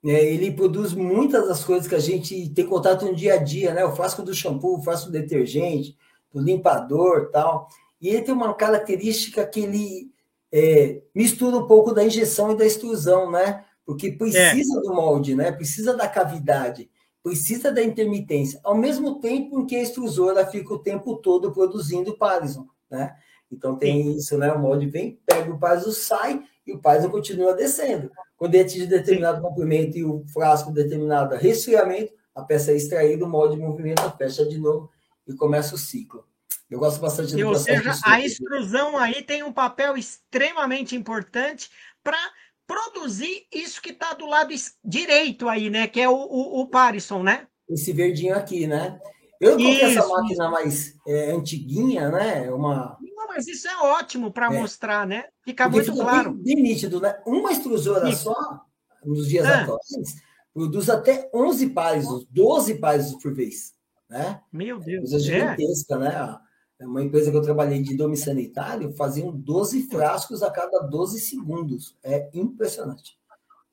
É, 0.04 0.24
ele 0.24 0.50
produz 0.50 0.92
muitas 0.92 1.46
das 1.46 1.64
coisas 1.64 1.86
que 1.86 1.94
a 1.94 2.00
gente 2.00 2.48
tem 2.50 2.66
contato 2.66 3.04
no 3.04 3.14
dia 3.14 3.34
a 3.34 3.36
dia, 3.36 3.72
né? 3.72 3.84
O 3.84 3.94
frasco 3.94 4.22
do 4.22 4.34
shampoo, 4.34 4.78
o 4.78 4.82
frasco 4.82 5.06
do 5.06 5.12
detergente, 5.12 5.96
do 6.32 6.40
limpador 6.40 7.30
tal. 7.30 7.68
E 8.00 8.08
ele 8.08 8.22
tem 8.22 8.34
uma 8.34 8.52
característica 8.52 9.46
que 9.46 9.60
ele 9.60 10.10
é, 10.50 11.00
mistura 11.14 11.56
um 11.56 11.66
pouco 11.66 11.94
da 11.94 12.04
injeção 12.04 12.52
e 12.52 12.56
da 12.56 12.66
extrusão, 12.66 13.30
né? 13.30 13.64
Porque 13.86 14.10
precisa 14.10 14.78
é. 14.78 14.82
do 14.82 14.92
molde, 14.92 15.36
né? 15.36 15.52
Precisa 15.52 15.96
da 15.96 16.08
cavidade, 16.08 16.90
precisa 17.22 17.70
da 17.70 17.82
intermitência, 17.82 18.60
ao 18.64 18.76
mesmo 18.76 19.20
tempo 19.20 19.60
em 19.60 19.66
que 19.66 19.76
a 19.76 19.82
extrusora 19.82 20.46
fica 20.46 20.74
o 20.74 20.78
tempo 20.78 21.16
todo 21.16 21.52
produzindo 21.52 22.16
Parison, 22.16 22.66
né? 22.90 23.14
Então 23.50 23.76
tem 23.76 24.02
Sim. 24.02 24.16
isso, 24.16 24.38
né? 24.38 24.52
O 24.52 24.58
molde 24.58 24.86
vem, 24.86 25.18
pega 25.24 25.52
o 25.52 25.58
Parison, 25.58 25.92
sai 25.92 26.42
e 26.66 26.72
o 26.72 26.80
Parison 26.80 27.10
continua 27.10 27.54
descendo. 27.54 28.10
Quando 28.36 28.54
ele 28.54 28.64
atinge 28.64 28.86
determinado 28.86 29.40
comprimento 29.40 29.96
e 29.98 30.04
o 30.04 30.24
frasco 30.32 30.72
determinado 30.72 31.34
resfriamento, 31.36 32.12
a 32.34 32.42
peça 32.42 32.72
é 32.72 32.76
extraída, 32.76 33.24
o 33.24 33.28
molde 33.28 33.56
movimenta, 33.56 34.10
fecha 34.10 34.44
de 34.46 34.58
novo 34.58 34.90
e 35.26 35.34
começa 35.34 35.74
o 35.74 35.78
ciclo. 35.78 36.24
Eu 36.70 36.78
gosto 36.78 37.00
bastante 37.00 37.36
do 37.36 37.48
Ou 37.48 37.54
seja, 37.54 37.92
a 38.04 38.20
extrusão 38.20 38.96
aí 38.96 39.22
tem 39.22 39.42
um 39.42 39.52
papel 39.52 39.96
extremamente 39.96 40.96
importante 40.96 41.70
para 42.02 42.18
produzir 42.66 43.46
isso 43.52 43.82
que 43.82 43.90
está 43.90 44.14
do 44.14 44.26
lado 44.26 44.54
direito 44.82 45.48
aí, 45.48 45.68
né? 45.68 45.86
Que 45.86 46.00
é 46.00 46.08
o, 46.08 46.14
o, 46.14 46.62
o 46.62 46.66
Parison, 46.66 47.22
né? 47.22 47.46
Esse 47.68 47.92
verdinho 47.92 48.34
aqui, 48.34 48.66
né? 48.66 48.98
Eu 49.38 49.56
coloquei 49.56 49.82
essa 49.82 50.06
máquina 50.06 50.50
mais 50.50 50.94
é, 51.06 51.32
antiguinha, 51.32 52.10
né? 52.10 52.50
Uma... 52.50 52.96
Mas 53.34 53.48
isso 53.48 53.66
é 53.66 53.76
ótimo 53.78 54.30
para 54.30 54.54
é. 54.54 54.60
mostrar, 54.60 55.06
né? 55.06 55.24
Fica 55.42 55.68
Porque 55.68 55.90
muito 55.90 56.02
claro. 56.02 56.32
Bem, 56.34 56.56
bem, 56.56 56.62
nítido, 56.62 57.00
né? 57.00 57.18
Uma 57.26 57.50
extrusora 57.50 58.08
isso. 58.10 58.24
só, 58.24 58.60
nos 59.02 59.26
dias 59.26 59.46
ah. 59.46 59.62
atuais, 59.62 60.16
produz 60.52 60.90
até 60.90 61.30
11 61.34 61.70
pares, 61.70 62.06
12 62.30 62.74
pares 62.74 63.14
por 63.22 63.32
vez. 63.32 63.72
Né? 64.08 64.38
Meu 64.52 64.78
Deus. 64.78 65.12
é 65.14 65.18
gigantesca, 65.18 65.98
né? 65.98 66.38
É 66.78 66.86
uma 66.86 67.02
empresa 67.02 67.30
que 67.30 67.36
eu 67.36 67.42
trabalhei 67.42 67.80
de 67.80 67.96
dome 67.96 68.16
sanitário, 68.16 68.92
faziam 68.96 69.30
12 69.30 69.84
frascos 69.84 70.42
a 70.42 70.50
cada 70.50 70.80
12 70.80 71.20
segundos. 71.20 71.96
É 72.02 72.28
impressionante. 72.34 73.16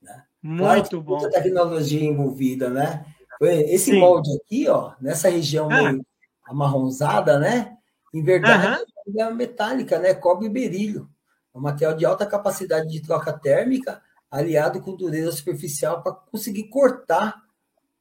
Né? 0.02 0.24
Muito 0.42 0.64
claro, 0.64 1.02
bom. 1.02 1.20
Muita 1.20 1.42
tecnologia 1.42 2.04
envolvida, 2.04 2.70
né? 2.70 3.06
Esse 3.42 3.92
Sim. 3.92 4.00
molde 4.00 4.30
aqui, 4.38 4.68
ó, 4.70 4.94
nessa 5.02 5.30
região 5.30 5.70
ah. 5.70 5.92
meio 5.92 6.06
amarronzada, 6.46 7.38
né? 7.38 7.76
Em 8.14 8.24
verdade. 8.24 8.84
É 9.18 9.32
metálica, 9.32 9.98
né? 10.00 10.14
Cobre 10.14 10.48
e 10.48 10.50
berílio. 10.50 11.10
É 11.54 11.58
um 11.58 11.62
material 11.62 11.96
de 11.96 12.06
alta 12.06 12.26
capacidade 12.26 12.88
de 12.90 13.02
troca 13.02 13.34
térmica, 13.34 14.02
aliado 14.30 14.82
com 14.82 14.96
dureza 14.96 15.32
superficial 15.32 16.04
para 16.04 16.14
conseguir 16.14 16.66
cortar 16.66 17.44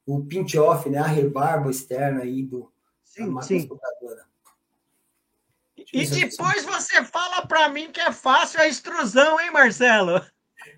o 0.05 0.23
pinch-off, 0.23 0.89
né? 0.89 0.99
A 0.99 1.07
rebarba 1.07 1.69
externa 1.69 2.21
aí 2.21 2.43
do, 2.43 2.71
sim, 3.03 3.33
da 3.33 3.41
sim. 3.41 3.69
E 5.93 6.05
depois 6.05 6.65
você 6.65 7.03
fala 7.03 7.45
para 7.47 7.69
mim 7.69 7.91
que 7.91 7.99
é 7.99 8.11
fácil 8.11 8.59
a 8.59 8.67
extrusão, 8.67 9.39
hein, 9.39 9.51
Marcelo? 9.51 10.21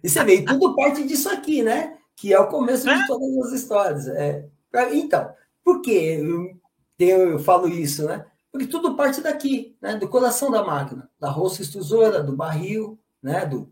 E 0.04 0.10
você 0.10 0.24
vê, 0.24 0.44
tudo 0.44 0.76
parte 0.76 1.04
disso 1.04 1.30
aqui, 1.30 1.64
né? 1.64 1.98
Que 2.16 2.34
é 2.34 2.40
o 2.40 2.48
começo 2.48 2.90
é? 2.90 2.96
de 2.96 3.08
todas 3.08 3.48
as 3.48 3.52
histórias. 3.60 4.08
É, 4.08 4.48
então, 4.94 5.34
por 5.64 5.82
que 5.82 5.92
eu, 5.92 7.32
eu, 7.32 7.40
falo 7.40 7.68
isso, 7.68 8.06
né? 8.06 8.26
Porque 8.52 8.68
tudo 8.68 8.96
parte 8.96 9.22
daqui, 9.22 9.78
né? 9.82 9.96
Do 9.96 10.10
coração 10.10 10.52
da 10.52 10.64
máquina, 10.64 11.10
da 11.20 11.30
roça 11.30 11.62
extrusora, 11.62 12.22
do 12.22 12.36
barril, 12.36 13.00
né? 13.22 13.46
Do 13.46 13.72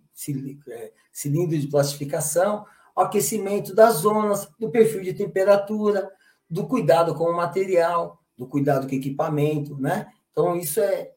é, 0.70 0.94
cilindro 1.12 1.58
de 1.58 1.68
plastificação, 1.68 2.66
aquecimento 2.96 3.76
das 3.76 3.96
zonas, 3.96 4.50
do 4.60 4.70
perfil 4.70 5.02
de 5.02 5.14
temperatura, 5.14 6.10
do 6.50 6.66
cuidado 6.68 7.14
com 7.14 7.26
o 7.26 7.36
material, 7.36 8.20
do 8.38 8.48
cuidado 8.48 8.88
com 8.88 8.94
o 8.94 8.98
equipamento, 8.98 9.78
né? 9.78 10.12
Então, 10.32 10.56
isso 10.56 10.80
é, 10.80 11.12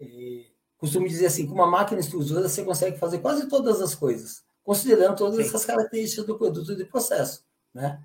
é, 0.00 0.06
costumo 0.76 1.08
dizer 1.08 1.26
assim, 1.26 1.46
com 1.46 1.54
uma 1.54 1.66
máquina 1.66 2.00
extrusora 2.00 2.48
você 2.48 2.62
consegue 2.62 2.98
fazer 2.98 3.18
quase 3.18 3.48
todas 3.48 3.80
as 3.80 3.94
coisas, 3.94 4.44
considerando 4.62 5.16
todas 5.16 5.36
Sim. 5.36 5.42
essas 5.42 5.64
características 5.64 6.26
do 6.26 6.36
produto 6.36 6.72
e 6.72 6.76
do 6.76 6.86
processo, 6.86 7.44
né? 7.72 7.98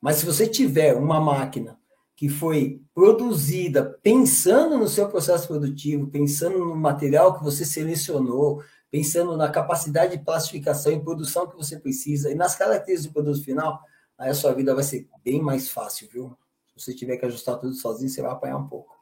Mas 0.00 0.16
se 0.16 0.26
você 0.26 0.46
tiver 0.46 0.94
uma 0.94 1.20
máquina 1.20 1.77
que 2.18 2.28
foi 2.28 2.82
produzida 2.92 3.96
pensando 4.02 4.76
no 4.76 4.88
seu 4.88 5.08
processo 5.08 5.46
produtivo, 5.46 6.08
pensando 6.08 6.58
no 6.58 6.74
material 6.74 7.38
que 7.38 7.44
você 7.44 7.64
selecionou, 7.64 8.60
pensando 8.90 9.36
na 9.36 9.48
capacidade 9.48 10.16
de 10.16 10.24
plastificação 10.24 10.90
e 10.90 11.00
produção 11.00 11.46
que 11.46 11.54
você 11.54 11.78
precisa 11.78 12.28
e 12.28 12.34
nas 12.34 12.56
características 12.56 13.06
do 13.06 13.12
produto 13.12 13.44
final, 13.44 13.80
aí 14.18 14.30
a 14.30 14.34
sua 14.34 14.52
vida 14.52 14.74
vai 14.74 14.82
ser 14.82 15.08
bem 15.24 15.40
mais 15.40 15.70
fácil, 15.70 16.08
viu? 16.12 16.36
Se 16.66 16.84
você 16.84 16.92
tiver 16.92 17.18
que 17.18 17.26
ajustar 17.26 17.56
tudo 17.56 17.72
sozinho, 17.74 18.10
você 18.10 18.20
vai 18.20 18.32
apanhar 18.32 18.56
um 18.56 18.66
pouco. 18.66 18.98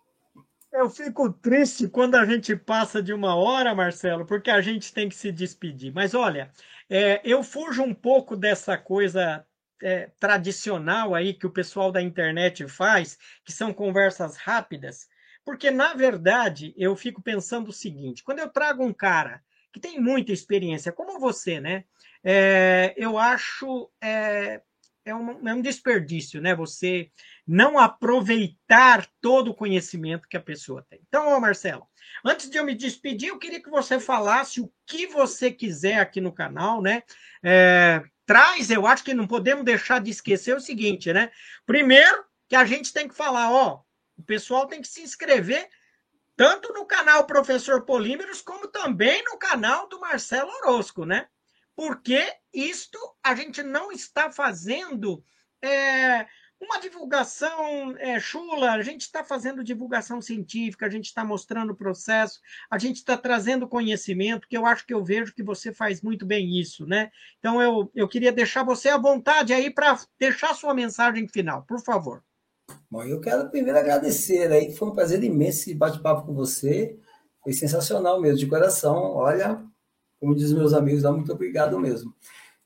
Eu 0.70 0.90
fico 0.90 1.32
triste 1.32 1.88
quando 1.88 2.16
a 2.16 2.26
gente 2.26 2.54
passa 2.54 3.02
de 3.02 3.14
uma 3.14 3.34
hora, 3.34 3.74
Marcelo, 3.74 4.26
porque 4.26 4.50
a 4.50 4.60
gente 4.60 4.92
tem 4.92 5.08
que 5.08 5.16
se 5.16 5.32
despedir. 5.32 5.90
Mas 5.90 6.12
olha, 6.12 6.52
é, 6.86 7.22
eu 7.24 7.42
fujo 7.42 7.82
um 7.82 7.94
pouco 7.94 8.36
dessa 8.36 8.76
coisa 8.76 9.42
é, 9.82 10.10
tradicional 10.18 11.14
aí 11.14 11.34
que 11.34 11.46
o 11.46 11.52
pessoal 11.52 11.92
da 11.92 12.02
internet 12.02 12.66
faz, 12.68 13.18
que 13.44 13.52
são 13.52 13.72
conversas 13.72 14.36
rápidas, 14.36 15.08
porque 15.44 15.70
na 15.70 15.94
verdade 15.94 16.74
eu 16.76 16.96
fico 16.96 17.22
pensando 17.22 17.68
o 17.68 17.72
seguinte: 17.72 18.24
quando 18.24 18.40
eu 18.40 18.48
trago 18.48 18.84
um 18.84 18.92
cara 18.92 19.42
que 19.72 19.80
tem 19.80 20.00
muita 20.00 20.32
experiência, 20.32 20.90
como 20.90 21.20
você, 21.20 21.60
né? 21.60 21.84
É, 22.24 22.94
eu 22.96 23.18
acho 23.18 23.90
é, 24.02 24.62
é, 25.04 25.14
um, 25.14 25.48
é 25.48 25.54
um 25.54 25.62
desperdício, 25.62 26.40
né? 26.40 26.54
Você 26.54 27.10
não 27.46 27.78
aproveitar 27.78 29.06
todo 29.20 29.50
o 29.50 29.54
conhecimento 29.54 30.28
que 30.28 30.36
a 30.36 30.40
pessoa 30.40 30.84
tem. 30.88 31.00
Então, 31.06 31.28
ó, 31.28 31.38
Marcelo, 31.38 31.86
antes 32.24 32.50
de 32.50 32.56
eu 32.58 32.64
me 32.64 32.74
despedir, 32.74 33.28
eu 33.28 33.38
queria 33.38 33.62
que 33.62 33.70
você 33.70 34.00
falasse 34.00 34.60
o 34.60 34.72
que 34.84 35.06
você 35.06 35.52
quiser 35.52 36.00
aqui 36.00 36.20
no 36.20 36.32
canal, 36.32 36.82
né? 36.82 37.02
É, 37.42 38.02
traz, 38.26 38.70
eu 38.70 38.86
acho 38.86 39.04
que 39.04 39.14
não 39.14 39.26
podemos 39.26 39.64
deixar 39.64 40.00
de 40.00 40.10
esquecer 40.10 40.56
o 40.56 40.60
seguinte, 40.60 41.12
né? 41.12 41.30
Primeiro, 41.64 42.24
que 42.48 42.56
a 42.56 42.64
gente 42.64 42.92
tem 42.92 43.08
que 43.08 43.14
falar, 43.14 43.50
ó, 43.52 43.82
o 44.18 44.22
pessoal 44.22 44.66
tem 44.66 44.80
que 44.80 44.88
se 44.88 45.00
inscrever 45.00 45.68
tanto 46.36 46.72
no 46.72 46.84
canal 46.84 47.24
Professor 47.24 47.82
Polímeros, 47.86 48.42
como 48.42 48.68
também 48.68 49.24
no 49.24 49.38
canal 49.38 49.88
do 49.88 50.00
Marcelo 50.00 50.50
Orozco, 50.62 51.06
né? 51.06 51.28
Porque 51.74 52.30
isto 52.52 52.98
a 53.22 53.34
gente 53.34 53.62
não 53.62 53.92
está 53.92 54.30
fazendo 54.30 55.24
é, 55.62 56.26
uma 56.60 56.80
divulgação 56.80 57.94
é, 57.98 58.18
chula, 58.18 58.72
a 58.72 58.82
gente 58.82 59.02
está 59.02 59.22
fazendo 59.22 59.62
divulgação 59.62 60.20
científica, 60.20 60.86
a 60.86 60.90
gente 60.90 61.06
está 61.06 61.24
mostrando 61.24 61.72
o 61.72 61.76
processo, 61.76 62.40
a 62.70 62.78
gente 62.78 62.96
está 62.96 63.16
trazendo 63.16 63.68
conhecimento, 63.68 64.48
que 64.48 64.56
eu 64.56 64.64
acho 64.64 64.86
que 64.86 64.94
eu 64.94 65.04
vejo 65.04 65.34
que 65.34 65.42
você 65.42 65.72
faz 65.72 66.00
muito 66.00 66.24
bem 66.24 66.58
isso, 66.58 66.86
né? 66.86 67.10
Então 67.38 67.60
eu, 67.60 67.90
eu 67.94 68.08
queria 68.08 68.32
deixar 68.32 68.64
você 68.64 68.88
à 68.88 68.96
vontade 68.96 69.52
aí 69.52 69.70
para 69.70 69.98
deixar 70.18 70.54
sua 70.54 70.74
mensagem 70.74 71.28
final, 71.28 71.62
por 71.62 71.80
favor. 71.80 72.22
Bom, 72.90 73.02
eu 73.02 73.20
quero 73.20 73.50
primeiro 73.50 73.78
agradecer 73.78 74.50
aí, 74.50 74.74
foi 74.74 74.88
um 74.88 74.94
prazer 74.94 75.22
imenso 75.22 75.60
esse 75.60 75.74
bate-papo 75.74 76.26
com 76.26 76.34
você, 76.34 76.98
foi 77.42 77.52
sensacional 77.52 78.20
mesmo, 78.20 78.38
de 78.38 78.46
coração, 78.46 79.14
olha, 79.14 79.62
como 80.18 80.34
diz 80.34 80.52
meus 80.52 80.72
amigos, 80.72 81.02
muito 81.04 81.32
obrigado 81.32 81.78
mesmo. 81.78 82.14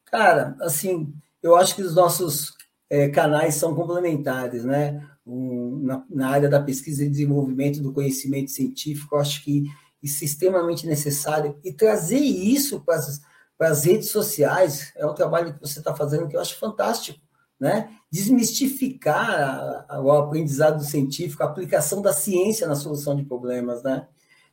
Cara, 0.07 0.57
assim, 0.61 1.13
eu 1.43 1.57
acho 1.57 1.75
que 1.75 1.83
os 1.83 1.95
nossos 1.95 2.57
é, 2.91 3.09
canais 3.09 3.55
são 3.55 3.73
complementares, 3.73 4.65
né? 4.65 5.09
Um, 5.25 5.79
na, 5.83 6.05
na, 6.11 6.29
área 6.29 6.49
da 6.49 6.61
pesquisa 6.61 7.05
e 7.05 7.09
desenvolvimento 7.09 7.81
do 7.81 7.93
conhecimento 7.93 8.51
científico, 8.51 9.17
acho 9.17 9.45
que 9.45 9.65
isso 10.03 10.25
é 10.25 10.27
extremamente 10.27 10.87
necessário. 10.87 11.57
E 11.63 11.73
trazer 11.73 12.19
isso 12.19 12.81
para 12.81 12.97
as, 12.97 13.21
para 13.57 13.69
as 13.69 13.85
redes 13.85 14.11
sociais 14.11 14.93
é 14.97 15.07
um 15.07 15.15
trabalho 15.15 15.55
que 15.55 15.61
você 15.61 15.79
está 15.79 15.95
fazendo 15.95 16.27
que 16.27 16.35
eu 16.35 16.41
acho 16.41 16.59
fantástico, 16.59 17.21
né? 17.61 17.91
Desmistificar 18.11 19.31
a, 19.31 19.87
a, 19.89 20.01
o 20.01 20.11
aprendizado 20.11 20.83
científico, 20.83 21.45
a 21.45 21.47
aplicação 21.47 22.03
da 22.03 22.13
ciência 22.13 22.67
na 22.67 22.75
solução 22.75 23.15
de 23.15 23.23
problemas, 23.23 23.85
né? 23.85 24.09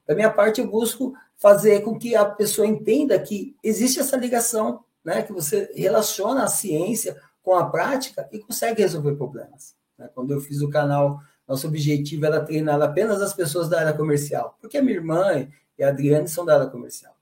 Da 0.06 0.14
minha 0.14 0.30
parte, 0.30 0.62
eu 0.62 0.70
busco 0.70 1.14
fazer 1.38 1.82
com 1.82 1.98
que 1.98 2.16
a 2.16 2.24
pessoa 2.24 2.68
entenda 2.68 3.20
que 3.20 3.56
existe 3.64 4.00
essa 4.00 4.16
ligação, 4.16 4.84
né? 5.04 5.24
Que 5.24 5.34
você 5.34 5.72
relaciona 5.76 6.44
a 6.44 6.48
ciência 6.48 7.18
com 7.48 7.56
a 7.56 7.70
prática 7.70 8.28
e 8.30 8.40
consegue 8.40 8.82
resolver 8.82 9.16
problemas. 9.16 9.74
Né? 9.98 10.10
Quando 10.14 10.32
eu 10.32 10.42
fiz 10.42 10.62
o 10.62 10.70
canal, 10.70 11.22
nosso 11.48 11.66
objetivo 11.66 12.26
era 12.26 12.44
treinar 12.44 12.82
apenas 12.82 13.22
as 13.22 13.34
pessoas 13.34 13.70
da 13.70 13.80
área 13.80 13.94
comercial, 13.94 14.58
porque 14.60 14.78
a 14.78 14.82
minha 14.82 14.98
irmã 14.98 15.48
e 15.80 15.82
a 15.82 15.88
Adriane 15.88 16.28
são 16.28 16.44
da 16.44 16.56
área 16.56 16.68
comercial. 16.68 17.16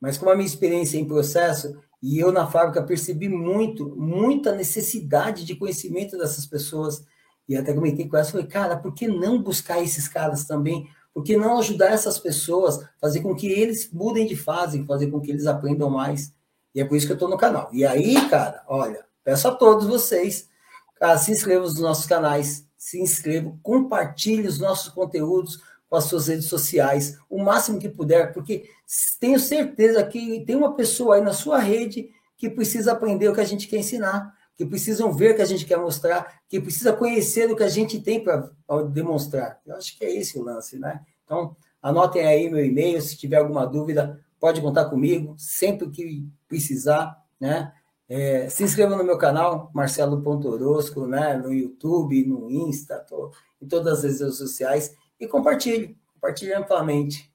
Mas 0.00 0.16
com 0.16 0.30
a 0.30 0.36
minha 0.36 0.46
experiência 0.46 0.98
em 0.98 1.04
processo, 1.04 1.76
e 2.00 2.16
eu 2.16 2.30
na 2.30 2.46
fábrica 2.46 2.80
percebi 2.80 3.28
muito, 3.28 3.88
muita 3.96 4.54
necessidade 4.54 5.44
de 5.44 5.56
conhecimento 5.56 6.16
dessas 6.16 6.46
pessoas. 6.46 7.04
E 7.48 7.56
até 7.56 7.74
comentei 7.74 8.06
com 8.06 8.16
elas, 8.16 8.30
falei, 8.30 8.46
cara, 8.46 8.76
por 8.76 8.94
que 8.94 9.08
não 9.08 9.42
buscar 9.42 9.82
esses 9.82 10.06
caras 10.06 10.44
também? 10.44 10.88
Por 11.12 11.24
que 11.24 11.36
não 11.36 11.58
ajudar 11.58 11.90
essas 11.90 12.20
pessoas, 12.20 12.88
fazer 13.00 13.20
com 13.20 13.34
que 13.34 13.48
eles 13.48 13.90
mudem 13.92 14.28
de 14.28 14.36
fase, 14.36 14.86
fazer 14.86 15.08
com 15.08 15.20
que 15.20 15.32
eles 15.32 15.48
aprendam 15.48 15.90
mais? 15.90 16.32
E 16.72 16.80
é 16.80 16.84
por 16.84 16.96
isso 16.96 17.06
que 17.06 17.12
eu 17.12 17.16
estou 17.16 17.28
no 17.28 17.36
canal. 17.36 17.68
E 17.72 17.84
aí, 17.84 18.14
cara, 18.28 18.62
olha, 18.68 19.04
peço 19.26 19.48
a 19.48 19.50
todos 19.52 19.88
vocês, 19.88 20.48
cara, 20.94 21.18
se 21.18 21.32
inscrevam 21.32 21.64
nos 21.64 21.80
nossos 21.80 22.06
canais, 22.06 22.64
se 22.78 23.02
inscrevam, 23.02 23.58
compartilhem 23.60 24.46
os 24.46 24.60
nossos 24.60 24.88
conteúdos 24.88 25.60
com 25.90 25.96
as 25.96 26.04
suas 26.04 26.28
redes 26.28 26.46
sociais, 26.46 27.18
o 27.28 27.42
máximo 27.42 27.80
que 27.80 27.88
puder, 27.88 28.32
porque 28.32 28.70
tenho 29.18 29.40
certeza 29.40 30.04
que 30.04 30.44
tem 30.46 30.54
uma 30.54 30.76
pessoa 30.76 31.16
aí 31.16 31.22
na 31.22 31.32
sua 31.32 31.58
rede 31.58 32.08
que 32.36 32.48
precisa 32.48 32.92
aprender 32.92 33.28
o 33.28 33.34
que 33.34 33.40
a 33.40 33.44
gente 33.44 33.66
quer 33.66 33.78
ensinar, 33.78 34.32
que 34.56 34.64
precisam 34.64 35.12
ver 35.12 35.32
o 35.32 35.34
que 35.34 35.42
a 35.42 35.46
gente 35.46 35.64
quer 35.64 35.76
mostrar, 35.76 36.40
que 36.48 36.60
precisa 36.60 36.92
conhecer 36.92 37.50
o 37.50 37.56
que 37.56 37.64
a 37.64 37.68
gente 37.68 38.00
tem 38.00 38.22
para 38.22 38.48
demonstrar. 38.92 39.60
Eu 39.66 39.74
acho 39.74 39.98
que 39.98 40.04
é 40.04 40.14
esse 40.14 40.38
o 40.38 40.42
lance, 40.42 40.78
né? 40.78 41.00
Então, 41.24 41.56
anotem 41.82 42.24
aí 42.24 42.48
meu 42.48 42.64
e-mail, 42.64 43.02
se 43.02 43.16
tiver 43.16 43.38
alguma 43.38 43.66
dúvida, 43.66 44.24
pode 44.38 44.60
contar 44.60 44.84
comigo, 44.84 45.34
sempre 45.36 45.90
que 45.90 46.24
precisar, 46.46 47.20
né? 47.40 47.72
É, 48.08 48.48
se 48.48 48.62
inscreva 48.62 48.96
no 48.96 49.02
meu 49.02 49.18
canal, 49.18 49.70
Marcelo 49.74 50.22
Pontorosco, 50.22 51.06
né? 51.06 51.36
No 51.36 51.52
YouTube, 51.52 52.24
no 52.26 52.50
Insta, 52.50 53.00
tô, 53.00 53.32
em 53.60 53.66
todas 53.66 54.04
as 54.04 54.20
redes 54.20 54.36
sociais, 54.36 54.96
e 55.18 55.26
compartilhe, 55.26 55.98
compartilhe 56.14 56.52
amplamente. 56.52 57.32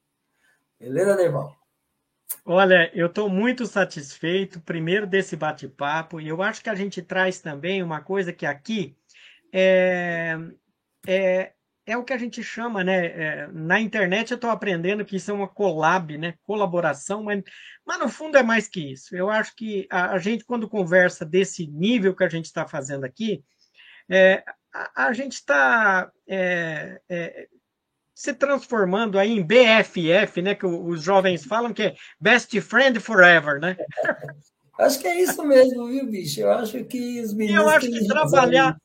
Beleza, 0.80 1.16
Derval? 1.16 1.56
Olha, 2.46 2.90
eu 2.96 3.08
estou 3.08 3.30
muito 3.30 3.66
satisfeito, 3.66 4.62
primeiro, 4.62 5.06
desse 5.06 5.36
bate-papo, 5.36 6.20
e 6.20 6.28
eu 6.28 6.42
acho 6.42 6.64
que 6.64 6.70
a 6.70 6.76
gente 6.76 7.02
traz 7.02 7.40
também 7.40 7.84
uma 7.84 8.02
coisa 8.02 8.32
que 8.32 8.46
aqui 8.46 8.96
é, 9.54 10.38
é, 11.06 11.52
é 11.86 11.98
o 11.98 12.04
que 12.04 12.14
a 12.14 12.18
gente 12.18 12.44
chama, 12.44 12.84
né? 12.84 13.06
É, 13.06 13.48
na 13.52 13.80
internet 13.80 14.32
eu 14.32 14.36
estou 14.36 14.50
aprendendo 14.50 15.06
que 15.06 15.16
isso 15.16 15.32
é 15.32 15.34
uma 15.34 15.48
collab, 15.48 16.18
né? 16.18 16.36
Colaboração, 16.44 17.24
mas, 17.24 17.44
mas 17.86 18.00
no 18.00 18.10
fundo 18.10 18.38
é 18.38 18.44
mais 18.44 18.68
que 18.68 18.92
isso. 18.92 19.16
Eu 19.16 19.30
acho 19.30 19.56
que 19.56 19.88
a, 19.90 20.12
a 20.12 20.18
gente, 20.20 20.46
quando 20.46 20.70
conversa 20.70 21.26
desse 21.26 21.68
nível 21.68 22.16
que 22.16 22.24
a 22.24 22.30
gente 22.30 22.46
está 22.46 22.68
fazendo 22.68 23.04
aqui, 23.04 23.44
é, 24.10 24.44
a, 24.74 25.08
a, 25.08 25.14
gente 25.14 25.34
está 25.34 26.12
é, 26.28 27.02
é 27.10 27.48
se 28.14 28.34
transformando 28.34 29.18
aí 29.18 29.32
em 29.32 29.44
BFF, 29.44 30.42
né? 30.42 30.54
Que 30.54 30.66
os 30.66 31.02
jovens 31.02 31.44
falam 31.44 31.74
que 31.74 31.84
é 31.84 31.96
Best 32.20 32.60
Friend 32.62 33.00
Forever, 33.00 33.60
né? 33.60 33.76
Acho 34.78 35.00
que 35.00 35.08
é 35.08 35.22
isso 35.22 35.44
mesmo, 35.46 35.88
viu, 35.88 36.08
bicho? 36.08 36.40
Eu 36.40 36.52
acho 36.52 36.84
que 36.86 37.22
os 37.22 37.36
meninos. 37.36 37.62
Eu 37.62 37.70
acho 37.70 37.88
que 37.88 38.08
trabalhar. 38.08 38.76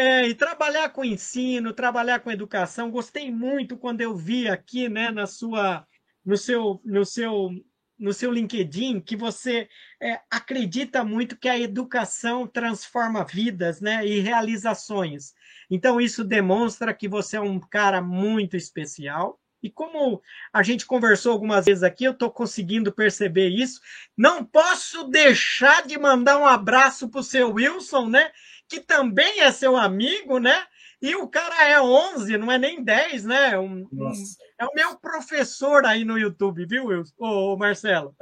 É, 0.00 0.28
e 0.28 0.32
trabalhar 0.32 0.90
com 0.90 1.04
ensino, 1.04 1.72
trabalhar 1.72 2.20
com 2.20 2.30
educação, 2.30 2.88
gostei 2.88 3.32
muito 3.32 3.76
quando 3.76 4.00
eu 4.00 4.14
vi 4.14 4.48
aqui, 4.48 4.88
né, 4.88 5.10
na 5.10 5.26
sua, 5.26 5.84
no 6.24 6.36
seu, 6.36 6.80
no 6.84 7.04
seu, 7.04 7.50
no 7.98 8.12
seu 8.12 8.30
LinkedIn, 8.30 9.00
que 9.00 9.16
você 9.16 9.68
é, 10.00 10.20
acredita 10.30 11.02
muito 11.02 11.36
que 11.36 11.48
a 11.48 11.58
educação 11.58 12.46
transforma 12.46 13.24
vidas, 13.24 13.80
né, 13.80 14.06
e 14.06 14.20
realizações. 14.20 15.34
Então, 15.68 16.00
isso 16.00 16.22
demonstra 16.22 16.94
que 16.94 17.08
você 17.08 17.36
é 17.36 17.40
um 17.40 17.58
cara 17.58 18.00
muito 18.00 18.56
especial. 18.56 19.40
E 19.60 19.68
como 19.68 20.22
a 20.52 20.62
gente 20.62 20.86
conversou 20.86 21.32
algumas 21.32 21.64
vezes 21.64 21.82
aqui, 21.82 22.04
eu 22.04 22.12
estou 22.12 22.30
conseguindo 22.30 22.92
perceber 22.92 23.48
isso. 23.48 23.80
Não 24.16 24.44
posso 24.44 25.08
deixar 25.08 25.84
de 25.84 25.98
mandar 25.98 26.38
um 26.38 26.46
abraço 26.46 27.08
para 27.08 27.20
o 27.20 27.24
seu 27.24 27.54
Wilson, 27.54 28.08
né? 28.08 28.30
Que 28.68 28.80
também 28.80 29.40
é 29.40 29.50
seu 29.50 29.76
amigo, 29.76 30.38
né? 30.38 30.64
E 31.00 31.14
o 31.14 31.28
cara 31.28 31.68
é 31.68 31.80
11, 31.80 32.36
não 32.38 32.50
é 32.50 32.58
nem 32.58 32.82
10, 32.82 33.24
né? 33.24 33.58
Um, 33.58 33.86
um, 33.92 34.12
é 34.58 34.64
o 34.64 34.74
meu 34.74 34.96
professor 34.98 35.84
aí 35.84 36.04
no 36.04 36.18
YouTube, 36.18 36.66
viu, 36.66 36.86
Wilson? 36.86 37.14
Ô, 37.18 37.56
Marcelo. 37.56 38.14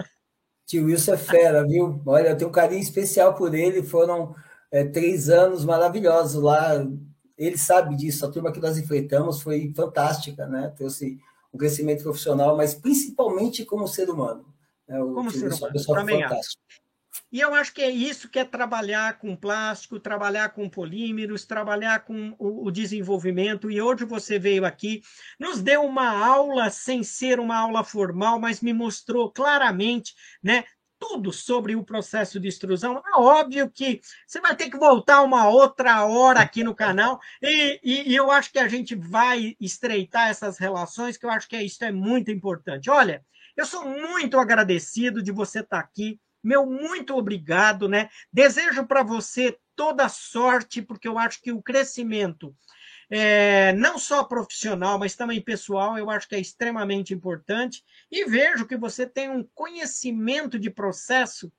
Tio 0.66 0.85
Wilson 0.85 1.14
é 1.14 1.16
fera, 1.16 1.66
viu? 1.66 2.02
Olha, 2.05 2.28
eu 2.28 2.36
tenho 2.36 2.51
um 2.51 2.52
carinho 2.52 2.82
especial 2.82 3.35
por 3.35 3.55
ele. 3.55 3.82
Foram 3.82 4.35
é, 4.70 4.85
três 4.85 5.31
anos 5.31 5.64
maravilhosos 5.64 6.43
lá 6.43 6.85
ele 7.36 7.59
sabe 7.59 7.94
disso, 7.94 8.24
a 8.24 8.31
turma 8.31 8.51
que 8.51 8.60
nós 8.60 8.78
enfrentamos 8.78 9.43
foi 9.43 9.73
fantástica, 9.77 10.47
né? 10.47 10.73
Trouxe 10.77 11.18
um 11.52 11.59
crescimento 11.59 12.02
profissional, 12.02 12.56
mas 12.56 12.74
principalmente 12.74 13.64
como 13.64 13.86
ser 13.86 14.09
humano. 14.09 14.44
Né? 14.89 14.98
O, 15.02 15.14
como 15.14 15.31
ser 15.31 15.52
humano, 15.52 15.85
também 15.86 16.23
acho. 16.23 16.56
E 17.31 17.41
eu 17.41 17.55
acho 17.55 17.73
que 17.73 17.83
é 17.83 17.91
isso 17.91 18.29
que 18.29 18.39
é 18.39 18.45
trabalhar 18.45 19.19
com 19.19 19.37
plástico, 19.37 20.01
trabalhar 20.01 20.51
com 20.51 20.69
polímeros, 20.69 21.45
trabalhar 21.45 22.05
com 22.05 22.35
o, 22.39 22.67
o, 22.67 22.71
desenvolvimento. 22.71 23.71
E 23.71 23.81
hoje 23.81 24.05
você 24.05 24.39
veio 24.39 24.65
aqui, 24.65 25.03
nos 25.39 25.61
deu 25.61 25.85
uma 25.85 26.09
aula 26.09 26.71
sem 26.71 27.03
ser 27.03 27.41
uma 27.41 27.57
aula 27.57 27.85
formal, 27.85 28.39
mas 28.39 28.61
me 28.61 28.73
mostrou 28.73 29.31
claramente 29.31 30.15
né, 30.43 30.65
tudo 30.99 31.33
sobre 31.33 31.77
o 31.77 31.85
processo 31.85 32.41
de 32.41 32.49
extrusão. 32.49 32.99
É 32.99 33.19
óbvio 33.19 33.71
que 33.71 34.01
você 34.27 34.41
vai 34.41 34.57
ter 34.57 34.71
que 34.71 34.79
voltar 34.79 35.23
uma 35.23 35.49
outra 35.49 36.05
hora 36.05 36.41
aqui 36.41 36.65
no 36.65 36.75
canal, 36.75 37.21
e, 37.43 37.81
e, 37.83 38.13
e, 38.13 38.17
eu 38.17 38.31
acho 38.31 38.53
que 38.53 38.59
a 38.59 38.69
gente 38.69 38.95
vai 38.95 39.57
estreitar 39.61 40.29
essas 40.29 40.59
relações, 40.59 41.17
que 41.17 41.27
eu 41.27 41.31
acho 41.31 41.49
que 41.49 41.57
isso 41.59 41.85
é 41.85 41.93
muito 41.93 42.31
importante. 42.31 42.91
Olha, 42.91 43.25
eu 43.57 43.65
sou 43.65 43.85
muito 43.85 44.39
agradecido 44.39 45.23
de 45.23 45.33
você 45.33 45.61
estar 45.61 45.79
aqui. 45.79 46.21
Meu 46.47 46.64
muito 46.64 47.16
obrigado, 47.16 47.89
né? 47.89 48.09
Desejo 48.32 48.86
para 48.86 49.02
você 49.02 49.59
toda 49.74 50.09
sorte, 50.09 50.81
porque 50.81 51.09
eu 51.09 51.18
acho 51.18 51.43
que 51.43 51.51
o 51.51 51.60
crescimento 51.60 52.55
é, 53.10 53.73
não 53.73 53.98
só 53.98 54.23
profissional, 54.23 54.97
mas 54.97 55.16
também 55.16 55.43
pessoal, 55.43 55.98
eu 55.98 56.09
acho 56.09 56.28
que 56.28 56.36
é 56.36 56.40
extremamente 56.40 57.12
importante. 57.12 57.85
E 58.09 58.24
vejo 58.27 58.64
que 58.64 58.77
você 58.77 59.05
tem 59.05 59.28
um 59.28 59.43
conhecimento 59.56 60.56
de 60.56 60.70
processo 60.70 61.52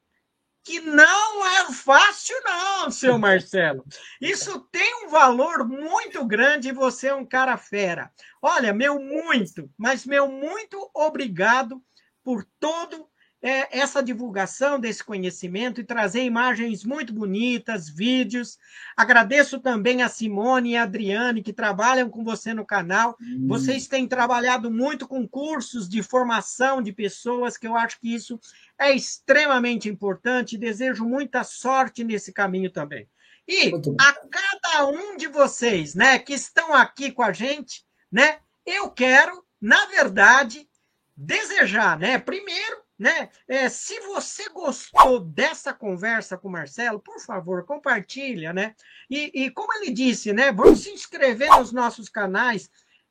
que 0.64 0.80
não 0.80 1.46
é 1.46 1.74
fácil, 1.74 2.36
não, 2.46 2.90
seu 2.90 3.20
Marcelo. 3.20 3.84
Isso 4.22 4.58
tem 4.72 5.06
um 5.06 5.10
valor 5.10 5.68
muito 5.68 6.26
grande 6.26 6.70
e 6.70 6.74
você 6.74 7.08
é 7.08 7.14
um 7.14 7.26
cara 7.26 7.58
fera. 7.58 8.10
Olha, 8.42 8.74
meu 8.74 9.02
muito, 9.02 9.70
mas 9.78 10.06
meu 10.06 10.32
muito 10.32 10.90
obrigado 10.94 11.84
por 12.24 12.46
todo 12.58 13.10
é, 13.42 13.80
essa 13.80 14.02
divulgação 14.02 14.80
desse 14.80 15.04
conhecimento 15.04 15.80
e 15.80 15.84
trazer 15.84 16.24
imagens 16.24 16.84
muito 16.84 17.14
bonitas, 17.14 17.88
vídeos. 17.88 18.58
Agradeço 18.96 19.60
também 19.60 20.02
a 20.02 20.10
Simone 20.10 20.72
e 20.72 20.78
a 20.78 20.84
Adriane, 20.84 21.44
que 21.44 21.54
trabalham 21.54 22.10
com 22.10 22.24
você 22.24 22.54
no 22.54 22.66
canal. 22.66 23.16
Hum. 23.22 23.46
Vocês 23.48 23.88
têm 23.88 24.08
trabalhado 24.08 24.72
muito 24.72 25.08
com 25.08 25.28
cursos 25.28 25.88
de 25.88 26.02
formação 26.02 26.82
de 26.82 26.92
pessoas, 26.92 27.58
que 27.58 27.68
eu 27.68 27.76
acho 27.76 28.00
que 28.00 28.14
isso 28.14 28.40
é 28.80 28.92
extremamente 28.92 29.88
importante. 29.88 30.58
Desejo 30.58 31.06
muita 31.06 31.44
sorte 31.44 32.04
nesse 32.04 32.34
caminho 32.34 32.72
também. 32.72 33.08
E 33.48 33.72
a 34.02 34.14
cada 34.30 34.88
um 34.88 35.16
de 35.16 35.28
vocês, 35.28 35.96
né, 35.96 36.20
que 36.20 36.34
estão 36.34 36.74
aqui 36.74 37.12
com 37.12 37.24
a 37.24 37.32
gente, 37.32 37.86
né, 38.12 38.40
eu 38.66 38.90
quero, 38.92 39.42
na 39.62 39.86
verdade, 39.86 40.68
desejar, 41.16 41.98
né, 41.98 42.20
primeiro 42.20 42.87
né? 42.98 43.30
É, 43.48 43.70
se 43.70 44.00
você 44.02 44.50
gostou 44.50 45.20
dessa 45.20 45.74
conversa 45.74 46.38
com 46.38 46.48
o 46.48 46.52
Marcelo, 46.52 47.00
por 47.00 47.20
favor, 47.20 47.66
compartilha, 47.66 48.52
né? 48.52 48.76
E, 49.10 49.44
e 49.46 49.52
como 49.52 49.74
ele 49.76 49.92
disse, 49.92 50.34
né? 50.34 50.52
Vamos 50.52 50.82
se 50.82 50.90
inscrever 50.90 51.50
nos 51.50 51.72
nossos 51.72 52.10
canais 52.10 52.70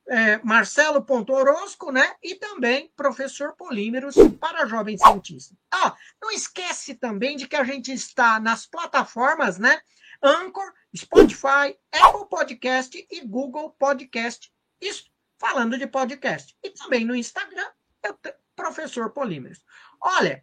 é, 0.08 0.38
Marcelo.orosco, 0.38 1.90
né? 1.90 2.14
E 2.22 2.34
também 2.34 2.92
Professor 2.96 3.54
Polímeros 3.54 4.16
para 4.40 4.66
Jovem 4.66 4.96
Cientista. 4.98 5.54
Ah, 5.72 5.94
não 6.20 6.30
esquece 6.30 6.94
também 6.94 7.36
de 7.36 7.46
que 7.46 7.56
a 7.56 7.64
gente 7.64 7.92
está 7.92 8.40
nas 8.40 8.66
plataformas, 8.66 9.58
né? 9.58 9.80
Anchor, 10.22 10.72
Spotify, 10.96 11.76
Apple 11.92 12.28
Podcast 12.28 13.06
e 13.10 13.20
Google 13.20 13.70
Podcast. 13.78 14.52
Isso 14.80 15.10
falando 15.38 15.78
de 15.78 15.86
podcast. 15.86 16.56
E 16.62 16.70
também 16.70 17.04
no 17.04 17.14
Instagram, 17.14 17.68
eu 18.02 18.18
professor 18.56 19.10
Polímeros. 19.10 19.62
Olha, 20.00 20.42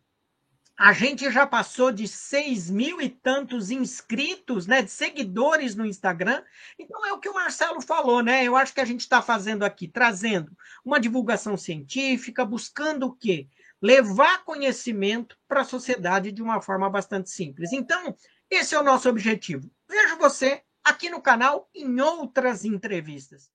a 0.78 0.92
gente 0.92 1.30
já 1.32 1.46
passou 1.46 1.92
de 1.92 2.08
seis 2.08 2.70
mil 2.70 3.00
e 3.00 3.08
tantos 3.08 3.70
inscritos, 3.70 4.66
né, 4.66 4.82
de 4.82 4.90
seguidores 4.90 5.76
no 5.76 5.86
Instagram. 5.86 6.44
Então 6.80 7.06
é 7.06 7.14
o 7.14 7.20
que 7.20 7.30
o 7.30 7.34
Marcelo 7.34 7.82
falou, 7.82 8.24
né? 8.24 8.44
Eu 8.44 8.56
acho 8.56 8.74
que 8.74 8.82
a 8.82 8.86
gente 8.86 9.02
está 9.02 9.22
fazendo 9.22 9.64
aqui, 9.64 9.88
trazendo 9.88 10.52
uma 10.84 11.00
divulgação 11.00 11.56
científica, 11.58 12.46
buscando 12.46 13.08
o 13.08 13.14
quê? 13.14 13.48
Levar 13.82 14.44
conhecimento 14.44 15.38
para 15.48 15.62
a 15.62 15.66
sociedade 15.66 16.32
de 16.32 16.42
uma 16.42 16.62
forma 16.62 16.90
bastante 16.90 17.30
simples. 17.30 17.72
Então, 17.72 18.16
esse 18.50 18.74
é 18.74 18.80
o 18.80 18.84
nosso 18.84 19.10
objetivo. 19.10 19.70
Vejo 19.88 20.18
você 20.18 20.64
aqui 20.84 21.10
no 21.10 21.22
canal 21.22 21.70
em 21.74 22.02
outras 22.02 22.66
entrevistas. 22.66 23.52